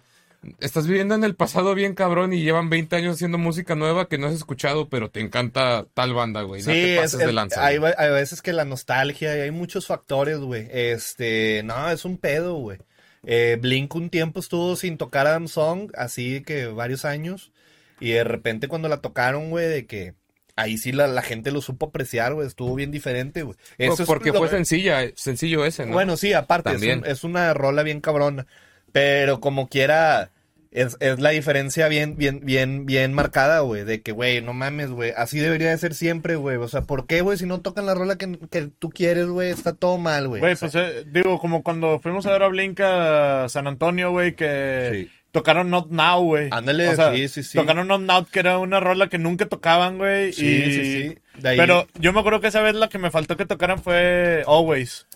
Estás 0.59 0.87
viviendo 0.87 1.13
en 1.15 1.23
el 1.23 1.35
pasado 1.35 1.75
bien 1.75 1.93
cabrón 1.93 2.33
y 2.33 2.41
llevan 2.41 2.69
20 2.69 2.95
años 2.95 3.15
haciendo 3.15 3.37
música 3.37 3.75
nueva 3.75 4.07
que 4.07 4.17
no 4.17 4.27
has 4.27 4.33
escuchado, 4.33 4.89
pero 4.89 5.09
te 5.11 5.19
encanta 5.19 5.85
tal 5.93 6.13
banda, 6.13 6.41
güey. 6.41 6.61
No 6.63 6.71
Sí, 6.71 6.79
es, 6.97 7.17
de 7.17 7.25
es- 7.25 7.33
lanza. 7.33 7.63
hay, 7.65 7.77
veces 7.77 8.41
que 8.41 8.51
la 8.53 8.65
nostalgia, 8.65 9.37
y 9.37 9.41
hay 9.41 9.51
muchos 9.51 9.85
factores, 9.87 10.37
güey. 10.39 10.67
Este, 10.71 11.61
no, 11.63 11.89
es 11.91 12.05
un 12.05 12.17
pedo, 12.17 12.55
güey. 12.55 12.79
Eh, 13.23 13.57
Blink 13.61 13.93
un 13.93 14.09
tiempo 14.09 14.39
estuvo 14.39 14.75
sin 14.75 14.97
tocar 14.97 15.27
Adam 15.27 15.47
Song, 15.47 15.91
así 15.95 16.41
que 16.41 16.65
varios 16.67 17.05
años. 17.05 17.51
Y 17.99 18.11
de 18.11 18.23
repente 18.23 18.67
cuando 18.67 18.89
la 18.89 18.97
tocaron, 19.01 19.51
güey, 19.51 19.67
de 19.67 19.85
que 19.85 20.15
ahí 20.55 20.79
sí 20.79 20.91
la, 20.91 21.07
la 21.07 21.21
gente 21.21 21.51
lo 21.51 21.61
supo 21.61 21.85
apreciar, 21.87 22.33
güey. 22.33 22.47
Estuvo 22.47 22.73
bien 22.73 22.89
diferente, 22.89 23.43
güey. 23.43 23.55
Eso 23.77 24.01
es 24.01 24.07
porque 24.07 24.31
lo- 24.31 24.39
fue 24.39 24.49
sencilla, 24.49 25.01
sencillo 25.15 25.65
ese, 25.65 25.85
¿no? 25.85 25.93
Bueno, 25.93 26.17
sí, 26.17 26.33
aparte, 26.33 26.73
es, 26.73 26.81
un- 26.81 27.05
es 27.05 27.23
una 27.23 27.53
rola 27.53 27.83
bien 27.83 28.01
cabrona. 28.01 28.47
Pero 28.91 29.39
como 29.39 29.69
quiera, 29.69 30.31
es, 30.71 30.97
es 30.99 31.19
la 31.19 31.29
diferencia 31.31 31.87
bien, 31.87 32.15
bien, 32.17 32.41
bien, 32.43 32.85
bien 32.85 33.13
marcada, 33.13 33.59
güey. 33.61 33.83
De 33.83 34.01
que, 34.01 34.11
güey, 34.11 34.41
no 34.41 34.53
mames, 34.53 34.89
güey. 34.91 35.11
Así 35.15 35.39
debería 35.39 35.69
de 35.69 35.77
ser 35.77 35.93
siempre, 35.93 36.35
güey. 36.35 36.57
O 36.57 36.67
sea, 36.67 36.81
¿por 36.81 37.07
qué, 37.07 37.21
güey? 37.21 37.37
Si 37.37 37.45
no 37.45 37.61
tocan 37.61 37.85
la 37.85 37.93
rola 37.93 38.17
que, 38.17 38.37
que 38.49 38.69
tú 38.79 38.89
quieres, 38.89 39.27
güey, 39.27 39.49
está 39.51 39.73
todo 39.73 39.97
mal, 39.97 40.27
güey. 40.27 40.39
Güey, 40.41 40.53
O 40.53 40.55
sea, 40.55 40.69
pues 40.69 40.83
eh, 40.83 41.03
digo, 41.11 41.39
como 41.39 41.63
cuando 41.63 41.99
fuimos 41.99 42.25
a 42.25 42.31
ver 42.31 42.43
a 42.43 42.47
Blink 42.47 42.79
a 42.81 43.47
San 43.49 43.67
Antonio, 43.67 44.11
güey, 44.11 44.35
que 44.35 44.89
Sí. 44.91 45.09
tocaron 45.31 45.69
Not 45.69 45.89
Now, 45.89 46.21
güey. 46.23 46.49
Ándale, 46.51 46.89
O 46.89 46.95
sea, 46.95 47.13
sí, 47.13 47.27
sí, 47.27 47.43
sí. 47.43 47.57
Tocaron 47.57 47.87
Not 47.87 48.01
Now, 48.01 48.25
que 48.25 48.39
era 48.39 48.57
una 48.57 48.79
rola 48.79 49.07
que 49.07 49.17
nunca 49.17 49.47
tocaban, 49.47 49.97
güey. 49.97 50.33
Sí, 50.33 50.45
y... 50.45 50.71
sí, 50.71 50.83
sí. 51.09 51.17
De 51.41 51.49
ahí- 51.49 51.57
Pero 51.57 51.87
yo 51.99 52.11
me 52.13 52.19
acuerdo 52.19 52.41
que 52.41 52.47
esa 52.47 52.61
vez 52.61 52.75
la 52.75 52.89
que 52.89 52.97
me 52.97 53.11
faltó 53.11 53.35
que 53.37 53.45
tocaran 53.45 53.79
fue 53.81 54.43
Always. 54.47 55.07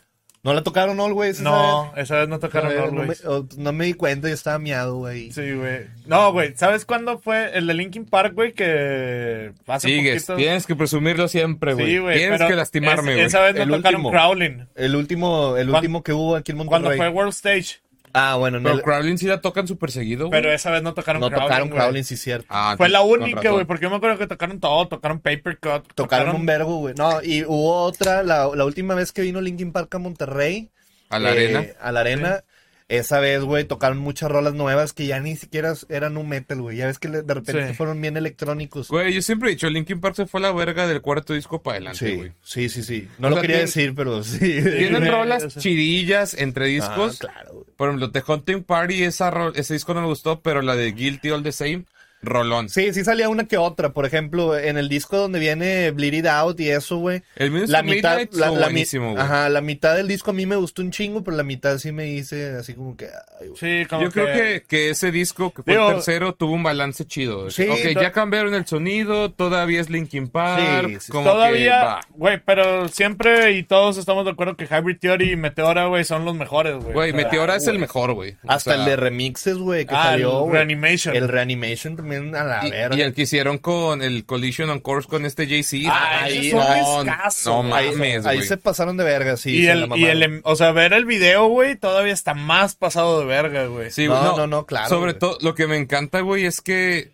¿No 0.45 0.53
la 0.53 0.61
tocaron 0.63 0.99
Always? 1.01 1.39
esa 1.39 1.43
No, 1.43 1.91
vez? 1.95 2.03
esa 2.05 2.19
vez 2.19 2.29
no 2.29 2.39
tocaron 2.39 2.69
ver, 2.69 2.85
no, 2.85 2.91
me, 2.93 3.01
Always. 3.01 3.25
o- 3.25 3.47
no 3.57 3.73
me 3.73 3.85
di 3.85 3.93
cuenta, 3.95 4.27
yo 4.29 4.33
estaba 4.35 4.59
miado, 4.59 4.95
güey. 4.97 5.31
Sí, 5.31 5.51
güey. 5.53 5.87
No, 6.05 6.31
güey, 6.31 6.53
¿sabes 6.55 6.85
cuándo 6.85 7.17
fue 7.17 7.57
el 7.57 7.65
de 7.65 7.73
Linkin 7.73 8.05
Park, 8.05 8.35
güey? 8.35 8.53
Que 8.53 9.51
hace 9.67 9.87
Sigues, 9.87 10.23
poquito... 10.23 10.35
tienes 10.37 10.67
que 10.67 10.75
presumirlo 10.75 11.27
siempre, 11.27 11.73
güey. 11.73 11.87
Sí, 11.87 11.97
güey. 11.97 12.17
tienes 12.19 12.41
que 12.43 12.55
lastimarme, 12.55 13.11
es- 13.13 13.15
güey. 13.17 13.25
Esa 13.27 13.41
vez 13.41 13.55
no 13.55 13.63
El 13.63 13.69
tocaron 13.71 13.95
último. 14.01 14.11
Crawling. 14.11 14.67
El 14.75 14.95
último, 14.95 15.57
el 15.57 15.69
último 15.71 16.03
que 16.03 16.13
hubo 16.13 16.35
aquí 16.35 16.51
en 16.51 16.59
Monterrey. 16.59 16.83
Cuando 16.83 16.95
fue 16.97 17.09
World 17.09 17.33
Stage. 17.33 17.81
Ah, 18.17 18.35
bueno, 18.37 18.57
en 18.57 18.63
Pero 18.63 18.75
el- 18.75 18.81
Crowlin 18.81 19.17
sí 19.17 19.27
la 19.27 19.41
tocan 19.41 19.67
súper 19.67 19.91
seguido, 19.91 20.27
güey. 20.27 20.41
Pero 20.41 20.53
esa 20.53 20.71
vez 20.71 20.81
no 20.81 20.93
tocaron 20.93 21.19
no 21.19 21.29
tocaron 21.29 21.67
güey. 21.69 21.79
Crowlin, 21.81 22.03
sí, 22.05 22.15
cierto. 22.15 22.47
Ah, 22.49 22.75
Fue 22.77 22.87
la 22.87 22.99
con 22.99 23.09
única, 23.21 23.37
razón. 23.41 23.53
güey, 23.53 23.65
porque 23.65 23.83
yo 23.83 23.89
me 23.89 23.97
acuerdo 23.97 24.17
que 24.17 24.27
tocaron 24.27 24.59
todo, 24.61 24.87
tocaron 24.87 25.19
Paper 25.19 25.57
Cut. 25.59 25.93
Tocaron 25.95 26.35
un 26.35 26.45
vergo, 26.45 26.77
güey. 26.77 26.95
No, 26.97 27.21
y 27.21 27.43
hubo 27.43 27.81
otra, 27.83 28.23
la, 28.23 28.49
la 28.55 28.63
última 28.65 28.95
vez 28.95 29.11
que 29.11 29.21
vino 29.21 29.41
Linkin 29.41 29.71
Park 29.73 29.93
a 29.95 29.99
Monterrey. 29.99 30.69
A 31.09 31.19
la 31.19 31.29
eh, 31.29 31.31
arena. 31.33 31.65
A 31.81 31.91
la 31.91 31.99
arena. 31.99 32.43
Esa 32.87 33.19
vez, 33.19 33.41
güey, 33.41 33.63
tocaron 33.63 33.97
muchas 33.97 34.29
rolas 34.29 34.53
nuevas 34.53 34.93
que 34.93 35.07
ya 35.07 35.19
ni 35.19 35.35
siquiera 35.35 35.73
eran 35.89 36.17
un 36.17 36.29
metal, 36.29 36.61
güey. 36.61 36.77
Ya 36.77 36.85
ves 36.85 36.99
que 36.99 37.07
de 37.07 37.33
repente 37.33 37.69
Sí. 37.69 37.73
fueron 37.73 37.99
bien 37.99 38.15
electrónicos. 38.15 38.89
Güey, 38.89 39.11
yo 39.11 39.23
siempre 39.23 39.49
he 39.49 39.53
dicho, 39.53 39.67
Linkin 39.71 39.99
Park 39.99 40.15
se 40.15 40.27
fue 40.27 40.39
a 40.39 40.43
la 40.43 40.51
verga 40.51 40.85
del 40.85 41.01
cuarto 41.01 41.33
disco 41.33 41.63
para 41.63 41.77
adelante, 41.77 41.97
Sí, 42.07 42.15
güey. 42.15 42.31
sí, 42.43 42.69
sí, 42.69 42.83
sí. 42.83 43.07
No 43.17 43.27
O 43.27 43.29
lo 43.31 43.35
sea, 43.37 43.41
quería 43.41 43.57
decir, 43.59 43.95
pero 43.95 44.23
sí. 44.23 44.37
Tienen 44.39 45.07
rolas 45.11 45.43
o 45.45 45.49
sea. 45.49 45.61
chidillas 45.63 46.35
entre 46.35 46.65
Ah, 46.65 46.67
discos. 46.67 47.17
claro, 47.17 47.53
güey. 47.53 47.65
Por 47.75 47.89
ejemplo, 47.89 48.11
The 48.11 48.23
Hunting 48.27 48.61
Party, 48.63 49.03
esa 49.03 49.33
ese 49.55 49.73
disco 49.73 49.95
no 49.95 50.01
me 50.01 50.07
gustó, 50.07 50.41
pero 50.41 50.61
la 50.61 50.75
de 50.75 50.91
Guilty 50.91 51.31
All 51.31 51.41
the 51.41 51.51
Same, 51.53 51.85
rolón. 52.21 52.69
Sí, 52.69 52.91
sí 52.93 53.03
salía 53.03 53.29
una 53.29 53.45
que 53.45 53.57
otra. 53.57 53.89
Por 53.93 54.05
ejemplo, 54.05 54.57
en 54.57 54.77
el 54.77 54.89
disco 54.89 55.17
donde 55.17 55.37
viene 55.39 55.91
Bleed 55.91 56.13
It 56.13 56.25
Out 56.25 56.59
y 56.59 56.69
eso, 56.71 56.97
güey. 56.97 57.21
El 57.35 57.51
Minutes 57.51 57.69
La 57.69 57.83
mitad, 57.83 58.17
Midnight 58.17 58.33
la, 58.33 58.49
la 58.49 58.59
buenísimo, 58.65 59.11
güey. 59.11 59.21
ajá, 59.23 59.49
la 59.49 59.61
mitad 59.61 59.95
del 59.95 60.07
disco 60.07 60.31
a 60.31 60.33
mí 60.33 60.45
me 60.47 60.55
gustó 60.55 60.81
un 60.81 60.89
chingo, 60.91 61.23
pero 61.23 61.37
la 61.37 61.43
mitad 61.43 61.77
sí 61.77 61.91
me 61.91 62.07
hice 62.07 62.55
así 62.55 62.73
como 62.73 62.97
que, 62.97 63.05
ay, 63.39 63.47
güey. 63.49 63.59
Sí, 63.59 63.85
como 63.87 64.01
Yo 64.03 64.11
creo 64.11 64.25
que, 64.25 64.63
que 64.67 64.89
ese 64.89 65.11
disco, 65.11 65.51
que 65.53 65.61
fue 65.61 65.73
Digo- 65.73 65.89
el 65.89 65.95
tercero, 65.95 66.33
tuvo 66.33 66.53
un 66.53 66.63
balance 66.63 67.05
chido. 67.05 67.51
Sí, 67.51 67.67
ok, 67.69 67.93
to- 67.93 68.01
ya 68.01 68.11
cambiaron 68.11 68.55
el 68.55 68.65
sonido, 68.65 69.31
todavía 69.31 69.79
es 69.81 69.89
Linkin 69.91 70.27
Park. 70.27 70.87
Sí, 70.89 70.97
sí, 71.01 71.11
como 71.11 71.25
que 71.25 71.29
Todavía, 71.29 71.83
va. 71.83 72.01
güey, 72.09 72.41
pero 72.43 72.87
siempre 72.87 73.51
y 73.51 73.63
todos 73.63 73.97
estamos 73.97 74.25
de 74.25 74.31
acuerdo 74.31 74.55
que 74.57 74.65
Hybrid 74.65 74.97
Theory 74.99 75.33
y 75.33 75.35
Meteora, 75.35 75.85
güey, 75.85 76.03
son 76.03 76.25
los 76.25 76.35
mejores, 76.35 76.75
güey. 76.75 76.93
Güey, 76.93 77.11
O 77.11 77.15
sea, 77.15 77.23
Meteora 77.23 77.55
es 77.55 77.67
el 77.67 77.77
mejor, 77.77 78.13
güey. 78.13 78.31
O 78.43 78.51
Hasta 78.51 78.71
sea, 78.73 78.79
el 78.79 78.85
de 78.89 78.95
remixes, 78.95 79.57
güey, 79.57 79.85
que 79.85 79.93
Ah, 79.93 80.03
salió, 80.05 80.31
el 80.37 80.39
güey. 80.45 80.53
Reanimation. 80.53 81.15
El 81.15 81.27
Reanimation 81.27 81.95
también 82.05 82.35
a 82.35 82.43
la 82.43 82.65
Y, 82.67 82.71
verga. 82.71 82.95
y 82.97 83.01
el 83.01 83.13
que 83.13 83.23
hicieron 83.23 83.57
con 83.57 84.01
el 84.01 84.25
Collision 84.25 84.69
on 84.69 84.79
Course 84.79 85.07
con 85.09 85.25
este 85.25 85.47
JC. 85.47 85.87
Ah, 85.89 86.27
un 86.29 87.05
no, 87.05 87.61
no 87.63 87.69
güey. 87.69 87.91
mames, 87.91 88.25
Ahí 88.25 88.43
se 88.43 88.57
pasaron 88.57 88.97
de 88.97 89.03
verga, 89.03 89.37
sí. 89.37 89.51
y 89.57 89.67
el, 89.67 89.87
y 89.95 90.05
el, 90.05 90.23
em- 90.23 90.41
o 90.43 90.55
sea, 90.55 90.71
ver 90.71 90.93
el 90.93 91.05
video, 91.05 91.47
güey, 91.47 91.75
todavía 91.75 92.13
está 92.13 92.33
más 92.33 92.75
pasado 92.75 93.19
de 93.19 93.25
verga, 93.25 93.65
güey. 93.65 93.91
Sí, 93.91 94.07
No, 94.07 94.19
güey, 94.19 94.37
no, 94.37 94.47
no, 94.47 94.65
claro, 94.65 94.89
Sobre 94.89 95.13
todo, 95.13 95.37
lo 95.41 95.55
que 95.55 95.67
me 95.67 95.77
encanta, 95.77 96.21
güey, 96.21 96.45
es 96.45 96.61
que, 96.61 97.13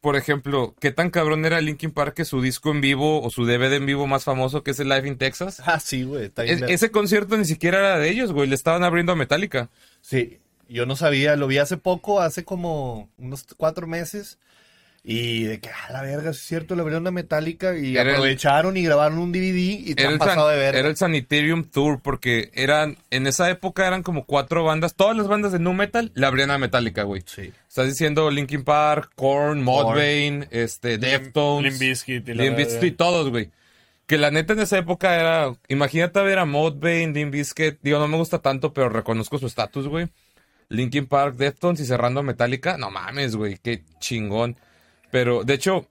por 0.00 0.16
ejemplo, 0.16 0.74
qué 0.80 0.90
tan 0.90 1.10
cabrón 1.10 1.44
era 1.44 1.60
Linkin 1.60 1.92
Park 1.92 2.14
que 2.14 2.24
su 2.24 2.40
disco 2.42 2.70
en 2.70 2.80
vivo 2.80 3.22
o 3.22 3.30
su 3.30 3.44
DVD 3.44 3.74
en 3.74 3.86
vivo 3.86 4.06
más 4.06 4.24
famoso, 4.24 4.62
que 4.64 4.72
es 4.72 4.80
el 4.80 4.88
Live 4.88 5.06
in 5.06 5.16
Texas. 5.18 5.62
Ah, 5.64 5.78
sí, 5.78 6.02
güey. 6.02 6.24
está 6.24 6.42
bien 6.42 6.64
Es- 6.64 6.70
ese 6.70 6.90
concierto 6.90 7.36
ni 7.36 7.44
siquiera 7.44 7.78
era 7.78 7.98
de 7.98 8.08
ellos, 8.10 8.32
güey. 8.32 8.48
Le 8.48 8.54
estaban 8.54 8.82
abriendo 8.82 9.12
a 9.12 9.16
Metallica. 9.16 9.68
Sí, 10.00 10.40
yo 10.72 10.86
no 10.86 10.96
sabía, 10.96 11.36
lo 11.36 11.46
vi 11.46 11.58
hace 11.58 11.76
poco, 11.76 12.20
hace 12.20 12.44
como 12.44 13.08
unos 13.18 13.44
cuatro 13.56 13.86
meses. 13.86 14.38
Y 15.04 15.42
de 15.42 15.58
que, 15.58 15.68
ah, 15.68 15.90
la 15.92 16.00
verga, 16.02 16.30
es 16.30 16.38
cierto, 16.38 16.76
le 16.76 16.82
abrieron 16.82 17.02
una 17.02 17.10
metálica 17.10 17.76
y 17.76 17.96
Era 17.96 18.02
el- 18.10 18.10
aprovecharon 18.16 18.76
y 18.76 18.84
grabaron 18.84 19.18
un 19.18 19.32
DVD 19.32 19.58
y 19.58 19.94
te 19.96 20.02
Era 20.02 20.10
han 20.10 20.12
el, 20.12 20.18
pasado 20.20 20.46
San- 20.48 20.54
de 20.56 20.62
verga. 20.62 20.78
era 20.78 20.88
el 20.88 20.96
Sanitarium 20.96 21.64
Tour 21.64 22.00
porque 22.00 22.50
eran, 22.54 22.96
en 23.10 23.26
esa 23.26 23.50
época 23.50 23.84
eran 23.88 24.04
como 24.04 24.26
cuatro 24.26 24.62
bandas. 24.62 24.94
Todas 24.94 25.16
las 25.16 25.26
bandas 25.26 25.50
de 25.50 25.58
Nu 25.58 25.72
Metal 25.74 26.12
le 26.14 26.24
abrían 26.24 26.52
a 26.52 26.58
Metallica, 26.58 27.02
güey. 27.02 27.22
Sí. 27.26 27.52
Estás 27.68 27.88
diciendo 27.88 28.30
Linkin 28.30 28.62
Park, 28.62 29.10
Korn, 29.16 29.64
Mudvayne, 29.64 30.46
este, 30.52 30.98
Deftones, 30.98 31.72
Limp 31.72 31.80
Bizkit 31.80 32.28
y 32.28 32.34
la. 32.34 32.50
Bizkit, 32.54 32.96
todos, 32.96 33.28
güey. 33.30 33.50
Que 34.06 34.18
la 34.18 34.30
neta 34.30 34.52
en 34.52 34.60
esa 34.60 34.78
época 34.78 35.18
era, 35.18 35.52
imagínate 35.66 36.20
ver 36.22 36.38
a 36.38 36.44
Mudvayne, 36.44 37.12
Limp 37.12 37.32
Bizkit, 37.32 37.78
digo, 37.82 37.98
no 37.98 38.06
me 38.06 38.18
gusta 38.18 38.38
tanto, 38.38 38.72
pero 38.72 38.88
reconozco 38.88 39.36
su 39.38 39.46
estatus, 39.48 39.88
güey. 39.88 40.08
Linkin 40.72 41.06
Park, 41.06 41.36
Deftones 41.36 41.80
y 41.80 41.86
cerrando 41.86 42.22
Metallica, 42.22 42.76
no 42.78 42.90
mames, 42.90 43.36
güey, 43.36 43.58
qué 43.58 43.84
chingón. 44.00 44.56
Pero, 45.10 45.44
de 45.44 45.54
hecho, 45.54 45.88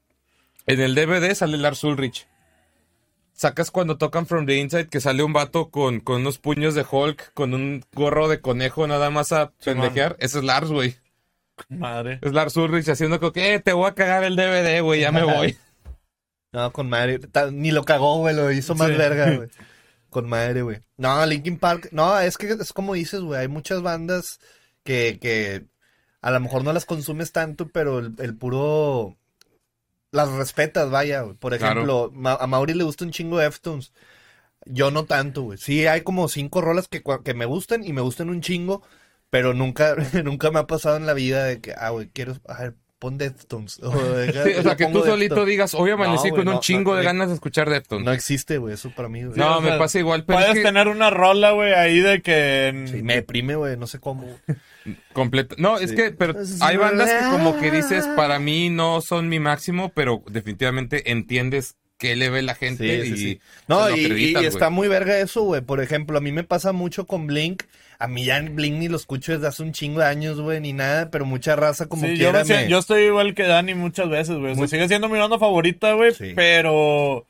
en 0.66 0.82
el 0.82 0.96
DVD 0.96 1.34
sale 1.36 1.58
Lars 1.58 1.84
Ulrich. 1.84 2.28
Sacas 3.34 3.72
cuando 3.72 3.98
tocan 3.98 4.26
From 4.28 4.46
the 4.46 4.58
Inside 4.58 4.90
que 4.90 5.00
sale 5.00 5.24
un 5.24 5.34
vato 5.34 5.70
con, 5.70 6.00
con 6.00 6.22
unos 6.22 6.38
puños 6.38 6.76
de 6.76 6.86
Hulk, 6.90 7.34
con 7.34 7.54
un 7.54 7.84
gorro 7.94 8.28
de 8.28 8.40
conejo 8.42 8.86
nada 8.88 9.10
más 9.10 9.32
a 9.32 9.52
pendejear. 9.64 10.16
Ese 10.20 10.40
es 10.40 10.44
Lars, 10.44 10.70
güey. 10.70 10.96
Madre. 11.70 12.20
Es 12.22 12.34
Lars 12.34 12.56
Ulrich 12.58 12.90
haciendo 12.90 13.20
como 13.20 13.32
que, 13.32 13.54
eh, 13.54 13.60
te 13.60 13.74
voy 13.74 13.88
a 13.90 13.94
cagar 13.96 14.24
el 14.24 14.36
DVD, 14.36 14.82
güey, 14.82 15.02
ya 15.02 15.12
me 15.12 15.24
voy. 15.24 15.58
No, 16.54 16.74
con 16.74 16.90
madre. 16.90 17.18
Ni 17.54 17.72
lo 17.72 17.86
cagó, 17.86 18.18
güey, 18.18 18.36
lo 18.36 18.52
hizo 18.52 18.76
más 18.76 18.90
Sí. 18.90 18.96
verga, 18.98 19.38
güey. 19.38 19.50
Con 20.10 20.28
madre, 20.28 20.64
güey. 20.64 20.80
No, 20.98 21.26
Linkin 21.26 21.58
Park. 21.58 21.88
No, 21.94 22.20
es 22.20 22.38
que 22.38 22.50
es 22.50 22.74
como 22.74 22.94
dices, 22.94 23.22
güey. 23.22 23.40
Hay 23.40 23.48
muchas 23.48 23.82
bandas 23.82 24.38
que, 24.84 25.20
que 25.22 25.68
a 26.22 26.32
lo 26.32 26.40
mejor 26.40 26.64
no 26.64 26.74
las 26.74 26.86
consumes 26.86 27.32
tanto, 27.32 27.70
pero 27.70 28.00
el, 28.00 28.16
el 28.20 28.38
puro. 28.38 29.18
Las 30.12 30.30
respetas, 30.32 30.90
vaya, 30.92 31.22
güey. 31.22 31.36
Por 31.38 31.54
Claro. 31.56 31.84
ejemplo, 31.84 32.12
Ma- 32.14 32.36
a 32.40 32.48
Mauri 32.48 32.74
le 32.74 32.84
gusta 32.84 33.06
un 33.06 33.12
chingo 33.12 33.38
de 33.38 33.46
Deftones. 33.46 33.94
Yo 34.66 34.92
no 34.92 35.06
tanto, 35.06 35.44
güey. 35.44 35.58
Sí, 35.60 35.88
hay 35.88 36.02
como 36.04 36.28
cinco 36.30 36.62
rolas 36.62 36.88
que, 36.88 37.04
que 37.26 37.34
me 37.36 37.46
gustan 37.46 37.84
y 37.86 37.94
me 37.94 38.02
gustan 38.02 38.30
un 38.30 38.42
chingo, 38.42 38.84
pero 39.30 39.54
nunca, 39.54 39.96
nunca 40.26 40.52
me 40.52 40.60
ha 40.60 40.68
pasado 40.68 40.98
en 40.98 41.06
la 41.08 41.14
vida 41.14 41.46
de 41.46 41.62
que, 41.62 41.74
ah, 41.78 41.92
güey, 41.92 42.10
quiero. 42.12 42.36
A 42.48 42.62
ver, 42.64 42.78
pon 43.02 43.18
Deftones. 43.18 43.80
O, 43.84 43.90
deja- 43.92 44.44
Sí, 44.44 44.52
o 44.60 44.62
sea, 44.62 44.76
que 44.78 44.86
tú 44.86 45.00
solito 45.04 45.34
Deftones. 45.36 45.48
digas, 45.48 45.74
hoy 45.74 45.90
amanecí 45.90 46.30
No, 46.30 46.36
con 46.36 46.48
un 46.48 46.60
chingo 46.60 46.92
no, 46.92 46.98
de 47.00 47.04
ganas 47.04 47.30
de 47.30 47.34
escuchar 47.34 47.68
Deftones. 47.68 48.06
No 48.06 48.12
existe, 48.14 48.60
güey, 48.60 48.76
eso 48.76 48.92
para 48.96 49.10
mí. 49.10 49.22
No, 49.22 49.58
o 49.58 49.62
me 49.62 49.78
pasa 49.80 49.98
igual, 49.98 50.24
pero 50.24 50.38
Puedes 50.38 50.52
es 50.52 50.58
que 50.60 50.64
tener 50.64 50.88
una 50.88 51.10
rola, 51.10 51.52
güey, 51.52 51.74
ahí 51.74 52.00
de 52.00 52.22
que... 52.22 52.86
Sí, 52.92 53.02
me 53.02 53.16
deprime, 53.16 53.56
güey, 53.56 53.76
no 53.76 53.88
sé 53.88 54.00
cómo. 54.00 54.28
completa. 55.14 55.56
No, 55.58 55.78
es 55.80 55.92
que, 55.94 56.12
pero 56.12 56.36
hay 56.62 56.78
bandas 56.78 57.10
que 57.10 57.30
como 57.32 57.60
que 57.60 57.72
dices, 57.72 58.06
para 58.16 58.38
mí 58.40 58.70
no 58.70 59.02
son 59.02 59.30
mi 59.30 59.40
máximo, 59.40 59.90
pero 59.96 60.24
definitivamente 60.30 61.12
entiendes 61.12 61.76
qué 62.02 62.16
le 62.16 62.30
ve 62.32 62.42
la 62.42 62.56
gente 62.56 62.84
Sí, 63.04 63.08
y 63.08 63.12
sí, 63.12 63.18
sí. 63.18 63.34
se 63.34 63.40
No, 63.68 63.90
y, 63.96 64.06
acreditan, 64.06 64.44
y 64.44 64.46
está 64.48 64.70
muy 64.72 64.88
verga 64.88 65.20
eso, 65.20 65.44
güey. 65.44 65.62
Por 65.62 65.82
ejemplo, 65.82 66.18
a 66.18 66.22
mí 66.22 66.32
me 66.32 66.44
pasa 66.44 66.72
mucho 66.74 67.06
con 67.06 67.28
Blink. 67.28 67.64
A 68.00 68.08
mí 68.08 68.26
ya 68.26 68.38
en 68.38 68.56
Blink 68.56 68.78
ni 68.78 68.88
lo 68.88 68.98
escucho 68.98 69.32
desde 69.34 69.48
hace 69.48 69.62
un 69.62 69.72
chingo 69.74 70.00
de 70.00 70.08
años, 70.08 70.42
güey, 70.42 70.60
ni 70.60 70.74
nada, 70.74 71.12
pero 71.12 71.24
mucha 71.26 71.56
raza 71.56 71.86
como 71.86 72.08
Sí, 72.08 72.18
yo, 72.18 72.34
me 72.34 72.68
yo 72.68 72.80
estoy 72.80 73.04
igual 73.04 73.36
que 73.36 73.44
Dani 73.44 73.76
muchas 73.76 74.10
veces, 74.10 74.38
güey. 74.38 74.54
O 74.54 74.56
sea, 74.56 74.62
Muy- 74.62 74.68
sigue 74.68 74.88
siendo 74.88 75.08
mi 75.08 75.20
banda 75.20 75.38
favorita, 75.38 75.94
güey, 75.94 76.12
Sí. 76.16 76.34
pero 76.36 77.26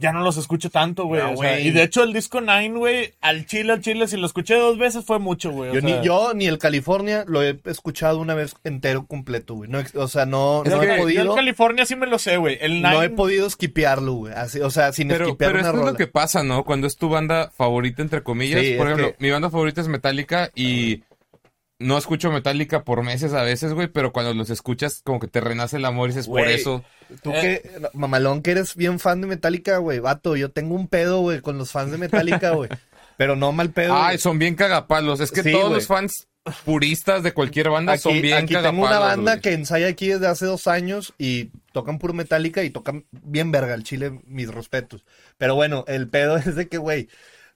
ya 0.00 0.12
no 0.12 0.22
los 0.22 0.36
escucho 0.38 0.70
tanto, 0.70 1.04
güey. 1.04 1.20
No, 1.22 1.32
o 1.32 1.36
sea, 1.36 1.52
güey. 1.52 1.68
y 1.68 1.70
de 1.70 1.82
hecho 1.82 2.02
el 2.02 2.12
disco 2.12 2.40
Nine, 2.40 2.70
güey, 2.78 3.12
al 3.20 3.46
chile, 3.46 3.72
al 3.74 3.80
chile, 3.82 4.08
si 4.08 4.16
lo 4.16 4.26
escuché 4.26 4.54
dos 4.56 4.78
veces 4.78 5.04
fue 5.04 5.18
mucho, 5.18 5.50
güey. 5.52 5.72
Yo, 5.74 5.80
sea, 5.80 5.98
ni, 6.00 6.04
yo 6.04 6.34
ni 6.34 6.46
el 6.46 6.58
California 6.58 7.24
lo 7.28 7.42
he 7.42 7.60
escuchado 7.66 8.18
una 8.18 8.34
vez 8.34 8.56
entero 8.64 9.06
completo, 9.06 9.54
güey. 9.54 9.70
No, 9.70 9.80
o 9.94 10.08
sea, 10.08 10.26
no, 10.26 10.62
Es 10.64 10.72
no 10.72 10.80
que 10.80 10.86
he 10.86 10.88
Yo 10.88 10.94
en 10.94 11.00
podido, 11.02 11.34
California 11.34 11.86
sí 11.86 11.94
me 11.96 12.06
lo 12.06 12.18
sé, 12.18 12.38
güey. 12.38 12.58
El 12.60 12.76
Nine, 12.76 12.90
no 12.90 13.02
he 13.02 13.10
podido 13.10 13.48
skipearlo, 13.48 14.12
güey. 14.14 14.32
Así, 14.34 14.58
o 14.60 14.70
sea, 14.70 14.92
sin 14.92 15.08
Pero, 15.08 15.26
skipear 15.26 15.50
pero 15.52 15.60
una 15.60 15.68
esto 15.68 15.80
es 15.86 15.92
lo 15.92 15.96
que 15.98 16.06
pasa, 16.06 16.42
¿no? 16.42 16.64
Cuando 16.64 16.86
es 16.86 16.96
tu 16.96 17.08
banda 17.10 17.50
favorita, 17.56 18.02
entre 18.02 18.22
comillas. 18.22 18.60
Sí, 18.62 18.74
por 18.78 18.86
ejemplo, 18.86 19.10
que- 19.10 19.16
mi 19.22 19.30
banda 19.30 19.50
favorita 19.50 19.80
es 19.82 19.88
Metallica 19.88 20.50
y 20.54 21.02
no 21.80 21.98
escucho 21.98 22.30
Metallica 22.30 22.84
por 22.84 23.02
meses 23.02 23.32
a 23.32 23.42
veces, 23.42 23.72
güey, 23.72 23.88
pero 23.88 24.12
cuando 24.12 24.32
los 24.34 24.48
escuchas, 24.50 25.00
como 25.04 25.18
que 25.18 25.26
te 25.26 25.40
renace 25.40 25.78
el 25.78 25.84
amor 25.84 26.08
y 26.10 26.12
dices, 26.12 26.28
por 26.28 26.46
eso. 26.46 26.84
Tú 27.22 27.32
Eh. 27.32 27.62
que, 27.64 27.70
mamalón, 27.94 28.42
que 28.42 28.52
eres 28.52 28.76
bien 28.76 29.00
fan 29.00 29.20
de 29.20 29.26
Metallica, 29.26 29.78
güey. 29.78 29.98
Vato, 29.98 30.36
yo 30.36 30.50
tengo 30.52 30.76
un 30.76 30.86
pedo, 30.86 31.20
güey, 31.22 31.40
con 31.40 31.58
los 31.58 31.72
fans 31.72 31.90
de 31.90 31.98
Metallica, 31.98 32.50
güey. 32.50 32.70
Pero 33.16 33.34
no 33.34 33.50
mal 33.52 33.70
pedo. 33.70 33.94
Ay, 33.96 34.02
güey. 34.10 34.18
son 34.18 34.38
bien 34.38 34.54
cagapalos. 34.54 35.18
Es 35.20 35.32
que 35.32 35.42
Sí, 35.42 35.50
todos 35.50 35.64
güey. 35.64 35.74
los 35.74 35.86
fans 35.88 36.28
puristas 36.64 37.22
de 37.22 37.32
cualquier 37.32 37.68
banda 37.68 37.92
Aquí, 37.94 38.02
son 38.02 38.20
bien 38.22 38.38
aquí 38.44 38.54
cagapalos. 38.54 38.76
tengo 38.76 38.86
una 38.86 38.98
banda 38.98 39.32
güey. 39.32 39.42
que 39.42 39.52
ensaya 39.52 39.88
aquí 39.88 40.08
desde 40.08 40.26
hace 40.26 40.46
dos 40.46 40.66
años 40.66 41.12
y 41.18 41.50
tocan 41.72 41.98
puro 41.98 42.14
Metallica 42.14 42.62
y 42.64 42.70
tocan 42.70 43.04
bien 43.10 43.50
verga 43.52 43.74
el 43.74 43.84
chile, 43.84 44.20
mis 44.26 44.48
respetos. 44.48 45.04
Pero 45.38 45.54
bueno, 45.54 45.84
el 45.88 46.08
pedo 46.08 46.36
es 46.38 46.54
de 46.56 46.68
que, 46.68 46.78
güey, 46.78 47.08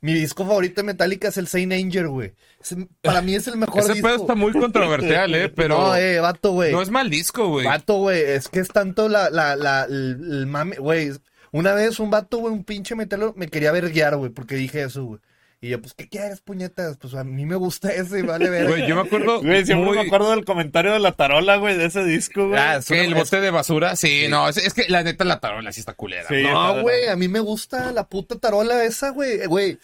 mi 0.04 0.12
disco 0.12 0.44
favorito 0.44 0.82
de 0.82 0.86
Metallica 0.86 1.28
es 1.28 1.36
el 1.38 1.46
Saint 1.48 1.72
Anger, 1.72 2.08
güey. 2.08 2.34
Ese- 2.60 2.88
Para 3.00 3.22
mí 3.22 3.34
es 3.34 3.48
el 3.48 3.56
mejor 3.56 3.80
Ese 3.80 3.94
disco. 3.94 4.06
pedo 4.08 4.16
está 4.20 4.34
muy 4.34 4.52
controversial, 4.52 5.34
¿eh? 5.34 5.48
Pero 5.56 5.78
No, 5.78 5.96
eh, 5.96 6.20
vato, 6.20 6.52
güey. 6.52 6.72
no 6.72 6.82
es 6.82 6.90
mal 6.90 7.08
disco, 7.08 7.48
güey. 7.48 7.64
Vato, 7.64 7.94
güey, 7.96 8.20
es 8.22 8.48
que 8.48 8.60
es 8.60 8.68
tanto 8.68 9.08
la, 9.08 9.30
la, 9.30 9.56
la, 9.56 9.84
el, 9.84 10.18
el 10.30 10.46
mame, 10.46 10.76
güey. 10.76 11.12
Una 11.52 11.72
vez 11.72 12.00
un 12.00 12.10
vato, 12.10 12.38
güey, 12.38 12.52
un 12.52 12.64
pinche 12.64 12.94
metalo, 12.94 13.32
me 13.36 13.48
quería 13.48 13.72
verguiar, 13.72 14.16
güey, 14.16 14.30
porque 14.30 14.56
dije 14.56 14.82
eso, 14.82 15.04
güey. 15.04 15.20
Y 15.64 15.70
yo, 15.70 15.80
pues, 15.80 15.94
¿qué 15.94 16.06
quieres, 16.06 16.42
puñetas? 16.42 16.98
Pues 16.98 17.14
a 17.14 17.24
mí 17.24 17.46
me 17.46 17.56
gusta 17.56 17.90
ese, 17.90 18.20
vale 18.20 18.50
ver. 18.50 18.68
Güey, 18.68 18.86
yo 18.86 18.96
me 18.96 19.00
acuerdo 19.00 19.40
Güey, 19.42 19.64
siempre 19.64 19.86
muy... 19.86 19.96
me 19.96 20.02
acuerdo 20.02 20.32
del 20.32 20.44
comentario 20.44 20.92
de 20.92 20.98
la 20.98 21.12
tarola, 21.12 21.56
güey, 21.56 21.74
de 21.74 21.86
ese 21.86 22.04
disco, 22.04 22.48
güey. 22.48 22.60
Ah, 22.60 22.76
es 22.76 22.84
¿Qué, 22.84 23.02
el 23.02 23.14
bote 23.14 23.40
de 23.40 23.50
basura? 23.50 23.96
Sí, 23.96 24.26
no, 24.28 24.46
es, 24.46 24.58
es 24.58 24.74
que 24.74 24.84
la 24.88 25.02
neta 25.02 25.24
la 25.24 25.40
tarola 25.40 25.72
sí 25.72 25.80
está 25.80 25.94
culera. 25.94 26.28
Sí. 26.28 26.42
No, 26.42 26.82
güey, 26.82 27.08
a 27.08 27.16
mí 27.16 27.28
me 27.28 27.40
gusta 27.40 27.92
la 27.92 28.06
puta 28.06 28.38
tarola 28.38 28.84
esa, 28.84 29.08
güey. 29.08 29.40
Eh, 29.40 29.46
Güey, 29.46 29.78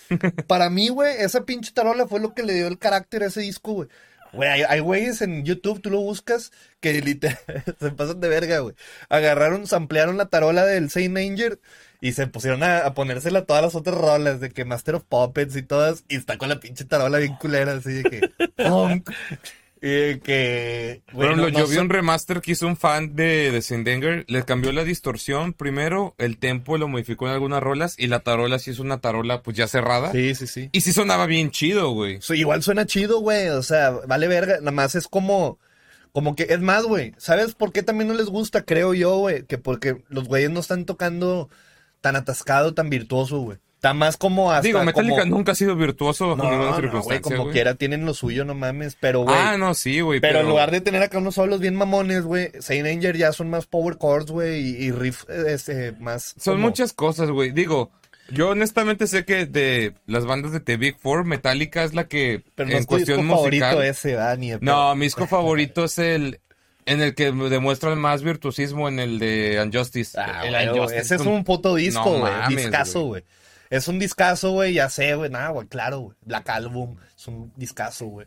para 0.46 0.68
mí, 0.68 0.90
güey, 0.90 1.16
esa 1.18 1.46
pinche 1.46 1.72
tarola 1.72 2.06
fue 2.06 2.20
lo 2.20 2.34
que 2.34 2.42
le 2.42 2.52
dio 2.52 2.66
el 2.66 2.78
carácter 2.78 3.22
a 3.22 3.28
ese 3.28 3.40
disco, 3.40 3.72
güey. 3.72 3.88
Güey, 4.34 4.50
hay, 4.50 4.62
hay 4.68 4.80
güeyes 4.80 5.22
en 5.22 5.46
YouTube, 5.46 5.80
tú 5.80 5.88
lo 5.88 6.00
buscas, 6.00 6.52
que 6.80 6.92
literal 7.00 7.38
se 7.80 7.90
pasan 7.92 8.20
de 8.20 8.28
verga, 8.28 8.58
güey. 8.58 8.74
Agarraron, 9.08 9.66
samplearon 9.66 10.18
la 10.18 10.28
tarola 10.28 10.66
del 10.66 10.90
Saint 10.90 11.16
Anger 11.16 11.58
y 12.00 12.12
se 12.12 12.26
pusieron 12.26 12.62
a, 12.62 12.78
a 12.78 12.94
ponérsela 12.94 13.40
a 13.40 13.44
todas 13.44 13.62
las 13.62 13.74
otras 13.74 13.96
rolas, 13.96 14.40
de 14.40 14.50
que 14.50 14.64
Master 14.64 14.94
of 14.96 15.04
Puppets 15.08 15.56
y 15.56 15.62
todas, 15.62 16.04
y 16.08 16.16
está 16.16 16.38
con 16.38 16.48
la 16.48 16.60
pinche 16.60 16.84
tarola 16.84 17.18
bien 17.18 17.34
culera, 17.36 17.72
así 17.74 17.92
de 17.92 18.02
que. 18.04 18.20
punk. 18.64 19.10
Y 19.82 19.88
de 19.88 20.20
que. 20.20 21.02
Güey, 21.12 21.28
ejemplo, 21.28 21.50
no- 21.50 21.58
yo 21.58 21.66
vi 21.66 21.78
un 21.78 21.88
remaster 21.88 22.42
que 22.42 22.52
hizo 22.52 22.66
un 22.66 22.76
fan 22.76 23.16
de, 23.16 23.50
de 23.50 23.62
Sindanger, 23.62 24.26
le 24.28 24.44
cambió 24.44 24.72
la 24.72 24.84
distorsión 24.84 25.54
primero, 25.54 26.14
el 26.18 26.36
tempo 26.36 26.76
lo 26.76 26.86
modificó 26.86 27.26
en 27.26 27.32
algunas 27.32 27.62
rolas 27.62 27.94
y 27.98 28.06
la 28.06 28.20
tarola 28.20 28.58
sí 28.58 28.70
es 28.70 28.78
una 28.78 29.00
tarola 29.00 29.42
pues 29.42 29.56
ya 29.56 29.66
cerrada. 29.68 30.12
Sí, 30.12 30.34
sí, 30.34 30.46
sí. 30.46 30.68
Y 30.72 30.82
sí 30.82 30.92
sonaba 30.92 31.24
bien 31.24 31.50
chido, 31.50 31.92
güey. 31.92 32.20
So, 32.20 32.34
igual 32.34 32.62
suena 32.62 32.84
chido, 32.84 33.20
güey. 33.20 33.48
O 33.48 33.62
sea, 33.62 33.90
vale 34.06 34.28
verga. 34.28 34.58
Nada 34.58 34.70
más 34.72 34.94
es 34.94 35.08
como. 35.08 35.58
Como 36.12 36.34
que, 36.34 36.48
es 36.50 36.60
más, 36.60 36.84
güey. 36.84 37.14
¿Sabes 37.18 37.54
por 37.54 37.72
qué 37.72 37.82
también 37.82 38.08
no 38.08 38.14
les 38.14 38.26
gusta? 38.26 38.64
Creo 38.64 38.92
yo, 38.94 39.16
güey. 39.18 39.44
Que 39.46 39.56
porque 39.58 40.02
los 40.08 40.24
güeyes 40.24 40.50
no 40.50 40.60
están 40.60 40.84
tocando 40.84 41.48
tan 42.00 42.16
atascado, 42.16 42.74
tan 42.74 42.90
virtuoso, 42.90 43.38
güey. 43.40 43.58
Está 43.76 43.94
más 43.94 44.18
como 44.18 44.52
hasta. 44.52 44.66
Digo, 44.66 44.84
Metallica 44.84 45.20
como... 45.22 45.36
nunca 45.36 45.52
ha 45.52 45.54
sido 45.54 45.74
virtuoso 45.74 46.28
bajo 46.28 46.42
No, 46.42 46.50
ninguna 46.50 46.64
no, 46.64 46.70
güey, 46.72 46.82
circunstancia, 46.82 47.22
como 47.22 47.42
güey. 47.44 47.52
quiera 47.54 47.76
tienen 47.76 48.04
lo 48.04 48.12
suyo, 48.12 48.44
no 48.44 48.54
mames. 48.54 48.96
Pero, 49.00 49.20
güey. 49.22 49.34
Ah, 49.34 49.56
no, 49.56 49.72
sí, 49.72 50.00
güey. 50.00 50.20
pero, 50.20 50.40
en 50.40 50.48
lugar 50.48 50.70
de 50.70 50.82
tener 50.82 51.02
acá 51.02 51.16
unos 51.16 51.36
solos 51.36 51.60
bien 51.60 51.76
mamones, 51.76 52.24
güey. 52.24 52.50
Saint 52.60 52.86
Anger 52.86 53.16
ya 53.16 53.32
son 53.32 53.48
más 53.48 53.64
power 53.64 53.96
chords, 53.96 54.30
güey. 54.30 54.60
Y, 54.60 54.84
y 54.84 54.90
riff, 54.90 55.24
este, 55.30 55.92
más. 55.92 56.34
Son 56.38 56.56
como- 56.56 56.66
muchas 56.68 56.92
cosas, 56.92 57.30
güey. 57.30 57.52
Digo, 57.52 57.90
yo 58.30 58.50
honestamente 58.50 59.06
sé 59.06 59.24
que 59.24 59.46
de 59.46 59.94
las 60.06 60.26
bandas 60.26 60.52
de 60.52 60.60
The 60.60 60.76
Big 60.76 60.98
Four, 60.98 61.24
Metallica 61.24 61.82
es 61.82 61.94
la 61.94 62.06
que 62.06 62.44
Pero 62.54 62.68
no 62.68 62.74
en 62.74 62.80
es 62.82 62.86
tu 62.86 62.96
disco 62.96 63.14
cuestión 63.14 63.28
favorito 63.30 63.64
musical... 63.64 63.84
ese, 63.86 64.12
Dani. 64.12 64.52
No, 64.60 64.94
mi 64.94 65.06
disco 65.06 65.26
favorito 65.26 65.86
es 65.86 65.98
el 65.98 66.38
en 66.86 67.00
el 67.00 67.14
que 67.14 67.32
demuestra 67.32 67.94
más 67.94 68.22
virtuosismo 68.22 68.88
en 68.88 68.98
el 68.98 69.18
de 69.18 69.60
Unjustice. 69.64 70.18
Ah, 70.20 70.42
el 70.44 70.70
Unjustice 70.70 71.00
ese 71.00 71.14
es 71.16 71.20
un 71.22 71.44
puto 71.44 71.74
disco, 71.74 72.04
No 72.12 72.18
güey. 72.20 72.56
discazo, 72.56 73.02
güey. 73.04 73.24
Es 73.70 73.86
un 73.86 73.98
discazo, 74.00 74.50
güey, 74.50 74.72
ya 74.74 74.88
sé, 74.88 75.14
güey. 75.14 75.30
Nada, 75.30 75.50
güey, 75.50 75.66
claro, 75.68 76.00
güey. 76.00 76.16
Black 76.22 76.48
Album 76.50 76.96
es 77.16 77.28
un 77.28 77.52
discazo, 77.56 78.06
güey. 78.06 78.26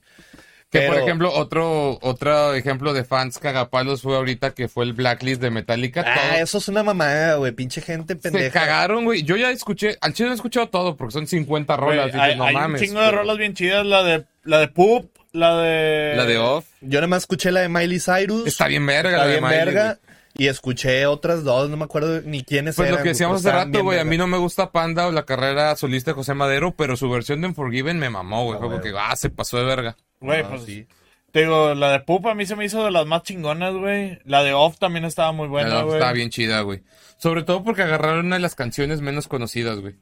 Que 0.69 0.87
por 0.87 0.97
ejemplo, 0.97 1.31
otro, 1.31 1.99
otro 2.01 2.55
ejemplo 2.55 2.93
de 2.93 3.03
fans 3.03 3.37
cagapalos 3.37 4.01
fue 4.01 4.15
ahorita 4.15 4.55
que 4.55 4.67
fue 4.67 4.85
el 4.85 4.93
Blacklist 4.93 5.39
de 5.39 5.51
Metallica. 5.51 6.03
Ah, 6.03 6.15
Todo- 6.31 6.39
eso 6.41 6.57
es 6.57 6.67
una 6.67 6.81
mamada, 6.81 7.35
güey. 7.35 7.51
Pinche 7.51 7.79
gente 7.79 8.15
se 8.15 8.19
pendeja. 8.21 8.59
cagaron, 8.59 9.03
güey. 9.05 9.21
Yo 9.21 9.35
ya 9.35 9.51
escuché, 9.51 9.97
al 10.01 10.13
chile 10.13 10.29
no 10.29 10.33
he 10.33 10.35
escuchado 10.35 10.69
todo 10.69 10.95
porque 10.97 11.11
son 11.11 11.27
50 11.27 11.75
Güey, 11.75 11.89
rolas. 11.99 12.05
hay 12.15 12.21
dices, 12.21 12.37
no 12.37 12.45
hay 12.45 12.55
mames. 12.55 12.81
un 12.81 12.87
chingo 12.87 13.01
de 13.01 13.11
rolas 13.11 13.37
bien 13.37 13.53
chidas, 13.53 13.85
la 13.85 14.01
de, 14.01 14.25
la 14.45 14.57
de 14.61 14.67
Poop, 14.69 15.11
la 15.33 15.57
de... 15.57 16.13
La 16.15 16.25
de 16.25 16.37
Off. 16.37 16.65
Yo 16.81 16.99
nada 16.99 17.07
más 17.07 17.23
escuché 17.23 17.51
la 17.51 17.59
de 17.61 17.69
Miley 17.69 17.99
Cyrus. 17.99 18.47
Está 18.47 18.67
bien 18.67 18.85
verga 18.85 19.09
Está 19.11 19.17
la 19.25 19.25
de 19.27 19.31
bien 19.39 19.43
Miley, 19.43 19.57
verga. 19.65 19.99
Y 20.35 20.47
escuché 20.47 21.05
otras 21.05 21.43
dos, 21.43 21.69
no 21.69 21.77
me 21.77 21.83
acuerdo 21.83 22.21
ni 22.21 22.43
quiénes 22.43 22.75
Pues 22.75 22.87
eran. 22.87 22.99
lo 22.99 23.03
que 23.03 23.09
decíamos 23.09 23.41
hace 23.45 23.51
rato, 23.51 23.83
güey, 23.83 23.99
a 23.99 24.03
mí 24.03 24.17
no 24.17 24.25
me 24.25 24.37
gusta 24.37 24.71
Panda 24.71 25.05
o 25.07 25.11
la 25.11 25.25
carrera 25.25 25.75
solista 25.75 26.11
de 26.11 26.15
José 26.15 26.33
Madero, 26.33 26.73
pero 26.75 26.95
su 26.97 27.07
versión 27.09 27.41
de 27.41 27.47
Unforgiven 27.49 27.99
me 27.99 28.09
mamó, 28.09 28.45
güey. 28.45 28.55
Ah, 28.55 28.59
Fue 28.59 28.67
como 28.69 28.79
güey. 28.79 28.91
que, 28.93 28.97
ah, 28.99 29.15
se 29.15 29.29
pasó 29.29 29.57
de 29.57 29.65
verga. 29.65 29.95
Güey, 30.21 30.41
Ah, 30.41 30.47
pues... 30.49 30.63
sí. 30.63 30.87
Te 31.31 31.39
digo, 31.41 31.73
la 31.73 31.91
de 31.91 31.99
Poop 32.01 32.27
a 32.27 32.35
mí 32.35 32.45
se 32.45 32.55
me 32.55 32.65
hizo 32.65 32.83
de 32.85 32.91
las 32.91 33.05
más 33.07 33.23
chingonas, 33.23 33.73
güey. 33.73 34.19
La 34.23 34.43
de 34.43 34.53
Off 34.53 34.77
también 34.77 35.03
estaba 35.05 35.31
muy 35.31 35.47
buena, 35.47 35.69
No, 35.69 35.83
güey. 35.85 35.95
estaba 35.97 36.13
bien 36.13 36.29
chida, 36.29 36.61
güey. 36.61 36.83
Sobre 37.17 37.41
todo 37.43 37.63
porque 37.63 37.81
agarraron 37.81 38.27
una 38.27 38.35
de 38.35 38.41
las 38.41 38.53
canciones 38.53 39.01
menos 39.01 39.27
conocidas, 39.27 39.79
güey. 39.79 39.95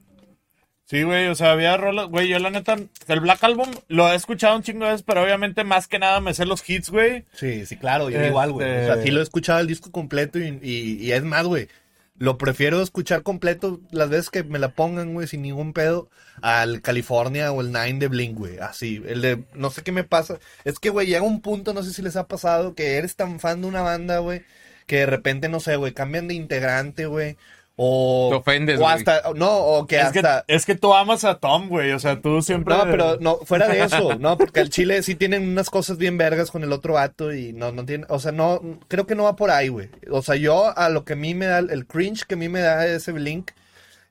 Sí, 0.91 1.03
güey, 1.03 1.27
o 1.29 1.35
sea, 1.35 1.53
había 1.53 1.77
rolas, 1.77 2.07
güey, 2.09 2.27
yo 2.27 2.37
la 2.37 2.49
neta, 2.49 2.75
el 3.07 3.19
Black 3.21 3.41
Album 3.45 3.69
lo 3.87 4.11
he 4.11 4.15
escuchado 4.15 4.57
un 4.57 4.61
chingo 4.61 4.83
de 4.83 4.91
veces, 4.91 5.05
pero 5.07 5.23
obviamente 5.23 5.63
más 5.63 5.87
que 5.87 5.99
nada 5.99 6.19
me 6.19 6.33
sé 6.33 6.45
los 6.45 6.69
hits, 6.69 6.89
güey. 6.89 7.23
Sí, 7.33 7.65
sí, 7.65 7.77
claro, 7.77 8.09
yo 8.09 8.17
Este- 8.17 8.27
igual, 8.27 8.51
güey. 8.51 8.67
O 8.69 8.85
sea, 8.87 9.01
sí 9.01 9.09
lo 9.09 9.21
he 9.21 9.23
escuchado 9.23 9.61
el 9.61 9.67
disco 9.67 9.89
completo 9.89 10.37
y, 10.37 10.59
y- 10.61 10.97
y 11.01 11.11
es 11.13 11.23
más, 11.23 11.45
güey. 11.45 11.69
Lo 12.17 12.37
prefiero 12.37 12.81
escuchar 12.81 13.23
completo 13.23 13.79
las 13.91 14.09
veces 14.09 14.29
que 14.29 14.43
me 14.43 14.59
la 14.59 14.71
pongan, 14.75 15.13
güey, 15.13 15.27
sin 15.27 15.41
ningún 15.43 15.71
pedo, 15.71 16.09
al 16.41 16.81
California 16.81 17.53
o 17.53 17.61
el 17.61 17.71
Nine 17.71 17.99
de 17.99 18.09
Blink, 18.09 18.37
güey. 18.37 18.59
Así, 18.59 19.01
el 19.07 19.21
de, 19.21 19.43
no 19.53 19.69
sé 19.71 19.83
qué 19.83 19.93
me 19.93 20.03
pasa. 20.03 20.39
Es 20.65 20.77
que, 20.77 20.89
güey, 20.89 21.07
llega 21.07 21.21
un 21.21 21.39
punto, 21.41 21.73
no 21.73 21.83
sé 21.83 21.93
si 21.93 22.01
les 22.01 22.17
ha 22.17 22.27
pasado, 22.27 22.75
que 22.75 22.97
eres 22.97 23.15
tan 23.15 23.39
fan 23.39 23.61
de 23.61 23.67
una 23.67 23.81
banda, 23.81 24.17
güey, 24.19 24.41
que 24.87 24.97
de 24.97 25.05
repente, 25.05 25.47
no 25.47 25.61
sé, 25.61 25.77
güey, 25.77 25.93
cambian 25.93 26.27
de 26.27 26.33
integrante, 26.33 27.05
güey. 27.05 27.37
O, 27.75 28.27
Te 28.29 28.35
ofendes, 28.35 28.79
o 28.79 28.83
güey. 28.83 28.93
hasta, 28.93 29.21
no, 29.33 29.57
o 29.57 29.87
que 29.87 29.95
Es 29.95 30.03
hasta... 30.03 30.43
que, 30.45 30.55
es 30.55 30.65
que 30.65 30.75
tú 30.75 30.93
amas 30.93 31.23
a 31.23 31.39
Tom, 31.39 31.69
güey, 31.69 31.93
o 31.93 31.99
sea, 31.99 32.21
tú 32.21 32.41
siempre... 32.41 32.75
No, 32.75 32.83
pero 32.83 33.17
no, 33.19 33.37
fuera 33.37 33.67
de 33.67 33.81
eso, 33.83 34.15
no, 34.19 34.37
porque 34.37 34.59
al 34.59 34.69
Chile 34.69 35.01
sí 35.03 35.15
tienen 35.15 35.47
unas 35.49 35.69
cosas 35.69 35.97
bien 35.97 36.17
vergas 36.17 36.51
con 36.51 36.63
el 36.63 36.73
otro 36.73 36.93
vato 36.95 37.33
y 37.33 37.53
no, 37.53 37.71
no 37.71 37.85
tiene, 37.85 38.05
o 38.09 38.19
sea, 38.19 38.31
no, 38.31 38.61
creo 38.87 39.07
que 39.07 39.15
no 39.15 39.23
va 39.23 39.35
por 39.35 39.51
ahí, 39.51 39.69
güey. 39.69 39.89
O 40.11 40.21
sea, 40.21 40.35
yo 40.35 40.77
a 40.77 40.89
lo 40.89 41.05
que 41.05 41.13
a 41.13 41.15
mí 41.15 41.33
me 41.33 41.45
da, 41.47 41.59
el 41.59 41.87
cringe 41.87 42.25
que 42.25 42.35
a 42.35 42.37
mí 42.37 42.49
me 42.49 42.59
da 42.59 42.85
ese 42.85 43.13
Blink 43.13 43.51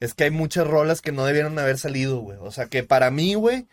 es 0.01 0.15
que 0.15 0.25
hay 0.25 0.31
muchas 0.31 0.67
rolas 0.67 1.03
que 1.03 1.13
no 1.13 1.25
debieron 1.25 1.59
haber 1.59 1.79
salido, 1.79 2.19
güey. 2.21 2.39
O 2.41 2.51
sea, 2.51 2.67
que 2.67 2.83
para 2.83 3.11
mí, 3.11 3.35
güey, 3.35 3.69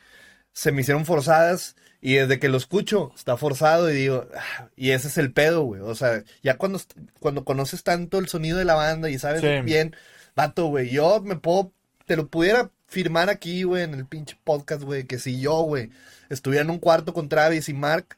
se 0.52 0.72
me 0.72 0.82
hicieron 0.82 1.06
forzadas 1.06 1.76
y 2.02 2.14
desde 2.14 2.40
que 2.40 2.50
lo 2.50 2.58
escucho 2.58 3.12
está 3.16 3.38
forzado 3.38 3.90
y 3.90 3.96
digo, 3.96 4.28
ah, 4.36 4.70
y 4.76 4.92
ese 4.92 5.08
es 5.08 5.18
el 5.18 5.34
pedo, 5.34 5.64
güey. 5.64 5.82
O 5.82 5.96
sea, 5.96 6.24
ya 6.44 6.58
cuando, 6.58 6.80
cuando 7.20 7.44
conoces 7.44 7.84
tanto 7.84 8.20
el 8.20 8.28
sonido 8.28 8.58
de 8.58 8.66
la 8.66 8.76
banda 8.76 9.10
y 9.10 9.18
sabes 9.18 9.42
Sí. 9.42 9.62
bien, 9.66 9.96
vato, 10.36 10.68
güey, 10.68 10.90
yo 10.90 11.22
me 11.22 11.36
puedo, 11.36 11.74
te 12.06 12.16
lo 12.16 12.28
pudiera 12.28 12.72
firmar 12.88 13.30
aquí, 13.30 13.64
güey, 13.64 13.84
en 13.84 13.94
el 13.96 14.06
pinche 14.06 14.38
podcast, 14.44 14.84
güey, 14.84 15.06
que 15.06 15.20
si 15.20 15.42
yo, 15.42 15.62
güey, 15.64 15.90
estuviera 16.30 16.64
en 16.64 16.70
un 16.70 16.80
cuarto 16.80 17.14
con 17.14 17.30
Travis 17.30 17.68
y 17.70 17.74
Mark 17.74 18.18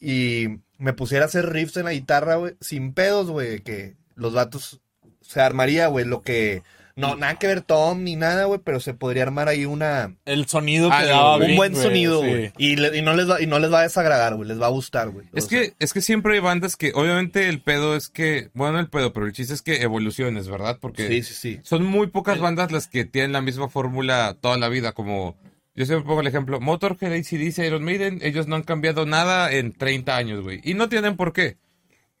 y 0.00 0.60
me 0.78 0.92
pusiera 0.92 1.24
a 1.24 1.28
hacer 1.28 1.50
riffs 1.50 1.76
en 1.76 1.86
la 1.86 1.92
guitarra, 1.92 2.36
güey, 2.36 2.54
sin 2.60 2.94
pedos, 2.94 3.30
güey, 3.30 3.60
que 3.60 3.96
los 4.14 4.32
vatos 4.32 4.80
se 5.20 5.40
armaría, 5.40 5.88
güey, 5.88 6.04
lo 6.04 6.22
que 6.22 6.62
No, 6.98 7.16
nada 7.16 7.36
que 7.36 7.46
ver 7.46 7.62
Tom 7.62 8.02
ni 8.04 8.16
nada, 8.16 8.44
güey, 8.46 8.60
pero 8.62 8.80
se 8.80 8.92
podría 8.92 9.22
armar 9.22 9.48
ahí 9.48 9.64
una... 9.64 10.16
El 10.24 10.46
sonido 10.46 10.90
que 10.90 10.96
Algo, 10.96 11.08
daba. 11.10 11.34
Un 11.36 11.40
Blink, 11.44 11.56
buen 11.56 11.72
güey, 11.72 11.84
sonido, 11.84 12.22
sí. 12.22 12.28
güey. 12.28 12.52
Y, 12.58 12.76
le- 12.76 12.98
y 12.98 13.02
no 13.02 13.14
les 13.14 13.30
va, 13.30 13.40
y 13.40 13.46
no 13.46 13.58
les 13.58 13.72
va 13.72 13.80
a 13.80 13.82
desagradar, 13.84 14.34
güey. 14.34 14.48
Les 14.48 14.60
va 14.60 14.66
a 14.66 14.70
gustar, 14.70 15.10
güey. 15.10 15.26
Es 15.32 15.44
sea, 15.46 15.60
que, 15.60 15.74
es 15.78 15.92
que 15.92 16.00
siempre 16.00 16.34
hay 16.34 16.40
bandas 16.40 16.76
que, 16.76 16.92
obviamente 16.94 17.48
el 17.48 17.62
pedo 17.62 17.94
es 17.96 18.08
que, 18.08 18.50
bueno, 18.54 18.80
el 18.80 18.88
pedo, 18.88 19.12
pero 19.12 19.26
el 19.26 19.32
chiste 19.32 19.54
es 19.54 19.62
que 19.62 19.82
evoluciones, 19.82 20.48
¿verdad? 20.48 20.78
Porque 20.80 21.06
Sí, 21.08 21.22
sí, 21.22 21.34
sí. 21.34 21.60
son 21.62 21.84
muy 21.84 22.08
pocas 22.08 22.38
bandas 22.40 22.72
las 22.72 22.88
que 22.88 23.04
tienen 23.04 23.32
la 23.32 23.40
misma 23.42 23.68
fórmula 23.68 24.36
toda 24.40 24.58
la 24.58 24.68
vida, 24.68 24.92
como, 24.92 25.36
yo 25.76 25.86
siempre 25.86 26.04
pongo 26.06 26.20
el 26.22 26.26
ejemplo, 26.26 26.60
Motorhead, 26.60 27.12
ACDC, 27.12 27.58
Iron 27.64 27.84
Maiden, 27.84 28.18
ellos 28.22 28.48
no 28.48 28.56
han 28.56 28.64
cambiado 28.64 29.06
nada 29.06 29.52
en 29.52 29.72
30 29.72 30.16
años, 30.16 30.42
güey. 30.42 30.60
Y 30.64 30.74
no 30.74 30.88
tienen 30.88 31.16
por 31.16 31.32
qué. 31.32 31.56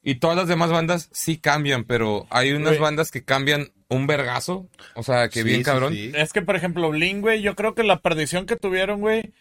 Y 0.08 0.14
todas 0.14 0.36
las 0.38 0.48
demás 0.48 0.70
bandas 0.70 1.10
sí 1.12 1.36
cambian, 1.36 1.84
pero 1.84 2.26
hay 2.30 2.52
unas 2.52 2.70
Güey. 2.70 2.80
bandas 2.80 3.10
que 3.10 3.22
cambian 3.24 3.72
un 3.88 4.06
vergazo, 4.06 4.66
o 4.94 5.02
sea, 5.02 5.28
que 5.28 5.40
Sí, 5.40 5.44
bien 5.44 5.58
sí, 5.58 5.64
cabrón. 5.64 5.92
sí. 5.92 6.12
Es 6.14 6.32
que, 6.32 6.40
por 6.40 6.56
ejemplo, 6.56 6.88
Blink, 6.88 7.20
güey, 7.20 7.42
yo 7.42 7.54
creo 7.54 7.74
que 7.74 7.82
la 7.82 7.98
perdición 8.00 8.46
que 8.46 8.56
tuvieron, 8.56 9.00
güey. 9.00 9.32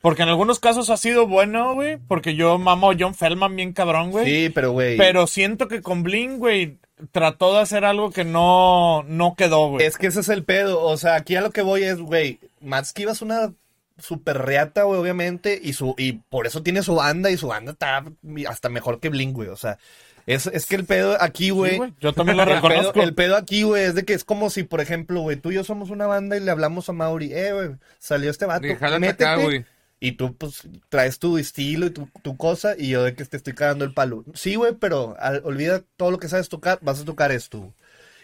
Porque 0.00 0.22
en 0.22 0.28
algunos 0.28 0.60
casos 0.60 0.90
ha 0.90 0.96
sido 0.96 1.26
bueno, 1.26 1.74
güey. 1.74 1.96
Porque 1.96 2.36
yo 2.36 2.56
mamo 2.58 2.90
a 2.92 2.96
John 2.98 3.14
Feldman 3.16 3.56
bien 3.56 3.72
cabrón, 3.72 4.12
güey. 4.12 4.24
Sí, 4.26 4.48
pero, 4.50 4.70
güey. 4.70 4.96
Pero 4.96 5.26
siento 5.26 5.66
que 5.66 5.80
con 5.82 6.04
Blink, 6.04 6.38
güey, 6.38 6.78
trató 7.10 7.54
de 7.54 7.60
hacer 7.60 7.84
algo 7.84 8.10
que 8.12 8.24
no, 8.24 9.02
no 9.08 9.34
quedó, 9.36 9.70
güey. 9.70 9.84
Es 9.86 9.96
que 9.98 10.06
ese 10.06 10.20
es 10.20 10.28
el 10.28 10.44
pedo. 10.44 10.82
O 10.82 10.96
sea, 10.96 11.16
aquí 11.16 11.34
a 11.34 11.40
lo 11.40 11.50
que 11.50 11.62
voy 11.62 11.82
es, 11.82 11.98
güey, 11.98 12.38
Matt 12.60 12.84
Skiba 12.86 13.10
es 13.10 13.22
una 13.22 13.52
super 13.98 14.38
reata, 14.38 14.82
güey, 14.84 14.98
obviamente, 15.00 15.60
y 15.62 15.72
su 15.74 15.94
y 15.98 16.12
por 16.28 16.46
eso 16.48 16.62
tiene 16.62 16.82
su 16.82 16.94
banda 16.96 17.30
y 17.30 17.36
su 17.36 17.48
banda 17.48 17.72
está 17.72 18.04
hasta 18.48 18.68
mejor 18.68 18.98
que 19.00 19.08
Blink, 19.08 19.34
güey. 19.34 19.48
O 19.48 19.56
sea, 19.56 19.78
es, 20.26 20.46
es 20.46 20.66
que 20.66 20.76
el 20.76 20.84
pedo 20.84 21.16
aquí, 21.20 21.50
güey. 21.50 21.80
Yo 22.00 22.12
también 22.12 22.36
lo 22.36 22.42
el, 22.44 22.48
pedo, 22.50 22.60
reconozco. 22.68 23.02
el 23.02 23.14
pedo 23.14 23.36
aquí, 23.36 23.62
güey, 23.62 23.84
es 23.84 23.94
de 23.94 24.04
que 24.04 24.14
es 24.14 24.24
como 24.24 24.50
si, 24.50 24.62
por 24.62 24.80
ejemplo, 24.80 25.20
güey, 25.20 25.36
tú 25.36 25.50
y 25.50 25.54
yo 25.54 25.64
somos 25.64 25.90
una 25.90 26.06
banda 26.06 26.36
y 26.36 26.40
le 26.40 26.50
hablamos 26.50 26.88
a 26.88 26.92
Mauri, 26.92 27.32
eh, 27.32 27.52
güey, 27.52 27.70
salió 27.98 28.30
este 28.30 28.46
vato, 28.46 28.62
Dije, 28.66 28.76
"Jálate 28.76 29.00
métete", 29.00 29.24
acá. 29.24 29.66
Y 30.00 30.12
tú, 30.12 30.34
pues, 30.36 30.62
traes 30.88 31.20
tu 31.20 31.38
estilo 31.38 31.86
y 31.86 31.90
tu, 31.90 32.08
tu 32.22 32.36
cosa, 32.36 32.74
y 32.76 32.88
yo 32.88 33.04
de 33.04 33.14
que 33.14 33.24
te 33.24 33.36
estoy 33.36 33.52
cagando 33.54 33.84
el 33.84 33.94
palo. 33.94 34.24
Sí, 34.34 34.56
güey, 34.56 34.74
pero 34.74 35.14
al- 35.20 35.42
olvida 35.44 35.82
todo 35.96 36.10
lo 36.10 36.18
que 36.18 36.28
sabes 36.28 36.48
tocar, 36.48 36.80
vas 36.82 37.00
a 37.00 37.04
tocar 37.04 37.30
esto. 37.30 37.72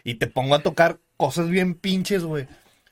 Y 0.02 0.14
te 0.14 0.26
pongo 0.26 0.56
a 0.56 0.62
tocar 0.62 0.98
cosas 1.16 1.48
bien 1.48 1.74
pinches, 1.74 2.24
güey. 2.24 2.48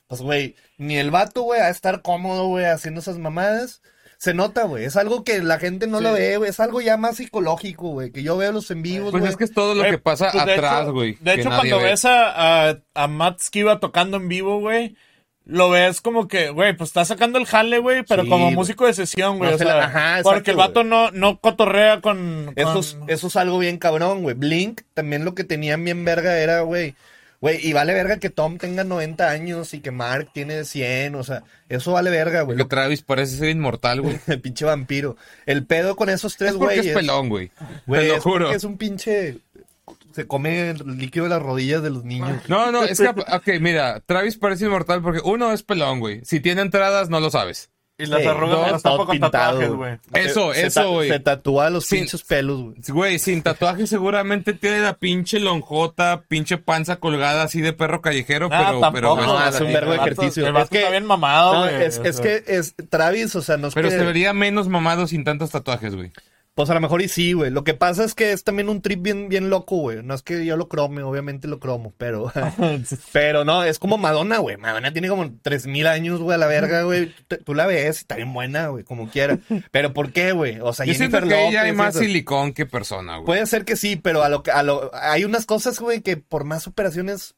Pues, 0.06 0.20
güey, 0.20 0.54
ni 0.78 0.98
el 0.98 1.10
vato, 1.10 1.42
güey, 1.42 1.60
a 1.60 1.68
estar 1.70 2.00
cómodo, 2.02 2.46
güey, 2.46 2.66
haciendo 2.66 3.00
esas 3.00 3.18
mamadas. 3.18 3.82
Se 4.18 4.32
nota, 4.34 4.64
güey. 4.64 4.84
Es 4.84 4.96
algo 4.96 5.24
que 5.24 5.40
la 5.42 5.58
gente 5.58 5.86
no 5.86 5.98
Sí. 5.98 6.04
lo 6.04 6.12
ve, 6.12 6.36
güey. 6.38 6.50
Es 6.50 6.58
algo 6.60 6.80
ya 6.80 6.96
más 6.96 7.16
psicológico, 7.16 7.88
güey. 7.90 8.10
Que 8.12 8.22
yo 8.22 8.36
veo 8.36 8.50
los 8.52 8.70
en 8.70 8.82
vivos, 8.82 9.10
Pues 9.12 9.24
es 9.24 9.36
que 9.36 9.44
es 9.44 9.52
todo 9.52 9.74
lo 9.74 9.80
Güey, 9.80 9.90
que 9.92 9.98
pasa 9.98 10.30
pues, 10.32 10.46
de 10.46 10.52
atrás, 10.54 10.82
hecho- 10.84 10.92
güey. 10.92 11.18
De 11.20 11.34
que 11.34 11.40
hecho, 11.40 11.50
nadie 11.50 11.70
cuando 11.70 11.78
ve. 11.84 11.90
ves 11.90 12.04
a, 12.06 12.68
a, 12.70 12.78
a 12.94 13.08
Matt 13.08 13.40
Skiba 13.40 13.78
tocando 13.78 14.16
en 14.16 14.28
vivo, 14.28 14.58
güey, 14.60 14.96
lo 15.44 15.70
ves 15.70 16.00
como 16.00 16.26
que, 16.26 16.50
güey, 16.50 16.76
pues 16.76 16.88
está 16.90 17.04
sacando 17.04 17.38
el 17.38 17.46
jale, 17.46 17.78
güey, 17.78 18.02
pero 18.04 18.24
Sí, 18.24 18.28
como 18.28 18.50
músico 18.50 18.86
de 18.86 18.94
sesión, 18.94 19.38
güey. 19.38 19.50
No 19.50 19.56
o 19.56 19.58
se 19.58 19.64
sea, 19.64 19.76
la- 19.76 19.84
ajá, 19.84 20.20
porque 20.22 20.50
el 20.50 20.56
vato 20.56 20.82
no, 20.82 21.10
no 21.12 21.38
cotorrea 21.40 22.00
con. 22.00 22.52
Eso 22.56 22.68
con- 22.72 22.78
es, 22.80 22.98
eso 23.06 23.26
es 23.28 23.36
algo 23.36 23.58
bien 23.58 23.78
cabrón, 23.78 24.22
güey. 24.22 24.34
Blink 24.34 24.80
también 24.94 25.24
lo 25.24 25.34
que 25.34 25.44
tenían 25.44 25.84
bien 25.84 26.04
verga 26.04 26.38
era, 26.38 26.62
güey. 26.62 26.94
Güey, 27.46 27.64
y 27.64 27.72
vale 27.72 27.94
verga 27.94 28.18
que 28.18 28.28
Tom 28.28 28.58
tenga 28.58 28.82
90 28.82 29.30
años 29.30 29.72
y 29.72 29.78
que 29.78 29.92
Mark 29.92 30.30
tiene 30.34 30.64
100, 30.64 31.14
o 31.14 31.22
sea, 31.22 31.44
eso 31.68 31.92
vale 31.92 32.10
verga, 32.10 32.42
güey. 32.42 32.58
Que 32.58 32.64
Travis 32.64 33.02
parece 33.02 33.36
ser 33.36 33.50
inmortal, 33.50 34.00
güey. 34.00 34.18
El 34.26 34.40
pinche 34.40 34.64
vampiro. 34.64 35.16
El 35.46 35.64
pedo 35.64 35.94
con 35.94 36.08
esos 36.08 36.36
tres 36.36 36.50
Es 36.50 36.56
güeyes. 36.56 36.86
es 36.86 36.92
pelón, 36.94 37.28
güey. 37.28 37.48
Te 37.48 38.08
lo 38.08 38.16
es 38.16 38.22
juro. 38.24 38.46
porque 38.46 38.56
Es 38.56 38.64
un 38.64 38.76
pinche. 38.76 39.38
Se 40.10 40.26
come 40.26 40.70
el 40.70 40.98
líquido 40.98 41.26
de 41.26 41.30
las 41.30 41.42
rodillas 41.42 41.84
de 41.84 41.90
los 41.90 42.02
niños. 42.02 42.42
No, 42.48 42.72
no, 42.72 42.82
es 42.82 42.98
que, 42.98 43.06
ok, 43.06 43.60
mira, 43.60 44.00
Travis 44.00 44.36
parece 44.38 44.64
inmortal 44.64 45.00
porque 45.00 45.20
uno 45.22 45.52
es 45.52 45.62
pelón, 45.62 46.00
güey. 46.00 46.22
Si 46.24 46.40
tiene 46.40 46.62
entradas, 46.62 47.10
no 47.10 47.20
lo 47.20 47.30
sabes. 47.30 47.70
Y 47.98 48.04
las 48.06 48.20
Sí, 48.20 48.26
arrugas 48.28 48.72
no, 48.72 48.76
se 48.78 48.82
tapa 48.82 48.96
con 48.98 49.08
pintado, 49.08 49.32
tatuajes, 49.58 49.70
güey. 49.70 49.98
Eso, 50.12 50.52
Se- 50.52 50.60
se 50.60 50.66
eso, 50.66 50.80
ta- 50.82 50.86
güey. 50.86 51.08
Se 51.08 51.20
tatúa 51.20 51.70
los 51.70 51.86
Sí. 51.86 51.96
pinches 51.96 52.22
pelos, 52.24 52.60
güey. 52.60 52.74
Güey, 52.88 53.18
sin 53.18 53.42
tatuaje 53.42 53.86
seguramente 53.86 54.52
tiene 54.52 54.80
la 54.80 54.94
pinche 54.98 55.40
lonjota, 55.40 56.22
pinche 56.28 56.58
panza 56.58 56.96
colgada 56.96 57.42
así 57.44 57.62
de 57.62 57.72
perro 57.72 58.02
callejero, 58.02 58.48
Ah, 58.52 58.58
pero, 58.58 58.68
pero, 58.68 58.80
tampoco, 59.08 59.14
güey, 59.14 59.26
no, 59.28 59.38
hace 59.38 59.64
un 59.64 59.72
vergo 59.72 59.92
de 59.92 59.96
ejercicio. 59.96 60.46
El 60.46 60.56
Es 60.58 60.68
que- 60.68 60.78
está 60.78 60.90
bien 60.90 61.06
mamado, 61.06 61.54
No, 61.54 61.60
güey. 61.72 61.84
es, 61.84 61.98
o 61.98 62.04
es 62.04 62.16
sea. 62.16 62.22
que 62.22 62.44
es 62.46 62.74
Travis, 62.90 63.34
o 63.34 63.40
sea, 63.40 63.56
no 63.56 63.68
es 63.68 63.74
pero 63.74 63.88
se 63.88 63.96
vería 64.04 64.34
menos 64.34 64.68
mamado 64.68 65.06
sin 65.06 65.24
tantos 65.24 65.50
tatuajes, 65.50 65.94
güey. 65.94 66.12
Pues 66.56 66.70
a 66.70 66.74
lo 66.74 66.80
mejor 66.80 67.02
y 67.02 67.08
sí, 67.08 67.34
güey. 67.34 67.50
Lo 67.50 67.64
que 67.64 67.74
pasa 67.74 68.02
es 68.02 68.14
que 68.14 68.32
es 68.32 68.42
también 68.42 68.70
un 68.70 68.80
trip 68.80 69.02
bien, 69.02 69.28
bien 69.28 69.50
loco, 69.50 69.76
güey. 69.76 70.02
No 70.02 70.14
es 70.14 70.22
que 70.22 70.46
yo 70.46 70.56
lo 70.56 70.68
crome, 70.68 71.02
obviamente 71.02 71.48
lo 71.48 71.60
cromo, 71.60 71.92
pero... 71.98 72.32
pero 73.12 73.44
no, 73.44 73.62
es 73.62 73.78
como 73.78 73.98
Madonna, 73.98 74.38
güey. 74.38 74.56
Madonna 74.56 74.90
tiene 74.90 75.08
como 75.08 75.30
3000 75.42 75.86
años, 75.86 76.18
güey, 76.18 76.34
a 76.34 76.38
la 76.38 76.46
verga, 76.46 76.84
güey. 76.84 77.14
Tú- 77.44 77.52
la 77.52 77.66
ves 77.66 77.98
y 77.98 78.00
está 78.00 78.16
bien 78.16 78.32
buena, 78.32 78.68
güey, 78.68 78.84
como 78.84 79.10
quiera. 79.10 79.38
Pero 79.70 79.92
¿por 79.92 80.12
qué, 80.12 80.32
güey? 80.32 80.58
O 80.60 80.72
sea, 80.72 80.86
Yo 80.86 80.94
siento 80.94 81.18
Jennifer 81.18 81.38
que 81.38 81.48
ella 81.48 81.60
hay 81.60 81.72
más 81.72 81.94
silicón 81.94 82.54
que 82.54 82.64
persona, 82.64 83.16
güey. 83.16 83.26
Puede 83.26 83.44
ser 83.44 83.66
que 83.66 83.76
sí, 83.76 83.96
pero 83.96 84.22
a 84.22 84.30
lo 84.30 84.42
que 84.42 84.50
a 84.50 84.62
lo 84.62 84.90
hay 84.94 85.26
unas 85.26 85.44
cosas, 85.44 85.78
güey, 85.78 86.00
que 86.00 86.16
por 86.16 86.44
más 86.44 86.66
operaciones 86.66 87.34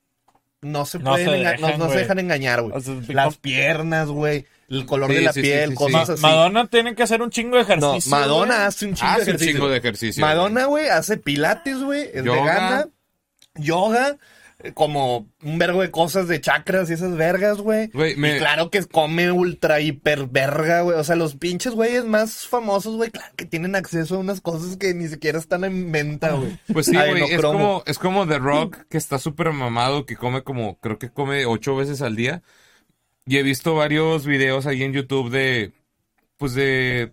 no 0.62 0.86
se 0.86 1.00
No 1.00 1.10
pueden 1.10 1.28
se 1.28 1.36
dejan, 1.38 1.60
no, 1.60 1.76
no 1.76 1.90
se 1.90 1.98
dejan 1.98 2.20
engañar, 2.20 2.62
güey. 2.62 2.72
O 2.76 2.80
sea, 2.80 2.94
Las 3.08 3.36
piernas, 3.36 4.08
güey, 4.08 4.46
el 4.68 4.84
color 4.86 5.08
Sí, 5.10 5.16
de 5.16 5.22
la 5.22 5.32
sí, 5.32 5.40
piel, 5.42 5.64
sí, 5.64 5.70
sí. 5.70 5.74
cosas 5.76 6.10
así. 6.10 6.22
Madonna 6.22 6.66
tiene 6.66 6.94
que 6.94 7.02
hacer 7.02 7.22
un 7.22 7.30
chingo 7.30 7.56
de 7.56 7.62
no, 7.76 7.94
ejercicio. 7.94 8.10
Madonna 8.10 8.54
güey. 8.56 8.66
hace 8.66 8.86
un 8.86 8.94
chingo 8.94 9.08
de 9.10 9.12
Hace 9.14 9.22
un 9.22 9.28
ejercicio. 9.28 9.52
chingo 9.54 9.68
de 9.68 9.76
ejercicio. 9.78 10.20
Madonna, 10.20 10.64
güey, 10.66 10.88
hace 10.88 11.16
pilates, 11.16 11.78
güey, 11.78 12.08
es 12.12 12.22
Yoga. 12.24 12.40
vegana, 12.42 12.88
yoga, 13.54 14.16
eh, 14.60 14.72
como 14.74 15.28
un 15.42 15.58
vergo 15.58 15.82
de 15.82 15.90
cosas 15.90 16.26
de 16.28 16.40
chakras 16.40 16.90
y 16.90 16.94
esas 16.94 17.16
vergas, 17.16 17.58
güey. 17.58 17.88
Güey, 17.88 18.16
me- 18.16 18.36
Y 18.36 18.38
claro 18.38 18.70
que 18.70 18.84
come 18.86 19.30
ultra 19.30 19.80
hiper 19.80 20.26
verga, 20.26 20.82
güey. 20.82 20.98
O 20.98 21.04
sea, 21.04 21.16
los 21.16 21.36
pinches 21.36 21.72
güeyes 21.74 22.04
más 22.04 22.46
famosos, 22.46 22.96
güey, 22.96 23.10
claro 23.10 23.32
que 23.36 23.44
tienen 23.46 23.74
acceso 23.76 24.16
a 24.16 24.18
unas 24.18 24.40
cosas 24.40 24.76
que 24.76 24.94
ni 24.94 25.08
siquiera 25.08 25.38
están 25.38 25.64
en 25.64 25.90
venta, 25.92 26.32
güey. 26.32 26.58
Pues 26.72 26.86
sí, 26.86 26.96
güey, 26.96 27.22
es, 27.32 27.40
como, 27.40 27.82
es 27.86 27.98
como 27.98 28.26
The 28.26 28.38
Rock, 28.38 28.78
que 28.90 28.98
está 28.98 29.18
súper 29.18 29.52
mamado, 29.52 30.06
que 30.06 30.16
come 30.16 30.42
como, 30.42 30.78
creo 30.80 30.98
que 30.98 31.10
come 31.10 31.46
ocho 31.46 31.74
veces 31.76 32.02
al 32.02 32.16
día. 32.16 32.42
Y 33.28 33.36
he 33.36 33.42
visto 33.42 33.74
varios 33.74 34.24
videos 34.26 34.66
ahí 34.66 34.82
en 34.82 34.92
YouTube 34.92 35.30
de, 35.30 35.72
pues 36.38 36.54
de, 36.54 37.12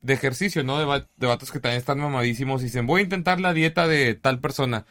de 0.00 0.12
ejercicio, 0.12 0.64
¿no? 0.64 0.78
De, 0.78 1.04
de 1.16 1.26
vatos 1.26 1.52
que 1.52 1.60
también 1.60 1.78
están 1.78 1.98
mamadísimos 2.00 2.60
y 2.62 2.64
dicen, 2.64 2.86
voy 2.86 3.00
a 3.00 3.04
intentar 3.04 3.40
la 3.40 3.52
dieta 3.52 3.86
de 3.86 4.14
tal 4.14 4.40
persona. 4.40 4.84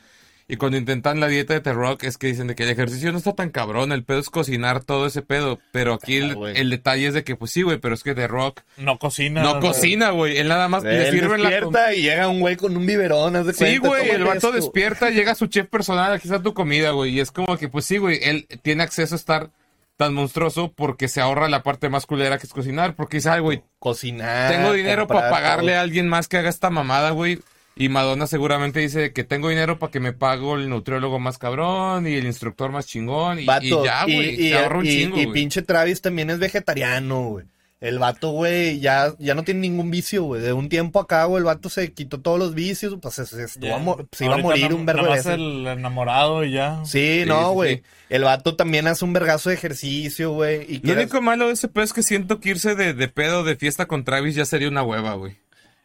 Y 0.45 0.57
cuando 0.57 0.77
intentan 0.77 1.21
la 1.21 1.27
dieta 1.29 1.53
de 1.53 1.61
The 1.61 1.71
Rock 1.73 2.03
es 2.03 2.17
que 2.17 2.27
dicen 2.27 2.47
de 2.47 2.55
que 2.55 2.63
el 2.63 2.69
ejercicio 2.69 3.11
no 3.13 3.17
está 3.17 3.33
tan 3.33 3.49
cabrón, 3.49 3.93
el 3.93 4.03
pedo 4.03 4.19
es 4.19 4.29
cocinar 4.29 4.83
todo 4.83 5.07
ese 5.07 5.21
pedo. 5.21 5.59
Pero 5.71 5.93
aquí 5.93 6.19
Ah, 6.21 6.51
el, 6.53 6.69
detalle 6.69 7.07
es 7.07 7.13
de 7.13 7.23
que, 7.23 7.35
pues 7.37 7.51
sí, 7.51 7.61
güey, 7.61 7.77
pero 7.77 7.95
es 7.95 8.03
que 8.03 8.13
The 8.13 8.27
Rock 8.27 8.61
No 8.77 8.99
cocina. 8.99 9.41
no 9.41 9.59
cocina, 9.61 10.11
güey. 10.11 10.37
Él 10.37 10.49
nada 10.49 10.67
más 10.67 10.83
le 10.83 11.11
sirve 11.11 11.37
la 11.37 11.49
despierta 11.49 11.93
y 11.93 12.01
llega 12.03 12.27
un 12.27 12.41
güey 12.41 12.57
con 12.57 12.75
un 12.75 12.85
biberón, 12.85 13.35
haz 13.37 13.45
de 13.47 13.53
Sí, 13.53 13.79
cuenta, 13.79 13.87
güey, 13.87 14.09
el 14.09 14.23
vato 14.25 14.51
despierta, 14.51 15.09
llega 15.11 15.33
su 15.33 15.47
chef 15.47 15.67
personal, 15.67 16.11
aquí 16.13 16.27
está 16.27 16.41
tu 16.41 16.53
comida, 16.53 16.91
güey. 16.91 17.11
Y 17.11 17.19
es 17.21 17.31
como 17.31 17.57
que, 17.57 17.69
pues 17.69 17.85
sí, 17.85 17.97
güey, 17.97 18.19
él 18.21 18.45
tiene 18.61 18.83
acceso 18.83 19.15
a 19.15 19.17
estar 19.17 19.49
tan 19.97 20.13
monstruoso 20.13 20.73
porque 20.73 21.07
se 21.07 21.21
ahorra 21.21 21.47
la 21.49 21.63
parte 21.63 21.89
más 21.89 22.05
culera 22.05 22.37
que 22.37 22.47
es 22.47 22.53
cocinar. 22.53 22.95
Porque 22.95 23.17
dice, 23.17 23.29
ay, 23.29 23.39
güey, 23.41 23.63
Cocinar. 23.79 24.51
tengo 24.51 24.73
dinero 24.73 25.07
para 25.07 25.29
pagarle 25.29 25.71
todo. 25.73 25.79
a 25.79 25.81
alguien 25.81 26.07
más 26.07 26.27
que 26.27 26.37
haga 26.37 26.49
esta 26.49 26.69
mamada, 26.69 27.11
güey. 27.11 27.39
Y 27.75 27.89
Madonna 27.89 28.27
seguramente 28.27 28.81
dice 28.81 29.13
que 29.13 29.23
tengo 29.23 29.49
dinero 29.49 29.79
para 29.79 29.91
que 29.91 29.99
me 29.99 30.13
pago 30.13 30.55
el 30.55 30.69
nutriólogo 30.69 31.19
más 31.19 31.39
cabrón 31.39 32.07
y 32.07 32.13
el 32.13 32.25
instructor 32.25 32.71
más 32.71 32.85
chingón. 32.85 33.39
Y, 33.39 33.45
Vato, 33.45 33.65
y 33.65 33.85
ya, 33.85 34.03
y- 34.07 34.15
güey, 34.15 34.47
y, 34.49 34.53
un 34.53 34.85
y- 34.85 34.89
chingo, 34.89 35.17
y 35.17 35.23
güey. 35.25 35.33
pinche 35.33 35.61
Travis 35.63 35.99
también 36.01 36.29
es 36.29 36.37
vegetariano, 36.37 37.21
güey. 37.29 37.45
El 37.83 37.99
vato, 37.99 38.29
güey, 38.31 38.79
ya, 38.79 39.13
ya 39.19 39.35
no 39.35 39.43
tiene 39.43 39.59
ningún 39.59 39.91
vicio, 39.91 40.23
güey. 40.23 40.41
De 40.41 40.53
un 40.53 40.69
tiempo 40.69 41.01
acá, 41.01 41.25
güey, 41.25 41.39
el 41.39 41.43
vato 41.43 41.69
se 41.69 41.91
quitó 41.91 42.21
todos 42.21 42.39
los 42.39 42.53
vicios, 42.55 42.95
pues 43.01 43.15
se, 43.15 43.25
se 43.25 43.43
estuvo 43.43 43.67
Ya. 43.67 43.75
a 43.75 43.79
mo- 43.79 44.07
se 44.13 44.23
iba 44.25 44.35
a 44.35 44.37
morir 44.37 44.69
no- 44.69 44.77
un 44.77 44.85
vergo 44.85 45.03
de 45.03 45.09
veces. 45.09 45.33
el 45.33 45.67
enamorado 45.67 46.45
y 46.45 46.53
ya. 46.53 46.79
Sí, 46.85 47.23
Sí, 47.23 47.25
no, 47.27 47.51
güey. 47.51 47.75
sí. 47.77 47.83
El 48.09 48.23
vato 48.23 48.55
también 48.55 48.87
hace 48.87 49.03
un 49.03 49.11
vergazo 49.11 49.49
de 49.49 49.55
ejercicio, 49.55 50.31
güey. 50.31 50.65
Y 50.67 50.75
Lo 50.77 50.81
quieras- 50.83 51.03
único 51.03 51.21
malo 51.21 51.47
de 51.47 51.53
ese 51.53 51.67
pedo 51.67 51.83
es 51.83 51.91
que 51.93 52.03
siento 52.03 52.39
que 52.39 52.51
irse 52.51 52.73
de, 52.75 52.93
de 52.93 53.07
pedo 53.09 53.43
de 53.43 53.57
fiesta 53.57 53.85
con 53.85 54.05
Travis 54.05 54.35
ya 54.35 54.45
sería 54.45 54.69
una 54.69 54.81
hueva, 54.83 55.15
güey. 55.15 55.35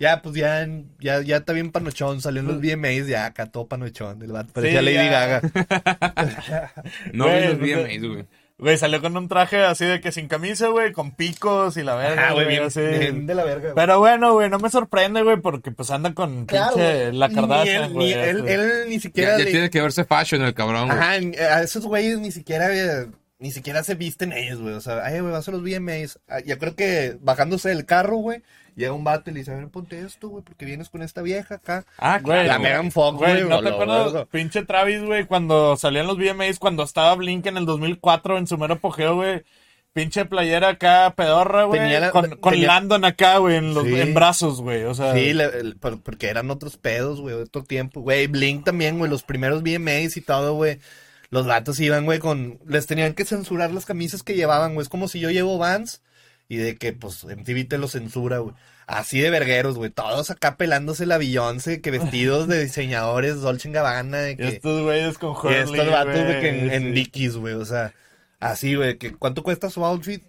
Ya, 0.01 0.23
pues 0.23 0.37
ya, 0.37 0.65
ya, 1.01 1.21
ya 1.23 1.39
está 1.39 1.53
bien 1.53 1.73
panochón. 1.73 2.21
Salió 2.21 2.41
en 2.43 2.47
los 2.47 2.61
VMAs, 2.61 3.09
ya 3.09 3.27
acá 3.27 3.47
todo 3.47 3.67
panochón. 3.67 4.23
El 4.23 4.31
vato 4.31 4.53
parecía 4.53 4.79
Sí, 4.79 4.85
Lady 4.85 4.95
ya. 5.09 5.27
Gaga. 5.27 5.41
No 7.13 7.27
vi 7.27 7.41
los 7.41 7.57
pues, 7.59 7.77
VMAs, 7.77 8.03
güey. 8.09 8.25
Güey, 8.59 8.77
salió 8.77 9.01
con 9.01 9.17
un 9.17 9.29
traje 9.29 9.63
así 9.65 9.85
de 9.85 10.01
que 10.01 10.11
sin 10.11 10.27
camisa, 10.27 10.67
güey, 10.69 10.93
con 10.93 11.13
picos 11.13 11.77
y 11.77 11.85
la 11.85 11.95
verga. 11.95 12.29
Ah, 12.31 12.33
güey, 12.33 12.49
bien, 12.49 12.65
así. 12.65 12.81
bien 12.81 13.25
de 13.27 13.35
la 13.37 13.45
verga. 13.45 13.61
güey. 13.73 13.75
Pero 13.77 13.99
bueno, 14.01 14.33
güey, 14.33 14.51
no 14.51 14.59
me 14.59 14.69
sorprende, 14.69 15.23
güey, 15.23 15.37
porque 15.37 15.71
pues 15.71 15.91
anda 15.93 16.13
con 16.13 16.45
Claro, 16.47 16.75
pinche 16.75 17.05
güey. 17.05 17.17
la 17.17 17.29
Ni 17.29 17.35
Kardashian, 17.37 17.85
él, 17.85 17.93
güey. 17.93 18.07
ni 18.07 18.13
él, 18.15 18.49
él 18.49 18.71
ni 18.89 18.99
siquiera. 18.99 19.33
Ya, 19.33 19.39
ya 19.39 19.45
le- 19.45 19.51
tiene 19.53 19.71
que 19.71 19.81
verse 19.81 20.05
fashion 20.05 20.43
el 20.43 20.55
cabrón, 20.55 20.89
güey. 20.89 20.99
Ajá, 20.99 21.13
a 21.55 21.63
esos 21.63 21.87
güeyes 21.87 22.19
ni 22.19 22.33
siquiera, 22.33 22.69
eh, 22.75 23.07
ni 23.39 23.53
siquiera 23.53 23.85
se 23.85 23.95
visten 23.95 24.33
ellos, 24.33 24.61
güey. 24.61 24.75
O 24.75 24.81
sea, 24.81 25.05
ay, 25.05 25.21
güey, 25.21 25.31
vas 25.33 25.47
a 25.47 25.53
los 25.53 25.63
VMAs. 25.63 26.19
Ah, 26.29 26.41
Yo 26.41 26.59
creo 26.59 26.75
que 26.75 27.17
bajándose 27.21 27.69
del 27.69 27.87
carro, 27.87 28.17
güey, 28.17 28.43
Llega 28.79 28.93
un 28.93 29.03
vato 29.03 29.29
y 29.29 29.33
le 29.35 29.41
dice, 29.41 29.51
a 29.51 29.57
ver, 29.57 29.67
ponte 29.69 29.99
esto, 30.01 30.29
güey, 30.29 30.45
porque 30.45 30.65
vienes 30.65 30.89
con 30.89 31.03
esta 31.03 31.21
vieja 31.21 31.57
acá. 31.57 31.85
Ah, 31.99 32.21
Güey, 32.23 32.47
La. 32.47 32.61
Megan 32.61 32.93
Fox, 32.93 33.19
Güey. 33.19 33.43
¿no 33.43 33.61
te 33.61 33.71
acuerdas? 33.71 34.27
Pinche 34.31 34.65
Travis, 34.65 35.03
güey, 35.03 35.27
cuando 35.27 35.77
salían 35.77 36.07
los 36.07 36.17
VMAs, 36.17 36.61
cuando 36.61 36.85
estaba 36.85 37.13
Blink 37.17 37.45
en 37.47 37.57
el 37.57 37.67
2004 37.67 38.39
en 38.39 38.47
su 38.47 38.57
mero 38.57 38.75
apogeo, 38.75 39.17
güey. 39.17 39.43
Pinche 39.93 40.27
playera 40.27 40.69
acá, 40.69 41.13
pedorra, 41.17 41.65
güey. 41.65 41.81
Tenía 41.81 41.99
la- 41.99 42.11
con 42.13 42.31
con 42.37 42.53
tenía- 42.53 42.69
Landon 42.69 43.05
acá, 43.05 43.39
güey, 43.39 43.57
en, 43.57 43.75
los, 43.75 43.85
Sí. 43.85 43.99
en 44.01 44.15
brazos, 44.15 44.61
güey. 44.61 44.85
O 44.85 44.95
sea, 44.95 45.13
Sí, 45.13 45.33
le- 45.35 45.75
porque 46.05 46.29
eran 46.29 46.49
otros 46.53 46.77
pedos, 46.77 47.21
güey, 47.21 47.35
otro 47.35 47.65
tiempo. 47.65 48.03
Güey, 48.03 48.29
Blink 48.29 48.65
también, 48.65 48.99
güey, 48.99 49.11
los 49.11 49.25
primeros 49.25 49.65
VMAs 49.65 50.17
y 50.17 50.21
todo, 50.21 50.55
güey. 50.55 50.79
Los 51.31 51.47
vatos 51.49 51.81
iban, 51.81 52.05
güey, 52.05 52.21
con... 52.21 52.61
Les 52.65 52.87
tenían 52.87 53.15
que 53.15 53.25
censurar 53.25 53.73
las 53.73 53.87
camisas 53.87 54.23
que 54.23 54.35
llevaban, 54.37 54.75
güey. 54.75 54.85
Es 54.85 54.89
como 54.89 55.09
si 55.09 55.19
yo 55.19 55.31
llevo 55.31 55.59
Vans 55.59 56.01
y 56.49 56.57
de 56.57 56.77
que, 56.77 56.93
pues, 56.93 57.25
MTV 57.25 57.69
te 57.69 57.79
lo 57.79 57.89
censura, 57.89 58.39
güey. 58.39 58.55
Así 58.87 59.21
de 59.21 59.29
vergueros, 59.29 59.77
güey. 59.77 59.91
Todos 59.91 60.31
acá 60.31 60.57
pelándose 60.57 61.05
la 61.05 61.19
Beyoncé, 61.19 61.81
que 61.83 61.91
vestidos 61.91 62.49
de 62.49 62.65
diseñadores 62.65 63.41
Dolce 63.43 63.71
Gabbana, 63.71 64.19
de 64.19 64.37
y 64.39 64.43
estos 64.47 64.83
güeyes 64.83 65.19
con 65.19 65.33
Y 65.33 65.37
Hurley, 65.47 65.59
estos 65.61 65.91
vatos, 65.91 66.15
güey, 66.25 66.41
que 66.41 66.75
en, 66.75 66.83
sí. 66.85 66.91
Dickies, 66.93 67.37
güey, 67.37 67.55
o 67.55 67.65
sea... 67.65 67.93
Así, 68.41 68.77
güey, 68.77 68.97
que 68.99 69.13
¿cuánto 69.15 69.43
cuesta 69.43 69.69
su 69.69 69.85
outfit? 69.85 70.23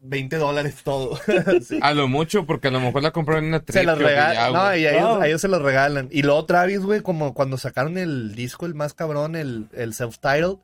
20 0.00 0.36
dólares 0.36 0.76
todo. 0.84 1.18
Sí. 1.66 1.78
A 1.82 1.92
lo 1.92 2.06
mucho, 2.08 2.46
porque 2.46 2.68
a 2.68 2.70
lo 2.70 2.80
mejor 2.80 3.02
la 3.02 3.10
compraron 3.10 3.44
en 3.44 3.48
una 3.50 3.64
Se 3.68 3.82
los 3.82 3.96
tripio, 3.96 4.08
que 4.08 4.14
ya, 4.14 4.28
regalan. 4.30 4.52
No, 4.52 4.76
y 4.76 4.86
a 4.86 4.96
ellos, 4.96 5.20
a 5.22 5.26
ellos 5.26 5.40
se 5.40 5.48
los 5.48 5.60
regalan. 5.60 6.08
Y 6.12 6.22
luego 6.22 6.44
Travis, 6.46 6.80
güey, 6.80 7.00
como 7.02 7.34
cuando 7.34 7.58
sacaron 7.58 7.98
el 7.98 8.34
disco, 8.36 8.66
el 8.66 8.74
más 8.74 8.94
cabrón, 8.94 9.34
el, 9.36 9.66
el 9.74 9.92
self-titled, 9.92 10.58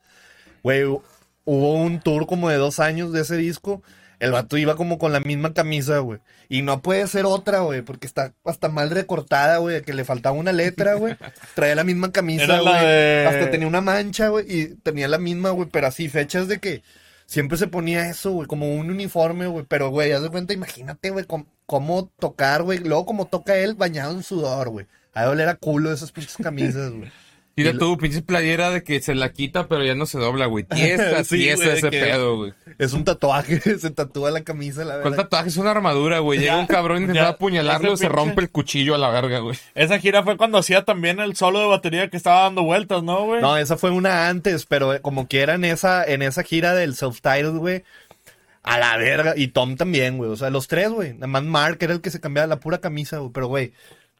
güey, 0.62 0.84
hu- 0.84 1.03
hubo 1.44 1.74
un 1.74 2.01
tour 2.01 2.26
como 2.26 2.49
de 2.49 2.57
dos 2.57 2.78
años 2.78 3.12
de 3.12 3.22
ese 3.22 3.36
disco. 3.36 3.82
El 4.18 4.32
vato 4.32 4.56
iba 4.56 4.76
como 4.76 4.98
con 4.98 5.12
la 5.12 5.20
misma 5.20 5.52
camisa, 5.52 5.98
güey. 5.98 6.20
Y 6.48 6.62
no 6.62 6.80
puede 6.80 7.06
ser 7.06 7.26
otra, 7.26 7.60
güey, 7.60 7.82
porque 7.82 8.06
está 8.06 8.32
hasta 8.44 8.68
mal 8.68 8.88
recortada, 8.90 9.58
güey, 9.58 9.82
que 9.82 9.92
le 9.92 10.04
faltaba 10.04 10.36
una 10.36 10.52
letra, 10.52 10.94
güey. 10.94 11.16
Traía 11.54 11.74
la 11.74 11.84
misma 11.84 12.12
camisa, 12.12 12.44
Era 12.44 12.60
güey. 12.60 12.86
de- 12.86 13.26
Hasta 13.28 13.50
tenía 13.50 13.66
una 13.66 13.80
mancha, 13.82 14.28
güey, 14.28 14.46
y 14.48 14.66
tenía 14.76 15.08
la 15.08 15.18
misma, 15.18 15.50
güey, 15.50 15.68
pero 15.70 15.86
así, 15.88 16.08
fechas 16.08 16.48
de 16.48 16.58
que 16.60 16.82
siempre 17.26 17.58
se 17.58 17.66
ponía 17.66 18.08
eso, 18.08 18.30
güey, 18.32 18.46
como 18.48 18.74
un 18.74 18.88
uniforme, 18.90 19.48
güey. 19.48 19.66
Pero, 19.68 19.90
güey, 19.90 20.12
haz 20.12 20.22
de 20.22 20.30
cuenta, 20.30 20.54
imagínate, 20.54 21.10
güey, 21.10 21.26
cómo, 21.66 22.10
tocar, 22.18 22.62
güey. 22.62 22.78
Luego, 22.78 23.04
como 23.04 23.26
toca 23.26 23.56
él 23.56 23.74
bañado 23.74 24.12
en 24.12 24.22
sudor, 24.22 24.70
güey. 24.70 24.86
A 25.12 25.24
doler 25.24 25.48
a 25.48 25.56
culo 25.56 25.92
esas 25.92 26.12
pinches 26.12 26.36
camisas, 26.36 26.92
güey. 26.92 27.10
Y 27.59 27.62
de 27.62 27.72
tu 27.72 27.96
pinche 27.96 28.20
playera 28.20 28.68
de 28.70 28.84
que 28.84 29.00
se 29.00 29.14
la 29.14 29.32
quita, 29.32 29.66
pero 29.66 29.82
ya 29.82 29.94
no 29.94 30.04
se 30.04 30.18
dobla, 30.18 30.44
güey. 30.44 30.64
Tiesa, 30.68 31.24
Sí, 31.24 31.38
tiesa 31.38 31.64
güey, 31.64 31.76
ese 31.78 31.90
pedo, 31.90 32.36
güey. 32.36 32.52
Es 32.76 32.92
un 32.92 33.02
tatuaje, 33.04 33.59
se 33.78 33.90
tatúa 33.90 34.30
la 34.30 34.42
camisa, 34.44 34.84
la 34.84 35.00
¿Cuál 35.00 35.12
verdad. 35.12 35.16
tatuaje 35.24 35.48
es 35.48 35.57
una 35.57 35.70
armadura, 35.70 36.18
güey? 36.18 36.38
Llega 36.38 36.59
un 36.59 36.66
cabrón 36.66 36.98
y 36.98 37.00
ya, 37.07 37.12
intenta 37.12 37.28
apuñalarlo 37.30 37.94
y 37.94 37.96
se 37.96 38.09
pinche- 38.09 38.12
rompe 38.12 38.42
el 38.42 38.50
cuchillo 38.50 38.94
a 38.94 38.98
la 38.98 39.09
verga, 39.09 39.38
güey. 39.38 39.57
Esa 39.74 39.98
gira 39.98 40.22
fue 40.22 40.36
cuando 40.36 40.59
hacía 40.59 40.84
también 40.84 41.18
el 41.18 41.34
solo 41.34 41.61
de 41.61 41.66
batería 41.68 42.11
que 42.11 42.18
estaba 42.18 42.42
dando 42.42 42.62
vueltas, 42.62 43.02
¿no, 43.02 43.24
güey? 43.24 43.40
No, 43.40 43.57
esa 43.57 43.78
fue 43.78 43.90
una 43.90 44.28
antes, 44.28 44.66
pero 44.66 45.00
como 45.00 45.26
quiera 45.26 45.54
en 45.54 45.64
esa, 45.64 46.04
en 46.04 46.20
esa 46.20 46.42
gira 46.42 46.74
del 46.74 46.94
self-titled, 46.94 47.57
güey. 47.57 47.84
A 48.64 48.78
la 48.78 48.96
verga. 48.98 49.32
Y 49.36 49.48
Tom 49.48 49.76
también, 49.76 50.18
güey. 50.18 50.28
O 50.28 50.36
sea, 50.36 50.50
los 50.50 50.68
tres, 50.68 50.90
güey. 50.90 51.14
Nada 51.14 51.28
más 51.28 51.44
Mark 51.44 51.78
era 51.80 51.94
el 51.94 52.00
que 52.02 52.11
se 52.11 52.20
cambiaba 52.20 52.48
la 52.48 52.61
pura 52.61 52.78
camisa, 52.78 53.16
güey. 53.18 53.30
Pero, 53.32 53.46
güey. 53.46 53.72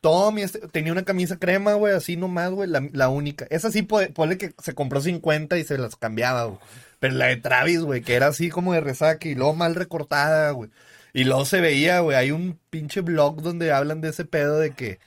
Tom 0.07 0.39
y 0.39 0.43
este- 0.43 0.61
tenía 0.69 0.93
una 0.93 1.03
camisa 1.05 1.37
crema, 1.37 1.75
güey, 1.75 1.93
así 1.93 2.17
nomás, 2.17 2.53
güey, 2.53 2.71
la, 2.71 2.89
la 2.93 3.09
única. 3.09 3.45
Esa 3.51 3.73
sí, 3.73 3.83
ponle 3.83 4.39
que 4.39 4.55
se 4.63 4.73
compró 4.73 5.01
50 5.01 5.59
y 5.59 5.65
se 5.65 5.79
las 5.79 5.97
cambiaba, 5.97 6.45
güey. 6.45 6.61
Pero 7.01 7.15
la 7.15 7.27
de 7.27 7.39
Travis, 7.39 7.81
güey, 7.81 8.03
que 8.03 8.15
era 8.15 8.29
así 8.29 8.49
como 8.49 8.73
de 8.73 8.81
resaque 8.81 9.31
y 9.31 9.35
luego 9.35 9.55
mal 9.55 9.75
recortada, 9.75 10.53
güey. 10.53 10.71
Y 11.13 11.25
luego 11.25 11.45
se 11.45 11.61
veía, 11.61 11.99
güey, 11.99 12.17
hay 12.17 12.31
un 12.31 12.57
pinche 12.71 13.01
blog 13.01 13.43
donde 13.43 13.73
hablan 13.73 14.01
de 14.01 14.11
ese 14.11 14.25
pedo 14.25 14.61
de 14.61 14.71
que, 14.71 15.01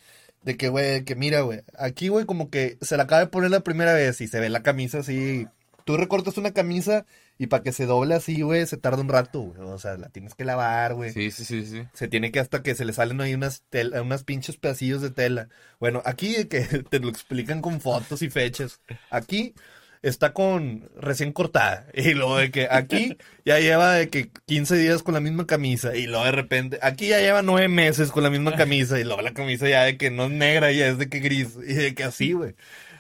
de 0.44 0.58
que, 0.58 0.68
güey, 0.68 1.06
que 1.06 1.16
mira, 1.16 1.42
güey, 1.44 1.62
aquí, 1.78 2.10
güey, 2.10 2.26
como 2.26 2.50
que 2.50 2.78
se 2.82 2.98
la 2.98 3.04
acaba 3.04 3.22
de 3.22 3.28
poner 3.28 3.52
la 3.52 3.62
primera 3.62 3.94
vez 3.94 4.20
y 4.20 4.28
se 4.28 4.42
ve 4.42 4.50
la 4.50 4.64
camisa 4.64 5.00
así. 5.00 5.48
Tú 5.86 5.96
recortas 5.96 6.38
una 6.38 6.52
camisa 6.52 7.06
y 7.42 7.48
para 7.48 7.64
que 7.64 7.72
se 7.72 7.86
doble 7.88 8.14
así, 8.16 8.42
güey, 8.42 8.68
se 8.68 8.76
tarda 8.78 9.02
un 9.02 9.08
rato, 9.10 9.40
güey. 9.40 9.60
O 9.62 9.80
sea, 9.80 9.98
la 9.98 10.10
tienes 10.10 10.36
que 10.36 10.44
lavar, 10.46 10.94
güey. 10.94 11.12
Sí, 11.14 11.32
sí, 11.32 11.46
sí, 11.46 11.66
sí. 11.66 11.84
Se 11.94 12.08
tiene 12.10 12.32
que 12.32 12.40
hasta 12.42 12.62
que 12.62 12.76
se 12.76 12.84
le 12.86 12.92
salen 12.94 13.22
ahí 13.22 13.34
unas, 13.34 13.64
tel- 13.72 14.00
unas 14.02 14.24
pinches 14.26 14.58
pedacillos 14.58 15.02
de 15.02 15.10
tela. 15.10 15.48
Bueno, 15.80 16.02
aquí 16.06 16.46
que 16.46 16.60
te 16.90 17.00
lo 17.00 17.08
explican 17.10 17.62
con 17.62 17.80
fotos 17.82 18.22
y 18.22 18.30
fechas. 18.30 18.82
Aquí 19.10 19.56
está 20.02 20.34
con 20.34 20.90
recién 20.98 21.32
cortada. 21.32 21.88
Y 21.94 22.14
luego 22.14 22.38
de 22.38 22.52
que 22.52 22.68
aquí 22.70 23.18
ya 23.46 23.60
lleva 23.60 23.94
de 23.94 24.10
que 24.10 24.30
15 24.46 24.76
días 24.78 25.02
con 25.02 25.14
la 25.14 25.22
misma 25.22 25.48
camisa. 25.48 25.96
Y 25.96 26.08
luego 26.08 26.26
de 26.26 26.32
repente, 26.34 26.80
aquí 26.82 27.08
ya 27.08 27.20
lleva 27.22 27.42
9 27.42 27.70
meses 27.70 28.12
con 28.12 28.24
la 28.24 28.30
misma 28.30 28.56
camisa. 28.56 29.00
Y 29.00 29.06
luego 29.06 29.22
la 29.22 29.34
camisa 29.34 29.68
ya 29.70 29.84
de 29.86 29.98
que 29.98 30.12
no 30.12 30.26
es 30.26 30.32
negra, 30.32 30.72
ya 30.74 30.88
es 30.88 30.98
de 30.98 31.08
que 31.10 31.20
gris. 31.20 31.58
Y 31.66 31.74
de 31.74 31.96
que 31.96 32.04
así, 32.04 32.34
güey. 32.34 32.56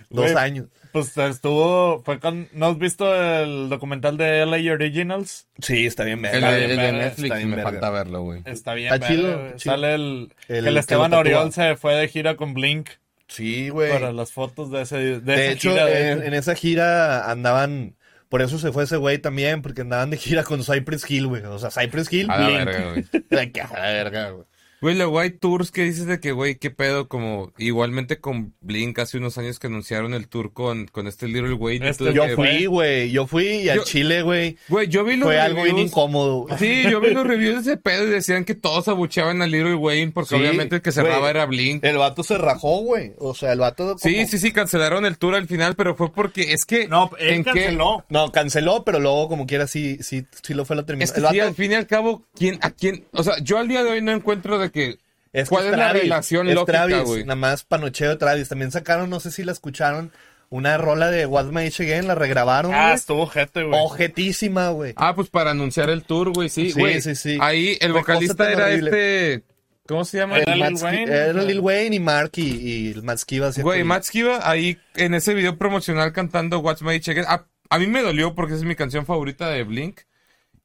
Dos 0.09 0.35
años. 0.35 0.67
Pues 0.91 1.15
estuvo, 1.17 2.01
fue 2.03 2.19
con, 2.19 2.47
¿no 2.53 2.65
has 2.67 2.77
visto 2.79 3.13
el 3.15 3.69
documental 3.69 4.17
de 4.17 4.43
LA 4.45 4.73
Originals? 4.73 5.47
Sí, 5.61 5.85
está 5.85 6.03
bien, 6.03 6.25
El, 6.25 6.31
verga. 6.41 6.51
de- 6.51 6.65
el 6.65 6.77
de 6.77 6.91
Netflix 6.93 7.23
está 7.25 7.35
bien 7.35 7.49
me 7.51 7.55
verga. 7.57 7.71
falta 7.71 7.89
verlo, 7.91 8.21
güey. 8.23 8.41
Está 8.45 8.73
bien, 8.73 8.91
Está 8.93 9.07
verga, 9.07 9.53
chido. 9.55 9.59
Sale 9.59 9.93
el, 9.95 10.33
El 10.47 10.77
Esteban. 10.77 11.13
Oriol 11.13 11.53
se 11.53 11.75
fue 11.75 11.93
de 11.93 12.07
gira 12.07 12.35
con 12.35 12.55
Blink 12.55 12.89
Sí, 13.27 13.69
güey. 13.69 13.91
para 13.91 14.11
las 14.11 14.31
fotos 14.31 14.71
de 14.71 14.81
ese, 14.81 14.97
de, 14.97 15.19
De 15.19 15.33
esa 15.45 15.51
hecho, 15.53 15.71
gira, 15.73 15.85
de- 15.85 16.11
en, 16.11 16.23
en 16.23 16.33
esa 16.33 16.55
gira 16.55 17.29
andaban. 17.29 17.95
Por 18.27 18.41
eso 18.41 18.57
se 18.57 18.71
fue 18.71 18.83
ese 18.85 18.97
güey 18.97 19.19
también, 19.19 19.61
porque 19.61 19.81
andaban 19.81 20.09
de 20.09 20.17
gira 20.17 20.43
con 20.43 20.63
Cypress 20.63 21.09
Hill, 21.09 21.27
güey. 21.27 21.43
O 21.43 21.59
sea, 21.59 21.69
Cypress 21.69 22.11
Hill, 22.11 22.29
A 22.31 22.39
la 22.39 22.47
verga, 22.47 22.91
güey. 22.91 23.05
A 23.71 23.79
la 23.79 23.91
verga, 23.91 24.29
güey. 24.31 24.45
Güey, 24.81 24.95
luego 24.95 25.19
hay 25.19 25.31
tours 25.31 25.71
que 25.71 25.83
dices 25.83 26.05
de 26.05 26.19
que, 26.19 26.31
güey, 26.31 26.55
qué 26.55 26.71
pedo, 26.71 27.07
como 27.07 27.51
igualmente 27.57 28.19
con 28.19 28.53
Blink 28.61 28.97
hace 28.99 29.17
unos 29.17 29.37
años 29.37 29.59
que 29.59 29.67
anunciaron 29.67 30.13
el 30.13 30.27
tour 30.27 30.53
con, 30.53 30.87
con 30.87 31.07
este 31.07 31.27
Little 31.27 31.53
Wayne. 31.53 31.89
Este 31.89 32.13
Yo 32.13 32.25
que, 32.25 32.35
fui, 32.35 32.65
güey. 32.65 33.11
Yo 33.11 33.27
fui 33.27 33.45
y 33.45 33.69
al 33.69 33.77
Yo- 33.79 33.83
Chile, 33.83 34.21
güey. 34.21 34.57
Güey, 34.69 34.87
yo 34.87 35.03
vi 35.03 35.17
los 35.17 35.27
Fue 35.27 35.39
algo 35.39 35.63
bien 35.63 35.77
incómodo. 35.79 36.43
güey. 36.43 36.57
Sí, 36.57 36.83
yo 36.89 37.01
vi 37.01 37.09
los 37.11 37.27
reviews 37.27 37.65
de 37.65 37.71
ese 37.73 37.81
pedo 37.81 38.05
y 38.07 38.09
decían 38.09 38.45
que 38.45 38.55
todos 38.55 38.87
abucheaban 38.87 39.41
a 39.41 39.47
Little 39.47 39.75
Wayne 39.75 40.11
porque 40.13 40.29
Sí, 40.29 40.35
obviamente 40.35 40.77
el 40.77 40.81
que 40.81 40.91
cerraba 40.91 41.19
güey. 41.19 41.29
era 41.31 41.45
Blink. 41.45 41.83
El 41.83 41.97
vato 41.97 42.23
se 42.23 42.37
rajó, 42.37 42.79
güey. 42.79 43.11
O 43.17 43.35
sea, 43.35 43.51
el 43.53 43.59
vato. 43.59 43.83
como- 43.85 43.99
Sí, 43.99 44.25
sí, 44.27 44.37
sí, 44.37 44.51
cancelaron 44.51 45.05
el 45.05 45.17
tour 45.17 45.35
al 45.35 45.47
final, 45.47 45.75
pero 45.75 45.95
fue 45.95 46.11
porque 46.11 46.53
es 46.53 46.65
que... 46.65 46.87
No, 46.87 47.09
él 47.19 47.29
¿en 47.29 47.43
qué- 47.43 47.51
canceló. 47.51 48.05
No, 48.09 48.31
canceló, 48.31 48.83
pero 48.85 48.99
luego, 48.99 49.27
como 49.27 49.45
quiera, 49.45 49.67
sí, 49.67 49.97
sí, 50.01 50.25
sí 50.41 50.53
lo 50.53 50.63
fue 50.65 50.75
la 50.75 50.81
Es 50.83 50.85
terminación. 50.87 51.15
que 51.15 51.19
El 51.27 51.31
sí, 51.33 51.37
vato- 51.39 51.47
al 51.49 51.55
fin 51.55 51.71
y 51.71 51.75
al 51.75 51.87
cabo, 51.87 52.23
¿quién, 52.35 52.59
a 52.61 52.71
quién? 52.71 53.03
O 53.11 53.23
sea, 53.23 53.33
yo 53.43 53.57
al 53.57 53.67
día 53.67 53.83
de 53.83 53.91
hoy 53.91 54.01
no 54.01 54.11
encuentro 54.11 54.57
de 54.57 54.68
que... 54.71 54.97
Es 55.31 55.47
que 55.47 55.55
¿Cuál 55.55 55.65
es 55.65 55.71
la 55.71 55.77
Travis, 55.77 56.01
relación 56.03 56.49
es 56.49 56.55
lógica, 56.55 56.85
Travis, 56.87 57.03
güey? 57.07 57.21
Nada 57.23 57.35
más 57.35 57.63
panocheo 57.63 58.09
de 58.09 58.15
Travis. 58.15 58.49
También 58.49 58.71
sacaron, 58.71 59.09
no 59.11 59.19
sé 59.19 59.29
si 59.31 59.43
la 59.43 59.51
escucharon, 59.51 60.11
una 60.49 60.77
rola 60.79 61.11
de 61.11 61.27
What 61.27 61.45
My 61.51 61.67
Age 61.67 61.83
Again, 61.83 62.07
la 62.07 62.15
regrabaron, 62.15 62.73
Ah, 62.73 62.85
güey. 62.85 62.95
estuvo 62.95 63.27
gente, 63.27 63.61
güey. 63.63 63.79
Ojetísima, 63.79 64.69
güey. 64.69 64.93
Ah, 64.95 65.13
pues 65.13 65.29
para 65.29 65.51
anunciar 65.51 65.89
el 65.91 66.03
tour, 66.03 66.31
güey, 66.33 66.49
sí, 66.49 66.71
Sí, 66.71 66.79
güey. 66.79 66.99
sí, 67.01 67.15
sí. 67.15 67.37
Ahí 67.41 67.77
el 67.81 67.93
vocalista 67.93 68.51
era 68.51 68.65
horrible. 68.65 68.89
este... 68.89 69.43
¿Cómo 69.87 70.05
se 70.05 70.17
llama? 70.19 70.37
Era 70.37 70.55
Lil 70.55 70.75
Wayne, 70.83 71.11
Era. 71.11 71.33
Lil 71.43 71.59
Wayne 71.61 71.95
y 71.95 71.99
Mark 71.99 72.31
y, 72.35 72.41
y 72.41 72.91
el 72.91 73.01
Matt 73.01 73.17
Skiba. 73.19 73.49
Güey. 73.59 73.83
Matt 73.83 74.03
Skiba 74.03 74.47
ahí 74.47 74.77
en 74.95 75.15
ese 75.15 75.33
video 75.33 75.57
promocional 75.57 76.13
cantando 76.13 76.59
What's 76.59 76.83
My 76.83 76.95
Again. 76.97 77.25
A, 77.27 77.45
a 77.71 77.79
mí 77.79 77.87
me 77.87 78.01
dolió 78.03 78.35
porque 78.35 78.53
esa 78.53 78.61
es 78.61 78.67
mi 78.67 78.75
canción 78.75 79.07
favorita 79.07 79.49
de 79.49 79.63
Blink. 79.63 80.01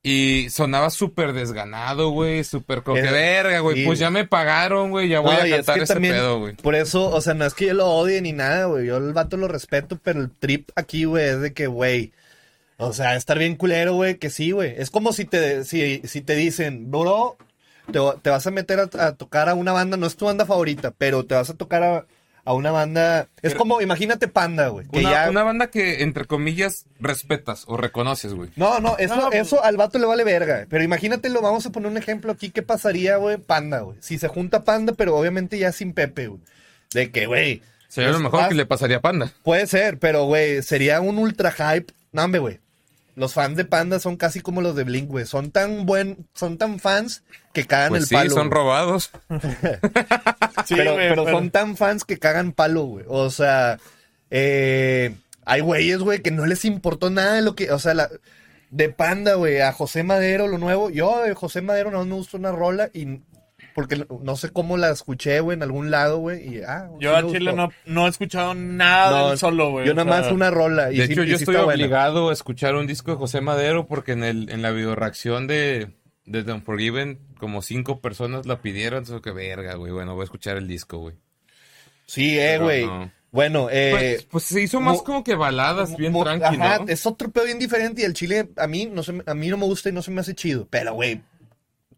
Y 0.06 0.50
sonaba 0.50 0.90
súper 0.90 1.32
desganado, 1.32 2.10
güey, 2.10 2.44
súper 2.44 2.82
como 2.82 2.96
que 2.96 3.10
verga, 3.10 3.60
güey. 3.60 3.78
sí. 3.78 3.84
Pues 3.86 3.98
ya 3.98 4.10
me 4.10 4.26
pagaron, 4.26 4.90
güey, 4.90 5.08
ya 5.08 5.20
voy 5.20 5.34
No, 5.34 5.40
a 5.40 5.46
es 5.46 5.56
cantar 5.56 5.78
que 5.78 5.84
ese 5.84 5.94
también, 5.94 6.14
pedo, 6.14 6.40
güey. 6.40 6.54
Por 6.56 6.74
eso, 6.74 7.08
o 7.10 7.20
sea, 7.22 7.32
no 7.32 7.46
es 7.46 7.54
que 7.54 7.66
yo 7.66 7.74
lo 7.74 7.86
odie 7.88 8.20
ni 8.20 8.32
nada, 8.32 8.66
güey. 8.66 8.86
Yo 8.86 8.98
el 8.98 9.14
vato 9.14 9.38
lo 9.38 9.48
respeto, 9.48 9.98
pero 10.02 10.20
el 10.20 10.30
trip 10.30 10.68
aquí, 10.76 11.04
güey, 11.06 11.24
es 11.26 11.40
de 11.40 11.54
que, 11.54 11.66
güey. 11.68 12.12
O 12.76 12.92
sea, 12.92 13.16
estar 13.16 13.38
bien 13.38 13.56
culero, 13.56 13.94
güey, 13.94 14.16
que 14.18 14.30
sí, 14.30 14.50
güey. 14.50 14.74
Es 14.76 14.90
como 14.90 15.12
si 15.14 15.24
te, 15.24 15.64
si, 15.64 16.02
si 16.04 16.20
te 16.20 16.34
dicen, 16.36 16.90
bro, 16.90 17.38
te, 17.92 17.98
te 18.22 18.30
vas 18.30 18.46
a 18.46 18.50
meter 18.50 18.80
a, 18.80 18.90
a 19.06 19.14
tocar 19.16 19.48
a 19.48 19.54
una 19.54 19.72
banda, 19.72 19.96
no 19.96 20.06
es 20.06 20.16
tu 20.16 20.26
banda 20.26 20.44
favorita, 20.46 20.92
pero 20.98 21.24
te 21.24 21.34
vas 21.34 21.50
a 21.50 21.54
tocar 21.56 21.82
a, 21.82 22.06
a 22.44 22.52
una 22.52 22.70
banda. 22.70 23.22
Es 23.42 23.52
Pero- 23.52 23.58
como, 23.58 23.80
imagínate 23.80 24.28
Panda, 24.28 24.68
güey. 24.68 24.86
Que 24.88 24.98
Una, 25.00 25.10
ya. 25.10 25.30
una 25.30 25.42
banda 25.42 25.68
que, 25.70 26.02
entre 26.02 26.24
comillas, 26.26 26.86
respetas 27.00 27.64
o 27.68 27.76
reconoces, 27.76 28.34
güey. 28.34 28.50
No, 28.56 28.80
no, 28.80 28.96
eso, 28.98 29.16
No, 29.16 29.30
pues- 29.30 29.46
eso 29.46 29.62
al 29.64 29.76
vato 29.76 29.98
le 29.98 30.06
vale 30.06 30.24
verga. 30.24 30.66
Pero 30.68 30.84
imagínatelo, 30.84 31.40
vamos 31.40 31.64
a 31.66 31.70
poner 31.72 31.90
un 31.90 31.96
ejemplo 31.96 32.32
aquí. 32.32 32.50
¿Qué 32.50 32.62
pasaría, 32.62 33.16
güey? 33.16 33.38
Panda, 33.38 33.80
güey. 33.80 33.96
Si 34.00 34.18
se 34.18 34.28
junta 34.28 34.64
Panda, 34.64 34.92
pero 34.92 35.16
obviamente 35.16 35.58
ya 35.58 35.72
sin 35.72 35.92
Pepe, 35.94 36.28
güey. 36.28 36.40
De 36.92 37.10
que, 37.10 37.26
güey. 37.26 37.62
Sería 37.88 38.08
lo 38.08 38.14
los 38.14 38.22
mejor 38.22 38.40
vas- 38.40 38.48
que 38.48 38.54
le 38.56 38.66
pasaría 38.66 38.96
a 38.96 39.00
Panda. 39.00 39.30
Puede 39.42 39.66
ser, 39.66 39.98
pero, 39.98 40.24
güey, 40.24 40.62
sería 40.62 41.00
un 41.00 41.18
ultra 41.18 41.52
hype. 41.52 41.92
No, 42.12 42.24
hombre, 42.24 42.40
güey. 42.40 42.58
Los 43.16 43.32
fans 43.34 43.56
de 43.56 43.64
Panda 43.64 44.00
son 44.00 44.16
casi 44.16 44.40
como 44.40 44.60
los 44.60 44.74
de 44.74 44.82
Blink, 44.84 45.08
güey. 45.08 45.24
Son 45.24 45.50
tan 45.52 45.86
buen, 45.86 46.26
son 46.34 46.58
tan 46.58 46.80
fans 46.80 47.22
que 47.52 47.64
cagan 47.64 47.90
Pues 47.90 48.02
el 48.02 48.08
sí, 48.08 48.14
palo. 48.16 48.30
son 48.30 48.48
güey. 48.48 48.58
robados. 48.60 49.10
Sí, 50.66 50.74
pero, 50.76 50.94
güey, 50.94 51.08
pero 51.10 51.24
pero- 51.24 51.36
son 51.38 51.50
tan 51.50 51.76
fans 51.76 52.04
que 52.04 52.18
cagan 52.18 52.52
palo, 52.52 52.84
güey. 52.84 53.04
O 53.08 53.30
sea, 53.30 53.78
eh, 54.30 55.14
hay 55.44 55.60
güeyes, 55.60 55.98
güey, 55.98 56.22
que 56.22 56.30
no 56.30 56.46
les 56.46 56.64
importó 56.64 57.10
nada 57.10 57.34
de 57.34 57.42
lo 57.42 57.54
que, 57.54 57.70
o 57.70 57.78
sea, 57.78 57.92
la, 57.94 58.08
de 58.70 58.88
Panda, 58.88 59.34
güey, 59.34 59.60
a 59.60 59.72
José 59.72 60.02
Madero, 60.02 60.48
lo 60.48 60.58
nuevo. 60.58 60.90
Yo 60.90 61.22
de 61.22 61.34
José 61.34 61.60
Madero 61.60 61.90
no 61.90 62.04
me 62.04 62.14
gustó 62.14 62.36
una 62.38 62.50
rola 62.52 62.88
y 62.94 63.20
porque 63.74 64.06
no- 64.22 64.36
sé 64.36 64.50
cómo 64.50 64.76
la 64.76 64.90
escuché, 64.90 65.40
güey, 65.40 65.56
en 65.56 65.62
algún 65.62 65.90
lado, 65.90 66.18
güey, 66.18 66.56
y 66.56 66.62
ah, 66.62 66.88
Yo 67.00 67.10
sí 67.18 67.26
a 67.26 67.30
Chile 67.32 67.52
no, 67.52 67.70
no 67.86 68.06
he 68.06 68.10
escuchado 68.10 68.54
nada 68.54 69.10
No, 69.22 69.28
del 69.30 69.38
solo, 69.38 69.70
güey. 69.72 69.86
Yo 69.86 69.94
nada 69.94 70.08
más 70.08 70.24
sea, 70.26 70.34
una 70.34 70.50
rola. 70.50 70.92
Y 70.92 70.98
De 70.98 71.06
sí- 71.06 71.12
hecho, 71.12 71.24
y 71.24 71.28
yo 71.28 71.36
sí 71.36 71.42
estoy 71.44 71.56
buena. 71.56 71.72
obligado 71.72 72.30
a 72.30 72.32
escuchar 72.32 72.74
un 72.76 72.86
disco 72.86 73.10
de 73.10 73.16
José 73.18 73.40
Madero 73.40 73.86
porque 73.86 74.12
en 74.12 74.24
el 74.24 74.48
en 74.50 74.62
la 74.62 74.70
videoreacción 74.70 75.46
de, 75.46 75.90
de 76.24 76.42
The 76.44 76.52
Unforgiven 76.52 77.18
como 77.38 77.60
cinco 77.62 78.00
personas 78.00 78.46
la 78.46 78.62
pidieron. 78.62 79.00
Entonces, 79.00 79.20
que 79.22 79.32
verga, 79.32 79.74
güey. 79.74 79.92
Bueno, 79.92 80.14
voy 80.14 80.22
a 80.22 80.24
escuchar 80.24 80.56
el 80.56 80.66
disco, 80.68 80.98
güey. 80.98 81.16
Sí, 82.06 82.38
eh, 82.38 82.58
güey. 82.58 82.86
no. 82.86 83.10
Bueno, 83.30 83.66
eh... 83.68 83.90
Pues, 83.90 84.22
pues 84.30 84.44
se 84.44 84.62
hizo 84.62 84.80
más 84.80 85.02
como 85.02 85.24
que 85.24 85.34
baladas 85.34 85.96
bien 85.96 86.12
mu- 86.12 86.22
tranqui, 86.22 86.44
ajá, 86.44 86.78
¿no? 86.78 86.84
es 86.88 87.04
otro 87.04 87.32
pedo 87.32 87.46
bien 87.46 87.58
diferente 87.58 88.02
y 88.02 88.04
el 88.04 88.12
chile 88.14 88.48
a 88.56 88.68
mí 88.68 88.86
no 88.86 89.02
se 89.02 89.12
me- 89.12 89.24
a 89.26 89.34
mí 89.34 89.48
no 89.48 89.56
me 89.56 89.64
gusta 89.64 89.88
y 89.88 89.92
no 89.92 90.02
se 90.02 90.12
me 90.12 90.20
hace 90.20 90.36
chido, 90.36 90.68
pero 90.70 90.94
güey, 90.94 91.20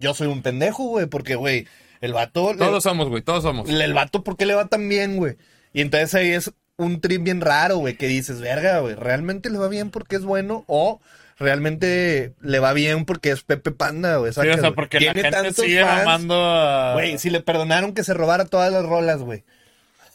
yo 0.01 0.15
soy 0.15 0.27
un 0.29 0.43
pendejo, 0.43 0.85
güey, 0.85 1.07
porque 1.07 1.35
güey, 1.35 1.67
el 2.01 2.13
vato 2.13 2.53
le- 2.53 2.59
Todos 2.59 2.83
somos, 2.83 3.09
güey, 3.09 3.23
todos 3.23 3.43
somos. 3.43 3.69
el 3.69 3.95
vato 3.95 4.23
¿por 4.25 4.37
qué 4.37 4.47
le 4.47 4.55
va 4.55 4.67
tan 4.69 4.89
bien, 4.89 5.17
güey? 5.17 5.37
Y 5.73 5.81
entonces 5.81 6.15
ahí 6.15 6.31
es 6.31 6.53
un 6.77 7.01
trip 7.01 7.23
bien 7.23 7.41
raro, 7.41 7.79
güey, 7.79 7.97
que 7.97 8.07
dices, 8.07 8.41
"Verga, 8.41 8.81
güey, 8.81 8.95
realmente 8.95 9.49
le 9.51 9.59
va 9.59 9.69
bien 9.69 9.91
porque 9.91 10.17
es 10.17 10.23
bueno 10.25 10.65
o 10.67 11.01
realmente 11.39 12.35
le 12.41 12.59
va 12.59 12.73
bien 12.73 13.05
porque 13.05 13.31
es 13.31 13.43
Pepe 13.43 13.71
Panda, 13.71 14.17
güey." 14.19 14.33
Sí, 14.33 14.41
o 14.41 14.59
sea, 14.59 14.73
porque 14.73 15.01
la 15.01 15.13
gente 15.15 15.53
sigue 15.55 15.83
fans, 15.85 16.05
mamando 16.05 16.35
a... 16.45 16.93
Güey, 16.95 17.19
si 17.19 17.31
le 17.31 17.41
perdonaron 17.41 17.93
que 17.95 18.05
se 18.05 18.15
robara 18.15 18.45
todas 18.47 18.73
las 18.73 18.85
rolas, 18.85 19.21
güey. 19.21 19.45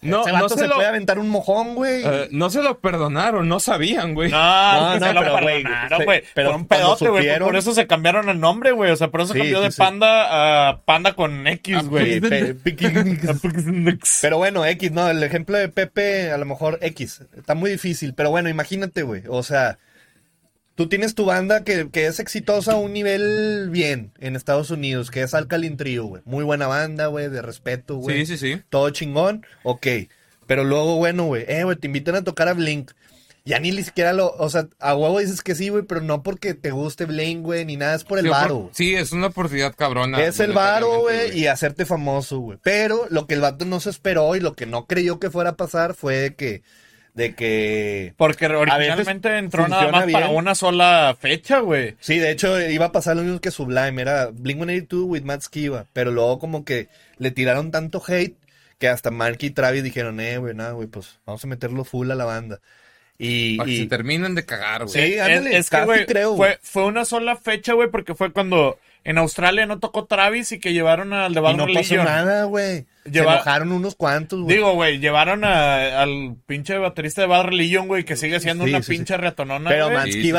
No, 0.04 0.22
Ese 0.28 0.32
no 0.36 0.50
se, 0.50 0.58
se 0.58 0.68
lo, 0.68 0.76
puede 0.76 0.88
aventar 0.88 1.20
un 1.20 1.30
mojón, 1.30 1.76
güey. 1.76 2.02
eh, 2.04 2.28
no 2.32 2.50
se 2.50 2.64
lo 2.64 2.80
perdonaron, 2.80 3.48
no 3.48 3.60
sabían, 3.60 4.16
güey. 4.16 4.32
No, 4.32 4.38
No, 4.40 4.82
no, 4.82 5.00
no, 5.00 5.06
se 5.08 5.14
lo 5.14 5.20
pero, 5.22 5.36
perdonaron, 5.36 6.06
güey. 6.06 6.24
pero 6.34 6.56
un 6.56 6.66
pedote, 6.68 7.08
güey. 7.10 7.24
supieron- 7.24 7.48
Por 7.48 7.56
eso 7.56 7.74
se 7.76 7.86
cambiaron 7.86 8.28
el 8.30 8.40
nombre, 8.40 8.72
güey. 8.72 8.90
O 8.92 8.96
sea, 8.96 9.10
por 9.10 9.22
eso 9.22 9.34
Sí, 9.34 9.40
cambió 9.40 9.60
sí, 9.60 9.64
de 9.66 9.72
sí. 9.72 9.78
panda 9.78 10.70
a 10.70 10.82
panda 10.82 11.14
con 11.14 11.46
X, 11.46 11.88
güey. 11.88 12.20
Pero 14.22 14.38
bueno, 14.38 14.66
X, 14.66 14.92
no, 14.92 15.10
el 15.10 15.22
ejemplo 15.24 15.58
de 15.58 15.70
Pepe, 15.70 16.32
a 16.32 16.38
lo 16.38 16.46
mejor 16.46 16.80
X, 16.82 17.22
está 17.38 17.56
muy 17.56 17.72
difícil, 17.72 18.14
pero 18.14 18.30
bueno, 18.30 18.50
imagínate, 18.50 19.04
güey, 19.04 19.24
o 19.28 19.44
sea, 19.44 19.78
tú 20.82 20.90
tienes 20.90 21.14
tu 21.14 21.26
banda 21.26 21.64
que, 21.64 21.90
que 21.92 22.08
es 22.08 22.20
exitosa 22.20 22.72
a 22.74 22.78
un 22.78 22.92
nivel 22.94 23.70
bien 23.70 24.12
en 24.20 24.36
Estados 24.36 24.72
Unidos, 24.72 25.12
que 25.12 25.22
es 25.22 25.34
Alkaline 25.36 25.78
Trio, 25.78 26.06
güey, 26.06 26.22
muy 26.26 26.44
buena 26.44 26.66
banda, 26.66 27.06
güey, 27.08 27.30
de 27.30 27.42
respeto, 27.44 27.98
güey, 27.98 28.26
Sí, 28.26 28.38
sí, 28.38 28.56
sí. 28.56 28.62
todo 28.70 28.90
chingón, 28.90 29.46
ok, 29.64 29.86
pero 30.48 30.64
luego, 30.64 30.96
bueno, 30.98 31.26
güey, 31.26 31.46
eh, 31.48 31.64
güey, 31.64 31.78
te 31.78 31.86
invitan 31.88 32.16
a 32.16 32.24
tocar 32.24 32.48
a 32.48 32.54
Blink, 32.54 32.92
ya 33.46 33.60
ni 33.60 33.72
siquiera 33.84 34.12
lo, 34.14 34.32
o 34.38 34.50
sea, 34.50 34.68
a 34.80 34.96
huevo 34.96 35.20
dices 35.20 35.42
que 35.42 35.54
sí, 35.56 35.70
güey, 35.70 35.84
pero 35.84 36.02
no 36.02 36.24
porque 36.24 36.54
te 36.56 36.72
guste 36.72 37.06
Blink, 37.06 37.42
güey, 37.44 37.64
ni 37.66 37.78
nada, 37.78 37.96
es 37.96 38.04
por 38.04 38.18
el 38.18 38.26
Sí, 38.26 38.30
por- 38.30 38.38
varo. 38.40 38.70
Sí, 38.74 38.96
es 38.96 39.12
una 39.12 39.28
oportunidad 39.28 39.76
cabrona. 39.76 40.24
Es 40.24 40.40
el 40.40 40.52
varo, 40.54 41.02
güey, 41.02 41.38
y 41.40 41.48
hacerte 41.48 41.86
famoso, 41.86 42.40
güey. 42.40 42.58
Pero 42.64 43.06
lo 43.10 43.28
que 43.28 43.34
el 43.36 43.42
vato 43.42 43.66
no 43.66 43.80
se 43.80 43.90
esperó 43.92 44.36
y 44.36 44.40
lo 44.40 44.56
que 44.56 44.66
no 44.66 44.86
creyó 44.88 45.20
que 45.20 45.30
fuera 45.30 45.52
a 45.52 45.56
pasar 45.58 45.94
fue 45.96 46.34
que, 46.38 46.62
de 47.14 47.36
que, 47.36 48.14
Porque 48.18 48.46
originalmente 48.48 49.38
entró 49.38 49.68
nada 49.68 49.92
más 49.92 50.12
para 50.12 50.30
una 50.30 50.56
sola 50.56 51.16
fecha, 51.20 51.60
güey. 51.60 51.96
sí, 52.00 52.18
de 52.20 52.32
hecho 52.32 52.60
iba 52.70 52.86
a 52.86 52.92
pasar 52.92 53.18
lo 53.18 53.24
mismo 53.24 53.42
que 53.42 53.52
Sublime, 53.52 54.02
era 54.02 54.30
Blink-182 54.32 55.06
with 55.08 55.24
Matt 55.24 55.42
Skiba, 55.42 55.88
pero 55.94 56.12
luego 56.12 56.40
como 56.40 56.64
que 56.64 56.88
le 57.18 57.32
tiraron 57.32 57.72
tanto 57.72 58.02
hate 58.08 58.38
que 58.80 58.88
hasta 58.88 59.12
Mark 59.12 59.38
y 59.42 59.50
Travis 59.52 59.84
dijeron, 59.84 60.20
eh, 60.20 60.38
güey, 60.38 60.56
nada, 60.56 60.72
güey, 60.72 60.88
pues 60.88 61.20
vamos 61.26 61.44
a 61.44 61.48
meterlo 61.48 61.84
full 61.84 62.10
a 62.12 62.16
la 62.16 62.26
banda. 62.26 62.60
Y, 63.20 63.58
Para 63.58 63.68
que 63.68 63.74
y- 63.74 63.80
se 63.84 63.86
terminen 63.88 64.34
de 64.34 64.46
cagar, 64.46 64.86
güey. 64.86 65.12
Sí, 65.12 65.20
ándale, 65.20 65.56
es 65.58 65.70
que, 65.70 65.84
güey, 65.86 66.06
creo, 66.08 66.36
fue, 66.36 66.58
fue 66.64 66.86
una 66.86 67.06
sola 67.06 67.36
fecha, 67.36 67.74
güey, 67.74 67.90
porque 67.92 68.16
fue 68.16 68.32
cuando 68.32 68.80
en 69.04 69.18
Australia 69.18 69.66
no 69.66 69.80
tocó 69.80 70.06
Travis 70.06 70.52
y 70.52 70.60
que 70.60 70.74
llevaron 70.74 71.12
al 71.14 71.34
de 71.34 71.40
y 71.40 71.44
Bad 71.44 71.52
no 71.56 71.64
pasó 71.66 71.68
Religion. 71.74 72.06
nada, 72.06 72.44
güey. 72.44 72.86
Se 73.04 73.12
Lleva- 73.12 73.34
enojaron 73.36 73.72
unos 73.72 73.96
cuantos, 73.96 74.42
güey. 74.42 74.56
Digo, 74.58 74.74
güey, 74.74 75.00
llevaron 75.00 75.44
a- 75.44 76.02
al 76.02 76.36
pinche 76.46 76.78
baterista 76.78 77.22
de 77.22 77.28
Bad 77.28 77.46
Religion, 77.46 77.88
güey, 77.88 78.04
que 78.06 78.16
sigue 78.16 78.40
siendo 78.40 78.66
Sí, 78.66 78.70
una 78.70 78.80
sí, 78.80 78.86
sí. 78.86 78.92
pinche 78.92 79.18
reatonona, 79.18 79.70
Pero 79.70 79.90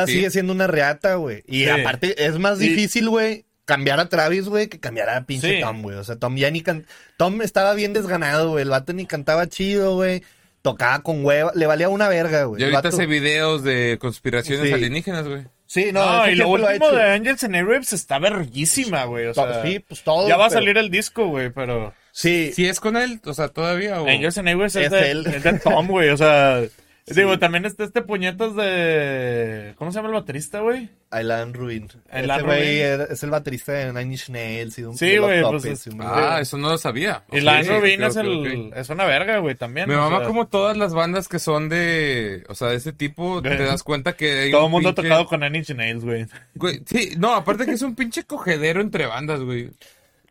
sí. 0.06 0.12
sigue 0.12 0.30
siendo 0.30 0.52
una 0.52 0.66
reata, 0.68 1.16
güey. 1.16 1.42
Y 1.46 1.64
Sí. 1.64 1.68
aparte 1.70 2.24
es 2.24 2.38
más 2.38 2.60
Y- 2.62 2.68
difícil, 2.68 3.08
güey, 3.08 3.46
cambiar 3.64 3.98
a 4.00 4.08
Travis, 4.08 4.46
güey, 4.48 4.68
que 4.68 4.78
cambiar 4.78 5.08
a 5.10 5.24
pinche 5.24 5.56
Sí. 5.56 5.60
Tom, 5.60 5.82
güey. 5.82 5.96
O 5.96 6.04
sea, 6.04 6.16
Tom 6.16 6.36
ya 6.36 6.50
ni 6.50 6.60
can... 6.62 6.86
Tom 7.16 7.42
estaba 7.42 7.74
bien 7.74 7.92
desganado, 7.92 8.50
güey. 8.50 8.62
El 8.62 8.70
vato 8.70 8.92
ni 8.92 9.06
cantaba 9.06 9.48
chido, 9.48 9.94
güey. 9.96 10.22
Tocaba 10.62 11.02
con 11.02 11.24
hueva. 11.24 11.50
Le 11.56 11.66
valía 11.66 11.88
una 11.88 12.08
verga, 12.08 12.44
güey. 12.44 12.60
Y 12.60 12.64
ahorita 12.64 12.82
vato- 12.82 12.88
hace 12.96 13.06
videos 13.06 13.64
de 13.64 13.98
conspiraciones 14.00 14.68
Sí. 14.68 14.72
alienígenas, 14.72 15.26
güey. 15.26 15.46
Sí, 15.72 15.90
no, 15.90 16.04
No, 16.04 16.28
y 16.28 16.34
lo 16.34 16.48
último 16.50 16.90
de 16.90 17.02
Angels 17.14 17.44
and 17.44 17.54
Airwaves 17.54 17.94
está 17.94 18.18
verguísima, 18.18 19.04
güey. 19.04 19.28
O 19.28 19.32
sea, 19.32 19.62
sí, 19.62 19.78
pues 19.78 20.02
todo. 20.02 20.28
ya 20.28 20.36
va 20.36 20.44
a 20.44 20.50
salir 20.50 20.76
el 20.76 20.90
disco, 20.90 21.28
güey, 21.28 21.48
pero 21.48 21.94
Sí, 22.10 22.52
Si 22.54 22.66
es 22.66 22.78
con 22.78 22.98
él, 22.98 23.20
o 23.24 23.32
sea, 23.32 23.48
todavía 23.48 24.02
o... 24.02 24.06
Angels 24.06 24.36
and 24.36 24.48
Airwaves 24.48 24.76
es, 24.76 24.84
Es 24.84 24.90
de, 24.90 25.10
él. 25.10 25.26
es 25.26 25.42
de 25.42 25.52
Tom, 25.60 25.86
güey. 25.88 26.10
O 26.10 26.16
sea, 26.18 26.60
digo, 27.06 27.38
también 27.38 27.64
está 27.64 27.84
este 27.84 28.02
puñetas 28.02 28.54
de. 28.54 29.74
¿Cómo 29.76 29.90
se 29.90 29.96
llama 29.96 30.08
el 30.08 30.14
baterista, 30.14 30.60
güey? 30.60 30.88
Aylan 31.10 31.52
Rubin. 31.52 31.88
Aylan 32.10 32.38
Ese 32.38 32.46
güey 32.46 32.80
es 32.80 33.22
el 33.22 33.30
baterista 33.30 33.72
de 33.72 33.86
Nine 33.92 34.12
Inch 34.14 34.28
Nails 34.30 34.78
y 34.78 34.82
de 34.82 34.88
un 34.88 34.96
Sí, 34.96 35.16
güey, 35.18 35.42
pues, 35.42 35.88
Ah, 36.00 36.38
eso 36.40 36.56
no 36.58 36.70
lo 36.70 36.78
sabía. 36.78 37.24
Y 37.32 37.40
Lance 37.40 37.76
Rubin 37.78 38.02
es, 38.02 38.16
el, 38.16 38.72
es 38.74 38.88
una 38.88 39.04
verga, 39.04 39.38
güey, 39.38 39.54
también. 39.54 39.88
Mama 39.88 40.18
sea, 40.18 40.26
como 40.26 40.46
todas 40.46 40.76
las 40.76 40.94
bandas 40.94 41.28
que 41.28 41.38
son 41.38 41.68
de, 41.68 42.44
o 42.48 42.54
sea, 42.54 42.68
de 42.68 42.76
ese 42.76 42.92
tipo, 42.92 43.42
te 43.42 43.56
das 43.56 43.82
cuenta 43.82 44.14
que 44.14 44.40
hay 44.40 44.50
Todo 44.52 44.66
el 44.66 44.70
mundo 44.70 44.90
ha 44.90 44.94
tocado 44.94 45.26
con 45.26 45.40
Nine 45.40 45.58
Inch 45.58 45.70
Nails, 45.74 46.04
güey. 46.04 46.26
Güey, 46.54 46.82
sí, 46.86 47.14
no, 47.18 47.34
aparte 47.34 47.66
que 47.66 47.72
es 47.72 47.82
un 47.82 47.94
pinche 47.96 48.24
cogedero 48.24 48.80
entre 48.80 49.06
bandas, 49.06 49.40
güey. 49.40 49.70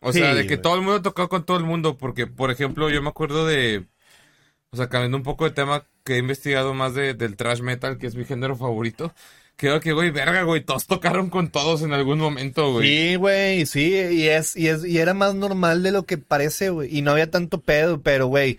O 0.00 0.12
Sí, 0.12 0.18
sea, 0.18 0.34
de 0.34 0.42
que 0.42 0.54
güey. 0.56 0.62
todo 0.62 0.74
el 0.74 0.80
mundo 0.80 0.96
ha 0.96 1.02
tocado 1.02 1.28
con 1.28 1.44
todo 1.44 1.58
el 1.58 1.64
mundo, 1.64 1.96
porque, 1.98 2.26
por 2.26 2.50
ejemplo, 2.50 2.90
yo 2.90 3.02
me 3.02 3.10
acuerdo 3.10 3.46
de, 3.46 3.84
o 4.70 4.76
sea, 4.76 4.88
cambiando 4.88 5.16
un 5.18 5.22
poco 5.22 5.44
de 5.44 5.52
tema, 5.52 5.84
que 6.04 6.14
he 6.14 6.18
investigado 6.18 6.74
más 6.74 6.94
de, 6.94 7.14
del 7.14 7.36
thrash 7.36 7.60
metal, 7.60 7.98
que 7.98 8.06
es 8.06 8.14
mi 8.14 8.24
género 8.24 8.56
favorito. 8.56 9.14
Creo 9.56 9.80
que, 9.80 9.92
güey, 9.92 10.10
verga, 10.10 10.42
güey, 10.42 10.62
todos 10.62 10.86
tocaron 10.86 11.30
con 11.30 11.50
todos 11.50 11.82
en 11.82 11.92
algún 11.92 12.18
momento, 12.18 12.72
güey. 12.72 12.88
Sí, 12.88 13.14
güey, 13.16 13.66
sí, 13.66 13.94
y 13.94 14.28
es, 14.28 14.56
y 14.56 14.68
es, 14.68 14.84
y 14.84 14.98
era 14.98 15.14
más 15.14 15.34
normal 15.34 15.82
de 15.82 15.92
lo 15.92 16.04
que 16.04 16.18
parece, 16.18 16.70
güey, 16.70 16.96
y 16.96 17.02
no 17.02 17.12
había 17.12 17.30
tanto 17.30 17.60
pedo, 17.60 18.00
pero, 18.00 18.26
güey, 18.26 18.58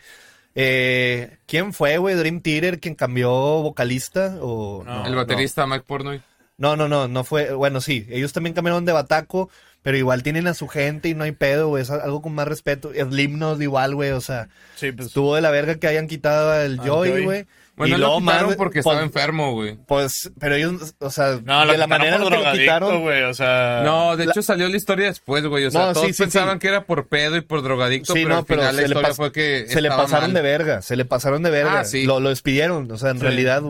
eh, 0.56 1.38
¿quién 1.46 1.74
fue, 1.74 1.98
güey, 1.98 2.16
Dream 2.16 2.42
Theater, 2.42 2.80
quien 2.80 2.96
cambió 2.96 3.32
vocalista, 3.32 4.38
o? 4.40 4.84
No, 4.86 5.06
El 5.06 5.16
baterista 5.16 5.66
Mike 5.68 5.86
Pornoy. 5.86 6.22
No, 6.58 6.76
no, 6.78 6.88
no, 6.88 7.08
no 7.08 7.24
fue, 7.24 7.54
bueno, 7.54 7.82
sí, 7.82 8.06
ellos 8.10 8.32
también 8.32 8.54
cambiaron 8.54 8.86
de 8.86 8.94
bataco, 8.94 9.50
pero 9.84 9.96
igual 9.98 10.24
tienen 10.24 10.48
a 10.48 10.56
su 10.56 10.68
gente 10.68 11.10
y 11.10 11.14
no 11.14 11.24
hay 11.26 11.34
pedo, 11.34 11.68
güey, 11.68 11.84
es 11.84 11.92
algo 11.92 12.22
con 12.24 12.34
más 12.34 12.48
respeto, 12.48 12.92
Slipknot 12.94 13.62
igual, 13.62 13.94
güey, 13.94 14.12
o 14.12 14.22
sea, 14.22 14.48
Sí, 14.76 14.92
pues. 14.92 15.10
estuvo 15.10 15.36
de 15.36 15.42
la 15.42 15.52
verga 15.52 15.76
que 15.76 15.88
hayan 15.88 16.08
quitado 16.08 16.60
el 16.62 16.80
Al 16.80 16.86
Joy, 16.88 17.24
güey. 17.24 17.46
Bueno, 17.76 17.96
y 17.98 18.00
lo 18.00 18.20
quitaron 18.20 18.24
más, 18.24 18.56
porque 18.56 18.84
pues, 18.84 18.86
estaba 18.94 19.02
enfermo, 19.04 19.54
güey. 19.54 19.80
Pues, 19.88 20.32
pero 20.40 20.54
ellos, 20.54 20.94
o 21.00 21.10
sea, 21.10 21.40
No, 21.44 21.66
de 21.66 21.76
la 21.76 21.88
manera 21.88 22.18
en 22.18 22.24
que 22.24 22.30
lo 22.30 22.52
quitaron, 22.52 23.02
güey, 23.02 23.24
o 23.24 23.34
sea. 23.34 23.82
No, 23.84 24.16
de 24.16 24.26
la- 24.28 24.32
hecho 24.32 24.44
salió 24.44 24.70
la 24.70 24.78
historia 24.78 25.08
después, 25.08 25.44
güey. 25.48 25.66
O 25.66 25.72
sea, 25.72 25.88
No, 25.88 25.94
todos 25.94 26.06
sí, 26.06 26.14
sí, 26.14 26.22
pensaban 26.22 26.54
sí. 26.58 26.60
que 26.60 26.68
era 26.68 26.86
por 26.86 27.08
pedo 27.08 27.36
y 27.36 27.42
por 27.42 27.64
drogadicto, 27.64 28.14
Sí, 28.14 28.20
pero 28.22 28.30
no, 28.36 28.38
al 28.42 28.46
pero 28.46 28.62
final 28.62 28.76
la 28.76 28.82
se 28.84 28.88
le 28.88 28.94
historia 28.94 29.10
pas- 29.10 29.16
fue 29.16 29.32
que 29.32 29.66
se 29.68 29.82
le 29.82 29.90
pasaron 29.90 30.34
mal. 30.34 30.34
de 30.36 30.42
verga, 30.44 30.82
se 30.84 30.96
le 30.96 31.06
pasaron 31.06 31.42
de 31.42 31.50
verga. 31.50 31.80
Ah, 31.80 31.84
sí. 31.86 32.06
Lo, 32.06 32.20
lo 32.20 32.30
despidieron, 32.30 32.92
o 32.92 32.98
sea, 33.00 33.10
en 33.10 33.18
Sí. 33.18 33.24
realidad, 33.24 33.64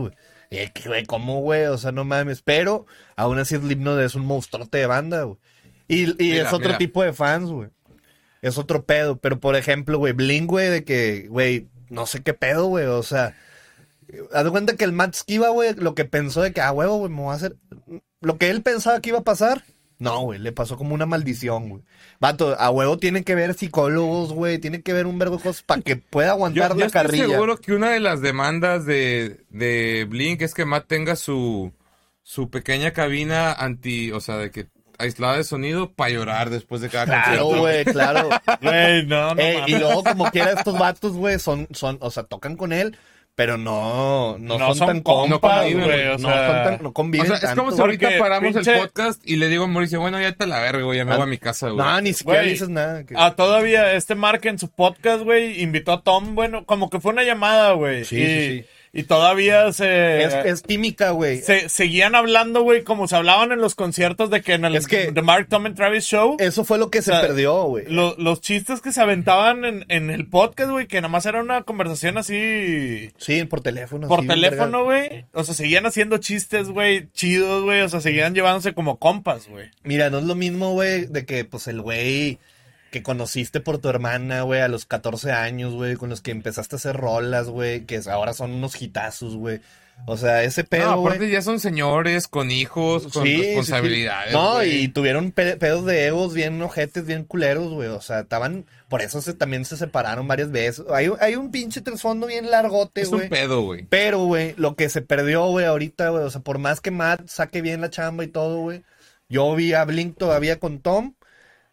que, 0.49 0.71
güey, 0.87 1.05
¿cómo, 1.05 1.39
güey? 1.39 1.65
O 1.67 1.77
sea, 1.77 1.93
no 1.93 2.03
mames. 2.03 2.41
Pero, 2.41 2.85
aún 3.15 3.39
así, 3.39 3.55
Slipknot 3.55 4.01
es 4.01 4.15
un 4.15 4.25
monstruote 4.25 4.79
de 4.79 4.85
banda, 4.85 5.23
güey. 5.23 5.37
Y, 5.93 6.23
y 6.23 6.31
Mira, 6.31 6.47
es 6.47 6.53
otro 6.53 6.69
mira. 6.69 6.77
tipo 6.77 7.03
de 7.03 7.13
fans, 7.13 7.49
güey. 7.49 7.69
Es 8.41 8.57
otro 8.57 8.83
pedo. 8.85 9.17
Pero, 9.17 9.39
por 9.39 9.55
ejemplo, 9.55 9.97
güey, 9.97 10.13
Blink, 10.13 10.49
güey, 10.49 10.69
de 10.69 10.83
que, 10.83 11.27
güey, 11.29 11.67
no 11.89 12.05
sé 12.05 12.21
qué 12.23 12.33
pedo, 12.33 12.67
güey. 12.67 12.85
O 12.85 13.03
sea, 13.03 13.35
haz 14.33 14.43
de 14.43 14.51
cuenta 14.51 14.75
que 14.75 14.83
el 14.83 14.91
Matt 14.93 15.15
Skiba, 15.15 15.49
güey, 15.49 15.73
lo 15.75 15.95
que 15.95 16.05
pensó 16.05 16.41
de 16.41 16.53
que, 16.53 16.61
ah, 16.61 16.71
huevo, 16.71 16.97
güey, 16.97 17.11
me 17.11 17.21
voy 17.21 17.31
a 17.31 17.35
hacer... 17.35 17.55
Lo 18.21 18.37
que 18.37 18.49
él 18.49 18.61
pensaba 18.61 19.01
que 19.01 19.09
iba 19.09 19.19
a 19.19 19.23
pasar, 19.23 19.63
no, 19.99 20.21
güey, 20.21 20.39
le 20.39 20.51
pasó 20.51 20.77
como 20.77 20.93
una 20.95 21.05
maldición, 21.05 21.69
güey. 21.69 21.83
Vato, 22.19 22.57
a 22.59 22.69
huevo 22.71 22.97
tiene 22.97 23.23
que 23.23 23.35
ver 23.35 23.53
psicólogos, 23.53 24.33
güey, 24.33 24.59
tiene 24.59 24.81
que 24.81 24.93
ver 24.93 25.07
un 25.07 25.19
de 25.19 25.25
cosas 25.25 25.61
para 25.63 25.81
que 25.81 25.95
pueda 25.97 26.29
Yo, 26.29 26.33
aguantar 26.33 26.71
yo 26.73 26.79
la 26.79 26.85
estoy 26.87 27.01
carrilla. 27.01 27.27
seguro 27.27 27.57
que 27.57 27.73
una 27.73 27.91
de 27.91 27.99
las 27.99 28.21
demandas 28.21 28.85
de, 28.85 29.45
de 29.49 30.05
Blink 30.09 30.41
es 30.41 30.53
que 30.53 30.65
Matt 30.65 30.87
tenga 30.87 31.15
su, 31.15 31.73
su 32.21 32.49
pequeña 32.49 32.91
cabina 32.91 33.53
anti, 33.53 34.11
o 34.11 34.19
sea, 34.19 34.37
de 34.37 34.51
que 34.51 34.67
aislada 34.99 35.37
de 35.37 35.43
sonido 35.43 35.91
para 35.91 36.09
llorar 36.11 36.49
después 36.49 36.81
de 36.81 36.89
cada 36.89 37.05
Claro, 37.05 37.47
güey, 37.47 37.85
claro. 37.85 38.29
Güey, 38.61 39.05
no, 39.05 39.35
no. 39.35 39.41
Eh, 39.41 39.61
y 39.67 39.75
luego, 39.75 40.03
como 40.03 40.29
quiera, 40.31 40.51
estos 40.53 40.77
vatos, 40.77 41.13
güey, 41.13 41.39
son, 41.39 41.67
son, 41.71 41.97
o 42.01 42.11
sea, 42.11 42.23
tocan 42.23 42.55
con 42.55 42.71
él, 42.73 42.97
pero 43.35 43.57
no, 43.57 44.37
no, 44.37 44.59
No 44.59 44.67
son, 44.67 44.75
son 44.77 44.87
tan 44.87 45.01
compas, 45.01 45.61
güey, 45.63 45.73
güey. 45.73 46.07
o 46.09 46.17
No, 46.19 46.29
sea, 46.29 46.47
son 46.47 46.63
tan, 46.75 46.83
no 46.83 46.89
O 46.89 46.93
conviven 46.93 47.25
sea, 47.27 47.35
es 47.37 47.41
tanto. 47.41 47.63
como 47.63 47.75
si 47.75 47.81
ahorita 47.81 48.09
paramos 48.19 48.53
pinche- 48.55 48.73
el 48.75 48.79
podcast 48.81 49.21
y 49.27 49.37
le 49.37 49.47
digo 49.47 49.63
a 49.63 49.67
Mauricio, 49.67 49.99
bueno, 49.99 50.21
ya 50.21 50.33
te 50.33 50.45
la 50.45 50.59
verga, 50.59 50.83
güey, 50.83 50.99
ya 50.99 51.05
me 51.05 51.13
voy 51.15 51.23
a 51.23 51.25
mi 51.25 51.37
casa, 51.39 51.69
güey. 51.69 51.77
No, 51.85 52.01
ni 52.01 52.13
siquiera 52.13 52.41
dices 52.41 52.69
nada. 52.69 53.03
que- 53.05 53.15
Ah, 53.17 53.35
todavía 53.35 53.93
este 53.93 54.13
Mark 54.15 54.41
en 54.45 54.59
su 54.59 54.69
podcast, 54.69 55.23
güey, 55.23 55.61
invitó 55.61 55.93
a 55.93 56.01
Tom, 56.03 56.35
bueno, 56.35 56.65
como 56.65 56.89
que 56.91 56.99
fue 56.99 57.11
una 57.11 57.23
llamada, 57.23 57.71
güey. 57.73 58.05
Sí, 58.05 58.17
y, 58.21 58.25
sí, 58.25 58.57
sí. 58.59 58.65
Y 58.95 59.03
todavía 59.03 59.73
se... 59.73 60.23
Es, 60.23 60.33
es 60.45 60.61
química, 60.61 61.09
güey. 61.09 61.41
se 61.41 61.67
seguían 61.67 62.13
hablando, 62.13 62.61
güey, 62.61 62.83
como 62.83 63.07
se 63.07 63.15
hablaban 63.15 63.51
en 63.51 63.57
los 63.59 63.73
conciertos 63.73 64.29
de 64.29 64.41
que 64.43 64.53
en 64.53 64.65
el 64.65 64.75
Es 64.75 64.85
que- 64.85 65.11
The 65.11 65.23
Mark, 65.23 65.47
Tom 65.49 65.65
and 65.65 65.75
Travis 65.75 66.05
Show. 66.05 66.37
Eso 66.39 66.63
fue 66.63 66.77
lo 66.77 66.91
que 66.91 67.01
se 67.01 67.11
O 67.11 67.15
sea, 67.15 67.21
perdió, 67.25 67.63
güey. 67.63 67.85
lo- 67.87 68.15
los 68.19 68.39
chistes 68.39 68.81
que 68.81 68.91
se 68.91 69.01
aventaban 69.01 69.65
en, 69.65 69.85
en 69.89 70.11
el 70.11 70.27
podcast, 70.27 70.69
güey, 70.69 70.85
que 70.85 70.97
nada 71.01 71.07
más 71.11 71.25
era 71.25 71.41
una 71.41 71.63
conversación 71.63 72.19
así 72.19 73.11
Sí, 73.17 73.43
por 73.45 73.61
teléfono. 73.61 74.07
por 74.07 74.21
sí, 74.21 74.27
teléfono, 74.27 74.83
güey. 74.83 75.25
O 75.33 75.43
sea, 75.43 75.55
seguían 75.55 75.87
haciendo 75.87 76.19
chistes, 76.19 76.69
güey, 76.69 77.07
chidos, 77.13 77.63
güey. 77.63 77.81
O 77.81 77.89
sea, 77.89 77.99
seguían 77.99 78.35
llevándose 78.35 78.75
como 78.75 78.99
compas, 78.99 79.47
güey. 79.47 79.71
Mira, 79.83 80.11
no 80.11 80.19
es 80.19 80.25
lo 80.25 80.35
mismo, 80.35 80.73
güey, 80.73 81.07
de 81.07 81.25
que, 81.25 81.45
pues, 81.45 81.67
el 81.67 81.81
güey 81.81 82.37
que 82.93 83.01
conociste 83.03 83.59
por 83.59 83.79
tu 83.79 83.89
hermana, 83.89 84.43
güey, 84.43 84.61
a 84.61 84.67
los 84.67 84.85
14 84.85 85.31
años, 85.31 85.73
güey, 85.73 85.95
con 85.95 86.09
los 86.09 86.21
que 86.21 86.29
empezaste 86.31 86.75
a 86.75 86.77
hacer 86.77 86.95
rolas, 86.95 87.47
güey, 87.49 87.85
que 87.85 87.99
ahora 88.09 88.33
son 88.33 88.51
unos 88.51 88.79
hitazos, 88.79 89.35
güey. 89.35 89.59
O 90.05 90.15
sea, 90.15 90.43
ese 90.43 90.63
pedo, 90.63 90.91
No, 90.95 91.05
aparte 91.07 91.29
ya 91.29 91.41
son 91.41 91.59
señores 91.59 92.27
con 92.27 92.51
hijos, 92.51 93.03
con 93.13 93.23
Sí, 93.23 93.35
sí, 93.35 93.41
sí. 93.41 93.45
responsabilidades. 93.47 94.31
No, 94.33 94.63
y 94.63 94.87
tuvieron 94.89 95.31
pe- 95.31 95.55
pedos 95.57 95.85
de 95.85 96.05
egos 96.07 96.33
bien 96.35 96.61
ojetes, 96.61 97.05
bien 97.05 97.23
culeros, 97.23 97.71
güey. 97.73 97.89
O 97.89 98.01
sea, 98.01 98.19
estaban. 98.21 98.65
Por 98.89 99.01
eso 99.01 99.21
se, 99.21 99.33
también 99.33 99.65
se 99.65 99.75
separaron 99.77 100.27
varias 100.27 100.51
veces. 100.51 100.85
Hay, 100.93 101.09
hay 101.19 101.35
un 101.35 101.51
pinche 101.51 101.81
trasfondo 101.81 102.27
bien 102.27 102.49
largote, 102.51 103.01
es 103.01 103.09
güey. 103.09 103.23
un 103.23 103.29
pedo, 103.29 103.61
güey. 103.61 103.85
Pero, 103.89 104.19
güey, 104.25 104.53
lo 104.57 104.75
que 104.75 104.89
se 104.89 105.01
perdió, 105.01 105.45
güey, 105.47 105.65
ahorita, 105.65 106.09
güey. 106.09 106.23
O 106.23 106.29
sea, 106.29 106.41
por 106.41 106.57
más 106.59 106.79
que 106.81 106.91
Matt 106.91 107.27
saque 107.27 107.61
bien 107.61 107.81
la 107.81 107.89
chamba 107.89 108.23
y 108.23 108.27
todo, 108.27 108.59
güey. 108.61 108.83
Yo 109.29 109.55
vi 109.55 109.73
a 109.73 109.83
Blink 109.85 110.17
todavía 110.17 110.59
con 110.59 110.79
Tom 110.79 111.13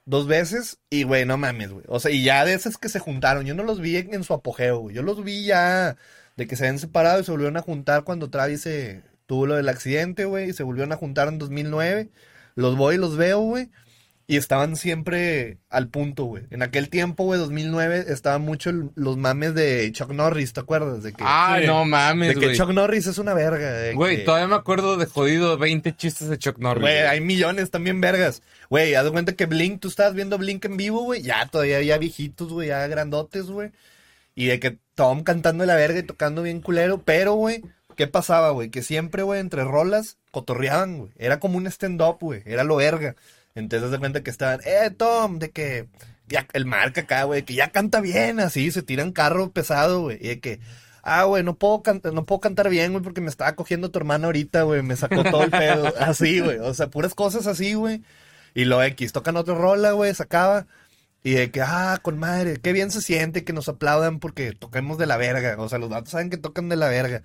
dos 0.05 0.27
veces 0.27 0.79
y, 0.91 1.05
güey, 1.05 1.25
no 1.25 1.37
mames, 1.37 1.71
güey. 1.71 1.85
O 1.89 2.01
sea, 2.01 2.11
y 2.11 2.23
ya 2.25 2.45
de 2.45 2.55
esas 2.55 2.77
que 2.79 2.89
se 2.89 2.99
juntaron. 2.99 3.45
Yo 3.47 3.55
no 3.55 3.63
los 3.63 3.81
vi 3.81 3.97
en, 3.97 4.15
en 4.15 4.25
su 4.25 4.35
apogeo, 4.35 4.79
güey. 4.79 4.97
Yo 4.97 5.03
los 5.03 5.23
vi 5.25 5.45
ya 5.45 5.97
de 6.37 6.47
que 6.47 6.57
se 6.57 6.65
habían 6.65 6.79
separado 6.79 7.21
y 7.21 7.25
se 7.25 7.31
volvieron 7.31 7.57
a 7.57 7.63
juntar 7.63 8.05
cuando 8.05 8.31
Travis 8.31 8.63
se 8.63 9.03
tuvo 9.27 9.47
lo 9.47 9.55
del 9.57 9.69
accidente, 9.69 10.25
güey. 10.25 10.51
Y 10.51 10.53
se 10.53 10.63
volvieron 10.63 10.93
a 10.93 10.97
juntar 10.97 11.29
en 11.29 11.39
2009. 11.39 12.09
Los 12.57 12.77
voy 12.77 12.97
y 12.97 12.99
los 12.99 13.17
veo, 13.17 13.41
güey. 13.41 13.69
Y 14.27 14.37
estaban 14.37 14.77
siempre 14.77 15.59
al 15.71 15.89
punto, 15.89 16.23
güey. 16.25 16.45
En 16.51 16.63
aquel 16.63 16.89
tiempo, 16.89 17.25
güey, 17.25 17.41
2009, 17.41 18.05
estaban 18.11 18.43
mucho 18.43 18.71
los 18.95 19.17
mames 19.17 19.57
de 19.57 19.91
Chuck 19.91 20.13
Norris, 20.13 20.53
¿te 20.53 20.61
acuerdas? 20.61 21.03
De 21.03 21.13
que, 21.13 21.25
Ay, 21.27 21.67
no 21.67 21.81
de 21.81 21.87
mames, 21.87 22.39
que 22.39 22.45
güey. 22.47 22.57
Chuck 22.57 22.71
Norris 22.71 23.09
es 23.09 23.19
una 23.19 23.35
verga. 23.35 23.73
de 23.73 23.93
Güey, 23.93 24.19
que- 24.19 24.23
todavía 24.23 24.47
me 24.47 24.55
acuerdo 24.55 24.97
de 24.97 25.07
jodido 25.07 25.59
20 25.59 25.97
chistes 25.97 26.29
de 26.29 26.39
Chuck 26.39 26.59
Norris. 26.59 26.83
Güey. 26.83 26.99
hay 26.99 27.21
millones 27.21 27.73
también 27.73 28.01
vergas. 28.01 28.41
Güey, 28.71 28.95
haz 28.95 29.05
de 29.05 29.11
cuenta 29.11 29.33
que 29.35 29.47
Blink, 29.47 29.81
tú 29.81 29.89
estabas 29.89 30.15
viendo 30.15 30.39
Blink 30.39 30.65
en 30.65 30.77
vivo, 30.77 31.03
güey. 31.03 31.23
Ya 31.23 31.47
todavía 31.47 31.79
había 31.79 31.99
viejitos, 31.99 32.53
güey, 32.53 32.69
ya 32.69 32.87
grandotes, 32.87 33.47
güey. 33.47 33.73
Y 34.37 34.47
de 34.47 34.61
que 34.61 34.79
Tom 34.95 35.25
cantando 35.25 35.63
de 35.63 35.67
la 35.67 35.75
verga 35.75 35.99
y 35.99 36.05
tocando 36.05 36.43
bien 36.43 36.61
culero. 36.61 37.03
Pero, 37.03 37.35
güey, 37.35 37.63
¿qué 37.97 38.07
pasaba, 38.07 38.51
güey? 38.51 38.71
Que 38.71 38.83
siempre, 38.83 39.25
güey, 39.25 39.41
entre 39.41 39.65
rolas, 39.65 40.19
cotorreaban, 40.31 40.99
güey. 40.99 41.11
Era 41.17 41.41
como 41.41 41.59
un 41.59 41.67
stand-up, 41.67 42.19
güey. 42.21 42.43
Era 42.47 42.63
lo 42.63 42.77
verga. 42.77 43.17
Entonces, 43.57 43.87
haz 43.87 43.91
de 43.91 43.99
cuenta 43.99 44.23
que 44.23 44.31
estaban, 44.31 44.61
eh, 44.65 44.91
Tom, 44.97 45.41
de 45.41 45.51
que. 45.51 45.89
Ya, 46.29 46.47
el 46.53 46.65
marca 46.65 47.01
acá, 47.01 47.25
güey, 47.25 47.43
que 47.45 47.55
ya 47.55 47.73
canta 47.73 48.01
bien, 48.01 48.39
así, 48.39 48.71
se 48.71 48.83
tiran 48.83 49.11
carro 49.11 49.51
pesado, 49.51 50.03
güey. 50.03 50.19
Y 50.21 50.29
de 50.29 50.41
que. 50.41 50.61
Ah, 51.03 51.25
güey, 51.25 51.43
no 51.43 51.57
puedo 51.57 51.83
cantar, 51.83 52.13
no 52.13 52.25
puedo 52.25 52.41
cantar 52.41 52.69
bien, 52.71 52.93
güey, 52.93 53.03
porque 53.03 53.21
me 53.21 53.31
estaba 53.31 53.57
cogiendo 53.57 53.91
tu 53.91 53.99
hermana 53.99 54.27
ahorita, 54.27 54.63
güey. 54.63 54.83
Me 54.83 54.95
sacó 54.95 55.25
todo 55.25 55.43
el 55.43 55.51
pedo. 55.51 55.93
Así, 55.99 56.39
güey. 56.41 56.59
O 56.59 56.73
sea, 56.75 56.89
puras 56.89 57.15
cosas 57.15 57.49
así, 57.49 57.75
güey. 57.75 58.03
Y 58.55 58.65
lo 58.65 58.83
X, 58.83 59.13
tocan 59.13 59.37
otra 59.37 59.55
rola, 59.55 59.93
güey, 59.93 60.15
se 60.15 60.23
acaba. 60.23 60.67
Y 61.23 61.33
de 61.33 61.51
que, 61.51 61.61
ah, 61.61 61.99
con 62.03 62.19
madre, 62.19 62.59
qué 62.63 62.73
bien 62.73 62.91
se 62.91 63.03
siente 63.03 63.45
que 63.45 63.53
nos 63.53 63.69
aplaudan 63.69 64.21
porque 64.21 64.53
toquemos 64.53 64.97
de 64.99 65.07
la 65.07 65.17
verga. 65.19 65.57
O 65.59 65.69
sea, 65.69 65.79
los 65.79 65.91
datos 65.91 66.11
saben 66.11 66.31
que 66.31 66.39
tocan 66.39 66.69
de 66.69 66.77
la 66.77 66.89
verga. 66.89 67.23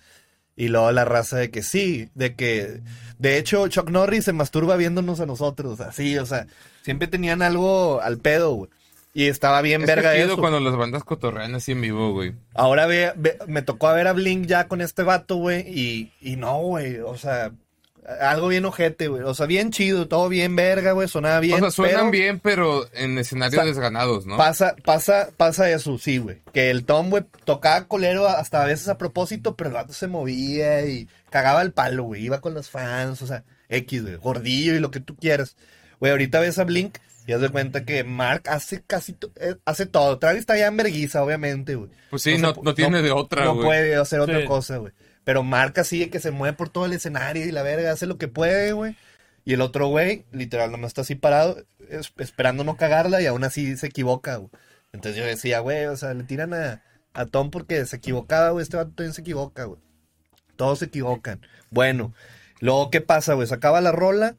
Y 0.58 0.68
luego 0.70 0.92
la 0.92 1.04
raza 1.06 1.38
de 1.38 1.52
que 1.52 1.64
sí, 1.64 2.10
de 2.16 2.36
que, 2.36 2.82
de 3.20 3.38
hecho, 3.38 3.68
Chuck 3.68 3.90
Norris 3.90 4.26
se 4.26 4.34
masturba 4.34 4.78
viéndonos 4.78 5.20
a 5.20 5.26
nosotros, 5.26 5.82
así, 5.82 6.18
o 6.18 6.26
sea, 6.26 6.48
siempre 6.82 7.10
tenían 7.10 7.42
algo 7.42 8.00
al 8.02 8.20
pedo, 8.20 8.54
güey. 8.54 8.70
Y 9.14 9.28
estaba 9.28 9.62
bien 9.62 9.82
Es 9.82 9.88
verga 9.88 10.14
que 10.14 10.24
eso. 10.24 10.38
cuando 10.38 10.60
las 10.62 10.76
bandas 10.78 11.04
cotorrean 11.04 11.56
así 11.56 11.74
en 11.74 11.82
vivo, 11.82 12.14
güey. 12.14 12.34
Ahora 12.54 12.86
ve, 12.86 13.12
ve- 13.18 13.38
me 13.48 13.62
tocó 13.64 13.88
a 13.90 13.94
ver 13.94 14.08
a 14.08 14.14
Blink 14.14 14.46
ya 14.46 14.68
con 14.70 14.80
este 14.82 15.04
vato, 15.04 15.36
güey, 15.38 15.62
y, 15.68 16.14
y 16.22 16.36
no, 16.38 16.58
güey, 16.60 17.00
o 17.00 17.18
sea, 17.18 17.52
algo 18.20 18.48
bien 18.50 18.66
ojete, 18.66 19.08
güey. 19.08 19.24
O 19.24 19.34
sea, 19.34 19.46
bien 19.46 19.72
chido, 19.72 20.08
todo 20.08 20.30
bien 20.30 20.56
verga, 20.56 20.92
güey, 20.92 21.08
sonaba 21.08 21.40
bien. 21.40 21.56
o 21.56 21.60
sea, 21.60 21.72
suenan 21.72 21.98
pero 22.00 22.12
bien, 22.12 22.40
pero 22.40 22.88
en 22.94 23.18
escenarios 23.18 23.54
O 23.60 23.64
sea, 23.64 23.66
desganados, 23.66 24.26
¿no? 24.26 24.38
Pasa, 24.38 24.76
pasa, 24.84 25.30
pasa 25.38 25.70
eso, 25.72 25.98
sí, 25.98 26.18
güey. 26.20 26.42
Que 26.54 26.70
el 26.70 26.86
Tom, 26.86 27.10
güey, 27.10 27.24
tocaba 27.46 27.88
colero 27.88 28.28
hasta 28.28 28.62
a 28.64 28.66
veces 28.66 28.88
a 28.90 28.98
propósito, 28.98 29.56
pero 29.56 29.70
el 29.70 29.74
vato 29.76 29.94
se 29.94 30.08
movía 30.08 30.86
y 30.86 31.08
cagaba 31.30 31.62
el 31.62 31.72
palo, 31.72 32.04
güey. 32.04 32.24
Iba 32.26 32.42
con 32.42 32.54
los 32.54 32.70
fans, 32.70 33.22
o 33.22 33.28
sea, 33.28 33.44
X, 33.70 34.04
güey, 34.04 34.16
gordillo 34.18 34.76
y 34.76 34.80
lo 34.80 34.92
que 34.92 35.00
tú 35.00 35.16
quieras. 35.16 35.56
Güey, 36.00 36.12
ahorita 36.12 36.40
ves 36.40 36.60
a 36.60 36.64
Blink 36.66 36.98
y 37.28 37.34
haz 37.34 37.42
de 37.42 37.50
cuenta 37.50 37.86
que 37.86 38.04
Mark 38.04 38.44
hace 38.48 38.84
casi, 38.86 39.18
eh, 39.38 39.56
hace 39.66 39.88
todo. 39.88 40.20
Travis 40.20 40.42
está 40.42 40.56
ya 40.58 40.68
en 40.68 40.78
verguiza, 40.78 41.24
obviamente, 41.24 41.74
güey. 41.74 41.90
Pues 42.12 42.22
sí, 42.22 42.38
no, 42.38 42.54
no 42.62 42.76
tiene 42.76 43.02
de 43.02 43.12
otra, 43.12 43.46
No 43.46 43.56
güey. 43.56 43.66
puede 43.66 43.96
hacer 43.96 44.20
otra 44.20 44.42
Sí. 44.42 44.46
cosa, 44.46 44.78
güey. 44.78 44.94
Pero 45.26 45.44
Mark 45.44 45.78
así 45.80 46.00
de 46.00 46.10
que 46.10 46.20
se 46.22 46.32
mueve 46.32 46.56
por 46.56 46.70
todo 46.70 46.86
el 46.86 46.94
escenario 46.94 47.46
y 47.46 47.52
la 47.52 47.64
verga 47.64 47.92
hace 47.92 48.06
lo 48.06 48.18
que 48.18 48.30
puede, 48.30 48.72
güey. 48.72 48.96
Y 49.44 49.54
el 49.54 49.62
otro 49.62 49.88
güey, 49.88 50.26
literal, 50.32 50.72
nomás 50.72 50.90
está 50.90 51.02
así 51.02 51.16
parado, 51.16 51.58
es- 51.90 52.14
esperando 52.18 52.64
no 52.64 52.78
cagarla 52.78 53.22
y 53.22 53.26
aún 53.26 53.44
así 53.44 53.76
se 53.78 53.88
equivoca, 53.88 54.38
güey. 54.38 54.50
Entonces 54.94 55.20
yo 55.20 55.26
decía, 55.28 55.60
güey, 55.60 55.86
o 55.88 55.98
sea, 55.98 56.14
le 56.14 56.24
tiran 56.24 56.54
a, 56.54 56.82
a 57.14 57.26
Tom 57.26 57.52
porque 57.52 57.86
se 57.86 57.98
equivocaba, 57.98 58.52
güey. 58.52 58.64
Este 58.64 58.78
vato 58.78 58.92
también 58.96 59.14
se 59.14 59.22
equivoca, 59.22 59.66
güey. 59.66 59.80
Todos 60.56 60.80
se 60.80 60.86
equivocan. 60.86 61.42
Bueno, 61.70 62.14
luego, 62.62 62.90
¿qué 62.92 63.02
pasa, 63.02 63.34
güey? 63.34 63.48
Se 63.48 63.54
acaba 63.56 63.82
la 63.82 63.92
rola. 63.92 64.36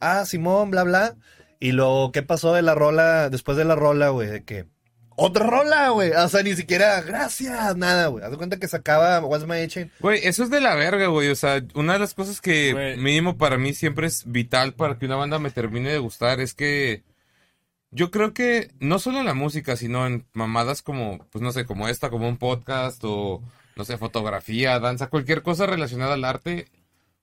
Ah, 0.00 0.24
Simón, 0.26 0.70
bla, 0.70 0.82
bla. 0.84 1.16
Y 1.60 1.72
luego, 1.72 2.12
¿qué 2.12 2.22
pasó 2.22 2.52
de 2.52 2.62
la 2.62 2.74
rola, 2.74 3.30
después 3.30 3.56
de 3.56 3.64
la 3.64 3.74
rola, 3.74 4.10
güey? 4.10 4.28
De 4.28 4.44
que, 4.44 4.66
otra 5.16 5.46
rola, 5.46 5.88
güey. 5.90 6.12
O 6.12 6.28
sea, 6.28 6.42
ni 6.42 6.54
siquiera, 6.54 7.00
gracias, 7.00 7.76
nada, 7.76 8.06
güey. 8.08 8.24
Haz 8.24 8.30
de 8.30 8.36
cuenta 8.36 8.58
que 8.58 8.68
se 8.68 8.76
acaba 8.76 9.18
What's 9.20 9.46
My 9.46 9.66
Chain. 9.66 9.90
Güey, 10.00 10.20
eso 10.24 10.44
es 10.44 10.50
de 10.50 10.60
la 10.60 10.74
verga, 10.74 11.06
güey. 11.06 11.28
O 11.30 11.34
sea, 11.34 11.62
una 11.74 11.94
de 11.94 11.98
las 11.98 12.14
cosas 12.14 12.40
que 12.40 12.96
mínimo 12.98 13.36
para 13.36 13.58
mí 13.58 13.74
siempre 13.74 14.06
es 14.06 14.30
vital 14.30 14.74
para 14.74 14.98
que 14.98 15.06
una 15.06 15.16
banda 15.16 15.38
me 15.38 15.50
termine 15.50 15.90
de 15.90 15.98
gustar 15.98 16.40
es 16.40 16.54
que 16.54 17.02
yo 17.90 18.10
creo 18.10 18.34
que 18.34 18.70
no 18.78 18.98
solo 18.98 19.20
en 19.20 19.26
la 19.26 19.34
música, 19.34 19.76
sino 19.76 20.06
en 20.06 20.26
mamadas 20.34 20.82
como, 20.82 21.18
pues 21.30 21.42
no 21.42 21.50
sé, 21.52 21.64
como 21.64 21.88
esta, 21.88 22.10
como 22.10 22.28
un 22.28 22.36
podcast 22.36 23.02
o, 23.04 23.42
no 23.74 23.84
sé, 23.84 23.96
fotografía, 23.96 24.78
danza, 24.80 25.08
cualquier 25.08 25.42
cosa 25.42 25.66
relacionada 25.66 26.14
al 26.14 26.24
arte. 26.24 26.66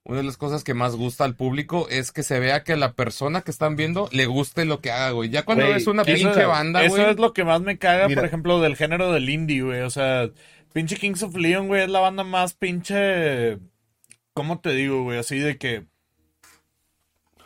Una 0.05 0.17
de 0.17 0.23
las 0.23 0.35
cosas 0.35 0.65
que 0.65 0.73
más 0.73 0.95
gusta 0.97 1.23
al 1.23 1.35
público 1.35 1.87
es 1.89 2.11
que 2.11 2.23
se 2.23 2.37
vea 2.39 2.63
que 2.65 2.73
a 2.73 2.77
la 2.77 2.91
persona 2.91 3.41
que 3.41 3.51
están 3.51 3.77
viendo 3.77 4.09
le 4.11 4.25
guste 4.25 4.65
lo 4.65 4.81
que 4.81 4.91
haga, 4.91 5.11
güey. 5.11 5.29
Ya 5.29 5.43
cuando 5.45 5.63
Güey, 5.63 5.75
ves 5.75 5.87
una 5.87 6.01
eso- 6.01 6.13
pinche 6.13 6.45
banda, 6.45 6.83
Eso 6.83 6.95
güey. 6.97 7.09
es 7.11 7.17
lo 7.17 7.31
que 7.31 7.45
más 7.45 7.61
me 7.61 7.77
caga, 7.77 8.09
Mira. 8.09 8.19
por 8.21 8.27
ejemplo, 8.27 8.59
del 8.59 8.75
género 8.75 9.13
del 9.13 9.29
indie, 9.29 9.61
güey. 9.61 9.79
O 9.81 9.89
sea, 9.89 10.29
pinche 10.73 10.97
Kings 10.97 11.23
of 11.23 11.35
Leon, 11.35 11.67
güey, 11.67 11.83
es 11.83 11.89
la 11.89 12.01
banda 12.01 12.25
más 12.25 12.53
pinche. 12.53 13.59
¿Cómo 14.33 14.59
te 14.59 14.71
digo, 14.71 15.03
güey? 15.03 15.19
Así 15.19 15.37
de 15.39 15.57
que. 15.57 15.85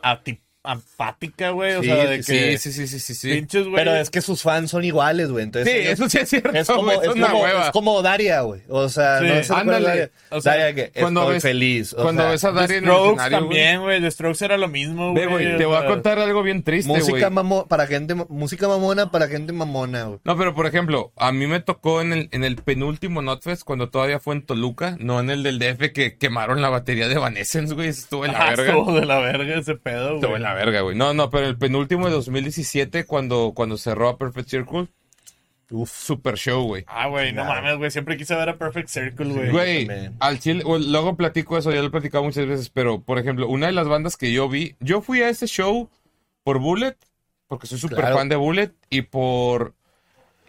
ati- 0.01 0.41
apática, 0.67 1.51
güey. 1.51 1.75
O 1.75 1.81
Sí, 1.81 1.87
sea, 1.87 1.95
de 2.05 2.23
Sí, 2.23 2.33
que. 2.33 2.57
sí, 2.57 2.71
sí, 2.71 2.87
sí, 2.87 2.99
sí, 2.99 3.13
sí. 3.15 3.31
Pinches, 3.33 3.63
güey. 3.63 3.75
Pero 3.75 3.95
es 3.95 4.09
que 4.09 4.21
sus 4.21 4.41
fans 4.41 4.71
son 4.71 4.83
iguales, 4.83 5.29
güey. 5.31 5.43
Entonces, 5.45 5.71
Sí, 5.73 5.79
ellos- 5.79 5.93
eso 5.93 6.09
sí 6.09 6.17
es 6.19 6.29
cierto, 6.29 6.49
es 6.51 6.67
como, 6.67 6.91
es 6.91 7.01
es, 7.03 7.07
una 7.15 7.27
como, 7.27 7.43
hueva. 7.43 7.65
es 7.65 7.71
como 7.71 8.01
Daria, 8.01 8.41
güey. 8.41 8.61
O 8.69 8.89
sea, 8.89 9.19
Sí. 9.19 9.25
no 9.27 9.43
sé 9.43 9.53
Ándale. 9.53 10.11
O 10.29 10.41
sea, 10.41 10.57
Daria 10.57 10.75
que 10.75 10.99
cuando 10.99 11.21
estoy 11.21 11.33
ves- 11.35 11.43
feliz. 11.43 11.93
O 11.93 12.03
Cuando 12.03 12.21
sea, 12.23 12.31
ves 12.31 12.43
a 12.43 12.51
Daria 12.51 12.77
en 12.77 12.85
el 12.85 12.91
escenario, 12.91 13.37
también, 13.39 13.81
güey. 13.81 14.01
The 14.01 14.11
Strokes 14.11 14.43
era 14.45 14.57
lo 14.57 14.67
mismo, 14.67 15.11
güey. 15.13 15.57
te 15.57 15.65
voy 15.65 15.77
a 15.77 15.85
contar 15.85 16.19
algo 16.19 16.43
bien 16.43 16.63
triste, 16.63 16.89
güey. 16.89 17.01
música 17.01 17.29
mamo 17.29 17.67
para 17.67 17.87
gente, 17.87 18.15
música 18.15 18.67
mamona 18.67 19.11
para 19.11 19.27
gente 19.27 19.53
mamona, 19.53 20.03
güey. 20.03 20.19
No, 20.23 20.37
pero 20.37 20.53
por 20.53 20.65
ejemplo, 20.67 21.11
a 21.15 21.31
mí 21.31 21.47
me 21.47 21.59
tocó 21.59 22.01
en 22.01 22.13
el, 22.13 22.29
en 22.31 22.43
el 22.43 22.55
penúltimo 22.57 23.21
Notfest 23.21 23.63
cuando 23.63 23.89
todavía 23.89 24.19
fue 24.19 24.35
en 24.35 24.41
Toluca, 24.45 24.95
no 24.99 25.19
en 25.19 25.29
el 25.29 25.43
del 25.43 25.59
DF 25.59 25.91
que 25.93 26.17
quemaron 26.17 26.61
la 26.61 26.69
batería 26.69 27.07
de 27.07 27.15
Evanescence, 27.15 27.73
güey. 27.73 27.87
Estuvo 27.89 28.25
en 28.25 28.33
la 28.33 28.39
ah, 28.47 28.49
verga. 28.51 28.73
estuvo 28.73 28.99
de 28.99 29.05
la 29.05 29.19
verga 29.19 29.57
ese 29.59 29.75
pedo, 29.75 30.15
Estuvo 30.15 30.29
güey. 30.31 30.35
en 30.35 30.43
la 30.43 30.53
verga, 30.57 30.81
güey. 30.81 30.95
No, 30.95 31.13
no, 31.13 31.29
pero 31.29 31.47
el 31.47 31.57
penúltimo 31.57 32.05
de 32.07 32.11
2017 32.13 33.05
cuando, 33.05 33.53
cuando 33.55 33.77
cerró 33.77 34.09
a 34.09 34.17
Perfect 34.17 34.49
Circle, 34.49 34.87
Uf. 35.69 35.89
super 35.91 36.35
show, 36.37 36.63
güey. 36.65 36.83
Ah, 36.87 37.07
güey, 37.07 37.33
no 37.33 37.43
mames, 37.45 37.77
güey. 37.77 37.91
Siempre 37.91 38.17
quise 38.17 38.35
ver 38.35 38.49
a 38.49 38.57
Perfect 38.57 38.87
Circle, 38.89 39.33
güey. 39.33 39.51
Güey, 39.51 40.11
al 40.19 40.39
chile, 40.39 40.63
luego 40.65 41.15
platico 41.15 41.57
eso, 41.57 41.71
ya 41.71 41.81
lo 41.81 41.87
he 41.87 41.91
platicado 41.91 42.23
muchas 42.23 42.45
veces, 42.47 42.69
pero 42.69 43.01
por 43.01 43.19
ejemplo, 43.19 43.47
una 43.47 43.67
de 43.67 43.73
las 43.73 43.87
bandas 43.87 44.17
que 44.17 44.31
yo 44.31 44.47
vi, 44.49 44.75
yo 44.79 45.01
fui 45.01 45.21
a 45.21 45.29
ese 45.29 45.47
show 45.47 45.89
por 46.43 46.59
Bullet, 46.59 46.95
porque 47.47 47.67
soy 47.67 47.77
súper 47.79 47.99
Claro. 47.99 48.17
fan 48.17 48.29
de 48.29 48.35
Bullet, 48.37 48.71
y 48.89 49.01
por 49.03 49.73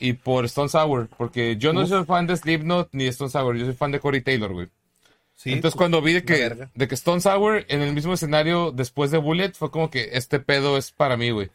y 0.01 0.13
por 0.13 0.45
Stone 0.45 0.69
Sour, 0.69 1.09
porque 1.17 1.57
yo 1.57 1.73
no 1.73 1.81
Uf. 1.83 1.89
soy 1.89 2.05
fan 2.05 2.29
de 2.29 2.37
Slipknot 2.37 2.91
ni 2.93 3.03
de 3.05 3.11
Stone 3.11 3.31
Sour, 3.31 3.57
yo 3.57 3.65
soy 3.65 3.75
fan 3.75 3.91
de 3.91 3.99
Corey 3.99 4.21
Taylor, 4.21 4.53
güey. 4.53 4.69
Sí, 5.39 5.53
Entonces 5.53 5.79
cuando 5.79 6.03
vi 6.03 6.15
de 6.15 6.25
que, 6.25 6.69
de 6.75 6.89
que 6.89 6.95
Stone 6.97 7.21
Sour 7.21 7.65
en 7.69 7.81
el 7.81 7.93
mismo 7.93 8.13
escenario 8.13 8.73
después 8.73 9.13
de 9.13 9.19
Bullet, 9.19 9.53
fue 9.53 9.71
como 9.71 9.89
que 9.89 10.11
este 10.15 10.41
pedo 10.41 10.77
es 10.77 10.91
para 10.91 11.17
mí, 11.17 11.31
güey. 11.31 11.49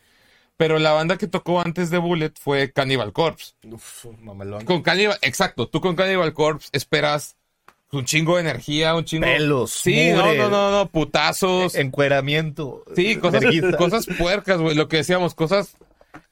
Pero 0.56 0.80
la 0.80 0.94
banda 0.94 1.18
que 1.18 1.28
tocó 1.28 1.60
antes 1.60 1.90
de 1.90 1.98
Bullet 1.98 2.32
fue 2.40 2.72
Cannibal 2.72 3.12
Corpse. 3.12 3.56
Uf, 3.70 4.06
mamalón. 4.22 4.64
Con 4.64 4.84
Cannibal, 4.84 5.18
exacto, 5.22 5.68
tú 5.68 5.82
con 5.82 5.98
Cannibal 5.98 6.32
Corpse 6.34 6.70
esperas 6.72 7.36
un 7.92 8.06
chingo 8.06 8.36
de 8.38 8.44
energía, 8.44 8.96
un 8.96 9.04
chingo... 9.04 9.26
Pelos, 9.26 9.72
Sí, 9.72 10.12
no, 10.12 10.28
mugre. 10.28 10.38
no, 10.38 10.50
no, 10.50 10.72
no, 10.72 10.90
putazos. 10.90 11.76
Encueramiento. 11.76 12.86
Sí, 12.96 13.18
cosas, 13.18 13.44
cosas 13.78 14.08
puercas, 14.18 14.62
güey. 14.62 14.76
Lo 14.78 14.88
que 14.88 14.96
decíamos, 14.98 15.36
cosas 15.36 15.76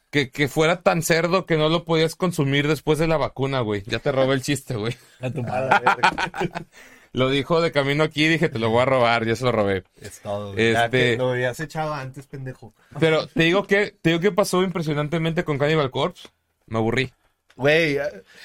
que, 0.10 0.30
que 0.30 0.48
fuera 0.48 0.84
tan 0.84 1.02
cerdo 1.02 1.45
que 1.45 1.57
no 1.57 1.68
lo 1.68 1.84
podías 1.84 2.15
consumir 2.15 2.69
después 2.69 2.98
de 2.98 3.07
la 3.07 3.18
vacuna, 3.18 3.60
güey. 3.60 3.84
Ya 3.88 3.99
te 3.99 4.14
robé 4.14 4.36
el 4.36 4.41
chiste, 4.41 4.76
güey. 4.76 4.95
A 5.19 5.30
la 5.30 5.80
verga. 5.80 6.65
Lo 7.13 7.29
dijo 7.29 7.59
de 7.61 7.71
camino 7.71 8.03
aquí, 8.03 8.27
dije, 8.27 8.47
te 8.47 8.57
lo 8.59 8.69
voy 8.69 8.81
a 8.81 8.85
robar, 8.85 9.25
ya 9.25 9.35
se 9.35 9.43
lo 9.43 9.51
robé. 9.51 9.83
Es 9.99 10.21
todo. 10.21 10.55
Ya 10.55 10.85
Este- 10.85 11.11
que 11.11 11.17
Lo 11.17 11.31
habías 11.31 11.59
echado 11.59 11.93
antes, 11.93 12.25
pendejo. 12.27 12.73
Pero 12.99 13.27
te 13.27 13.43
digo 13.43 13.67
que, 13.67 13.93
te 14.01 14.11
digo 14.11 14.21
que 14.21 14.31
pasó 14.31 14.63
impresionantemente 14.63 15.43
con 15.43 15.57
Cannibal 15.57 15.91
Corpse. 15.91 16.29
Me 16.67 16.77
aburrí. 16.77 17.11
Güey, 17.57 17.97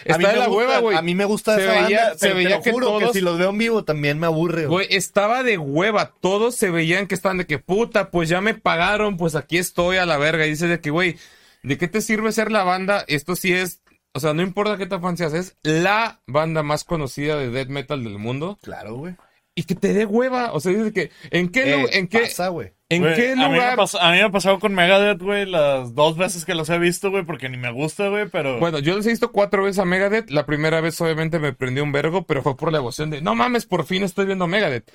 Está 0.05 0.19
de 0.19 0.19
me 0.19 0.23
la 0.41 0.47
gusta- 0.49 0.51
hueva, 0.51 0.79
güey. 0.81 0.97
A 0.97 1.01
mí 1.03 1.15
me 1.15 1.25
gusta 1.25 1.55
Se 1.55 1.63
esa 1.63 1.73
veía- 1.85 2.01
banda, 2.01 2.15
se 2.19 2.27
pero 2.27 2.35
veía 2.35 2.49
te 2.49 2.55
lo 2.57 2.63
que 2.63 2.73
juro 2.73 2.87
que 2.99 3.01
todos- 3.05 3.13
si 3.15 3.21
los 3.21 3.39
veo 3.39 3.51
en 3.51 3.59
vivo 3.59 3.85
también 3.85 4.19
me 4.19 4.27
aburre. 4.27 4.67
güey. 4.67 4.87
Güey, 4.87 4.97
estaba 4.99 5.45
de 5.45 5.59
hueva. 5.59 6.13
Todos 6.21 6.57
se 6.57 6.71
veían 6.71 7.07
que 7.07 7.15
estaban 7.15 7.39
de 7.39 7.47
que 7.47 7.59
puta, 7.59 8.11
pues 8.11 8.29
ya 8.29 8.41
me 8.41 8.55
pagaron, 8.55 9.17
pues 9.17 9.37
aquí 9.37 9.59
estoy 9.59 9.99
a 9.99 10.07
la 10.07 10.19
verga. 10.19 10.45
Y 10.45 10.51
dices 10.51 10.69
de 10.69 10.81
que, 10.81 10.91
güey, 10.91 11.17
¿de 11.63 11.79
qué 11.79 11.87
te 11.87 12.01
sirve 12.01 12.33
ser 12.33 12.51
la 12.51 12.65
banda? 12.65 13.05
Esto 13.07 13.37
sí 13.37 13.53
es, 13.53 13.81
o 14.17 14.21
sea, 14.21 14.33
no 14.33 14.41
importa 14.41 14.79
qué 14.79 14.87
tan 14.87 15.03
fan 15.03 15.19
seas, 15.19 15.35
es 15.35 15.57
la 15.63 16.23
banda 16.27 16.63
más 16.63 16.85
conocida 16.85 17.37
de 17.37 17.51
death 17.51 17.69
metal 17.69 18.03
del 18.03 18.19
mundo. 18.19 18.59
Claro, 18.63 18.97
güey. 18.97 19.15
Y 19.55 19.65
que 19.65 19.75
te 19.75 19.93
dé 19.93 20.07
hueva. 20.07 20.53
O 20.53 20.61
sea, 20.61 20.73
dices 20.73 20.93
que, 20.93 21.11
¿en 21.31 21.51
qué, 21.51 21.75
Eh, 21.75 21.89
en 21.93 22.09
qué, 22.09 22.21
pasa, 22.21 22.49
güey. 22.49 22.73
en 22.89 23.03
Güey, 23.03 23.15
qué 23.15 23.33
a, 23.33 23.37
mí 23.37 23.43
me 23.43 23.49
lugar? 23.49 23.77
pasó, 23.77 24.01
a 24.01 24.13
mí 24.13 24.17
me 24.17 24.23
ha 24.23 24.31
pasado 24.31 24.59
con 24.59 24.75
Megadeth, 24.75 25.21
güey, 25.21 25.45
las 25.45 25.95
dos 25.95 26.17
veces 26.17 26.47
que 26.47 26.55
los 26.55 26.71
he 26.71 26.79
visto, 26.79 27.11
güey, 27.11 27.27
porque 27.27 27.51
ni 27.51 27.59
me 27.59 27.71
gusta, 27.73 28.09
güey, 28.09 28.27
pero... 28.31 28.59
Bueno, 28.59 28.79
yo 28.79 28.97
les 28.97 29.05
he 29.05 29.11
visto 29.11 29.33
cuatro 29.33 29.63
veces 29.63 29.81
a 29.81 29.85
Megadeth. 29.85 30.31
La 30.31 30.47
primera 30.47 30.81
vez 30.81 30.99
obviamente 31.03 31.39
me 31.39 31.53
prendió 31.53 31.85
un 31.85 31.93
vergo, 31.93 32.23
pero 32.25 32.43
fue 32.43 32.57
por 32.57 32.73
la 32.73 32.79
emoción 32.79 33.11
de, 33.11 33.21
no 33.21 33.35
mames, 33.35 33.67
por 33.67 33.85
fin 33.85 34.03
estoy 34.03 34.25
viendo 34.25 34.47
Megadeth. 34.47 34.91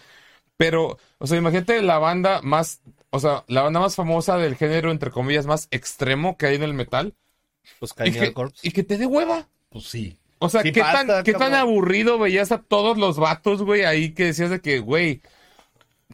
Pero, 0.57 0.97
o 1.19 1.27
sea, 1.27 1.37
imagínate 1.37 1.79
la 1.83 1.99
banda 1.99 2.41
más, 2.41 2.81
o 3.11 3.19
sea, 3.19 3.43
la 3.47 3.61
banda 3.61 3.79
más 3.79 3.95
famosa 3.95 4.37
del 4.37 4.55
género, 4.55 4.89
entre 4.91 5.11
comillas, 5.11 5.45
más 5.45 5.67
extremo 5.69 6.37
que 6.37 6.47
hay 6.47 6.55
en 6.55 6.63
el 6.63 6.73
metal. 6.73 7.13
Pues 7.79 7.91
Y 7.91 7.95
Cannibal 7.95 8.27
que, 8.27 8.33
Corpse. 8.33 8.67
y 8.67 8.71
que 8.71 8.83
te 8.83 8.97
dé 8.97 9.05
hueva. 9.05 9.47
Pues 9.69 9.85
sí. 9.85 10.17
O 10.39 10.49
sea, 10.49 10.63
Sí 10.63 10.71
¿qué, 10.71 10.81
pasa, 10.81 11.05
tan, 11.05 11.23
¿qué 11.23 11.33
tan 11.33 11.53
aburrido 11.53 12.17
veías 12.17 12.51
a 12.51 12.59
todos 12.61 12.97
los 12.97 13.17
vatos, 13.17 13.61
güey, 13.61 13.83
ahí 13.83 14.11
que 14.13 14.25
decías 14.25 14.49
de 14.49 14.59
que, 14.59 14.79
güey, 14.79 15.21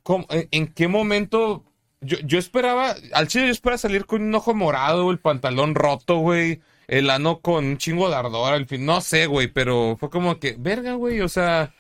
¿cómo- 0.04 0.26
en, 0.30 0.48
en 0.52 0.68
qué 0.68 0.88
momento? 0.88 1.64
Yo, 2.02 2.18
yo 2.20 2.38
esperaba, 2.38 2.96
al 3.14 3.28
chile 3.28 3.46
yo 3.48 3.52
esperaba 3.52 3.78
salir 3.78 4.06
con 4.06 4.22
un 4.22 4.36
ojo 4.36 4.54
morado, 4.54 5.10
el 5.12 5.20
pantalón 5.20 5.76
roto, 5.76 6.18
güey, 6.18 6.62
el 6.88 7.10
ano 7.10 7.40
con 7.40 7.66
un 7.66 7.78
chingo 7.78 8.10
de 8.10 8.16
ardor, 8.16 8.54
al 8.54 8.68
fin, 8.68 8.86
no 8.86 9.02
sé, 9.02 9.26
güey, 9.28 9.48
pero 9.48 9.96
fue 10.00 10.10
como 10.10 10.40
que, 10.40 10.56
verga, 10.60 10.94
güey, 10.94 11.22
o 11.22 11.30
sea, 11.30 11.74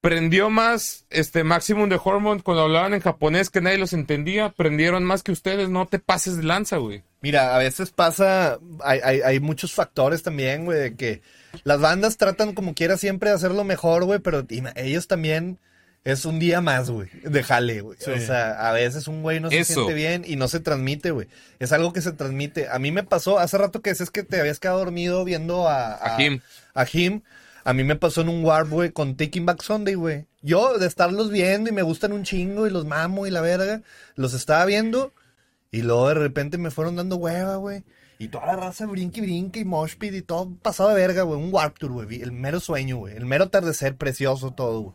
prendió 0.00 0.50
más, 0.50 1.04
este, 1.10 1.44
Maximum 1.44 1.88
de 1.88 2.00
Hormone 2.02 2.42
cuando 2.42 2.62
hablaban 2.62 2.94
en 2.94 3.00
japonés 3.00 3.50
que 3.50 3.60
nadie 3.60 3.78
los 3.78 3.92
entendía, 3.92 4.50
prendieron 4.50 5.04
más 5.04 5.22
que 5.22 5.32
ustedes, 5.32 5.68
no 5.68 5.86
te 5.86 5.98
pases 5.98 6.36
de 6.38 6.44
lanza, 6.44 6.78
güey. 6.78 7.02
Mira, 7.22 7.54
a 7.54 7.58
veces 7.58 7.90
pasa, 7.90 8.58
hay, 8.82 9.00
hay, 9.02 9.20
hay 9.22 9.40
muchos 9.40 9.72
factores 9.72 10.22
también, 10.22 10.64
güey, 10.64 10.78
de 10.78 10.96
que 10.96 11.22
las 11.64 11.80
bandas 11.80 12.16
tratan 12.16 12.52
como 12.52 12.74
quiera 12.74 12.96
siempre 12.96 13.30
de 13.30 13.36
hacerlo 13.36 13.64
mejor, 13.64 14.04
güey, 14.04 14.18
pero 14.18 14.44
ellos 14.74 15.06
también 15.06 15.58
es 16.04 16.24
un 16.24 16.40
día 16.40 16.60
más, 16.60 16.90
güey, 16.90 17.08
de 17.22 17.42
jale, 17.44 17.80
güey. 17.80 17.96
Sí. 18.00 18.10
O 18.10 18.18
sea, 18.18 18.68
a 18.68 18.72
veces 18.72 19.06
un 19.06 19.22
güey 19.22 19.38
no 19.38 19.50
se 19.50 19.60
Eso. 19.60 19.74
siente 19.74 19.94
bien 19.94 20.24
y 20.26 20.34
no 20.34 20.48
se 20.48 20.58
transmite, 20.58 21.12
güey. 21.12 21.28
Es 21.60 21.70
algo 21.70 21.92
que 21.92 22.00
se 22.02 22.10
transmite. 22.12 22.68
A 22.68 22.80
mí 22.80 22.90
me 22.90 23.04
pasó, 23.04 23.38
hace 23.38 23.56
rato 23.56 23.82
que 23.82 23.90
decías 23.90 24.10
que 24.10 24.24
te 24.24 24.40
habías 24.40 24.58
quedado 24.58 24.80
dormido 24.80 25.24
viendo 25.24 25.68
a... 25.68 25.94
A 25.94 26.16
Jim. 26.16 26.40
A 26.74 26.84
Jim. 26.86 27.22
A 27.64 27.72
mí 27.72 27.84
me 27.84 27.94
pasó 27.94 28.22
en 28.22 28.30
un 28.30 28.44
Warp, 28.44 28.68
güey, 28.68 28.90
con 28.90 29.16
Taking 29.16 29.46
Back 29.46 29.62
Sunday, 29.62 29.94
güey. 29.94 30.26
Yo, 30.40 30.78
de 30.78 30.88
estarlos 30.88 31.30
viendo 31.30 31.70
y 31.70 31.72
me 31.72 31.82
gustan 31.82 32.12
un 32.12 32.24
chingo 32.24 32.66
y 32.66 32.70
los 32.70 32.84
mamo 32.84 33.28
y 33.28 33.30
la 33.30 33.40
verga, 33.40 33.82
los 34.16 34.34
estaba 34.34 34.64
viendo 34.64 35.12
y 35.72 35.82
luego 35.82 36.08
de 36.08 36.14
repente 36.14 36.58
me 36.58 36.70
fueron 36.70 36.96
dando 36.96 37.16
hueva, 37.16 37.56
güey. 37.56 37.82
Y 38.18 38.28
toda 38.28 38.46
la 38.46 38.56
raza 38.56 38.86
brinque 38.86 39.20
y 39.20 39.22
brinque 39.24 39.60
y 39.60 39.64
mosh 39.64 39.96
pit 39.96 40.14
y 40.14 40.22
todo 40.22 40.54
pasado 40.62 40.90
de 40.90 40.94
verga, 40.94 41.22
güey. 41.22 41.40
Un 41.40 41.52
Warp 41.52 41.78
Tour, 41.78 41.92
güey. 41.92 42.20
El 42.22 42.30
mero 42.30 42.60
sueño, 42.60 42.98
güey. 42.98 43.16
El 43.16 43.24
mero 43.24 43.44
atardecer 43.44 43.96
precioso 43.96 44.52
todo, 44.52 44.80
güey. 44.80 44.94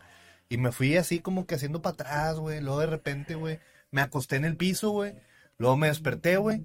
Y 0.50 0.58
me 0.58 0.72
fui 0.72 0.96
así 0.96 1.20
como 1.20 1.46
que 1.46 1.56
haciendo 1.56 1.82
para 1.82 1.96
atrás, 1.96 2.38
güey. 2.38 2.62
Luego 2.62 2.80
de 2.80 2.86
repente, 2.86 3.36
güey, 3.36 3.60
me 3.92 4.02
acosté 4.02 4.38
en 4.38 4.46
el 4.46 4.56
piso, 4.56 4.92
güey. 4.92 5.16
Luego 5.58 5.76
me 5.76 5.88
desperté, 5.88 6.38
güey. 6.38 6.64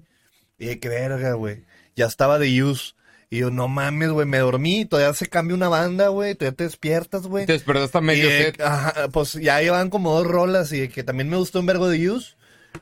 Y 0.57 0.65
dije, 0.65 0.79
qué 0.79 0.89
verga, 0.89 1.33
güey. 1.33 1.65
Ya 1.95 2.05
estaba 2.05 2.37
de 2.37 2.63
use. 2.63 2.93
Y 3.31 3.39
yo, 3.39 3.49
no 3.49 3.67
mames, 3.67 4.11
güey, 4.11 4.27
me 4.27 4.37
dormí. 4.37 4.85
Todavía 4.85 5.13
se 5.15 5.27
cambia 5.27 5.55
una 5.55 5.69
banda, 5.69 6.09
güey. 6.09 6.35
Todavía 6.35 6.55
te 6.55 6.63
despiertas, 6.65 7.25
güey. 7.25 7.47
Te 7.47 7.53
despertaste 7.53 7.97
a 7.97 8.01
medio 8.01 8.29
eh, 8.29 8.43
set. 8.43 8.61
ajá, 8.61 9.09
pues 9.09 9.33
ya 9.33 9.59
llevan 9.59 9.89
como 9.89 10.13
dos 10.13 10.27
rolas 10.27 10.71
y 10.71 10.87
que 10.87 11.03
también 11.03 11.29
me 11.29 11.37
gustó 11.37 11.59
un 11.59 11.65
vergo 11.65 11.89
de 11.89 12.09
Use. 12.09 12.35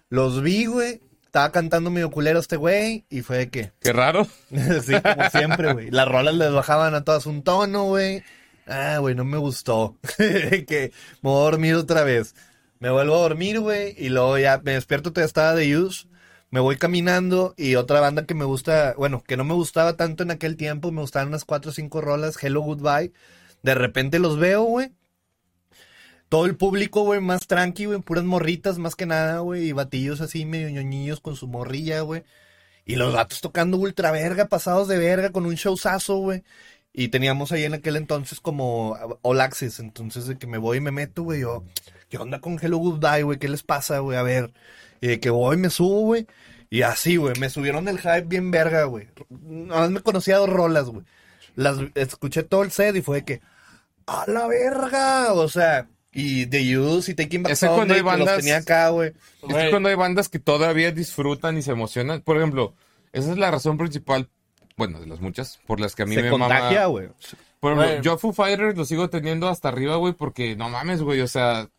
Los 0.10 0.44
vi, 0.44 0.66
güey. 0.66 1.02
Estaba 1.32 1.53
cantando 1.53 1.90
medio 1.90 2.12
culero 2.12 2.40
este 2.40 2.58
güey 2.58 3.06
y 3.10 3.22
fue 3.22 3.38
de 3.38 3.49
que, 3.49 3.72
Qué 3.80 3.94
raro. 3.94 4.28
sí, 4.49 4.94
como 5.02 5.30
siempre, 5.30 5.72
güey. 5.72 5.90
Las 5.90 6.06
rolas 6.06 6.36
les 6.36 6.52
bajaban 6.52 6.94
a 6.94 7.06
todas 7.06 7.26
un 7.26 7.41
tono, 7.41 7.86
güey. 7.86 8.22
Ah, 8.68 8.98
güey, 8.98 9.16
no 9.16 9.24
me 9.24 9.38
gustó. 9.38 9.95
que 10.18 10.91
me 11.22 11.30
voy 11.30 11.40
a 11.40 11.44
dormir 11.44 11.76
otra 11.76 12.03
vez. 12.03 12.36
Me 12.80 12.90
vuelvo 12.90 13.16
a 13.16 13.22
dormir, 13.22 13.62
güey, 13.62 13.95
y 13.98 14.10
luego 14.10 14.38
ya 14.40 14.60
me 14.62 14.74
despierto, 14.74 15.14
todavía 15.14 15.28
estaba 15.28 15.56
de 15.56 15.78
Use. 15.78 16.06
Me 16.49 16.60
voy 16.60 16.76
caminando 16.76 17.53
y 17.56 17.76
otra 17.76 18.02
banda 18.02 18.26
que 18.26 18.34
me 18.34 18.44
gusta, 18.44 18.94
bueno, 18.98 19.24
que 19.26 19.38
no 19.38 19.45
me 19.45 19.53
gustaba 19.53 19.95
tanto 19.95 20.24
en 20.24 20.32
aquel 20.32 20.58
tiempo, 20.58 20.91
me 20.91 20.99
gustaban 20.99 21.30
unas 21.30 21.45
cuatro 21.45 21.72
o 21.72 21.74
cinco 21.74 22.02
rolas, 22.02 22.44
Hello 22.44 22.60
Goodbye. 22.60 23.14
De 23.64 23.74
repente 23.74 24.20
los 24.20 24.38
veo, 24.38 24.64
güey. 24.64 24.91
Todo 26.32 26.45
el 26.45 26.56
público, 26.56 27.02
güey, 27.02 27.20
más 27.20 27.45
tranqui, 27.45 27.88
güey, 27.88 27.99
puras 27.99 28.24
morritas 28.24 28.78
más 28.78 28.95
que 28.95 29.06
nada, 29.06 29.40
güey, 29.40 29.68
y 29.68 29.72
batillos 29.74 30.22
así 30.22 30.45
medio 30.45 30.70
ñoñillos 30.70 31.20
con 31.20 31.36
su 31.36 31.45
morrilla, 31.45 31.99
güey. 31.99 32.24
Y 32.86 32.95
los 32.95 33.14
gatos 33.14 33.41
tocando 33.41 33.76
ultra 33.76 34.12
verga, 34.12 34.45
pasados 34.45 34.88
de 34.88 34.98
verga, 34.98 35.34
con 35.34 35.45
un 35.45 35.56
showzazo, 35.56 36.20
güey. 36.20 36.44
Y 36.94 37.10
teníamos 37.10 37.52
ahí 37.52 37.66
en 37.66 37.74
aquel 37.74 37.98
entonces 37.98 38.40
como 38.40 38.98
All 39.24 39.41
Access, 39.41 39.82
entonces 39.82 40.26
de 40.26 40.38
que 40.38 40.48
me 40.48 40.58
voy 40.58 40.78
y 40.78 40.80
me 40.80 40.91
meto, 40.91 41.24
güey, 41.24 41.41
yo, 41.41 41.66
¿qué 42.08 42.18
onda 42.18 42.40
con 42.40 42.58
Hello 42.62 42.78
Goodbye, 42.78 43.24
güey? 43.24 43.38
¿Qué 43.38 43.49
les 43.49 43.64
pasa, 43.64 43.99
güey? 43.99 44.18
A 44.18 44.24
ver. 44.24 44.53
Y 45.02 45.08
de 45.08 45.20
que 45.20 45.32
voy, 45.32 45.58
me 45.58 45.70
subo, 45.70 45.99
güey. 45.99 46.28
Y 46.70 46.84
así, 46.84 47.18
güey, 47.18 47.38
me 47.41 47.49
subieron 47.49 47.90
el 47.90 47.99
hype 47.99 48.22
bien 48.22 48.52
verga, 48.52 48.86
güey. 48.86 49.10
Nada 49.30 49.82
más 49.82 49.91
me 49.91 49.99
conocía 49.99 50.38
dos 50.38 50.49
rolas, 50.49 50.86
güey. 50.86 51.06
Las 51.56 51.76
escuché 51.95 52.44
todo 52.44 52.64
el 52.64 52.72
set 52.72 52.95
y 52.95 53.02
fue 53.02 53.18
de 53.18 53.26
que, 53.26 53.41
¡a 54.06 54.24
la 54.28 54.48
verga! 54.48 55.34
O 55.34 55.49
sea, 55.49 55.90
y 56.14 56.46
The 56.48 56.78
Use 56.78 57.12
y 57.12 57.16
Taking 57.16 57.44
Back 57.44 57.58
cuando 57.60 57.78
Sunday, 57.96 58.04
que 58.04 58.18
los 58.26 58.38
tenía 58.38 58.58
acá, 58.58 58.90
güey. 58.90 59.14
Es 59.48 59.56
que 59.56 59.70
cuando 59.70 59.90
hay 59.90 59.96
bandas 59.96 60.28
que 60.30 60.40
todavía 60.40 60.92
disfrutan 60.92 61.58
y 61.58 61.62
se 61.62 61.72
emocionan. 61.72 62.22
Por 62.22 62.38
ejemplo, 62.38 62.74
esa 63.14 63.32
es 63.32 63.38
la 63.38 63.50
razón 63.52 63.78
principal, 63.78 64.30
bueno, 64.78 65.00
de 65.00 65.08
las 65.08 65.22
muchas, 65.22 65.60
por 65.68 65.80
las 65.80 65.96
que 65.96 66.04
a 66.04 66.06
mí 66.06 66.16
Se 66.16 66.24
me 66.24 66.30
contagia, 66.30 66.82
mama. 66.82 66.86
güey. 66.88 67.10
Por 67.60 67.74
ejemplo, 67.74 67.92
Güey. 67.94 68.02
yo 68.04 68.18
Foo 68.18 68.34
Fighters 68.34 68.76
lo 68.78 68.86
sigo 68.86 69.10
teniendo 69.10 69.48
hasta 69.48 69.70
arriba, 69.70 69.96
güey, 69.98 70.14
porque 70.14 70.56
no 70.56 70.70
mames, 70.70 71.02
güey, 71.02 71.22
o 71.22 71.28
sea, 71.28 71.70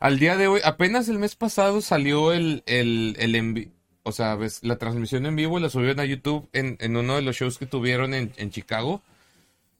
al 0.00 0.18
día 0.18 0.36
de 0.36 0.46
hoy, 0.46 0.60
apenas 0.64 1.08
el 1.08 1.18
mes 1.18 1.34
pasado 1.34 1.80
salió 1.80 2.32
el, 2.32 2.62
el, 2.66 3.16
el 3.18 3.34
envi- 3.34 3.70
o 4.04 4.12
sea, 4.12 4.34
ves, 4.36 4.60
la 4.62 4.76
transmisión 4.76 5.26
en 5.26 5.34
vivo 5.34 5.58
la 5.58 5.70
subieron 5.70 5.98
a 5.98 6.04
YouTube 6.04 6.48
en, 6.52 6.76
en 6.80 6.96
uno 6.96 7.16
de 7.16 7.22
los 7.22 7.34
shows 7.36 7.58
que 7.58 7.66
tuvieron 7.66 8.14
en, 8.14 8.32
en 8.36 8.50
Chicago. 8.50 9.02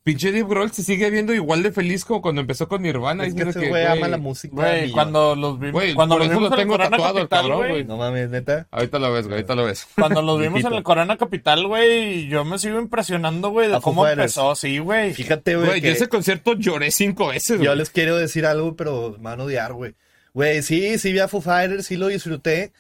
Pinche 0.05 0.31
Dave 0.33 0.45
Grohl 0.47 0.71
se 0.71 0.83
sigue 0.83 1.09
viendo 1.09 1.33
igual 1.33 1.63
de 1.63 1.73
feliz 1.73 2.05
como 2.05 2.21
cuando 2.21 2.43
empezó 2.43 2.69
con 2.69 2.83
Nirvana. 2.83 3.25
Es 3.25 3.35
que 3.35 3.43
ese 3.43 3.69
güey 3.71 3.87
ama 3.87 4.07
la 4.07 4.19
música. 4.19 4.55
Güey, 4.55 4.91
cuando 4.91 5.35
los 5.35 5.59
vimos, 5.59 5.73
Güey, 5.73 5.95
cuando 5.95 6.17
por 6.17 6.21
los 6.27 6.31
eso 6.31 6.39
vimos 6.39 6.51
lo 6.51 6.55
en 6.57 6.61
el 6.61 6.67
tengo 6.67 6.73
Corona 6.75 6.91
tatuado 6.91 7.19
el 7.21 7.29
Capital, 7.29 7.41
cabrón, 7.41 7.59
güey. 7.59 7.71
güey. 7.71 7.85
No 7.85 7.97
mames, 7.97 8.29
neta. 8.29 8.67
Ahorita 8.71 8.99
lo 8.99 9.13
ves, 9.13 9.25
güey, 9.27 9.37
ahorita 9.37 9.55
lo 9.55 9.65
ves. 9.65 9.87
Cuando 9.95 10.21
los 10.21 10.39
vimos 10.39 10.63
en 10.63 10.75
el 10.75 10.83
Corona 10.83 11.17
Capital, 11.17 11.67
güey, 11.67 12.29
yo 12.29 12.45
me 12.45 12.59
sigo 12.59 12.79
impresionando, 12.79 13.49
güey, 13.49 13.71
de 13.71 13.81
cómo 13.81 14.07
empezó, 14.07 14.55
sí, 14.55 14.79
güey. 14.79 15.15
Fíjate, 15.15 15.57
güey. 15.57 15.69
Güey, 15.69 15.81
yo 15.81 15.85
que 15.87 15.93
ese 15.93 16.09
concierto 16.09 16.53
lloré 16.53 16.91
cinco 16.91 17.29
veces, 17.29 17.59
Yo 17.59 17.71
güey. 17.71 17.79
les 17.79 17.89
quiero 17.89 18.17
decir 18.19 18.45
algo, 18.45 18.77
pero 18.77 19.13
me 19.17 19.25
van 19.25 19.41
a 19.41 19.45
odiar, 19.45 19.73
güey. 19.73 19.95
Güey, 20.35 20.63
sí, 20.63 20.99
sí 20.99 21.13
vi 21.15 21.21
a 21.21 21.29
Foo 21.29 21.41
Fighters, 21.41 21.87
sí 21.87 21.97
lo 21.97 22.09
disfruté. 22.09 22.73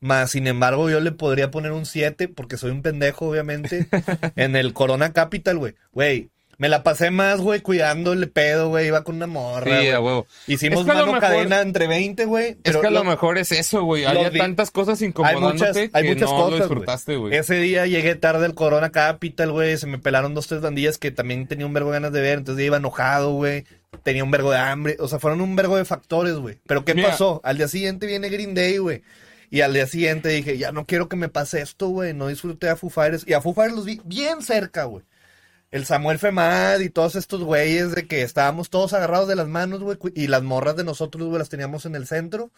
Más, 0.00 0.30
sin 0.30 0.46
embargo, 0.46 0.88
yo 0.88 1.00
le 1.00 1.12
podría 1.12 1.50
poner 1.50 1.72
un 1.72 1.84
7, 1.84 2.28
porque 2.28 2.56
soy 2.56 2.70
un 2.70 2.80
pendejo, 2.80 3.26
obviamente, 3.28 3.86
en 4.36 4.56
el 4.56 4.72
Corona 4.72 5.12
Capital, 5.12 5.58
güey. 5.58 5.74
Güey, 5.92 6.30
me 6.60 6.68
la 6.68 6.82
pasé 6.82 7.10
más, 7.10 7.40
güey, 7.40 7.60
cuidándole 7.62 8.26
pedo, 8.26 8.68
güey. 8.68 8.88
Iba 8.88 9.02
con 9.02 9.16
una 9.16 9.26
morra, 9.26 9.64
Sí, 9.64 9.70
güey. 9.70 9.90
a 9.92 9.98
huevo. 10.00 10.26
Hicimos 10.46 10.80
Es 10.80 10.86
que 10.86 10.92
mano 10.92 11.06
mejor- 11.06 11.20
cadena 11.20 11.62
entre 11.62 11.86
20, 11.88 12.26
güey. 12.26 12.58
Es 12.62 12.76
que 12.76 12.86
a 12.86 12.90
lo 12.90 12.98
lo- 12.98 13.04
mejor 13.04 13.38
es 13.38 13.50
eso, 13.50 13.82
güey. 13.82 14.04
Había 14.04 14.28
vi- 14.28 14.38
tantas 14.38 14.70
cosas 14.70 15.00
Hay 15.00 15.08
incomodándote 15.08 15.54
muchas, 15.54 15.76
hay 15.94 16.02
que 16.02 16.08
muchas 16.14 16.30
no 16.30 16.36
cosas, 16.36 16.50
lo 16.50 16.56
disfrutaste, 16.58 17.16
güey. 17.16 17.34
Ese 17.34 17.54
día 17.54 17.86
llegué 17.86 18.14
tarde 18.14 18.44
al 18.44 18.54
Corona 18.54 18.90
Capital, 18.92 19.52
güey. 19.52 19.78
Se 19.78 19.86
me 19.86 19.96
pelaron 19.98 20.34
dos, 20.34 20.48
tres 20.48 20.60
bandillas 20.60 20.98
que 20.98 21.10
también 21.10 21.46
tenía 21.48 21.64
un 21.64 21.72
vergo 21.72 21.90
de 21.90 21.96
ganas 21.96 22.12
de 22.12 22.20
ver. 22.20 22.36
Entonces 22.38 22.60
ya 22.62 22.66
iba 22.66 22.76
enojado, 22.76 23.32
güey. 23.32 23.64
Tenía 24.02 24.22
un 24.22 24.30
vergo 24.30 24.50
de 24.50 24.58
hambre. 24.58 24.96
O 25.00 25.08
sea, 25.08 25.18
fueron 25.18 25.40
un 25.40 25.56
vergo 25.56 25.78
de 25.78 25.86
factores, 25.86 26.34
güey. 26.34 26.58
Pero 26.66 26.84
¿qué 26.84 26.94
Mira. 26.94 27.08
pasó? 27.08 27.40
Al 27.42 27.56
día 27.56 27.68
siguiente 27.68 28.06
viene 28.06 28.28
Green 28.28 28.54
Day, 28.54 28.76
güey. 28.76 29.02
Y 29.48 29.62
al 29.62 29.72
día 29.72 29.86
siguiente 29.86 30.28
dije, 30.28 30.58
ya 30.58 30.72
no 30.72 30.84
quiero 30.84 31.08
que 31.08 31.16
me 31.16 31.28
pase 31.30 31.62
esto, 31.62 31.88
güey. 31.88 32.12
No 32.12 32.28
disfruté 32.28 32.68
a 32.68 32.76
Foo 32.76 32.90
Fighters. 32.90 33.24
Y 33.26 33.32
a 33.32 33.40
Foo 33.40 33.54
Fighters 33.54 33.76
los 33.76 33.86
vi 33.86 33.98
bien 34.04 34.42
cerca, 34.42 34.84
güey. 34.84 35.04
El 35.70 35.86
Samuel 35.86 36.18
Femad 36.18 36.80
y 36.80 36.90
todos 36.90 37.14
estos 37.16 37.42
güeyes 37.42 37.94
de 37.94 38.06
que 38.06 38.22
estábamos 38.22 38.70
todos 38.70 38.92
agarrados 38.92 39.28
de 39.28 39.36
las 39.36 39.48
manos, 39.48 39.82
güey, 39.82 39.98
y 40.14 40.26
las 40.26 40.42
morras 40.42 40.76
de 40.76 40.84
nosotros, 40.84 41.28
güey, 41.28 41.38
las 41.38 41.48
teníamos 41.48 41.86
en 41.86 41.94
el 41.94 42.06
centro. 42.06 42.50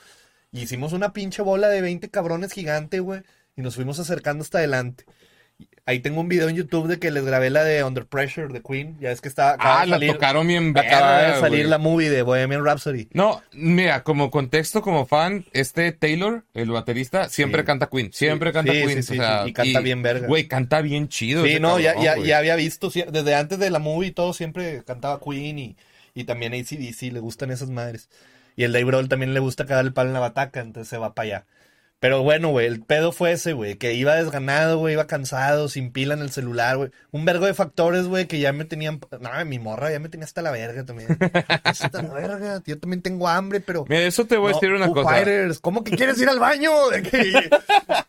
Y 0.52 0.62
hicimos 0.62 0.93
una 0.93 1.12
pinche 1.12 1.43
bola 1.43 1.68
de 1.68 1.80
20 1.82 2.10
cabrones 2.10 2.52
gigante, 2.52 3.01
güey, 3.01 3.22
y 3.56 3.62
nos 3.62 3.74
fuimos 3.74 3.98
acercando 3.98 4.43
hasta 4.43 4.59
adelante. 4.59 5.05
Ahí 5.84 5.98
tengo 5.98 6.20
un 6.20 6.28
video 6.28 6.48
en 6.48 6.54
YouTube 6.54 6.86
de 6.86 7.00
que 7.00 7.10
les 7.10 7.24
grabé 7.24 7.50
la 7.50 7.64
de 7.64 7.82
Under 7.82 8.06
Pressure 8.06 8.52
de 8.52 8.62
Queen. 8.62 8.96
Ya 9.00 9.10
es 9.10 9.20
que 9.20 9.26
está. 9.26 9.56
Ah, 9.59 9.84
la 9.84 9.96
salir- 9.96 10.12
tocaron 10.12 10.46
bien 10.46 10.78
Acaba 10.78 11.22
de 11.22 11.40
salir 11.40 11.59
güey. 11.60 11.70
la 11.70 11.78
movie 11.78 12.09
de 12.09 12.22
Bohemian 12.22 12.64
Rhapsody. 12.64 13.09
No, 13.12 13.42
mira, 13.52 14.04
como 14.04 14.30
contexto, 14.30 14.80
como 14.80 15.06
fan, 15.06 15.44
este 15.52 15.90
Taylor, 15.90 16.44
el 16.54 16.70
baterista, 16.70 17.28
siempre 17.28 17.62
Sí. 17.62 17.66
canta 17.66 17.88
Queen. 17.88 18.12
Siempre 18.12 18.50
Sí, 18.50 18.54
canta 18.54 18.72
sí, 18.72 18.78
Queen. 18.80 19.02
sí, 19.02 19.18
o 19.18 19.22
sea, 19.22 19.48
y 19.48 19.52
canta 19.52 19.80
bien 19.80 20.02
verga. 20.02 20.28
Güey, 20.28 20.46
canta 20.46 20.80
bien 20.82 21.09
chido. 21.09 21.44
Sí, 21.44 21.59
no, 21.59 21.80
ya, 21.80 21.94
cabrón, 21.94 22.04
ya, 22.04 22.24
ya 22.28 22.38
había 22.38 22.54
visto, 22.54 22.88
desde 22.90 23.34
antes 23.34 23.59
de 23.59 23.70
la 23.70 23.80
movie 23.80 24.10
y 24.10 24.12
todo, 24.12 24.32
siempre 24.34 24.84
cantaba 24.84 25.18
Queen 25.20 25.59
y, 25.59 25.76
y 26.14 26.22
también 26.24 26.52
ACDC, 26.54 27.10
le 27.10 27.18
gustan 27.18 27.50
esas 27.50 27.70
madres. 27.70 28.09
Y 28.54 28.62
el 28.62 28.72
Dave 28.72 28.84
Grohl 28.84 29.09
también 29.09 29.34
le 29.34 29.40
gusta 29.40 29.66
cagar 29.66 29.84
el 29.84 29.92
palo 29.92 30.10
en 30.10 30.14
la 30.14 30.20
bataca, 30.20 30.60
entonces 30.60 30.88
se 30.88 30.96
va 30.98 31.12
para 31.14 31.24
allá. 31.26 31.46
Pero 32.02 32.24
bueno, 32.24 32.48
güey, 32.48 32.66
el 32.66 32.80
pedo 32.82 33.12
fue 33.12 33.30
ese, 33.30 33.52
güey, 33.52 33.76
que 33.76 33.94
iba 33.94 34.16
desganado, 34.16 34.78
güey, 34.78 34.94
iba 34.94 35.06
cansado, 35.06 35.68
sin 35.68 35.92
pila 35.92 36.14
en 36.14 36.20
el 36.22 36.32
celular, 36.32 36.76
güey. 36.76 36.90
Un 37.12 37.24
vergo 37.24 37.46
de 37.46 37.54
factores, 37.54 38.08
güey, 38.08 38.26
que 38.26 38.40
ya 38.40 38.52
me 38.52 38.64
tenían... 38.64 38.98
No, 39.20 39.30
mi 39.46 39.60
morra 39.60 39.92
ya 39.92 40.00
me 40.00 40.08
tenía 40.08 40.24
hasta 40.24 40.42
la 40.42 40.50
verga 40.50 40.84
también. 40.84 41.16
hasta 41.62 42.02
la 42.02 42.12
verga, 42.12 42.60
yo 42.66 42.76
también 42.80 43.02
tengo 43.02 43.28
hambre, 43.28 43.60
pero... 43.60 43.84
Mira, 43.88 44.02
eso 44.02 44.26
te 44.26 44.36
voy 44.36 44.50
a 44.50 44.54
decir 44.54 44.72
una 44.72 44.86
Foo 44.86 44.94
cosa. 44.94 45.10
Fighters, 45.10 45.60
¿cómo 45.60 45.84
que 45.84 45.92
quieres 45.96 46.20
ir 46.20 46.28
al 46.28 46.40
baño? 46.40 46.88
De 46.90 47.02
que- 47.04 47.50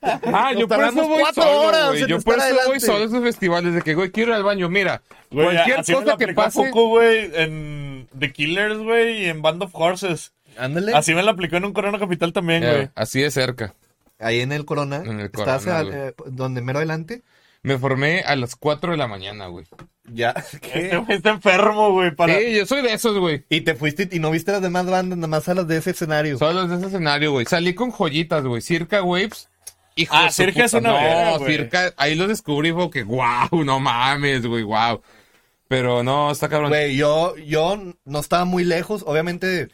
Ah, 0.01 0.53
yo 0.57 0.67
por 0.67 0.83
eso 0.83 1.07
voy 1.07 1.19
cuatro 1.21 1.43
solo, 1.43 1.61
horas 1.61 1.95
Yo 2.07 2.19
por 2.21 2.37
eso 2.39 2.45
voy 2.47 2.55
adelante. 2.55 2.79
solo 2.79 3.03
a 3.03 3.05
esos 3.05 3.21
festivales 3.23 3.75
de 3.75 3.81
que, 3.83 3.93
güey, 3.93 4.09
quiero 4.09 4.31
ir 4.31 4.37
al 4.37 4.43
baño. 4.43 4.69
Mira, 4.69 5.03
Güey, 5.29 5.45
cualquier 5.53 5.79
así 5.81 5.93
cosa 5.93 6.17
que 6.17 6.33
pase... 6.33 6.71
Güey, 6.71 7.29
en 7.35 8.07
The 8.17 8.31
Killers, 8.33 8.79
güey, 8.79 9.25
y 9.25 9.29
en 9.29 9.43
Band 9.43 9.61
of 9.61 9.69
Horses. 9.75 10.33
Ándale. 10.57 10.93
Así 10.95 11.13
me 11.13 11.21
la 11.21 11.31
aplicó 11.31 11.57
en 11.57 11.65
un 11.65 11.73
Corona 11.73 11.99
Capital 11.99 12.33
también, 12.33 12.63
Ya, 12.63 12.73
güey. 12.73 12.89
así 12.95 13.21
de 13.21 13.29
cerca. 13.29 13.75
Ahí 14.19 14.39
en 14.41 14.51
el 14.51 14.65
Corona. 14.65 14.97
En 14.97 15.19
el 15.19 15.25
¿Estás 15.27 15.63
Corona, 15.63 15.79
al- 15.79 15.85
güey. 15.87 15.97
eh, 15.99 16.13
donde 16.27 16.61
mero 16.61 16.79
adelante? 16.79 17.23
Me 17.61 17.77
formé 17.77 18.21
a 18.21 18.35
las 18.35 18.55
4 18.57 18.91
de 18.91 18.97
la 18.97 19.07
mañana, 19.07 19.47
güey. 19.47 19.65
Ya. 20.05 20.31
Este 20.53 20.97
güey 20.97 21.17
está 21.17 21.29
enfermo, 21.29 21.91
güey, 21.93 22.13
para... 22.13 22.37
Sí, 22.37 22.55
yo 22.57 22.65
soy 22.65 22.81
de 22.81 22.93
esos, 22.93 23.17
güey. 23.17 23.45
Y 23.49 23.61
te 23.61 23.73
fuiste 23.75 24.09
y 24.11 24.19
no 24.19 24.31
viste 24.31 24.51
las 24.51 24.61
demás 24.61 24.85
bandas, 24.85 25.17
nada 25.17 25.27
más 25.29 25.47
a 25.47 25.53
las 25.53 25.67
de 25.67 25.77
ese 25.77 25.91
escenario. 25.91 26.37
Solo 26.37 26.67
de 26.67 26.75
ese 26.75 26.87
escenario, 26.87 27.31
güey. 27.31 27.45
Salí 27.45 27.73
con 27.73 27.91
joyitas, 27.91 28.43
güey. 28.43 28.61
Circa 28.61 29.01
Waves. 29.01 29.49
Hijo 29.95 30.13
Ah, 30.17 30.29
Circa 30.31 30.65
es 30.65 30.73
una 30.73 31.31
No, 31.31 31.39
güey. 31.39 31.51
Circa, 31.55 31.93
ahí 31.97 32.15
lo 32.15 32.27
descubrí, 32.27 32.71
fue 32.73 32.89
que, 32.89 33.03
wow, 33.03 33.63
no 33.63 33.79
mames, 33.79 34.45
güey, 34.45 34.63
wow. 34.63 35.01
Pero 35.69 36.03
no, 36.03 36.31
está 36.31 36.49
cabrón. 36.49 36.69
Güey, 36.69 36.95
yo, 36.97 37.35
yo 37.37 37.79
no 38.03 38.19
estaba 38.19 38.43
muy 38.43 38.63
lejos. 38.65 39.03
Obviamente, 39.07 39.69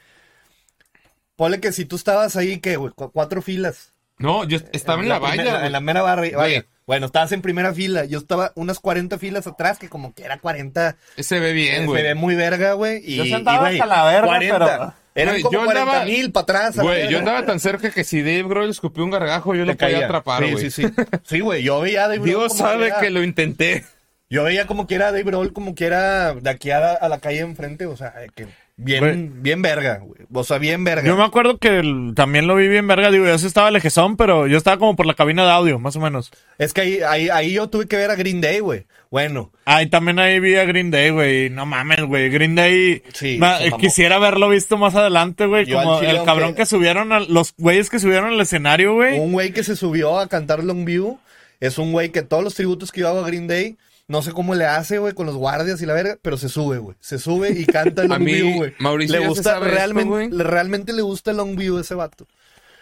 ponle 1.36 1.60
que 1.60 1.72
si 1.72 1.86
tú 1.86 1.96
estabas 1.96 2.36
ahí, 2.36 2.60
que 2.60 2.76
güey? 2.76 2.92
Cu- 2.94 3.12
cuatro 3.12 3.42
filas. 3.42 3.89
No, 4.20 4.44
yo 4.44 4.60
estaba 4.74 5.02
en 5.02 5.10
la, 5.10 5.20
primera- 5.20 5.54
valla. 5.54 5.66
En 5.66 5.72
la 5.72 5.80
mera 5.80 6.02
barra. 6.02 6.24
Vaya. 6.36 6.66
Bueno, 6.86 7.06
estabas 7.06 7.32
en 7.32 7.42
primera 7.42 7.74
fila. 7.74 8.06
Yo 8.06 8.18
estaba 8.20 8.52
unas 8.56 8.80
40 8.80 9.18
filas 9.18 9.48
atrás, 9.48 9.78
que 9.80 9.90
como 9.90 10.14
que 10.14 10.24
era 10.24 10.40
40. 10.40 10.98
güey. 11.16 11.24
Se 11.24 11.40
ve 11.40 11.54
bien, 11.54 11.82
se 11.82 11.86
güey. 11.86 12.04
ve 12.04 12.16
muy 12.16 12.36
verga, 12.36 12.74
güey. 12.74 13.02
Yo 13.16 13.26
sentaba 13.26 13.68
hasta 13.70 13.86
la 13.86 14.04
verga, 14.06 14.28
40. 14.28 14.60
pero- 14.60 14.94
Eran 15.16 15.42
como 15.42 15.52
yo 15.54 15.66
40 15.66 15.82
andaba- 15.92 16.06
mil 16.06 16.32
para 16.32 16.42
atrás. 16.44 16.76
la 16.78 16.84
Güey, 16.84 17.10
yo 17.10 17.20
andaba 17.20 17.46
tan 17.46 17.60
cerca 17.60 17.92
que 17.92 18.04
si 18.04 18.22
Dave 18.22 18.44
Grohl 18.44 18.70
escupió 18.70 19.04
un 19.04 19.12
gargajo, 19.12 19.54
yo 19.56 19.62
Te 19.66 19.72
lo 19.72 19.78
podía 19.78 19.94
caía. 19.96 20.06
atrapar, 20.06 20.44
Sí, 20.46 20.52
güey. 20.52 20.70
sí, 20.72 20.88
sí. 20.88 20.94
Sí, 21.24 21.40
güey, 21.42 21.64
yo 21.64 21.80
veía 21.82 22.06
a 22.06 22.08
Dave 22.08 22.20
Grohl 22.20 22.30
Dios 22.30 22.58
sabe 22.58 22.88
era- 22.88 23.00
que 23.00 23.10
lo 23.10 23.22
intenté. 23.24 23.86
Yo 24.30 24.44
veía 24.44 24.66
como 24.68 24.86
que 24.88 24.96
era 24.96 25.08
Dave 25.08 25.24
Grohl, 25.24 25.54
como 25.54 25.74
que 25.76 25.86
era 25.86 26.34
de 26.36 26.50
aquí 26.50 26.72
a 26.72 26.80
la, 26.80 26.94
a 26.94 27.10
la 27.10 27.20
calle 27.20 27.40
enfrente, 27.40 27.86
o 27.88 27.98
sea, 27.98 28.14
que 28.36 28.48
bien, 28.80 29.00
Güey. 29.00 29.30
bien 29.42 29.62
verga, 29.62 29.98
güey. 30.00 30.20
O 30.32 30.44
sea, 30.44 30.58
bien 30.60 30.84
verga. 30.84 31.08
Yo 31.08 31.16
me 31.18 31.24
acuerdo 31.24 31.58
que 31.58 31.80
el- 31.80 32.14
también 32.16 32.46
lo 32.48 32.56
vi 32.56 32.68
bien 32.68 32.88
verga, 32.88 33.10
digo, 33.12 33.26
yo 33.26 33.38
sí 33.38 33.48
estaba 33.48 33.72
lejezón, 33.72 34.16
pero 34.16 34.46
yo 34.48 34.58
estaba 34.58 34.78
como 34.78 34.96
por 34.96 35.06
la 35.06 35.14
cabina 35.16 35.44
de 35.46 35.52
audio, 35.52 35.80
más 35.80 35.96
o 35.96 36.00
menos. 36.00 36.32
Es 36.58 36.72
que 36.74 36.82
ahí, 36.82 37.00
ahí, 37.02 37.30
ahí 37.30 37.54
yo 37.54 37.68
tuve 37.70 37.88
que 37.88 37.96
ver 37.98 38.12
a 38.12 38.16
Green 38.16 38.40
Day, 38.42 38.60
güey. 38.60 38.86
Bueno, 39.12 39.52
Ah, 39.66 39.82
y 39.82 39.88
también 39.90 40.20
ahí 40.20 40.40
vi 40.40 40.56
a 40.56 40.66
Green 40.66 40.92
Day, 40.92 41.10
güey, 41.10 41.50
no 41.50 41.66
mames, 41.66 42.04
güey, 42.04 42.30
Green 42.30 42.54
Day... 42.56 43.02
Sí, 43.14 43.38
ma- 43.40 43.58
se 43.58 43.72
mamó. 43.72 43.78
quisiera 43.82 44.18
haberlo 44.18 44.50
visto 44.50 44.78
más 44.78 44.94
adelante, 44.96 45.48
güey, 45.48 45.66
Yo 45.66 45.80
al 45.80 45.86
como 45.86 46.00
chile, 46.00 46.12
el 46.12 46.24
cabrón 46.24 46.44
aunque- 46.46 46.62
que 46.62 46.66
subieron, 46.68 47.12
a, 47.12 47.20
los 47.22 47.56
güeyes 47.58 47.90
que 47.90 47.98
subieron 48.00 48.32
al 48.34 48.40
escenario, 48.42 48.94
güey. 48.94 49.18
un 49.20 49.32
güey 49.32 49.52
que 49.52 49.64
se 49.64 49.76
subió 49.76 50.20
a 50.20 50.28
cantar 50.28 50.64
Longview 50.64 51.18
es 51.60 51.78
un 51.80 51.92
güey 51.92 52.10
que 52.10 52.22
todos 52.22 52.44
los 52.44 52.54
tributos 52.54 52.92
que 52.92 53.02
yo 53.02 53.08
hago 53.10 53.20
a 53.26 53.28
Green 53.28 53.48
Day, 53.48 53.78
no 54.10 54.22
sé 54.22 54.34
cómo 54.34 54.56
le 54.56 54.66
hace, 54.66 54.98
güey, 54.98 55.14
con 55.14 55.26
los 55.28 55.36
guardias 55.36 55.82
y 55.82 55.86
la 55.86 55.94
verga, 55.94 56.18
pero 56.22 56.36
se 56.36 56.50
sube, 56.50 56.80
güey. 56.80 56.98
Se 57.00 57.20
sube 57.20 57.52
y 57.52 57.66
canta 57.66 58.02
mí, 58.04 58.10
Longview, 58.10 58.56
güey. 58.58 58.74
Mauricio 58.80 59.20
Le 59.20 59.28
gusta, 59.28 59.54
esto, 59.54 59.64
realmente, 59.64 60.36
le- 60.36 60.44
realmente 60.44 60.92
le 60.94 61.02
gusta 61.04 61.32
Longview 61.32 61.78
a 61.78 61.82
ese 61.82 61.96
vato. 61.96 62.28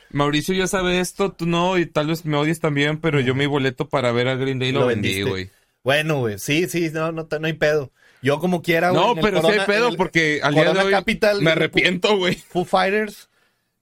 Mauricio 0.09 0.55
ya 0.55 0.67
sabe 0.67 0.99
esto, 1.01 1.33
tú 1.33 1.45
no, 1.45 1.77
y 1.77 1.85
tal 1.85 2.07
vez 2.07 2.25
me 2.25 2.37
odies 2.37 2.59
también, 2.59 2.99
pero 2.99 3.19
yo 3.19 3.35
mi 3.35 3.45
boleto 3.45 3.89
para 3.89 4.11
ver 4.13 4.29
a 4.29 4.35
Green 4.35 4.57
Day 4.57 4.71
lo, 4.71 4.79
Lo 4.81 4.87
vendí, 4.87 5.21
güey. 5.21 5.51
Bueno, 5.83 6.19
güey, 6.19 6.39
sí, 6.39 6.67
sí, 6.69 6.89
no, 6.93 7.11
no, 7.11 7.27
no 7.39 7.47
hay 7.47 7.53
pedo. 7.53 7.91
Yo 8.21 8.39
como 8.39 8.61
quiera, 8.61 8.89
güey. 8.91 9.01
No, 9.03 9.13
el 9.13 9.19
pero 9.19 9.41
sí 9.41 9.47
hay 9.47 9.65
pedo, 9.65 9.89
el 9.89 9.97
porque 9.97 10.39
al 10.41 10.53
día 10.55 10.73
de 10.73 10.79
hoy 10.79 10.91
Capital, 10.91 11.41
me 11.41 11.51
arrepiento, 11.51 12.17
güey. 12.17 12.35
Foo 12.35 12.63
Fighters, 12.65 13.29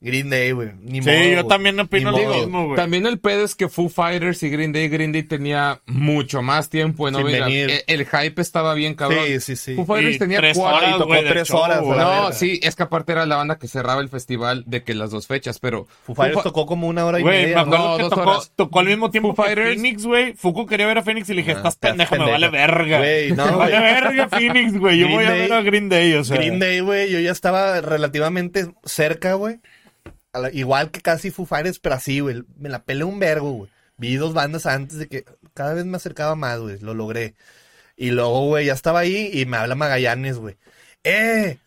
Green 0.05 0.29
Day, 0.29 0.51
güey. 0.51 0.69
Ni 0.81 1.01
Sí, 1.01 1.09
modo, 1.09 1.23
yo 1.23 1.45
también 1.47 1.79
opino 1.79 2.11
Ni 2.11 2.17
lo 2.21 2.23
modo. 2.27 2.37
mismo, 2.39 2.63
güey. 2.67 2.75
También 2.75 3.05
el 3.07 3.17
pedo 3.19 3.43
es 3.43 3.55
que 3.55 3.67
Foo 3.69 3.89
Fighters 3.89 4.43
y 4.43 4.49
Green 4.49 4.71
Day, 4.71 4.87
Green 4.87 5.11
Day 5.11 5.23
tenía 5.23 5.81
mucho 5.87 6.41
más 6.43 6.69
tiempo 6.69 7.07
en 7.07 7.13
no 7.13 7.17
Sin 7.19 7.27
venir. 7.27 7.43
venir. 7.43 7.83
El, 7.87 8.01
el 8.01 8.05
hype 8.07 8.41
estaba 8.41 8.73
bien 8.75 8.93
cabrón. 8.93 9.25
Sí, 9.25 9.39
sí, 9.39 9.55
sí. 9.55 9.75
Foo 9.75 9.85
Fighters 9.85 10.15
Y 10.15 10.19
tenía 10.19 10.37
tres 10.39 10.57
cuatro. 10.57 10.77
horas, 10.77 10.95
y 10.95 10.99
tocó 10.99 11.13
tres 11.27 11.47
show, 11.47 11.59
horas, 11.59 11.81
No, 11.83 12.31
sí, 12.31 12.59
es 12.61 12.75
que 12.75 12.83
aparte 12.83 13.11
era 13.13 13.25
la 13.25 13.35
banda 13.37 13.57
que 13.57 13.67
cerraba 13.67 13.99
el 14.01 14.09
festival 14.09 14.63
de 14.67 14.83
que 14.83 14.93
las 14.93 15.09
dos 15.11 15.27
fechas, 15.27 15.57
pero 15.59 15.87
Foo 16.03 16.13
Fighters 16.15 16.35
Foo 16.35 16.43
tocó 16.43 16.65
como 16.67 16.87
una 16.87 17.03
hora 17.05 17.19
y 17.19 17.23
Güey, 17.23 17.37
me 17.37 17.41
media. 17.47 17.55
¿no? 17.55 17.61
acuerdo 17.61 17.87
No, 17.89 17.97
que 17.97 18.03
dos 18.03 18.09
tocó, 18.11 18.29
horas. 18.29 18.51
tocó 18.55 18.79
al 18.79 18.85
mismo 18.85 19.09
tiempo 19.11 19.33
Foo 19.33 19.43
que 19.45 19.55
Fighters. 19.55 19.75
Phoenix, 19.81 20.05
güey. 20.05 20.33
Fuku 20.33 20.65
quería 20.67 20.85
ver 20.85 20.99
a 20.99 21.03
Phoenix 21.03 21.29
y 21.29 21.33
le 21.33 21.41
dije, 21.41 21.51
estás 21.53 21.73
estás 21.73 21.91
pendejo, 21.91 22.11
me 22.15 22.19
pendejo. 22.19 22.31
vale 22.33 22.49
verga. 22.49 22.97
Güey, 22.99 23.31
no, 23.31 23.45
me 23.47 23.55
vale 23.55 23.79
verga 23.79 24.29
Phoenix, 24.29 24.77
güey. 24.77 24.99
Yo 24.99 25.07
voy 25.09 25.25
a 25.25 25.31
ver 25.31 25.51
a 25.51 25.61
Green 25.61 25.89
Day, 25.89 26.13
o 26.13 26.23
sea. 26.23 26.37
Green 26.37 26.59
Day, 26.59 26.79
güey, 26.81 27.09
yo 27.11 27.19
ya 27.19 27.31
estaba 27.31 27.81
relativamente 27.81 28.67
cerca, 28.83 29.33
güey. 29.33 29.57
Igual 30.53 30.91
que 30.91 31.01
casi 31.01 31.31
Foo 31.31 31.45
Fighters, 31.45 31.79
pero 31.79 31.95
así, 31.95 32.19
güey. 32.19 32.43
Me 32.57 32.69
la 32.69 32.83
peleé 32.83 33.03
un 33.03 33.19
vergo, 33.19 33.51
güey. 33.51 33.71
Vi 33.97 34.15
dos 34.15 34.33
bandas 34.33 34.65
antes 34.65 34.97
de 34.97 35.07
que 35.07 35.25
cada 35.53 35.73
vez 35.73 35.85
me 35.85 35.97
acercaba 35.97 36.35
más, 36.35 36.59
güey. 36.59 36.79
Lo 36.79 36.93
logré. 36.93 37.35
Y 37.97 38.11
luego, 38.11 38.47
güey, 38.47 38.65
ya 38.65 38.73
estaba 38.73 38.99
ahí 38.99 39.29
y 39.33 39.45
me 39.45 39.57
habla 39.57 39.75
Magallanes, 39.75 40.37
güey. 40.37 40.57
¡Eh! 41.03 41.57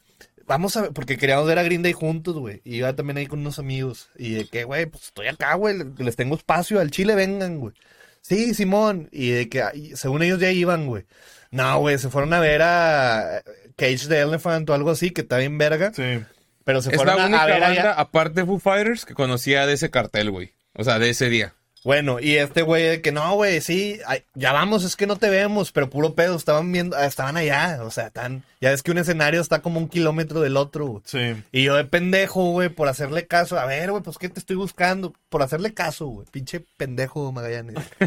Vamos 0.47 0.77
a 0.77 0.83
ver, 0.83 0.93
porque 0.93 1.19
queríamos 1.19 1.47
ver 1.47 1.59
a 1.59 1.63
Green 1.63 1.83
Day 1.83 1.93
juntos, 1.93 2.35
güey. 2.37 2.63
Y 2.65 2.77
iba 2.77 2.95
también 2.95 3.19
ahí 3.19 3.27
con 3.27 3.41
unos 3.41 3.59
amigos. 3.59 4.11
Y 4.17 4.35
de 4.35 4.47
que, 4.47 4.65
güey, 4.65 4.87
pues 4.87 5.05
estoy 5.05 5.29
acá, 5.29 5.55
güey. 5.55 5.77
Les 5.99 6.17
tengo 6.17 6.37
espacio. 6.37 6.81
Al 6.81 6.91
Chile 6.91 7.15
vengan, 7.15 7.59
güey. 7.59 7.75
Sí, 8.23 8.55
Simón. 8.55 9.09
Y 9.13 9.31
de 9.31 9.49
que, 9.49 9.95
según 9.95 10.23
ellos 10.23 10.41
ya 10.41 10.51
iban, 10.51 10.87
güey. 10.87 11.05
No, 11.51 11.81
güey, 11.81 11.99
se 11.99 12.11
fueron 12.11 12.33
a 12.35 12.41
ver 12.41 12.63
a 12.63 13.43
Cage 13.77 14.09
the 14.09 14.21
Elephant 14.21 14.69
o 14.69 14.75
algo 14.75 14.91
así, 14.91 15.11
que 15.11 15.23
está 15.23 15.39
bien 15.39 15.57
verga. 15.57 15.93
Sí. 15.95 16.21
Pero 16.69 16.83
se 16.83 16.91
es 16.91 16.97
fueron 16.97 17.17
la 17.17 17.25
única 17.25 17.43
a 17.45 17.47
ver 17.47 17.61
banda, 17.63 17.81
allá. 17.81 17.93
aparte 17.93 18.41
de 18.41 18.47
Foo 18.47 18.59
Fighters, 18.59 19.07
que 19.07 19.15
conocía 19.15 19.65
de 19.65 19.73
ese 19.73 19.89
cartel, 19.89 20.31
güey. 20.31 20.53
O 20.75 20.85
sea, 20.85 20.99
de 20.99 21.09
ese 21.09 21.31
día. 21.31 21.55
Bueno, 21.83 22.21
y 22.21 22.37
este 22.37 22.61
güey 22.61 22.83
de 22.83 23.01
que 23.01 23.11
no, 23.11 23.37
güey, 23.37 23.63
sí, 23.63 24.01
ay, 24.07 24.25
ya 24.35 24.53
vamos, 24.53 24.85
es 24.85 24.95
que 24.95 25.07
no 25.07 25.17
te 25.17 25.31
vemos, 25.31 25.73
pero 25.73 25.89
puro 25.89 26.15
pedo, 26.15 26.37
estaban 26.37 26.71
viendo, 26.71 26.95
ah, 26.95 27.07
estaban 27.07 27.39
allá, 27.39 27.79
o 27.85 27.91
sea, 27.91 28.11
tan, 28.11 28.45
ya 28.61 28.69
ves 28.69 28.83
que 28.83 28.91
un 28.91 28.99
escenario 28.99 29.41
está 29.41 29.63
como 29.63 29.79
un 29.79 29.89
kilómetro 29.89 30.43
del 30.43 30.59
otro, 30.59 30.87
güey. 30.87 31.03
Sí. 31.07 31.43
Y 31.53 31.63
yo 31.63 31.75
de 31.75 31.85
pendejo, 31.85 32.51
güey, 32.51 32.69
por 32.69 32.89
hacerle 32.89 33.27
caso, 33.27 33.59
a 33.59 33.65
ver, 33.65 33.91
güey, 33.91 34.03
pues 34.03 34.19
qué 34.19 34.29
te 34.29 34.39
estoy 34.39 34.57
buscando, 34.57 35.15
por 35.31 35.43
hacerle 35.43 35.73
caso, 35.73 36.09
güey, 36.09 36.27
pinche 36.31 36.63
pendejo 36.77 37.33
Magallanes. 37.33 37.79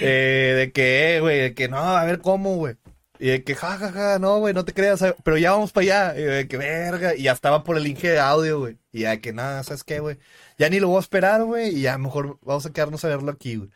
eh, 0.00 0.54
de 0.56 0.72
que, 0.72 1.16
eh, 1.16 1.20
güey, 1.20 1.38
de 1.38 1.54
que 1.54 1.68
no, 1.68 1.78
a 1.78 2.04
ver 2.04 2.18
cómo, 2.18 2.56
güey. 2.56 2.74
Y 3.24 3.28
de 3.28 3.42
que, 3.42 3.54
ja, 3.54 3.78
ja, 3.78 3.90
ja, 3.90 4.18
no, 4.18 4.38
güey, 4.38 4.52
no 4.52 4.66
te 4.66 4.74
creas, 4.74 5.02
pero 5.24 5.38
ya 5.38 5.52
vamos 5.52 5.72
para 5.72 6.10
allá. 6.10 6.20
Y 6.20 6.24
de 6.24 6.46
que, 6.46 6.58
verga. 6.58 7.14
Y 7.14 7.22
ya 7.22 7.32
estaba 7.32 7.64
por 7.64 7.78
el 7.78 7.86
Inge 7.86 8.10
de 8.10 8.18
audio, 8.20 8.58
güey. 8.58 8.76
Y 8.92 9.00
ya 9.00 9.12
de 9.12 9.22
que, 9.22 9.32
nada, 9.32 9.62
¿sabes 9.62 9.82
qué, 9.82 9.98
güey? 9.98 10.18
Ya 10.58 10.68
ni 10.68 10.78
lo 10.78 10.88
voy 10.88 10.98
a 10.98 11.00
esperar, 11.00 11.42
güey. 11.42 11.74
Y 11.74 11.80
ya 11.80 11.96
mejor 11.96 12.38
vamos 12.42 12.66
a 12.66 12.72
quedarnos 12.74 13.02
a 13.02 13.08
verlo 13.08 13.32
aquí, 13.32 13.56
güey. 13.56 13.70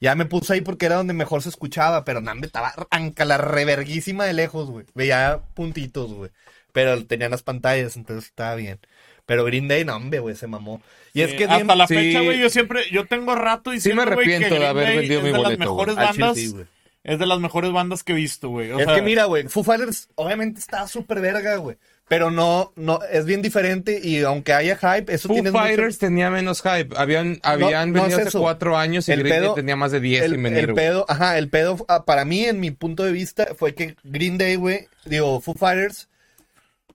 Ya 0.00 0.14
me 0.14 0.24
puse 0.24 0.52
ahí 0.52 0.60
porque 0.60 0.86
era 0.86 0.94
donde 0.94 1.14
mejor 1.14 1.42
se 1.42 1.48
escuchaba, 1.48 2.04
pero 2.04 2.20
nambe, 2.20 2.46
estaba 2.46 2.74
anca 2.90 3.24
la 3.24 3.38
reverguísima 3.38 4.24
de 4.24 4.34
lejos, 4.34 4.70
güey. 4.70 4.86
Veía 4.94 5.40
puntitos, 5.54 6.12
güey. 6.14 6.30
Pero 6.72 7.04
tenían 7.04 7.32
las 7.32 7.42
pantallas, 7.42 7.96
entonces 7.96 8.26
estaba 8.26 8.54
bien. 8.54 8.78
Pero 9.26 9.44
Green 9.44 9.66
Day, 9.66 9.84
no, 9.84 9.96
hombre, 9.96 10.20
güey, 10.20 10.36
se 10.36 10.46
mamó. 10.46 10.80
Y 11.12 11.22
es 11.22 11.34
que 11.34 11.46
hasta 11.46 11.56
bien- 11.56 11.76
la 11.76 11.88
fecha, 11.88 12.20
güey, 12.20 12.38
yo 12.38 12.48
siempre, 12.50 12.84
yo 12.92 13.04
tengo 13.06 13.34
rato 13.34 13.74
y 13.74 13.80
Sí 13.80 13.92
me 13.94 14.02
arrepiento 14.02 14.54
de 14.54 14.64
haber 14.64 14.96
vendido 14.96 15.22
mi 15.22 15.30
es 15.30 15.32
de 15.32 15.40
las 15.40 15.42
boleto, 15.42 15.58
mejores 15.58 15.96
chile 15.96 16.24
bandas. 16.24 16.68
Es 17.04 17.18
de 17.18 17.26
las 17.26 17.40
mejores 17.40 17.72
bandas 17.72 18.02
que 18.04 18.12
he 18.12 18.16
visto, 18.16 18.48
güey. 18.48 18.70
O 18.72 18.78
es 18.78 18.86
sea, 18.86 18.94
que 18.94 19.02
mira, 19.02 19.24
güey, 19.24 19.48
Foo 19.48 19.64
Fighters 19.64 20.08
obviamente 20.14 20.60
está 20.60 20.86
súper 20.88 21.20
verga, 21.20 21.56
güey. 21.56 21.76
Pero 22.08 22.30
no, 22.30 22.72
no, 22.76 23.00
es 23.10 23.24
bien 23.24 23.40
diferente 23.42 23.98
y 24.02 24.20
aunque 24.22 24.52
haya 24.52 24.76
hype, 24.76 25.12
eso 25.14 25.28
Foo 25.28 25.34
tiene 25.34 25.50
mucho- 25.50 25.62
Fighters 25.64 25.98
tenía 25.98 26.30
menos 26.30 26.60
hype. 26.62 26.94
Habían, 26.96 27.38
habían 27.42 27.92
no 27.92 27.98
es 27.98 28.02
venido 28.02 28.18
hace 28.20 28.28
eso. 28.28 28.40
cuatro 28.40 28.76
años 28.76 29.08
y 29.08 29.12
El 29.12 29.20
Green 29.20 29.30
Day 29.32 29.40
pedo- 29.42 29.54
tenía 29.54 29.76
más 29.76 29.92
de 29.92 30.00
10 30.00 30.24
el, 30.24 30.32
sin 30.32 30.42
venir. 30.42 30.58
el 30.70 30.74
pedo, 30.74 31.06
ajá, 31.08 31.38
el 31.38 31.48
pedo 31.48 31.84
ah, 31.88 32.04
para 32.04 32.24
mí, 32.24 32.44
en 32.44 32.60
mi 32.60 32.70
punto 32.70 33.04
de 33.04 33.12
vista, 33.12 33.48
fue 33.56 33.74
que 33.74 33.96
Green 34.04 34.36
Day, 34.36 34.56
güey, 34.56 34.88
digo, 35.06 35.40
Foo 35.40 35.54
Fighters, 35.54 36.08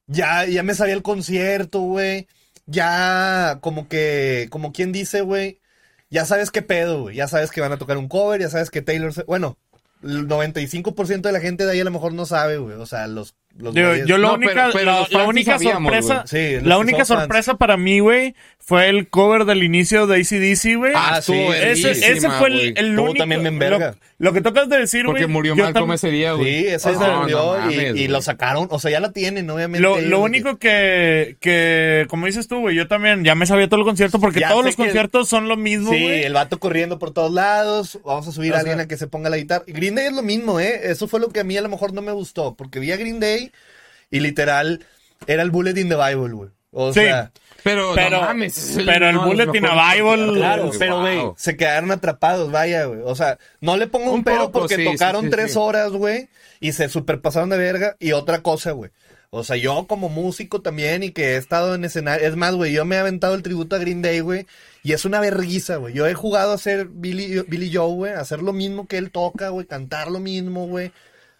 ya, 0.07 0.45
ya 0.45 0.63
me 0.63 0.75
sabía 0.75 0.93
el 0.93 1.01
concierto, 1.03 1.79
güey. 1.81 2.27
Ya, 2.65 3.59
como 3.61 3.87
que, 3.87 4.47
como 4.51 4.71
quien 4.73 4.91
dice, 4.91 5.21
güey, 5.21 5.59
ya 6.09 6.25
sabes 6.25 6.51
qué 6.51 6.61
pedo, 6.61 7.03
güey. 7.03 7.15
Ya 7.15 7.27
sabes 7.27 7.49
que 7.49 7.61
van 7.61 7.71
a 7.71 7.77
tocar 7.77 7.97
un 7.97 8.07
cover, 8.09 8.39
ya 8.41 8.49
sabes 8.49 8.69
que 8.69 8.81
Taylor, 8.81 9.13
se- 9.13 9.23
bueno, 9.23 9.57
el 10.03 10.27
95% 10.27 11.21
de 11.21 11.31
la 11.31 11.39
gente 11.39 11.65
de 11.65 11.71
ahí 11.71 11.79
a 11.79 11.83
lo 11.83 11.91
mejor 11.91 12.13
no 12.13 12.25
sabe, 12.25 12.57
güey. 12.57 12.75
O 12.75 12.85
sea, 12.85 13.07
los, 13.07 13.35
los 13.57 13.73
Digo, 13.73 13.95
yo 14.05 14.17
la 14.17 14.27
No, 14.29 14.33
única, 14.35 14.53
pero- 14.53 14.69
pero 14.73 14.85
la, 14.85 14.99
la 15.01 15.05
sí 15.07 15.15
única 15.27 15.53
sabíamos, 15.53 15.91
sorpresa. 15.93 16.23
Sí, 16.27 16.57
la 16.61 16.77
única 16.77 17.05
son 17.05 17.17
fans. 17.17 17.23
sorpresa 17.25 17.53
para 17.55 17.77
mí, 17.77 17.99
güey, 17.99 18.35
fue 18.59 18.89
el 18.89 19.07
cover 19.09 19.45
del 19.45 19.63
inicio 19.63 20.07
de 20.07 20.15
ACDC, 20.21 20.75
güey. 20.77 20.93
Ah, 20.95 21.21
sí, 21.21 21.33
estuvo 21.33 21.53
ese, 21.53 21.91
ese 21.91 22.29
fue 22.29 22.47
el, 22.49 22.77
el 22.77 22.99
único. 22.99 23.17
también 23.19 23.41
bien 23.41 23.57
verga. 23.59 23.95
Lo, 24.19 24.27
lo 24.29 24.33
que 24.33 24.41
tocas 24.41 24.67
de 24.69 24.77
decir, 24.79 25.03
güey. 25.05 25.13
Porque 25.13 25.27
murió 25.27 25.55
Malcolm 25.55 25.91
ese 25.93 26.09
día, 26.11 26.33
güey. 26.33 26.61
Sí, 26.61 26.67
ese 26.67 26.91
No, 26.93 26.99
se 26.99 27.07
no 27.07 27.21
murió 27.21 27.55
y- 27.57 27.59
mames, 27.61 27.95
y, 27.95 28.07
lo 28.07 28.21
sacaron, 28.21 28.67
o 28.71 28.79
sea, 28.79 28.91
ya 28.91 28.99
la 28.99 29.11
tienen, 29.13 29.49
obviamente. 29.49 29.81
Lo, 29.81 29.99
lo 30.01 30.19
único 30.21 30.57
que, 30.57 31.37
que, 31.39 32.05
como 32.09 32.25
dices 32.25 32.47
tú, 32.47 32.59
güey, 32.59 32.75
yo 32.75 32.87
también 32.87 33.23
ya 33.23 33.35
me 33.35 33.45
sabía 33.45 33.67
todo 33.69 33.79
el 33.79 33.85
concierto 33.85 34.19
porque 34.19 34.39
Ya 34.41 34.49
todos 34.49 34.65
los 34.65 34.75
que- 34.75 34.83
conciertos 34.83 35.29
son 35.29 35.47
lo 35.47 35.55
mismo, 35.57 35.91
Sí, 35.91 36.01
güey. 36.01 36.23
el 36.23 36.33
vato 36.33 36.59
corriendo 36.59 36.99
por 36.99 37.11
todos 37.11 37.31
lados. 37.31 37.99
Vamos 38.05 38.27
a 38.27 38.31
subir 38.31 38.53
O 38.53 38.55
a 38.55 38.59
alguien 38.59 38.79
a 38.79 38.87
que 38.87 38.97
se 38.97 39.07
ponga 39.07 39.29
la 39.29 39.37
guitarra. 39.37 39.63
Green 39.67 39.95
Day 39.95 40.07
es 40.07 40.13
lo 40.13 40.23
mismo, 40.23 40.59
¿eh? 40.59 40.81
Eso 40.83 41.07
fue 41.07 41.19
lo 41.19 41.29
que 41.29 41.39
a 41.39 41.43
mí 41.43 41.55
a 41.57 41.61
lo 41.61 41.69
mejor 41.69 41.93
no 41.93 42.01
me 42.01 42.11
gustó. 42.11 42.55
Porque 42.55 42.79
vi 42.79 42.91
a 42.91 42.97
Green 42.97 43.19
Day 43.19 43.46
y 44.11 44.19
literal 44.19 44.85
era 45.25 45.43
el 45.43 45.51
Bullet 45.51 45.77
in 45.79 45.89
the 45.89 45.95
Bible, 45.95 46.33
güey. 46.33 46.49
O 46.71 46.93
Sí. 46.93 46.99
sea, 47.01 47.31
Pero, 47.63 47.93
Pero- 47.95 48.21
no 48.21 48.27
mames, 48.27 48.55
es 48.57 48.75
pero 48.85 48.91
el 48.93 48.99
de 49.01 49.13
los 49.13 49.25
Bulletin 49.25 49.65
a 49.65 49.93
Bible- 49.93 50.33
claro, 50.35 50.71
pero 50.79 51.01
güey, 51.01 51.17
wow. 51.17 51.35
se 51.37 51.57
quedaron 51.57 51.91
atrapados, 51.91 52.49
vaya, 52.51 52.85
güey. 52.85 53.01
O 53.03 53.13
sea, 53.15 53.39
no 53.59 53.75
le 53.75 53.87
pongo 53.87 54.11
un, 54.11 54.19
Un 54.19 54.23
pero 54.23 54.45
poco, 54.45 54.59
porque 54.59 54.75
sí, 54.77 54.85
tocaron 54.85 55.25
sí, 55.25 55.29
tres 55.31 55.53
sí. 55.53 55.59
horas, 55.59 55.91
güey, 55.91 56.29
y 56.61 56.71
se 56.71 56.87
superpasaron 56.87 57.49
de 57.49 57.57
verga. 57.57 57.97
Y 57.99 58.13
otra 58.13 58.41
cosa, 58.41 58.71
güey. 58.71 58.91
O 59.31 59.43
sea, 59.43 59.57
yo 59.57 59.85
como 59.87 60.07
músico 60.07 60.61
también 60.61 61.03
y 61.03 61.11
que 61.11 61.31
he 61.33 61.35
estado 61.37 61.75
en 61.75 61.83
escenario. 61.83 62.25
Es 62.25 62.37
más, 62.37 62.53
güey, 62.55 62.71
yo 62.71 62.85
me 62.85 62.95
he 62.95 62.99
aventado 62.99 63.35
el 63.35 63.43
tributo 63.43 63.75
a 63.75 63.79
Green 63.79 64.01
Day, 64.01 64.21
güey. 64.21 64.45
Y 64.83 64.93
es 64.93 65.03
una 65.03 65.19
verguiza, 65.19 65.75
güey. 65.77 65.93
Yo 65.93 66.07
he 66.07 66.13
jugado 66.13 66.53
a 66.53 66.57
ser 66.57 66.85
Billy, 66.89 67.41
Billy 67.49 67.69
Joe, 67.75 67.93
güey. 67.93 68.13
Hacer 68.13 68.41
lo 68.41 68.53
mismo 68.53 68.87
que 68.87 68.97
él 68.97 69.11
toca, 69.11 69.49
güey. 69.49 69.65
Cantar 69.65 70.09
lo 70.09 70.19
mismo, 70.19 70.67
güey. 70.67 70.93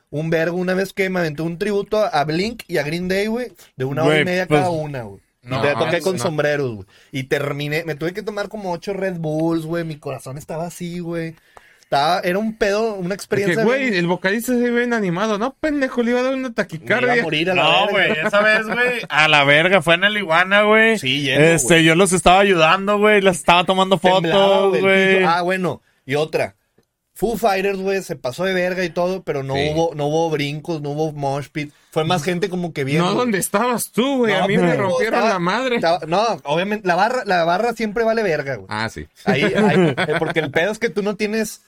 Un 0.10 0.30
vergo. 0.30 0.58
Una 0.58 0.74
vez 0.74 0.94
que 0.94 1.10
me 1.10 1.20
aventé 1.20 1.42
un 1.42 1.58
tributo 1.58 1.98
a 2.04 2.24
Blink 2.24 2.64
y 2.68 2.78
a 2.78 2.84
Green 2.84 3.08
Day, 3.08 3.28
güey. 3.28 3.52
De 3.76 3.86
una 3.86 4.04
hora 4.04 4.22
y 4.22 4.26
media 4.26 4.46
pues, 4.48 4.60
cada 4.62 4.72
una, 4.72 5.02
güey. 5.04 5.22
no, 5.44 5.62
Te 5.62 5.74
toqué 5.74 6.02
con 6.02 6.18
no. 6.18 6.24
sombreros, 6.24 6.76
güey. 6.76 6.88
Y 7.12 7.24
terminé, 7.24 7.84
me 7.86 7.96
tuve 7.96 8.14
que 8.14 8.24
tomar 8.24 8.48
como 8.50 8.72
ocho 8.72 8.94
Red 8.94 9.18
Bulls, 9.18 9.66
güey. 9.66 9.84
Mi 9.84 9.98
corazón 9.98 10.38
estaba 10.38 10.66
así, 10.68 11.00
güey. 11.00 11.36
Estaba, 11.82 12.20
era 12.20 12.38
un 12.38 12.58
pedo, 12.58 12.96
una 12.96 13.16
experiencia. 13.16 13.64
güey, 13.64 13.84
bien- 13.84 13.94
el 13.94 14.08
vocalista 14.08 14.52
se 14.52 14.60
ve 14.60 14.72
bien 14.72 14.92
animado. 14.92 15.38
No, 15.38 15.54
pendejo, 15.58 16.04
le 16.04 16.12
iba 16.12 16.20
a 16.20 16.24
dar 16.24 16.34
una 16.34 16.40
me 16.42 16.48
iba 16.48 16.54
taquicardia. 16.56 17.14
a 17.14 17.24
morir 17.24 17.50
a 17.52 17.56
la 17.56 17.64
No, 17.64 17.88
güey, 17.92 18.12
esa 18.12 18.42
vez, 18.42 18.66
güey, 18.68 19.02
a 19.08 19.28
la 19.30 19.46
verga, 19.46 19.82
fue 19.82 19.96
en 19.96 20.04
el 20.04 20.18
Iguana, 20.18 20.64
güey. 20.64 21.00
Sí, 21.00 21.22
lleno, 21.22 21.46
Este, 21.46 21.86
yo 21.86 21.96
los 21.96 22.12
estaba 22.12 22.40
ayudando, 22.42 22.98
güey, 22.98 23.22
les 23.22 23.38
estaba 23.38 23.64
tomando 23.64 23.98
fotos, 23.98 24.82
güey. 24.82 25.24
Ah, 25.24 25.42
bueno. 25.44 25.82
Y 26.06 26.16
otra. 26.16 26.57
Foo 27.18 27.36
Fighters, 27.36 27.80
güey, 27.80 28.04
se 28.04 28.16
pasó 28.16 28.44
de 28.46 28.54
verga 28.54 28.84
y 28.86 28.92
todo, 28.92 29.24
pero 29.24 29.42
no 29.42 29.56
Sí. 29.56 29.72
hubo, 29.74 29.96
no 29.96 30.06
hubo 30.06 30.30
brincos, 30.30 30.82
no 30.84 30.92
hubo 30.92 31.12
mosh 31.14 31.48
pit. 31.52 31.74
Fue 31.90 32.06
más 32.06 32.24
gente 32.24 32.48
como 32.48 32.74
que 32.74 32.84
viendo. 32.84 33.06
No, 33.10 33.16
¿dónde 33.16 33.40
estabas 33.40 33.92
tú, 33.92 34.18
güey? 34.18 34.34
No, 34.34 34.44
a 34.44 34.48
mí 34.48 34.56
me 34.56 34.76
rompieron 34.76 35.16
estaba- 35.16 35.30
la 35.34 35.40
madre. 35.40 35.76
estaba- 35.78 36.00
no, 36.06 36.24
obviamente, 36.44 36.88
la 36.88 36.94
barra, 36.94 37.24
la 37.26 37.44
barra 37.44 37.74
siempre 37.74 38.04
vale 38.04 38.22
verga, 38.22 38.56
güey. 38.58 38.68
Ah, 38.70 38.88
sí. 38.90 39.08
Ahí, 39.26 39.42
ahí, 39.46 39.96
eh, 39.98 40.14
porque 40.20 40.42
el 40.42 40.52
pedo 40.52 40.72
es 40.72 40.78
que 40.78 40.90
tú 40.90 41.02
no 41.02 41.16
tienes. 41.16 41.62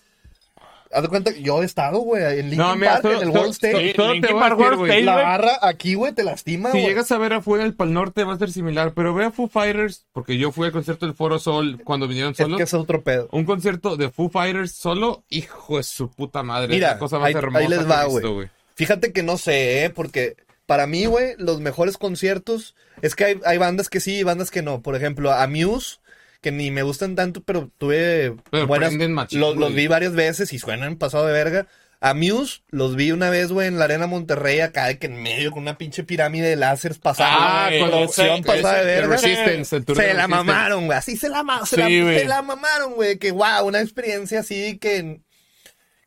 Haz 0.92 1.04
de 1.04 1.08
cuenta 1.08 1.32
que 1.34 1.44
yo 1.44 1.62
he 1.62 1.66
estado, 1.66 2.00
güey, 2.00 2.24
en 2.40 2.50
Linkin 2.50 2.58
No, 2.58 2.76
mira, 2.76 2.94
Park, 2.94 3.02
todo- 3.04 3.12
en 3.14 3.18
el 3.20 3.28
todo- 3.32 3.40
World 3.42 3.54
Stage. 3.54 3.74
todo- 3.74 3.94
todo 3.94 4.08
te 4.08 4.14
Linkin 4.14 4.40
Park 4.40 4.50
decir, 4.58 4.64
World 4.66 4.78
güey. 4.80 4.92
Stage, 4.92 5.06
la 5.06 5.16
barra 5.16 5.60
aquí, 5.62 5.94
güey, 5.94 6.14
te 6.14 6.24
lastima, 6.24 6.72
Si 6.72 6.82
llegas 6.82 7.12
a 7.12 7.18
ver 7.20 7.34
afuera 7.34 7.64
el 7.64 7.76
Pal 7.76 7.94
Norte 7.94 8.24
va 8.24 8.34
a 8.34 8.38
ser 8.40 8.52
similar, 8.52 8.94
pero 8.96 9.14
ve 9.14 9.26
a 9.26 9.32
Foo 9.32 9.48
Fighters, 9.48 10.08
porque 10.14 10.38
yo 10.38 10.52
fui 10.52 10.66
al 10.66 10.72
concierto 10.72 11.06
del 11.06 11.14
Foro 11.14 11.38
Sol 11.38 11.80
cuando 11.84 12.08
vinieron 12.08 12.32
Es 12.32 12.38
solos. 12.38 12.58
que 12.58 12.64
es 12.64 12.74
otro 12.74 13.04
pedo. 13.04 13.30
Un 13.32 13.46
concierto 13.46 13.98
de 13.98 14.10
Foo 14.10 14.30
Fighters 14.30 14.72
solo, 14.72 15.24
hijo 15.30 15.78
de 15.78 15.84
su 15.84 16.10
puta 16.10 16.42
madre. 16.42 16.70
Mira, 16.74 16.88
es 16.88 16.94
la 16.94 17.00
cosa 17.00 17.20
más 17.20 17.28
ahí- 17.28 17.34
hermosa 17.36 17.58
ahí 17.60 17.68
les 17.68 17.88
va, 17.90 18.04
güey. 18.06 18.48
Fíjate 18.74 19.12
que 19.14 19.22
no 19.22 19.38
sé, 19.38 19.84
¿eh? 19.86 19.90
Porque 19.92 20.38
para 20.66 20.88
mí, 20.88 21.06
güey, 21.06 21.36
los 21.38 21.60
mejores 21.62 21.98
conciertos. 21.98 22.76
Es 23.02 23.16
que 23.16 23.26
hay, 23.26 23.40
hay 23.46 23.58
bandas 23.58 23.90
que 23.90 24.00
sí 24.00 24.16
y 24.18 24.24
bandas 24.24 24.50
que 24.52 24.62
no. 24.62 24.82
Por 24.82 24.96
ejemplo, 24.96 25.32
a 25.32 25.46
Muse, 25.48 25.98
que 26.42 26.52
ni 26.52 26.72
me 26.72 26.84
gustan 26.84 27.16
tanto, 27.16 27.42
pero 27.44 27.70
tuve 27.78 28.36
Pero 28.52 28.68
buenas. 28.68 28.94
machín, 28.94 29.40
los, 29.40 29.58
los 29.58 29.74
vi 29.74 29.88
varias 29.88 30.14
veces 30.14 30.54
y 30.54 30.60
suenan 30.60 30.96
pasado 30.98 31.26
de 31.28 31.34
verga. 31.34 31.68
A 32.02 32.14
Muse 32.14 32.62
los 32.70 32.96
vi 32.96 33.12
una 33.12 33.30
vez, 33.30 33.52
güey, 33.52 33.68
en 33.68 33.78
la 33.78 33.84
Arena 33.84 34.08
Monterrey, 34.08 34.62
acá 34.62 34.86
de 34.88 34.98
que 34.98 35.08
en 35.08 35.22
medio 35.22 35.52
con 35.52 35.64
una 35.64 35.78
pinche 35.78 36.06
pirámide 36.06 36.48
de 36.48 36.56
láseres 36.56 36.98
pasada. 36.98 37.68
Ah, 37.68 37.70
con 37.78 37.94
opción 37.94 38.42
pasada 38.44 38.80
de 38.80 38.86
verga. 38.86 39.18
Resistance, 39.18 39.76
el 39.76 39.84
Se 39.84 39.94
la 39.94 39.96
Resistance. 40.04 40.28
mamaron, 40.30 40.86
güey. 40.86 40.98
Así 40.98 41.18
se 41.18 41.28
la, 41.28 41.44
se 41.66 41.76
Sí, 41.76 41.82
la- 41.98 42.04
güey. 42.06 42.20
se 42.20 42.26
la 42.26 42.42
mamaron, 42.42 42.94
güey. 42.94 43.18
Que 43.18 43.32
wow, 43.32 43.66
una 43.68 43.82
experiencia 43.82 44.40
así 44.40 44.78
que. 44.78 45.20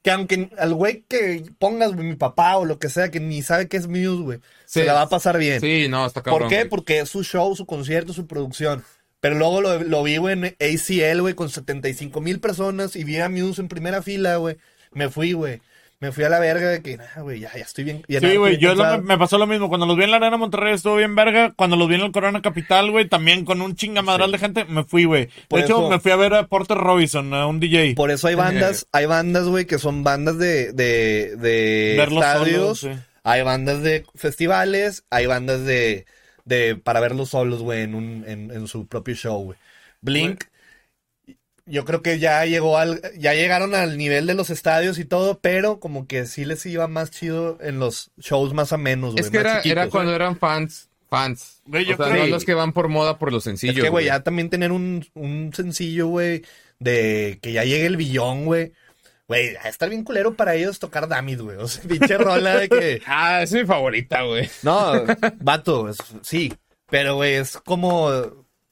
Que 0.03 0.11
aunque 0.11 0.49
al 0.59 0.73
güey 0.75 1.05
que 1.09 1.45
pongas, 1.59 1.93
güey, 1.93 2.07
mi 2.09 2.17
papá 2.17 2.57
o 2.57 2.65
lo 2.65 2.79
que 2.79 2.89
sea, 2.89 3.11
que 3.11 3.21
ni 3.21 3.43
sabe 3.43 3.69
qué 3.69 3.77
es 3.77 3.87
Muse, 3.87 4.23
güey, 4.23 4.39
se 4.65 4.85
la 4.85 4.95
va 4.95 5.03
a 5.03 5.09
pasar 5.09 5.37
bien. 5.39 5.61
Sí, 5.61 5.89
no, 5.89 6.07
está 6.07 6.23
cabrón. 6.23 6.41
¿Por 6.41 6.49
qué? 6.49 6.57
güey. 6.57 6.69
Porque 6.71 7.01
es 7.01 7.11
su 7.11 7.23
show, 7.23 7.55
su 7.55 7.67
concierto, 7.67 8.13
su 8.15 8.27
producción. 8.27 8.83
Pero 9.23 9.36
luego 9.36 9.61
lo, 9.62 9.78
lo 9.85 10.03
vi, 10.03 10.16
güey, 10.19 10.35
en 10.35 10.44
ACL, 10.44 11.20
güey, 11.23 11.35
con 11.35 11.49
75 11.49 12.20
mil 12.20 12.40
personas 12.40 12.97
y 12.97 13.05
vi 13.05 13.19
a 13.19 13.28
Muse 13.31 13.62
en 13.62 13.69
primera 13.69 14.03
fila, 14.03 14.36
güey. 14.36 14.57
Me 14.93 15.09
fui, 15.09 15.32
güey. 15.32 15.61
Me 16.01 16.11
fui 16.11 16.24
a 16.24 16.28
la 16.28 16.40
verga 16.40 16.69
de 16.70 16.82
que, 16.82 16.97
nah, 16.97 17.23
güey, 17.23 17.39
ya, 17.39 17.53
ya 17.55 17.62
estoy 17.62 17.85
bien. 17.85 18.03
ya 18.09 18.19
Sí, 18.19 18.27
nada, 18.27 18.39
güey, 18.39 18.59
yo 18.59 18.74
lo- 18.74 19.01
me 19.03 19.16
pasó 19.16 19.39
lo 19.39 19.47
mismo. 19.47 19.69
Cuando 19.69 19.86
los 19.86 19.97
vi 19.97 20.03
en 20.03 20.11
la 20.11 20.16
Arena 20.16 20.36
Monterrey 20.36 20.74
estuvo 20.74 20.97
bien 20.97 21.15
verga. 21.15 21.53
Cuando 21.55 21.77
los 21.77 21.89
vi 21.89 21.94
en 21.94 22.01
el 22.01 22.11
Corona 22.11 22.43
Capital, 22.43 22.90
güey, 22.90 23.09
también 23.09 23.44
con 23.44 23.62
un 23.62 23.77
chingamadral 23.77 24.32
de 24.32 24.39
gente, 24.39 24.65
me 24.65 24.82
fui, 24.82 25.05
güey. 25.05 25.27
De 25.49 25.61
hecho, 25.61 25.78
eso- 25.78 25.89
me 25.89 26.01
fui 26.01 26.11
a 26.11 26.16
ver 26.16 26.35
a 26.35 26.49
Porter 26.49 26.77
Robinson, 26.77 27.32
a 27.32 27.47
un 27.47 27.61
DJ. 27.61 27.94
Por 27.94 28.11
eso 28.11 28.27
hay 28.27 28.35
bandas, 28.35 28.89
hay 28.90 29.07
bandas, 29.07 29.47
güey, 29.47 29.65
que 29.66 29.78
son 29.78 30.03
bandas 30.03 30.36
de, 30.39 30.73
de, 30.73 31.36
de 31.36 32.03
estadios. 32.03 32.81
solos, 32.81 32.81
sí. 32.81 33.03
Hay 33.23 33.43
bandas 33.43 33.82
de 33.85 34.05
festivales, 34.16 35.05
hay 35.11 35.27
bandas 35.27 35.65
de, 35.65 36.07
de 36.44 36.77
para 36.77 37.01
verlos 37.01 37.31
solos, 37.31 37.62
güey, 37.62 37.82
en, 37.82 37.94
un, 37.94 38.24
en, 38.27 38.51
en 38.51 38.66
su 38.69 38.86
propio 38.86 39.14
show, 39.14 39.43
güey. 39.44 39.59
Blink, 40.01 40.44
yo 41.64 41.85
creo 41.85 42.02
que 42.02 42.19
ya 42.19 42.44
llegó 42.44 42.77
al, 42.78 43.01
ya 43.19 43.35
llegaron 43.35 43.74
al 43.74 43.97
nivel 43.97 44.27
de 44.27 44.35
los 44.35 44.51
estadios 44.51 44.98
y 44.98 45.05
todo, 45.05 45.39
pero 45.40 45.78
como 45.78 46.06
que 46.06 46.27
sí 46.27 46.44
les 46.44 46.66
iba 46.66 46.89
más 46.89 47.10
chido 47.10 47.59
en 47.60 47.78
los 47.78 48.10
shows 48.19 48.52
más 48.52 48.73
a 48.73 48.78
menos, 48.78 49.12
güey. 49.12 49.24
Es 49.24 49.31
que 49.31 49.39
más 49.39 49.44
era, 49.47 49.56
chiquitos, 49.62 49.82
era 49.82 49.90
cuando 49.90 50.14
eran 50.14 50.36
fans, 50.36 50.89
fans. 51.09 51.62
Yo 51.66 51.78
o 51.81 51.85
sea, 51.85 51.97
creo- 51.97 52.24
no 52.24 52.27
los 52.27 52.44
que 52.44 52.55
van 52.55 52.73
por 52.73 52.89
moda 52.89 53.19
por 53.19 53.32
los 53.32 53.44
sencillos. 53.44 53.77
Es 53.77 53.82
que, 53.82 53.90
güey, 53.90 54.06
ya 54.06 54.23
también 54.24 54.51
tener 54.51 54.73
un, 54.73 55.06
un 55.14 55.52
sencillo, 55.55 56.09
güey, 56.09 56.43
de 56.81 57.39
que 57.40 57.52
ya 57.52 57.64
llegue 57.64 57.86
el 57.86 57.97
billón, 57.97 58.44
güey. 58.44 58.73
Güey, 59.33 59.57
a 59.57 59.69
estar 59.69 59.89
bien 59.89 60.05
culero 60.05 60.35
para 60.35 60.55
ellos 60.55 60.79
tocar 60.79 61.09
Damit, 61.09 61.41
güey. 61.41 61.57
O 61.59 61.69
sea, 61.69 61.83
pinche 61.89 62.19
rola 62.19 62.57
de 62.57 62.69
que. 62.69 63.03
Ah, 63.07 63.43
es 63.43 63.53
mi 63.53 63.65
favorita, 63.65 64.23
güey. 64.23 64.49
No, 64.63 64.93
vato, 65.41 65.89
es- 65.89 65.99
sí. 66.23 66.53
Pero, 66.91 67.17
güey, 67.17 67.35
es 67.35 67.57
como. 67.65 68.11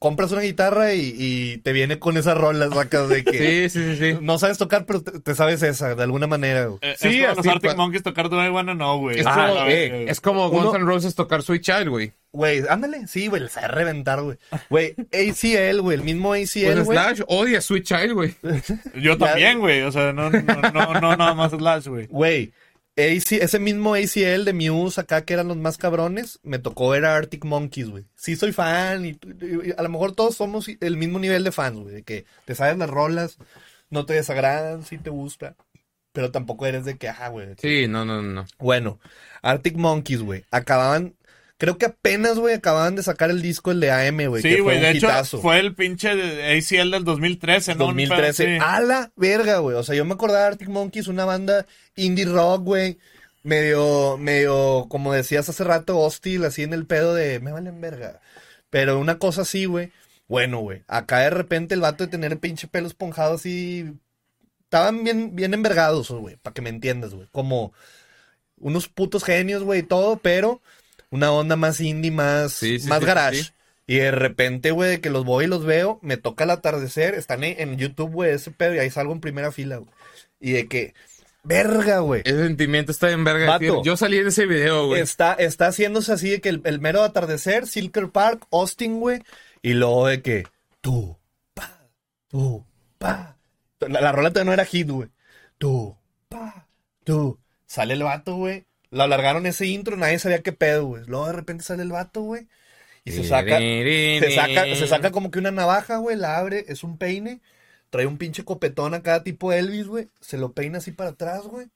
Compras 0.03 0.33
una 0.33 0.41
guitarra 0.41 0.95
y, 0.95 1.15
y 1.19 1.59
te 1.59 1.75
viene 1.75 1.99
con 1.99 2.17
esas 2.17 2.35
rolas, 2.39 2.73
sacas 2.73 3.11
de 3.11 3.23
que. 3.23 3.69
Sí, 3.69 3.79
sí, 3.79 3.97
sí, 3.97 4.13
sí. 4.15 4.19
No 4.23 4.39
sabes 4.39 4.57
tocar, 4.57 4.87
pero 4.87 5.03
te, 5.03 5.21
te 5.21 5.35
sabes 5.35 5.63
esa, 5.63 5.95
de 5.95 6.03
alguna 6.03 6.27
manera, 6.27 6.65
güey. 6.67 6.79
Eh, 6.81 6.95
Sí, 6.99 7.09
es 7.09 7.15
como 7.17 7.29
los 7.29 7.39
así, 7.41 7.49
Arctic 7.51 7.71
pa- 7.73 7.77
Monkeys 7.77 8.03
tocar 8.03 8.31
Do 8.31 8.43
I 8.43 8.49
Wanna 8.49 8.73
Know, 8.75 8.99
güey. 8.99 9.21
Es, 9.21 9.27
Ah, 9.27 9.35
como, 9.49 9.55
la 9.57 9.71
eh, 9.71 10.07
es 10.11 10.21
como 10.23 10.49
Guns 10.49 10.75
N' 10.75 10.85
Roses 10.87 11.15
tocar 11.15 11.43
Sweet 11.43 11.61
Child, 11.63 11.89
güey. 11.91 12.13
Güey, 12.33 12.63
ándale, 12.69 13.07
sí, 13.09 13.27
güey, 13.27 13.43
les 13.43 13.53
sabe 13.53 13.69
reventar, 13.69 14.23
güey. 14.23 14.39
Güey, 14.69 14.95
ACL, 15.13 15.81
güey, 15.81 15.99
el 15.99 16.05
mismo 16.05 16.33
ACL, 16.33 16.75
Pues 16.75 16.85
güey. 16.85 16.99
Slash 16.99 17.23
odia 17.27 17.61
Sweet 17.61 17.85
Child, 17.85 18.13
güey. 18.13 18.35
Yo 19.03 19.19
también, 19.19 19.59
güey. 19.59 19.83
O 19.83 19.91
sea, 19.91 20.13
no, 20.13 20.31
no, 20.31 20.41
no, 20.41 21.01
no 21.01 21.17
nada 21.17 21.35
más 21.35 21.51
Slash, 21.51 21.89
güey. 21.89 22.07
Güey, 22.07 22.53
ese 22.97 23.59
mismo 23.59 23.95
ACL 23.95 24.45
de 24.45 24.53
Muse 24.53 25.01
acá 25.01 25.25
que 25.25 25.35
eran 25.35 25.49
los 25.49 25.57
más 25.57 25.79
cabrones, 25.79 26.39
me 26.43 26.59
tocó 26.59 26.91
ver 26.91 27.05
a 27.05 27.17
Arctic 27.17 27.45
Monkeys, 27.45 27.89
güey. 27.89 28.05
Sí 28.15 28.37
soy 28.37 28.53
fan 28.53 29.07
y, 29.07 29.11
y 29.41 29.73
a 29.77 29.83
lo 29.83 29.89
mejor 29.89 30.15
todos 30.15 30.37
somos 30.37 30.67
el 30.69 30.97
mismo 30.97 31.19
nivel 31.19 31.45
de 31.45 31.53
fans, 31.53 31.79
güey. 31.79 31.95
De 31.97 32.03
que 32.03 32.27
te 32.45 32.55
sabes 32.55 32.77
las 32.79 32.91
rolas, 32.91 33.39
no 33.89 34.07
te 34.07 34.15
desagradan, 34.15 34.85
sí 34.85 34.99
te 34.99 35.11
gusta. 35.11 35.57
Pero 36.13 36.33
tampoco 36.33 36.67
eres 36.67 36.85
de 36.85 36.97
que, 36.99 37.09
ajá, 37.09 37.29
güey. 37.29 37.55
Sí, 37.59 37.87
no, 37.87 38.05
no, 38.05 38.21
no. 38.21 38.45
Bueno, 38.59 38.99
Arctic 39.43 39.77
Monkeys, 39.77 40.23
güey. 40.23 40.45
Acababan, 40.51 41.15
creo 41.61 41.77
que 41.77 41.85
apenas, 41.85 42.39
güey, 42.39 42.55
acababan 42.55 42.97
de 42.97 43.03
sacar 43.03 43.29
el 43.29 43.43
disco, 43.43 43.71
el 43.71 43.81
de 43.81 43.91
AM, 43.91 44.27
güey. 44.29 44.41
Sí, 44.41 44.61
güey. 44.61 44.81
De 44.81 44.93
hecho, 44.93 45.09
hitazo. 45.09 45.43
fue 45.43 45.59
el 45.59 45.75
pinche 45.75 46.17
de 46.17 46.57
ACL 46.57 46.91
del 46.91 47.05
2013, 47.05 47.75
¿no? 47.75 47.85
2013. 47.85 48.45
Sí. 48.47 48.59
A 48.65 48.81
la 48.81 49.13
verga, 49.15 49.59
güey. 49.59 49.77
O 49.77 49.83
sea, 49.83 49.95
yo 49.95 50.07
me 50.07 50.15
acordaba 50.15 50.41
de 50.41 50.47
Arctic 50.47 50.71
Monkeys, 50.71 51.07
una 51.07 51.27
banda 51.27 51.67
indie 51.97 52.25
rock, 52.25 52.65
güey. 52.65 52.99
medio, 53.43 54.17
medio, 54.17 54.87
como 54.89 55.13
decías 55.13 55.51
hace 55.51 55.63
rato, 55.63 55.99
hostil, 55.99 56.47
así 56.47 56.63
en 56.63 56.73
el 56.73 56.87
pedo 56.87 57.15
de, 57.15 57.41
me 57.41 57.53
valen 57.53 57.79
verga. 57.79 58.23
Pero 58.71 58.99
una 58.99 59.19
cosa 59.19 59.43
así, 59.43 59.67
güey. 59.67 59.93
Bueno, 60.29 60.61
güey. 60.61 60.83
Acá 60.89 61.19
de 61.19 61.31
repente 61.31 61.75
el 61.75 61.83
vato 61.83 62.05
de 62.05 62.11
tener 62.11 62.33
el 62.33 62.39
pinche 62.39 62.69
pelo 62.69 62.87
esponjado 62.87 63.35
así. 63.35 63.93
Estaban 64.65 65.05
bien, 65.05 65.37
bien 65.37 65.53
envergados, 65.53 66.11
güey. 66.11 66.37
Para 66.37 66.55
que 66.55 66.63
me 66.63 66.71
entiendas, 66.71 67.13
güey. 67.13 67.29
Como 67.31 67.75
unos 68.57 68.89
putos 68.89 69.25
genios, 69.25 69.63
güey, 69.63 69.81
y 69.81 69.83
todo, 69.83 70.17
pero 70.17 70.63
una 71.11 71.33
onda 71.33 71.57
más 71.57 71.81
indie, 71.81 72.11
más, 72.11 72.53
Sí, 72.53 72.79
sí, 72.79 72.89
más 72.89 73.01
sí, 73.01 73.07
garage. 73.07 73.53
Y 73.87 73.97
de 73.97 74.13
repente, 74.13 74.71
güey, 74.71 74.91
de 74.91 75.01
que 75.01 75.11
los 75.11 75.25
voy 75.25 75.47
y 75.47 75.49
los 75.49 75.65
veo, 75.65 75.99
me 76.03 76.17
toca 76.17 76.45
el 76.45 76.51
atardecer, 76.51 77.15
están 77.15 77.43
en, 77.43 77.77
YouTube, 77.77 78.13
güey, 78.13 78.33
ese 78.33 78.53
pedo, 78.53 78.75
y 78.75 78.79
ahí 78.79 78.89
salgo 78.89 79.13
en 79.13 79.21
primera 79.21 79.51
fila, 79.51 79.79
güey. 79.79 79.91
Y 80.39 80.53
de 80.53 80.69
que, 80.69 80.95
verga, 81.43 81.99
güey. 81.99 82.23
Ese 82.25 82.45
sentimiento 82.45 82.93
está 82.93 83.11
en 83.11 83.25
verga. 83.25 83.59
Vato. 83.59 83.83
Yo 83.83 83.97
salí 83.97 84.19
en 84.19 84.29
ese 84.29 84.47
video, 84.47 84.87
güey. 84.87 85.01
Está, 85.01 85.35
está 85.35 85.67
haciéndose 85.67 86.13
así 86.13 86.31
de 86.31 86.41
que 86.41 86.51
el, 86.51 86.63
el 86.65 86.81
mero 86.81 87.03
atardecer, 87.03 87.67
Silker 87.67 88.11
Park, 88.11 88.47
Austin, 88.53 89.01
güey. 89.01 89.23
Y 89.61 89.73
luego 89.73 90.07
de 90.07 90.23
que 90.23 90.47
tú, 90.81 91.19
pa, 91.53 91.89
tú, 92.29 92.65
pa. 92.97 93.37
La, 93.81 94.01
la 94.01 94.13
rola 94.13 94.31
todavía 94.31 94.51
no 94.51 94.53
era 94.53 94.65
hit, 94.65 94.89
güey. 94.89 95.09
Tú, 95.59 95.97
pa, 96.29 96.69
tú. 97.03 97.41
Sale 97.67 97.95
el 97.95 98.05
vato, 98.05 98.37
güey. 98.37 98.67
Lo 98.91 99.05
alargaron 99.05 99.47
ese 99.47 99.67
intro, 99.67 99.97
nadie 99.97 100.19
sabía 100.19 100.43
qué 100.43 100.53
pedo, 100.53 100.87
güey. 100.87 101.05
Luego 101.07 101.27
de 101.27 101.33
repente 101.33 101.65
sale 101.65 101.83
el 101.83 101.93
vato, 101.93 102.23
güey. 102.23 102.49
Y 103.05 103.13
se 103.13 103.25
saca, 103.25 103.59
se 103.59 104.33
saca, 104.35 104.65
se 104.65 104.87
saca 104.87 105.11
como 105.11 105.31
que 105.31 105.39
una 105.39 105.51
navaja, 105.51 105.97
güey, 105.97 106.17
la 106.17 106.39
abre, 106.39 106.65
es 106.69 106.85
un 106.85 106.99
peine. 106.99 107.41
Trae 107.91 108.07
un 108.07 108.19
pinche 108.19 108.45
copetón 108.45 108.95
acá 108.95 109.23
tipo 109.23 109.53
Elvis, 109.53 109.87
güey. 109.87 110.09
Se 110.21 110.39
lo 110.39 110.53
peina 110.53 110.79
así 110.79 110.93
para 110.93 111.11
atrás, 111.11 111.43
güey. 111.43 111.69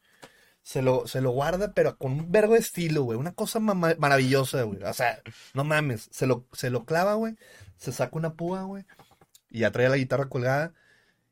Se 0.62 0.80
lo, 0.82 1.06
se 1.06 1.20
lo 1.20 1.30
guarda, 1.30 1.72
pero 1.74 1.98
con 1.98 2.12
un 2.12 2.32
vergo 2.32 2.56
estilo, 2.56 3.02
güey. 3.02 3.18
Una 3.18 3.32
cosa 3.32 3.60
maravillosa, 3.60 4.62
güey. 4.62 4.82
O 4.82 4.92
sea, 4.94 5.20
no 5.54 5.64
mames. 5.64 6.08
Se 6.12 6.26
lo, 6.26 6.46
se 6.52 6.70
lo 6.70 6.84
clava, 6.84 7.14
güey. 7.14 7.36
Se 7.76 7.92
saca 7.92 8.16
una 8.16 8.34
púa, 8.34 8.62
güey. 8.62 8.84
Y 9.50 9.60
ya 9.60 9.72
trae 9.72 9.88
la 9.88 9.96
guitarra 9.96 10.28
colgada. 10.28 10.72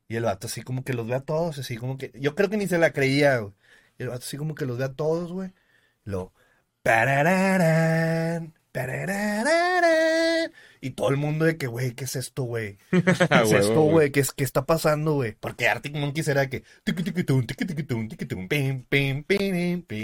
Y 0.07 0.17
el 0.17 0.23
vato 0.23 0.47
así 0.47 0.61
como 0.61 0.83
que 0.83 0.93
los 0.93 1.07
ve 1.07 1.15
a 1.15 1.21
todos, 1.21 1.57
así 1.57 1.77
como 1.77 1.97
que... 1.97 2.11
Yo 2.15 2.35
creo 2.35 2.49
que 2.49 2.57
ni 2.57 2.67
se 2.67 2.77
la 2.77 2.93
creía, 2.93 3.37
güey. 3.39 3.53
Y 3.97 4.03
el 4.03 4.09
vato 4.09 4.23
así 4.25 4.37
como 4.37 4.55
que 4.55 4.65
los 4.65 4.77
ve 4.77 4.85
a 4.85 4.93
todos, 4.93 5.31
güey. 5.31 5.51
lo 6.05 6.31
ba 6.83 7.05
da 7.05 7.23
da 7.23 7.57
da 7.57 8.39
da 8.73 8.83
da 8.85 9.05
da 9.07 9.81
da 9.81 10.49
Y 10.85 10.89
todo 10.91 11.09
el 11.11 11.15
mundo 11.17 11.45
de 11.45 11.55
que, 11.55 11.67
güey, 11.67 11.93
¿qué 11.93 12.03
es 12.03 12.17
esto, 12.17 12.43
güey? 12.43 12.77
¿Qué 12.91 12.97
es 13.43 13.51
esto, 13.53 13.81
güey. 13.83 14.11
¿Qué, 14.11 14.19
es- 14.19 14.33
¿Qué 14.33 14.43
está 14.43 14.65
pasando, 14.65 15.13
güey? 15.13 15.33
Porque 15.39 15.69
Arctic 15.69 15.95
Monkeys 15.95 16.27
era 16.27 16.49
que... 16.49 16.63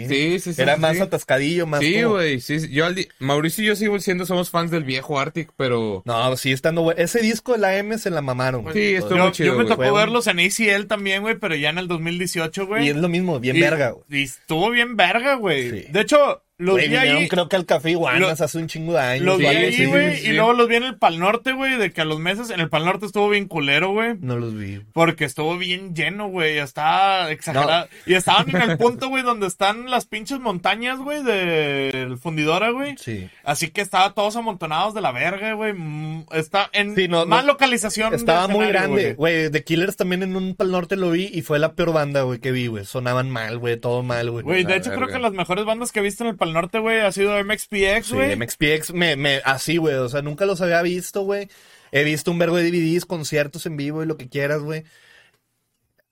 Sí, 0.08 0.40
sí, 0.40 0.54
sí. 0.54 0.62
Era 0.62 0.76
sí, 0.76 0.82
más 0.82 0.96
sí. 0.96 1.02
atascadillo, 1.02 1.68
más 1.68 1.82
Sí, 1.82 2.02
como- 2.02 2.16
güey. 2.16 2.40
Sí, 2.42 2.60
sí. 2.62 2.70
Yo 2.70 2.86
al 2.86 2.96
di- 2.96 3.08
Mauricio 3.20 3.64
y 3.64 3.68
yo 3.68 3.76
sigo 3.76 4.00
siendo, 4.00 4.26
somos 4.26 4.50
fans 4.50 4.72
del 4.72 4.84
viejo 4.84 5.20
Arctic, 5.20 5.52
pero. 5.58 6.02
No, 6.06 6.36
sí, 6.38 6.52
estando 6.52 6.82
güey. 6.82 6.96
Ese 7.00 7.20
disco 7.22 7.54
de 7.54 7.60
la 7.60 7.78
M 7.78 7.98
se 7.98 8.10
la 8.10 8.22
mamaron, 8.22 8.64
güey. 8.64 8.74
Sí, 8.74 8.96
estuvo 8.96 9.18
Yo, 9.18 9.24
muy 9.24 9.32
chido, 9.34 9.54
yo 9.54 9.60
me 9.60 9.66
tocó 9.66 9.94
verlos 9.94 10.28
en 10.28 10.40
ACL 10.40 10.88
también, 10.88 11.22
güey, 11.22 11.38
pero 11.38 11.56
ya 11.56 11.70
en 11.70 11.78
el 11.78 11.88
2018, 11.88 12.68
güey. 12.68 12.86
Y 12.88 12.90
es 12.90 12.96
lo 12.96 13.10
mismo, 13.10 13.40
bien 13.40 13.58
Y- 13.58 13.62
verga, 13.62 13.90
güey. 13.92 14.06
Y 14.10 14.24
estuvo 14.24 14.70
bien 14.70 14.96
verga, 14.96 15.36
güey. 15.36 15.70
Sí. 15.70 15.86
De 15.92 16.02
hecho, 16.02 16.44
los 16.60 16.74
Güey, 16.76 16.90
vi 16.90 16.96
vinieron 16.96 17.22
ahí. 17.24 17.28
creo 17.30 17.48
que 17.50 17.56
al 17.56 17.66
Café 17.66 17.92
Iguanas 17.92 18.42
hace 18.42 18.58
un 18.58 18.68
chingo 18.68 18.94
de 18.94 19.00
años. 19.00 19.26
Los 19.26 19.38
vi 19.40 19.46
ahí, 19.48 19.66
así. 19.74 19.86
güey. 19.86 20.16
sí, 20.18 20.22
Y 20.24 20.26
sí. 20.28 20.34
luego 20.34 20.54
los 20.54 20.68
vi 20.68 20.76
en 20.76 20.84
el 20.84 20.98
Pal 20.98 21.18
Norte, 21.18 21.54
güey. 21.54 21.78
De 21.78 21.92
que 21.92 22.02
a 22.02 22.06
los 22.06 22.20
meses 22.20 22.50
en 22.52 22.60
el 22.60 22.70
Pal 22.70 22.84
Norte 22.86 23.06
estuvo 23.06 23.30
bien 23.30 23.48
culero, 23.48 23.92
güey. 23.92 24.16
No 24.20 24.36
los 24.38 24.54
vi. 24.56 24.82
Porque 24.94 25.24
estuvo 25.26 25.58
bien 25.58 25.96
lleno, 25.96 26.28
güey. 26.28 26.58
Estaba 26.58 27.32
exagerado. 27.32 27.88
Y 28.06 28.14
estaban 28.14 28.50
en 28.50 28.62
el 28.72 28.78
punto, 28.78 29.08
güey, 29.10 29.24
donde 29.24 29.48
están 29.48 29.90
las 29.90 30.06
pinches 30.06 30.40
montañas, 30.40 31.00
güey, 31.00 31.24
del 31.24 32.18
fundidora, 32.18 32.72
güey. 32.72 32.96
Sí. 32.98 33.30
Así 33.44 33.70
que 33.70 33.80
estaba 33.82 34.14
todos 34.14 34.36
amontonados 34.36 34.94
de 34.94 35.02
la 35.02 35.12
verga, 35.14 35.54
güey. 35.54 35.74
Mm, 35.74 36.26
Está 36.34 36.70
en 36.74 36.94
Sí, 36.96 37.08
no, 37.08 37.26
más 37.26 37.46
no. 37.46 37.54
localización. 37.54 38.14
Estaba 38.14 38.48
muy 38.50 38.68
grande, 38.68 39.14
güey. 39.14 39.50
The 39.50 39.64
Killers 39.64 39.96
también 39.96 40.24
en 40.24 40.36
un 40.36 40.56
Pal 40.56 40.72
Norte 40.72 40.98
lo 40.98 41.12
vi 41.12 41.30
y 41.34 41.42
fue 41.42 41.58
la 41.58 41.74
peor 41.74 41.94
banda, 41.94 42.24
güey, 42.24 42.40
que 42.40 42.52
vi, 42.52 42.68
güey. 42.68 42.84
Sonaban 42.84 43.30
mal, 43.30 43.58
güey, 43.60 43.78
todo 43.78 44.04
mal, 44.04 44.30
güey. 44.30 44.44
Güey, 44.44 44.64
de 44.66 44.76
hecho, 44.76 44.92
creo 44.92 45.08
que 45.08 45.20
las 45.20 45.32
mejores 45.32 45.64
bandas 45.64 45.92
que 45.94 46.00
he 46.00 46.04
visto 46.04 46.24
en 46.26 46.32
el 46.32 46.36
Pal 46.36 46.49
Norte, 46.54 46.80
güey, 46.80 47.00
ha 47.00 47.12
sido 47.12 47.32
MXPX, 47.44 48.08
Sí, 48.08 48.14
güey. 48.14 48.36
MXPX, 48.36 48.94
me, 48.94 49.16
me, 49.16 49.42
así, 49.46 49.78
güey, 49.78 49.96
o 49.96 50.10
sea, 50.10 50.22
nunca 50.22 50.46
los 50.46 50.62
había 50.62 50.82
visto, 50.82 51.22
güey. 51.22 51.50
He 51.92 52.04
visto 52.04 52.32
un 52.32 52.40
vergo 52.40 52.58
de 52.58 52.70
DVDs, 52.70 53.06
conciertos 53.06 53.66
en 53.66 53.78
vivo 53.78 54.04
y 54.04 54.06
lo 54.06 54.18
que 54.18 54.30
quieras, 54.30 54.62
güey. 54.62 54.84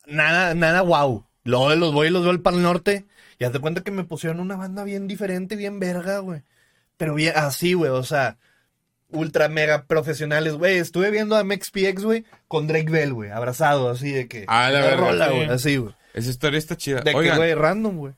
Nada, 0.06 0.54
nada, 0.56 0.82
wow. 0.82 1.26
Luego 1.44 1.76
los 1.76 1.94
voy 1.94 2.08
y 2.08 2.10
los 2.10 2.24
veo 2.24 2.32
al 2.32 2.42
Pal 2.42 2.62
Norte 2.62 3.06
y 3.40 3.44
haz 3.44 3.54
de 3.54 3.60
cuenta 3.60 3.82
que 3.82 3.92
me 3.92 4.04
pusieron 4.04 4.40
una 4.40 4.56
banda 4.56 4.84
bien 4.84 5.08
diferente, 5.08 5.56
bien 5.56 5.80
verga, 5.80 6.20
güey. 6.20 6.42
Pero 6.98 7.14
bien, 7.14 7.34
así, 7.36 7.74
güey, 7.74 7.92
o 7.92 8.04
sea, 8.04 8.38
ultra 9.10 9.48
mega 9.48 9.86
profesionales, 9.86 10.54
güey. 10.54 10.78
Estuve 10.78 11.12
viendo 11.12 11.36
a 11.36 11.44
MXPX, 11.44 12.04
güey, 12.04 12.26
con 12.48 12.68
Drake 12.68 12.90
Bell, 12.90 13.14
güey, 13.14 13.30
abrazado, 13.30 13.90
así 13.90 14.12
de 14.12 14.28
que. 14.28 14.46
Ah, 14.48 14.70
la 14.72 14.82
verga, 14.82 14.98
rola, 14.98 15.28
sí. 15.30 15.36
güey, 15.36 15.50
así, 15.50 15.78
güey. 15.78 15.96
Esa 16.14 16.30
historia 16.32 16.58
está 16.58 16.76
chida. 16.76 17.02
De 17.02 17.12
que, 17.12 17.18
Oigan, 17.18 17.38
güey, 17.38 17.54
random, 17.54 17.98
güey. 17.98 18.14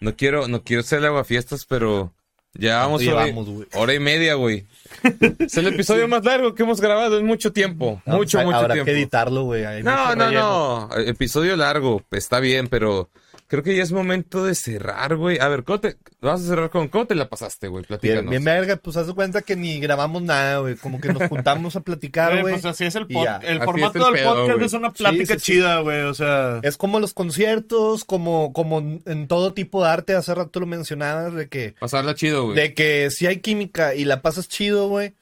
No 0.00 0.16
quiero, 0.16 0.48
no 0.48 0.62
quiero 0.62 0.82
ser 0.82 1.04
aguafiestas, 1.04 1.64
pero 1.66 2.12
ya 2.54 2.78
vamos 2.78 3.02
¿Cuánto 3.02 3.14
hora, 3.16 3.26
llevamos, 3.26 3.48
güey? 3.48 3.68
hora 3.74 3.94
y 3.94 4.00
media, 4.00 4.34
güey. 4.34 4.66
es 5.38 5.56
el 5.56 5.68
episodio 5.68 6.08
más 6.08 6.24
largo 6.24 6.54
que 6.54 6.62
hemos 6.64 6.80
grabado 6.80 7.18
en 7.18 7.26
mucho 7.26 7.52
tiempo. 7.52 8.02
No, 8.06 8.16
mucho, 8.16 8.38
pues, 8.38 8.46
mucho 8.46 8.58
Habrá 8.58 8.74
tiempo. 8.74 8.86
que 8.86 8.92
editarlo, 8.92 9.44
güey. 9.44 9.62
No, 9.82 9.90
mucho 9.92 10.16
no, 10.16 10.24
relleno. 10.24 10.88
no. 10.88 10.96
Episodio 10.98 11.56
largo, 11.56 12.02
está 12.10 12.40
bien, 12.40 12.66
pero 12.68 13.08
creo 13.50 13.62
que 13.64 13.76
ya 13.76 13.82
es 13.82 13.90
momento 13.90 14.44
de 14.44 14.54
cerrar, 14.54 15.16
güey. 15.16 15.38
A 15.40 15.48
ver, 15.48 15.64
¿cómo 15.64 15.80
te 15.80 15.96
vas 16.20 16.40
a 16.40 16.46
cerrar 16.46 16.70
con 16.70 16.86
cómo 16.88 17.06
te 17.06 17.16
la 17.16 17.28
pasaste, 17.28 17.66
güey? 17.66 17.82
Bien, 17.82 17.88
Platícanos. 17.88 18.30
bien 18.30 18.44
verga, 18.44 18.76
pues 18.76 18.96
haz 18.96 19.08
de 19.08 19.12
cuenta 19.14 19.42
que 19.42 19.56
ni 19.56 19.80
grabamos 19.80 20.22
nada, 20.22 20.58
güey. 20.60 20.76
Como 20.76 21.00
que 21.00 21.12
nos 21.12 21.28
juntamos 21.28 21.74
a 21.76 21.80
platicar, 21.80 22.30
Güey, 22.30 22.42
güey. 22.42 22.54
pues 22.54 22.64
así 22.64 22.84
es 22.84 22.94
el 22.94 23.06
y 23.08 23.14
pod- 23.14 23.24
ya. 23.24 23.36
El 23.38 23.56
Así 23.58 23.66
formato 23.66 23.98
el 23.98 24.04
del 24.04 24.12
pedo, 24.22 24.34
podcast 24.46 24.62
es 24.62 24.72
una 24.72 24.92
plática 24.92 25.34
Sí, 25.34 25.40
sí, 25.40 25.44
sí. 25.44 25.52
chida, 25.58 25.80
güey. 25.80 26.00
O 26.02 26.14
sea. 26.14 26.60
Es 26.62 26.76
como 26.76 27.00
los 27.00 27.12
conciertos, 27.12 28.04
como, 28.04 28.52
como 28.52 28.78
en 29.04 29.28
todo 29.28 29.52
tipo 29.52 29.82
de 29.84 29.90
arte, 29.90 30.14
hace 30.14 30.34
rato 30.34 30.60
lo 30.60 30.66
mencionabas, 30.66 31.34
de 31.34 31.48
que, 31.48 31.74
Pasarla 31.80 32.14
chido, 32.14 32.44
güey. 32.44 32.56
de 32.56 32.72
que 32.72 33.10
si 33.10 33.26
hay 33.26 33.40
química 33.40 33.94
y 33.94 34.04
la 34.04 34.22
pasas 34.22 34.48
chido, 34.48 34.88
güey, 34.88 35.12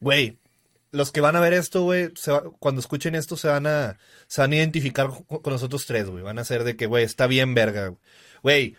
güey, 0.00 0.37
los 0.90 1.12
que 1.12 1.20
van 1.20 1.36
a 1.36 1.40
ver 1.40 1.52
esto, 1.52 1.82
güey, 1.82 2.10
cuando 2.58 2.80
escuchen 2.80 3.14
esto 3.14 3.36
se 3.36 3.48
van 3.48 3.66
a, 3.66 3.98
se 4.26 4.40
van 4.40 4.52
a 4.52 4.56
identificar 4.56 5.08
con 5.26 5.52
nosotros 5.52 5.86
tres, 5.86 6.08
güey. 6.08 6.22
Van 6.22 6.38
a 6.38 6.44
ser 6.44 6.64
de 6.64 6.76
que, 6.76 6.86
güey, 6.86 7.04
está 7.04 7.26
bien 7.26 7.54
verga, 7.54 7.88
güey. 7.88 7.98
Güey, 8.42 8.76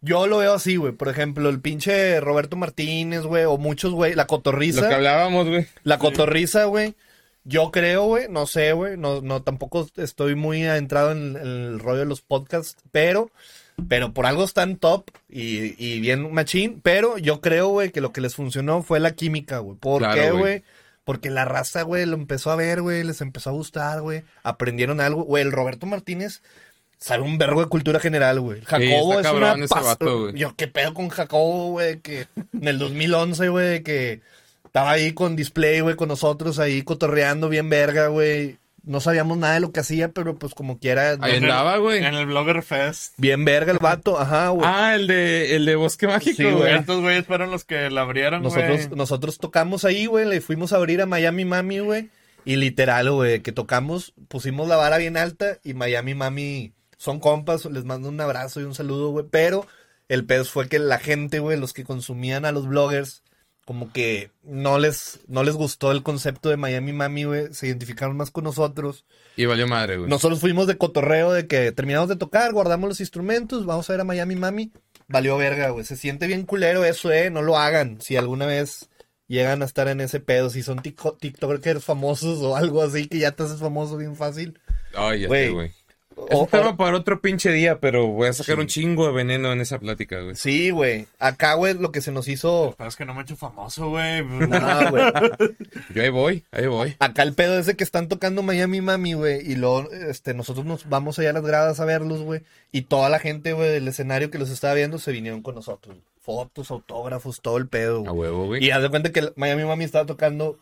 yo 0.00 0.26
lo 0.26 0.38
veo 0.38 0.54
así, 0.54 0.76
güey. 0.76 0.92
Por 0.92 1.08
ejemplo, 1.08 1.48
el 1.48 1.60
pinche 1.60 2.20
Roberto 2.20 2.56
Martínez, 2.56 3.22
güey, 3.22 3.44
o 3.44 3.56
muchos, 3.58 3.92
güey, 3.92 4.14
la 4.14 4.26
cotorriza. 4.26 4.82
Lo 4.82 4.88
que 4.88 4.94
hablábamos, 4.94 5.48
güey. 5.48 5.66
La 5.84 5.98
cotorriza, 5.98 6.64
güey. 6.64 6.94
Yo 7.44 7.70
creo, 7.72 8.04
güey, 8.04 8.26
no 8.28 8.46
sé, 8.46 8.72
güey, 8.72 8.96
no, 8.96 9.20
no, 9.20 9.42
tampoco 9.42 9.88
estoy 9.96 10.36
muy 10.36 10.64
adentrado 10.64 11.10
en, 11.10 11.36
en 11.36 11.46
el 11.46 11.80
rollo 11.80 11.98
de 11.98 12.04
los 12.04 12.20
podcasts, 12.20 12.76
pero, 12.92 13.32
pero 13.88 14.12
por 14.12 14.26
algo 14.26 14.44
están 14.44 14.76
top 14.76 15.10
y, 15.28 15.74
y 15.84 15.98
bien 15.98 16.32
machín, 16.32 16.80
pero 16.84 17.18
yo 17.18 17.40
creo, 17.40 17.68
güey, 17.68 17.90
que 17.90 18.00
lo 18.00 18.12
que 18.12 18.20
les 18.20 18.36
funcionó 18.36 18.84
fue 18.84 19.00
la 19.00 19.16
química, 19.16 19.58
güey. 19.58 19.76
¿Por 19.76 20.02
Claro, 20.02 20.20
qué, 20.20 20.30
güey. 20.30 20.62
Porque 21.04 21.30
la 21.30 21.44
raza, 21.44 21.82
güey, 21.82 22.06
lo 22.06 22.14
empezó 22.14 22.50
a 22.50 22.56
ver, 22.56 22.80
güey, 22.80 23.02
les 23.02 23.20
empezó 23.20 23.50
a 23.50 23.54
gustar, 23.54 24.00
güey, 24.02 24.22
aprendieron 24.42 25.00
algo, 25.00 25.24
güey, 25.24 25.42
el 25.42 25.52
Roberto 25.52 25.86
Martínez 25.86 26.42
sabe 27.02 27.22
un 27.24 27.36
vergo 27.36 27.60
de 27.60 27.68
cultura 27.68 27.98
general, 27.98 28.40
güey. 28.40 28.60
Jacobo 28.60 29.18
es 29.18 29.22
cabrón 29.22 29.54
una 29.54 29.64
ese 29.64 29.74
vato, 29.74 30.20
güey. 30.20 30.34
Yo 30.34 30.54
qué 30.56 30.68
pedo 30.68 30.94
con 30.94 31.08
Jacobo, 31.08 31.70
güey, 31.70 31.98
que 32.00 32.28
en 32.52 32.68
el 32.68 32.78
2011, 32.78 33.48
güey, 33.48 33.82
que 33.82 34.20
estaba 34.64 34.92
ahí 34.92 35.12
con 35.12 35.34
display, 35.34 35.80
güey, 35.80 35.96
con 35.96 36.08
nosotros 36.08 36.60
ahí 36.60 36.82
cotorreando 36.82 37.48
bien 37.48 37.68
verga, 37.68 38.06
güey. 38.06 38.58
No 38.84 39.00
sabíamos 39.00 39.38
nada 39.38 39.54
de 39.54 39.60
lo 39.60 39.70
que 39.70 39.80
hacía, 39.80 40.08
pero 40.08 40.36
pues 40.36 40.54
como 40.54 40.78
quiera, 40.78 41.10
Ahí 41.20 41.36
en 41.36 41.44
el- 41.44 41.50
andaba, 41.50 41.76
güey. 41.78 42.04
En 42.04 42.14
el 42.14 42.26
Blogger 42.26 42.62
Fest. 42.62 43.14
bien 43.16 43.44
verga 43.44 43.70
el 43.72 43.78
vato, 43.78 44.18
ajá, 44.18 44.48
güey. 44.48 44.66
Ah, 44.68 44.94
el 44.96 45.06
de, 45.06 45.54
el 45.56 45.64
de 45.66 45.76
Bosque 45.76 46.06
Mágico, 46.08 46.42
güey. 46.42 46.54
güey. 46.54 46.74
Estos 46.74 47.00
güeyes 47.00 47.24
fueron 47.26 47.50
los 47.52 47.64
que 47.64 47.90
la 47.90 48.00
abrieron, 48.02 48.42
güey. 48.42 48.54
nosotros, 48.54 48.96
nosotros 48.96 49.38
tocamos 49.38 49.84
ahí, 49.84 50.06
güey, 50.06 50.26
le 50.26 50.40
fuimos 50.40 50.72
a 50.72 50.76
abrir 50.76 51.00
a 51.00 51.06
Miami 51.06 51.44
Mami, 51.44 51.78
güey. 51.78 52.10
Y 52.44 52.56
literal, 52.56 53.08
güey, 53.12 53.40
que 53.40 53.52
tocamos, 53.52 54.14
pusimos 54.26 54.66
la 54.66 54.74
vara 54.76 54.98
bien 54.98 55.16
alta 55.16 55.58
y 55.62 55.74
Miami 55.74 56.14
Mami 56.14 56.72
son 56.96 57.20
compas, 57.20 57.64
les 57.66 57.84
mando 57.84 58.08
un 58.08 58.20
abrazo 58.20 58.60
y 58.60 58.64
un 58.64 58.74
saludo, 58.74 59.10
güey. 59.10 59.26
Pero 59.30 59.64
el 60.08 60.24
pedo 60.24 60.44
fue 60.44 60.68
que 60.68 60.80
la 60.80 60.98
gente, 60.98 61.38
güey, 61.38 61.56
los 61.56 61.72
que 61.72 61.84
consumían 61.84 62.44
a 62.44 62.50
los 62.50 62.66
bloggers, 62.66 63.22
como 63.64 63.92
que 63.92 64.30
no 64.42 64.78
les, 64.78 65.20
no 65.28 65.44
les 65.44 65.54
gustó 65.54 65.92
el 65.92 66.02
concepto 66.02 66.48
de 66.48 66.56
Miami 66.56 66.92
Mami, 66.92 67.24
güey. 67.24 67.54
Se 67.54 67.68
identificaron 67.68 68.16
más 68.16 68.30
con 68.30 68.44
nosotros. 68.44 69.04
Y 69.36 69.46
valió 69.46 69.66
madre, 69.66 69.98
güey. 69.98 70.10
Nosotros 70.10 70.40
fuimos 70.40 70.66
de 70.66 70.76
cotorreo 70.78 71.32
de 71.32 71.46
que 71.46 71.72
terminamos 71.72 72.08
de 72.08 72.16
tocar, 72.16 72.52
guardamos 72.52 72.88
los 72.88 73.00
instrumentos, 73.00 73.64
vamos 73.64 73.88
a 73.88 73.92
ver 73.92 74.00
a 74.00 74.04
Miami 74.04 74.36
Mami. 74.36 74.72
Valió 75.08 75.36
verga, 75.36 75.70
güey. 75.70 75.84
Se 75.84 75.96
siente 75.96 76.26
bien 76.26 76.44
culero 76.44 76.84
eso, 76.84 77.12
eh. 77.12 77.30
No 77.30 77.42
lo 77.42 77.56
hagan. 77.56 78.00
Si 78.00 78.16
alguna 78.16 78.46
vez 78.46 78.88
llegan 79.28 79.62
a 79.62 79.64
estar 79.64 79.88
en 79.88 80.00
ese 80.00 80.20
pedo, 80.20 80.50
si 80.50 80.62
son 80.62 80.80
TikTokers 80.82 81.84
famosos 81.84 82.40
o 82.40 82.56
algo 82.56 82.82
así 82.82 83.08
que 83.08 83.18
ya 83.18 83.32
te 83.32 83.44
haces 83.44 83.60
famoso 83.60 83.96
bien 83.96 84.16
fácil. 84.16 84.58
Ay, 84.94 85.20
ya 85.20 85.28
Güey. 85.28 85.72
Es 86.28 86.38
un 86.38 86.46
tema 86.46 86.76
para 86.76 86.96
otro 86.96 87.20
pinche 87.20 87.50
día, 87.50 87.78
pero 87.80 88.06
voy 88.06 88.28
a 88.28 88.32
sacar 88.32 88.58
un 88.58 88.66
chingo 88.66 89.06
de 89.06 89.12
veneno 89.12 89.52
en 89.52 89.60
esa 89.60 89.78
plática, 89.78 90.20
güey. 90.20 90.34
Sí, 90.36 90.70
güey. 90.70 91.06
Acá, 91.18 91.54
güey, 91.54 91.74
lo 91.74 91.92
que 91.92 92.00
se 92.00 92.12
nos 92.12 92.28
hizo. 92.28 92.74
Pero 92.78 92.88
es 92.88 92.96
que 92.96 93.04
no 93.04 93.14
me 93.14 93.20
he 93.20 93.22
hecho 93.24 93.36
famoso, 93.36 93.90
güey. 93.90 94.22
No, 94.24 94.90
güey. 94.90 95.04
Yo 95.94 96.02
ahí 96.02 96.10
voy, 96.10 96.44
ahí 96.52 96.66
voy. 96.66 96.96
Acá 96.98 97.22
el 97.22 97.34
pedo 97.34 97.58
es 97.58 97.66
de 97.66 97.76
que 97.76 97.84
están 97.84 98.08
tocando 98.08 98.42
Miami 98.42 98.80
Mami, 98.80 99.14
güey. 99.14 99.40
Y 99.50 99.56
luego, 99.56 99.90
este, 99.90 100.34
nosotros 100.34 100.64
nos 100.64 100.88
vamos 100.88 101.18
allá 101.18 101.30
a 101.30 101.34
las 101.34 101.44
gradas 101.44 101.80
a 101.80 101.84
verlos, 101.84 102.22
güey. 102.22 102.42
Y 102.70 102.82
toda 102.82 103.08
la 103.08 103.18
gente, 103.18 103.52
güey, 103.52 103.70
del 103.70 103.88
escenario 103.88 104.30
que 104.30 104.38
los 104.38 104.50
estaba 104.50 104.74
viendo 104.74 104.98
se 104.98 105.12
vinieron 105.12 105.42
con 105.42 105.54
nosotros. 105.54 105.96
Fotos, 106.20 106.70
autógrafos, 106.70 107.40
todo 107.40 107.56
el 107.56 107.66
pedo, 107.66 108.04
A 108.06 108.12
huevo, 108.12 108.46
güey. 108.46 108.64
Y 108.64 108.70
haz 108.70 108.82
de 108.82 108.90
cuenta 108.90 109.10
que 109.10 109.32
Miami 109.36 109.64
Mami 109.64 109.84
estaba 109.84 110.06
tocando 110.06 110.58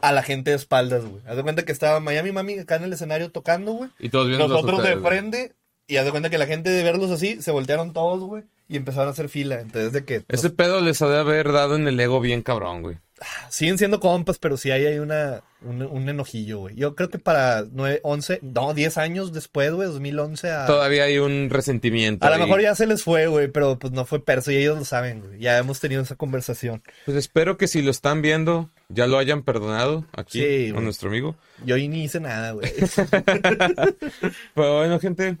a 0.00 0.12
la 0.12 0.22
gente 0.22 0.50
de 0.50 0.56
espaldas, 0.56 1.04
güey. 1.04 1.22
Haz 1.26 1.36
de 1.36 1.42
cuenta 1.42 1.64
que 1.64 1.72
estaba 1.72 2.00
Miami 2.00 2.32
Mami 2.32 2.58
acá 2.58 2.76
en 2.76 2.84
el 2.84 2.92
escenario 2.92 3.30
tocando, 3.30 3.72
güey. 3.72 3.90
Y 3.98 4.08
todos 4.08 4.28
viendo 4.28 4.48
Nosotros 4.48 4.82
de 4.82 4.96
frente. 4.96 5.52
Y 5.86 5.96
haz 5.96 6.04
de 6.04 6.12
cuenta 6.12 6.30
que 6.30 6.38
la 6.38 6.46
gente 6.46 6.70
de 6.70 6.84
verlos 6.84 7.10
así, 7.10 7.42
se 7.42 7.50
voltearon 7.50 7.92
todos, 7.92 8.20
güey. 8.20 8.44
Y 8.68 8.76
empezaron 8.76 9.08
a 9.08 9.10
hacer 9.10 9.28
fila. 9.28 9.60
Entonces, 9.60 9.92
de 9.92 10.04
que 10.04 10.22
Ese 10.28 10.50
pedo 10.50 10.80
les 10.80 11.02
ha 11.02 11.08
de 11.08 11.18
haber 11.18 11.50
dado 11.50 11.74
en 11.74 11.88
el 11.88 11.98
ego 11.98 12.20
bien 12.20 12.42
cabrón, 12.42 12.82
güey. 12.82 12.98
siguen 13.48 13.76
siendo 13.76 13.98
compas, 13.98 14.38
pero 14.38 14.56
sí 14.56 14.70
hay 14.70 14.86
ahí 14.86 15.00
una, 15.00 15.42
un, 15.62 15.82
un 15.82 16.08
enojillo, 16.08 16.60
güey. 16.60 16.76
Yo 16.76 16.94
creo 16.94 17.08
que 17.08 17.18
para 17.18 17.64
9, 17.68 17.98
11, 18.04 18.38
no, 18.42 18.72
10 18.72 18.98
años 18.98 19.32
después, 19.32 19.72
güey, 19.72 19.88
2011 19.88 20.50
a... 20.52 20.66
Todavía 20.66 21.02
hay 21.04 21.18
un 21.18 21.50
resentimiento. 21.50 22.24
A 22.24 22.30
lo 22.30 22.38
mejor 22.38 22.60
ya 22.62 22.76
se 22.76 22.86
les 22.86 23.02
fue, 23.02 23.26
güey, 23.26 23.48
pero 23.48 23.76
pues 23.76 23.92
no 23.92 24.04
fue 24.06 24.24
perso 24.24 24.52
y 24.52 24.56
ellos 24.58 24.78
lo 24.78 24.84
saben, 24.84 25.20
güey. 25.20 25.40
Ya 25.40 25.58
hemos 25.58 25.80
tenido 25.80 26.02
esa 26.02 26.14
conversación. 26.14 26.82
Pues 27.04 27.16
espero 27.16 27.56
que 27.56 27.66
si 27.66 27.82
lo 27.82 27.90
están 27.90 28.22
viendo, 28.22 28.70
ya 28.90 29.06
lo 29.06 29.16
hayan 29.18 29.42
perdonado 29.42 30.04
aquí 30.12 30.40
Sí, 30.40 30.72
a 30.76 30.80
nuestro 30.80 31.08
amigo. 31.08 31.36
Yo 31.64 31.76
ahí 31.76 31.88
ni 31.88 32.04
hice 32.04 32.20
nada, 32.20 32.52
güey. 32.52 32.70
Pero 34.54 34.76
bueno, 34.78 34.98
gente, 35.00 35.38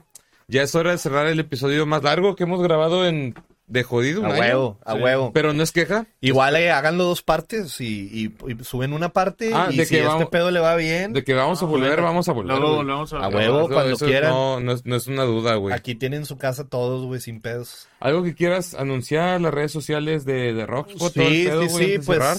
ya 0.48 0.62
es 0.62 0.74
hora 0.74 0.92
de 0.92 0.98
cerrar 0.98 1.26
el 1.26 1.40
episodio 1.40 1.86
más 1.86 2.02
largo 2.02 2.34
que 2.36 2.44
hemos 2.44 2.62
grabado 2.62 3.06
en 3.06 3.34
de 3.66 3.84
jodido. 3.84 4.20
un 4.22 4.26
a 4.26 4.30
año. 4.30 4.40
huevo, 4.40 4.78
a 4.84 4.94
Sí. 4.96 4.98
huevo. 5.00 5.30
Pero 5.32 5.52
no 5.52 5.62
es 5.62 5.70
queja. 5.70 6.04
Igual 6.20 6.56
eh, 6.56 6.72
háganlo 6.72 7.04
dos 7.04 7.22
partes 7.22 7.80
y, 7.80 8.08
y- 8.12 8.34
y 8.50 8.64
suben 8.64 8.92
una 8.92 9.10
parte 9.10 9.52
Ah, 9.54 9.68
y 9.70 9.76
de 9.76 9.84
si 9.84 9.90
que 9.94 9.98
este 9.98 10.08
vamos- 10.08 10.28
pedo 10.28 10.50
le 10.50 10.58
va 10.58 10.74
bien, 10.74 11.12
De 11.12 11.22
que 11.22 11.34
vamos 11.34 11.62
a 11.62 11.66
Ah, 11.66 11.68
volver, 11.68 11.90
bueno. 11.90 12.02
vamos 12.02 12.28
a 12.28 12.32
volver. 12.32 12.58
Luego 12.58 12.76
volvemos 12.78 13.12
a 13.12 13.18
A 13.18 13.28
huevo. 13.28 13.60
Eso- 13.60 13.68
cuando 13.68 13.92
eso 13.94 14.06
quieran. 14.06 14.32
No, 14.32 14.58
no 14.58 14.72
es, 14.72 14.84
no 14.84 14.96
es 14.96 15.06
una 15.06 15.22
duda, 15.22 15.54
güey. 15.54 15.72
aquí 15.72 15.94
tienen 15.94 16.26
su 16.26 16.36
casa 16.36 16.66
todos, 16.68 17.04
güey, 17.06 17.20
sin 17.20 17.40
pedos. 17.40 17.86
¿Algo 18.00 18.24
que 18.24 18.34
quieras 18.34 18.74
anunciar, 18.74 19.40
las 19.40 19.54
redes 19.54 19.70
sociales 19.70 20.24
de, 20.24 20.52
de 20.52 20.66
Rockspot? 20.66 21.14
todo 21.14 21.24
el 21.28 21.32
Sí, 21.32 21.44
pedo, 21.46 21.62
sí, 21.62 21.68
güey, 21.68 21.84
sí, 21.84 21.90
de 21.98 22.02
cerrar? 22.02 22.36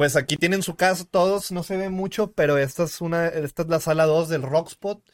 Pues, 0.00 0.16
aquí 0.16 0.38
tienen 0.38 0.62
su 0.62 0.76
casa 0.76 1.04
todos, 1.04 1.52
no 1.52 1.62
se 1.62 1.76
ve 1.76 1.90
mucho, 1.90 2.32
pero 2.32 2.56
esta 2.56 2.84
es 2.84 3.02
una, 3.02 3.28
esta 3.28 3.64
es 3.64 3.68
la 3.68 3.80
sala 3.80 4.06
2 4.06 4.30
del 4.30 4.40
Rockspot 4.40 5.04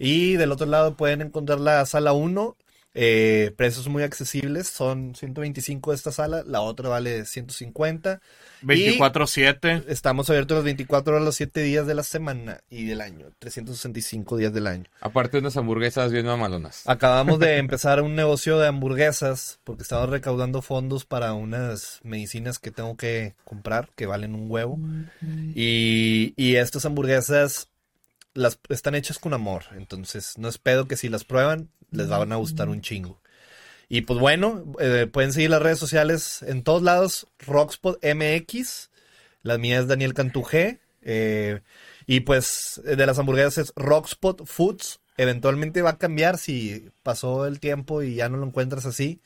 y 0.00 0.34
del 0.34 0.50
otro 0.50 0.66
lado 0.66 0.96
pueden 0.96 1.20
encontrar 1.20 1.60
la 1.60 1.86
sala 1.86 2.12
1, 2.12 2.56
eh, 2.94 3.54
precios 3.56 3.88
muy 3.88 4.02
accesibles, 4.02 4.68
son 4.68 5.14
125 5.14 5.92
esta 5.94 6.12
sala, 6.12 6.44
la 6.46 6.60
otra 6.60 6.90
vale 6.90 7.24
150. 7.24 8.20
24-7. 8.62 9.84
Estamos 9.88 10.28
abiertos 10.28 10.56
las 10.56 10.64
24 10.64 11.14
horas 11.14 11.24
los 11.24 11.34
7 11.36 11.62
días 11.62 11.86
de 11.86 11.94
la 11.94 12.02
semana 12.02 12.60
y 12.68 12.84
del 12.84 13.00
año, 13.00 13.28
365 13.38 14.36
días 14.36 14.52
del 14.52 14.66
año. 14.66 14.84
Aparte 15.00 15.32
de 15.32 15.40
unas 15.40 15.56
hamburguesas 15.56 16.12
bien 16.12 16.26
mamalonas. 16.26 16.82
Acabamos 16.86 17.38
de 17.38 17.56
empezar 17.58 18.02
un 18.02 18.14
negocio 18.14 18.58
de 18.58 18.68
hamburguesas 18.68 19.58
porque 19.64 19.82
estamos 19.82 20.10
recaudando 20.10 20.60
fondos 20.60 21.06
para 21.06 21.32
unas 21.32 22.00
medicinas 22.02 22.58
que 22.58 22.70
tengo 22.70 22.96
que 22.96 23.34
comprar 23.44 23.88
que 23.96 24.06
valen 24.06 24.34
un 24.34 24.50
huevo. 24.50 24.78
Y, 25.54 26.34
y 26.36 26.56
estas 26.56 26.84
hamburguesas 26.84 27.68
las 28.34 28.58
están 28.68 28.94
hechas 28.94 29.18
con 29.18 29.32
amor. 29.34 29.64
Entonces 29.76 30.36
no 30.36 30.48
es 30.48 30.58
pedo 30.58 30.86
que 30.86 30.96
si 30.96 31.08
las 31.08 31.24
prueban 31.24 31.68
les 31.92 32.08
van 32.08 32.32
a 32.32 32.36
gustar 32.36 32.68
un 32.68 32.80
chingo. 32.80 33.20
Y 33.88 34.02
pues 34.02 34.18
bueno, 34.18 34.64
eh, 34.80 35.06
pueden 35.10 35.32
seguir 35.32 35.50
las 35.50 35.62
redes 35.62 35.78
sociales 35.78 36.42
en 36.42 36.62
todos 36.62 36.82
lados. 36.82 37.26
Rockspot 37.40 38.02
MX. 38.02 38.90
La 39.42 39.58
mía 39.58 39.80
es 39.80 39.86
Daniel 39.86 40.14
Cantujé. 40.14 40.80
eh, 41.02 41.60
y 42.06 42.20
pues 42.20 42.80
eh, 42.84 42.96
de 42.96 43.06
las 43.06 43.18
hamburguesas 43.18 43.58
es 43.58 43.72
Rockspot 43.76 44.46
Foods. 44.46 45.00
Eventualmente 45.16 45.82
va 45.82 45.90
a 45.90 45.98
cambiar 45.98 46.38
si 46.38 46.90
pasó 47.02 47.46
el 47.46 47.60
tiempo 47.60 48.02
y 48.02 48.14
ya 48.14 48.28
no 48.28 48.38
lo 48.38 48.46
encuentras 48.46 48.86
así. 48.86 49.20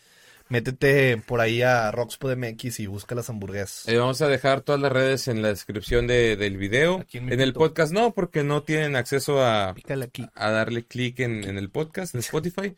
Métete 0.48 1.16
por 1.26 1.40
ahí 1.40 1.62
a 1.62 1.90
Rockspot 1.90 2.36
MX 2.36 2.80
y 2.80 2.86
busca 2.86 3.14
las 3.14 3.28
hamburguesas. 3.30 3.88
Eh, 3.88 3.96
vamos 3.98 4.20
a 4.22 4.28
dejar 4.28 4.60
todas 4.60 4.80
las 4.80 4.92
redes 4.92 5.26
en 5.28 5.42
la 5.42 5.48
descripción 5.48 6.06
de- 6.06 6.36
del 6.36 6.56
video. 6.56 7.00
Aquí 7.00 7.18
en 7.18 7.40
el 7.40 7.52
podcast 7.52 7.92
no, 7.92 8.14
porque 8.14 8.44
no 8.44 8.62
tienen 8.62 8.94
acceso 8.94 9.42
a, 9.42 9.70
aquí. 9.70 10.26
a 10.34 10.50
darle 10.50 10.84
clic 10.84 11.18
en, 11.20 11.42
en 11.44 11.58
el 11.58 11.68
podcast, 11.70 12.14
en 12.14 12.20
Spotify. 12.20 12.76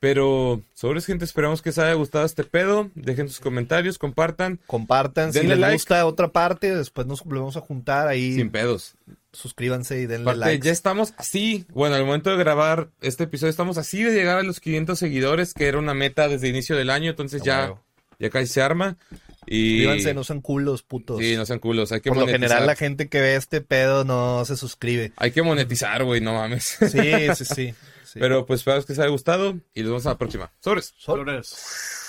Pero, 0.00 0.60
sobres 0.74 1.06
gente, 1.06 1.24
esperamos 1.24 1.62
que 1.62 1.70
les 1.70 1.78
haya 1.78 1.94
gustado 1.94 2.24
este 2.26 2.42
pedo. 2.42 2.90
Dejen 2.96 3.28
sus 3.28 3.38
comentarios, 3.38 3.98
compartan. 3.98 4.58
Compartan. 4.66 5.32
Si 5.32 5.42
les 5.46 5.56
like. 5.58 5.74
gusta 5.74 6.04
otra 6.06 6.32
parte, 6.32 6.74
después 6.74 7.06
nos 7.06 7.22
volvemos 7.22 7.56
a 7.56 7.60
juntar 7.60 8.08
ahí. 8.08 8.34
Sin 8.34 8.50
pedos. 8.50 8.96
Suscríbanse 9.32 9.98
y 9.98 10.06
denle 10.06 10.36
like. 10.36 10.64
ya 10.64 10.72
estamos 10.72 11.14
así. 11.16 11.64
Bueno, 11.70 11.96
al 11.96 12.04
momento 12.04 12.30
de 12.30 12.36
grabar 12.36 12.90
este 13.00 13.24
episodio, 13.24 13.50
estamos 13.50 13.78
así 13.78 14.02
de 14.02 14.12
llegar 14.12 14.38
a 14.38 14.42
los 14.42 14.60
500 14.60 14.98
seguidores, 14.98 15.54
que 15.54 15.68
era 15.68 15.78
una 15.78 15.94
meta 15.94 16.28
desde 16.28 16.48
el 16.48 16.54
inicio 16.54 16.76
del 16.76 16.90
año. 16.90 17.10
Entonces 17.10 17.42
ya, 17.42 17.74
ya 18.18 18.30
casi 18.30 18.46
se 18.46 18.60
arma. 18.60 18.98
Y... 19.46 19.78
Suscríbanse, 19.78 20.14
no 20.14 20.24
sean 20.24 20.40
culos, 20.42 20.82
putos. 20.82 21.18
Sí, 21.18 21.34
no 21.34 21.46
sean 21.46 21.60
culos. 21.60 21.92
Hay 21.92 22.00
que 22.00 22.10
Por 22.10 22.18
lo 22.18 22.26
monetizar. 22.26 22.48
general, 22.48 22.66
la 22.66 22.76
gente 22.76 23.08
que 23.08 23.20
ve 23.20 23.36
este 23.36 23.62
pedo 23.62 24.04
no 24.04 24.44
se 24.44 24.56
suscribe. 24.56 25.12
Hay 25.16 25.30
que 25.30 25.42
monetizar, 25.42 26.04
güey, 26.04 26.20
no 26.20 26.34
mames. 26.34 26.76
Sí, 26.80 27.34
sí, 27.34 27.44
sí. 27.44 27.74
sí. 28.04 28.18
Pero 28.20 28.44
pues 28.44 28.60
espero 28.60 28.84
que 28.84 28.92
les 28.92 28.98
haya 28.98 29.08
gustado 29.08 29.58
y 29.74 29.80
nos 29.80 29.90
vemos 29.90 30.06
a 30.06 30.10
la 30.10 30.18
próxima. 30.18 30.52
Sobres. 30.60 30.94
Flores. 30.98 32.01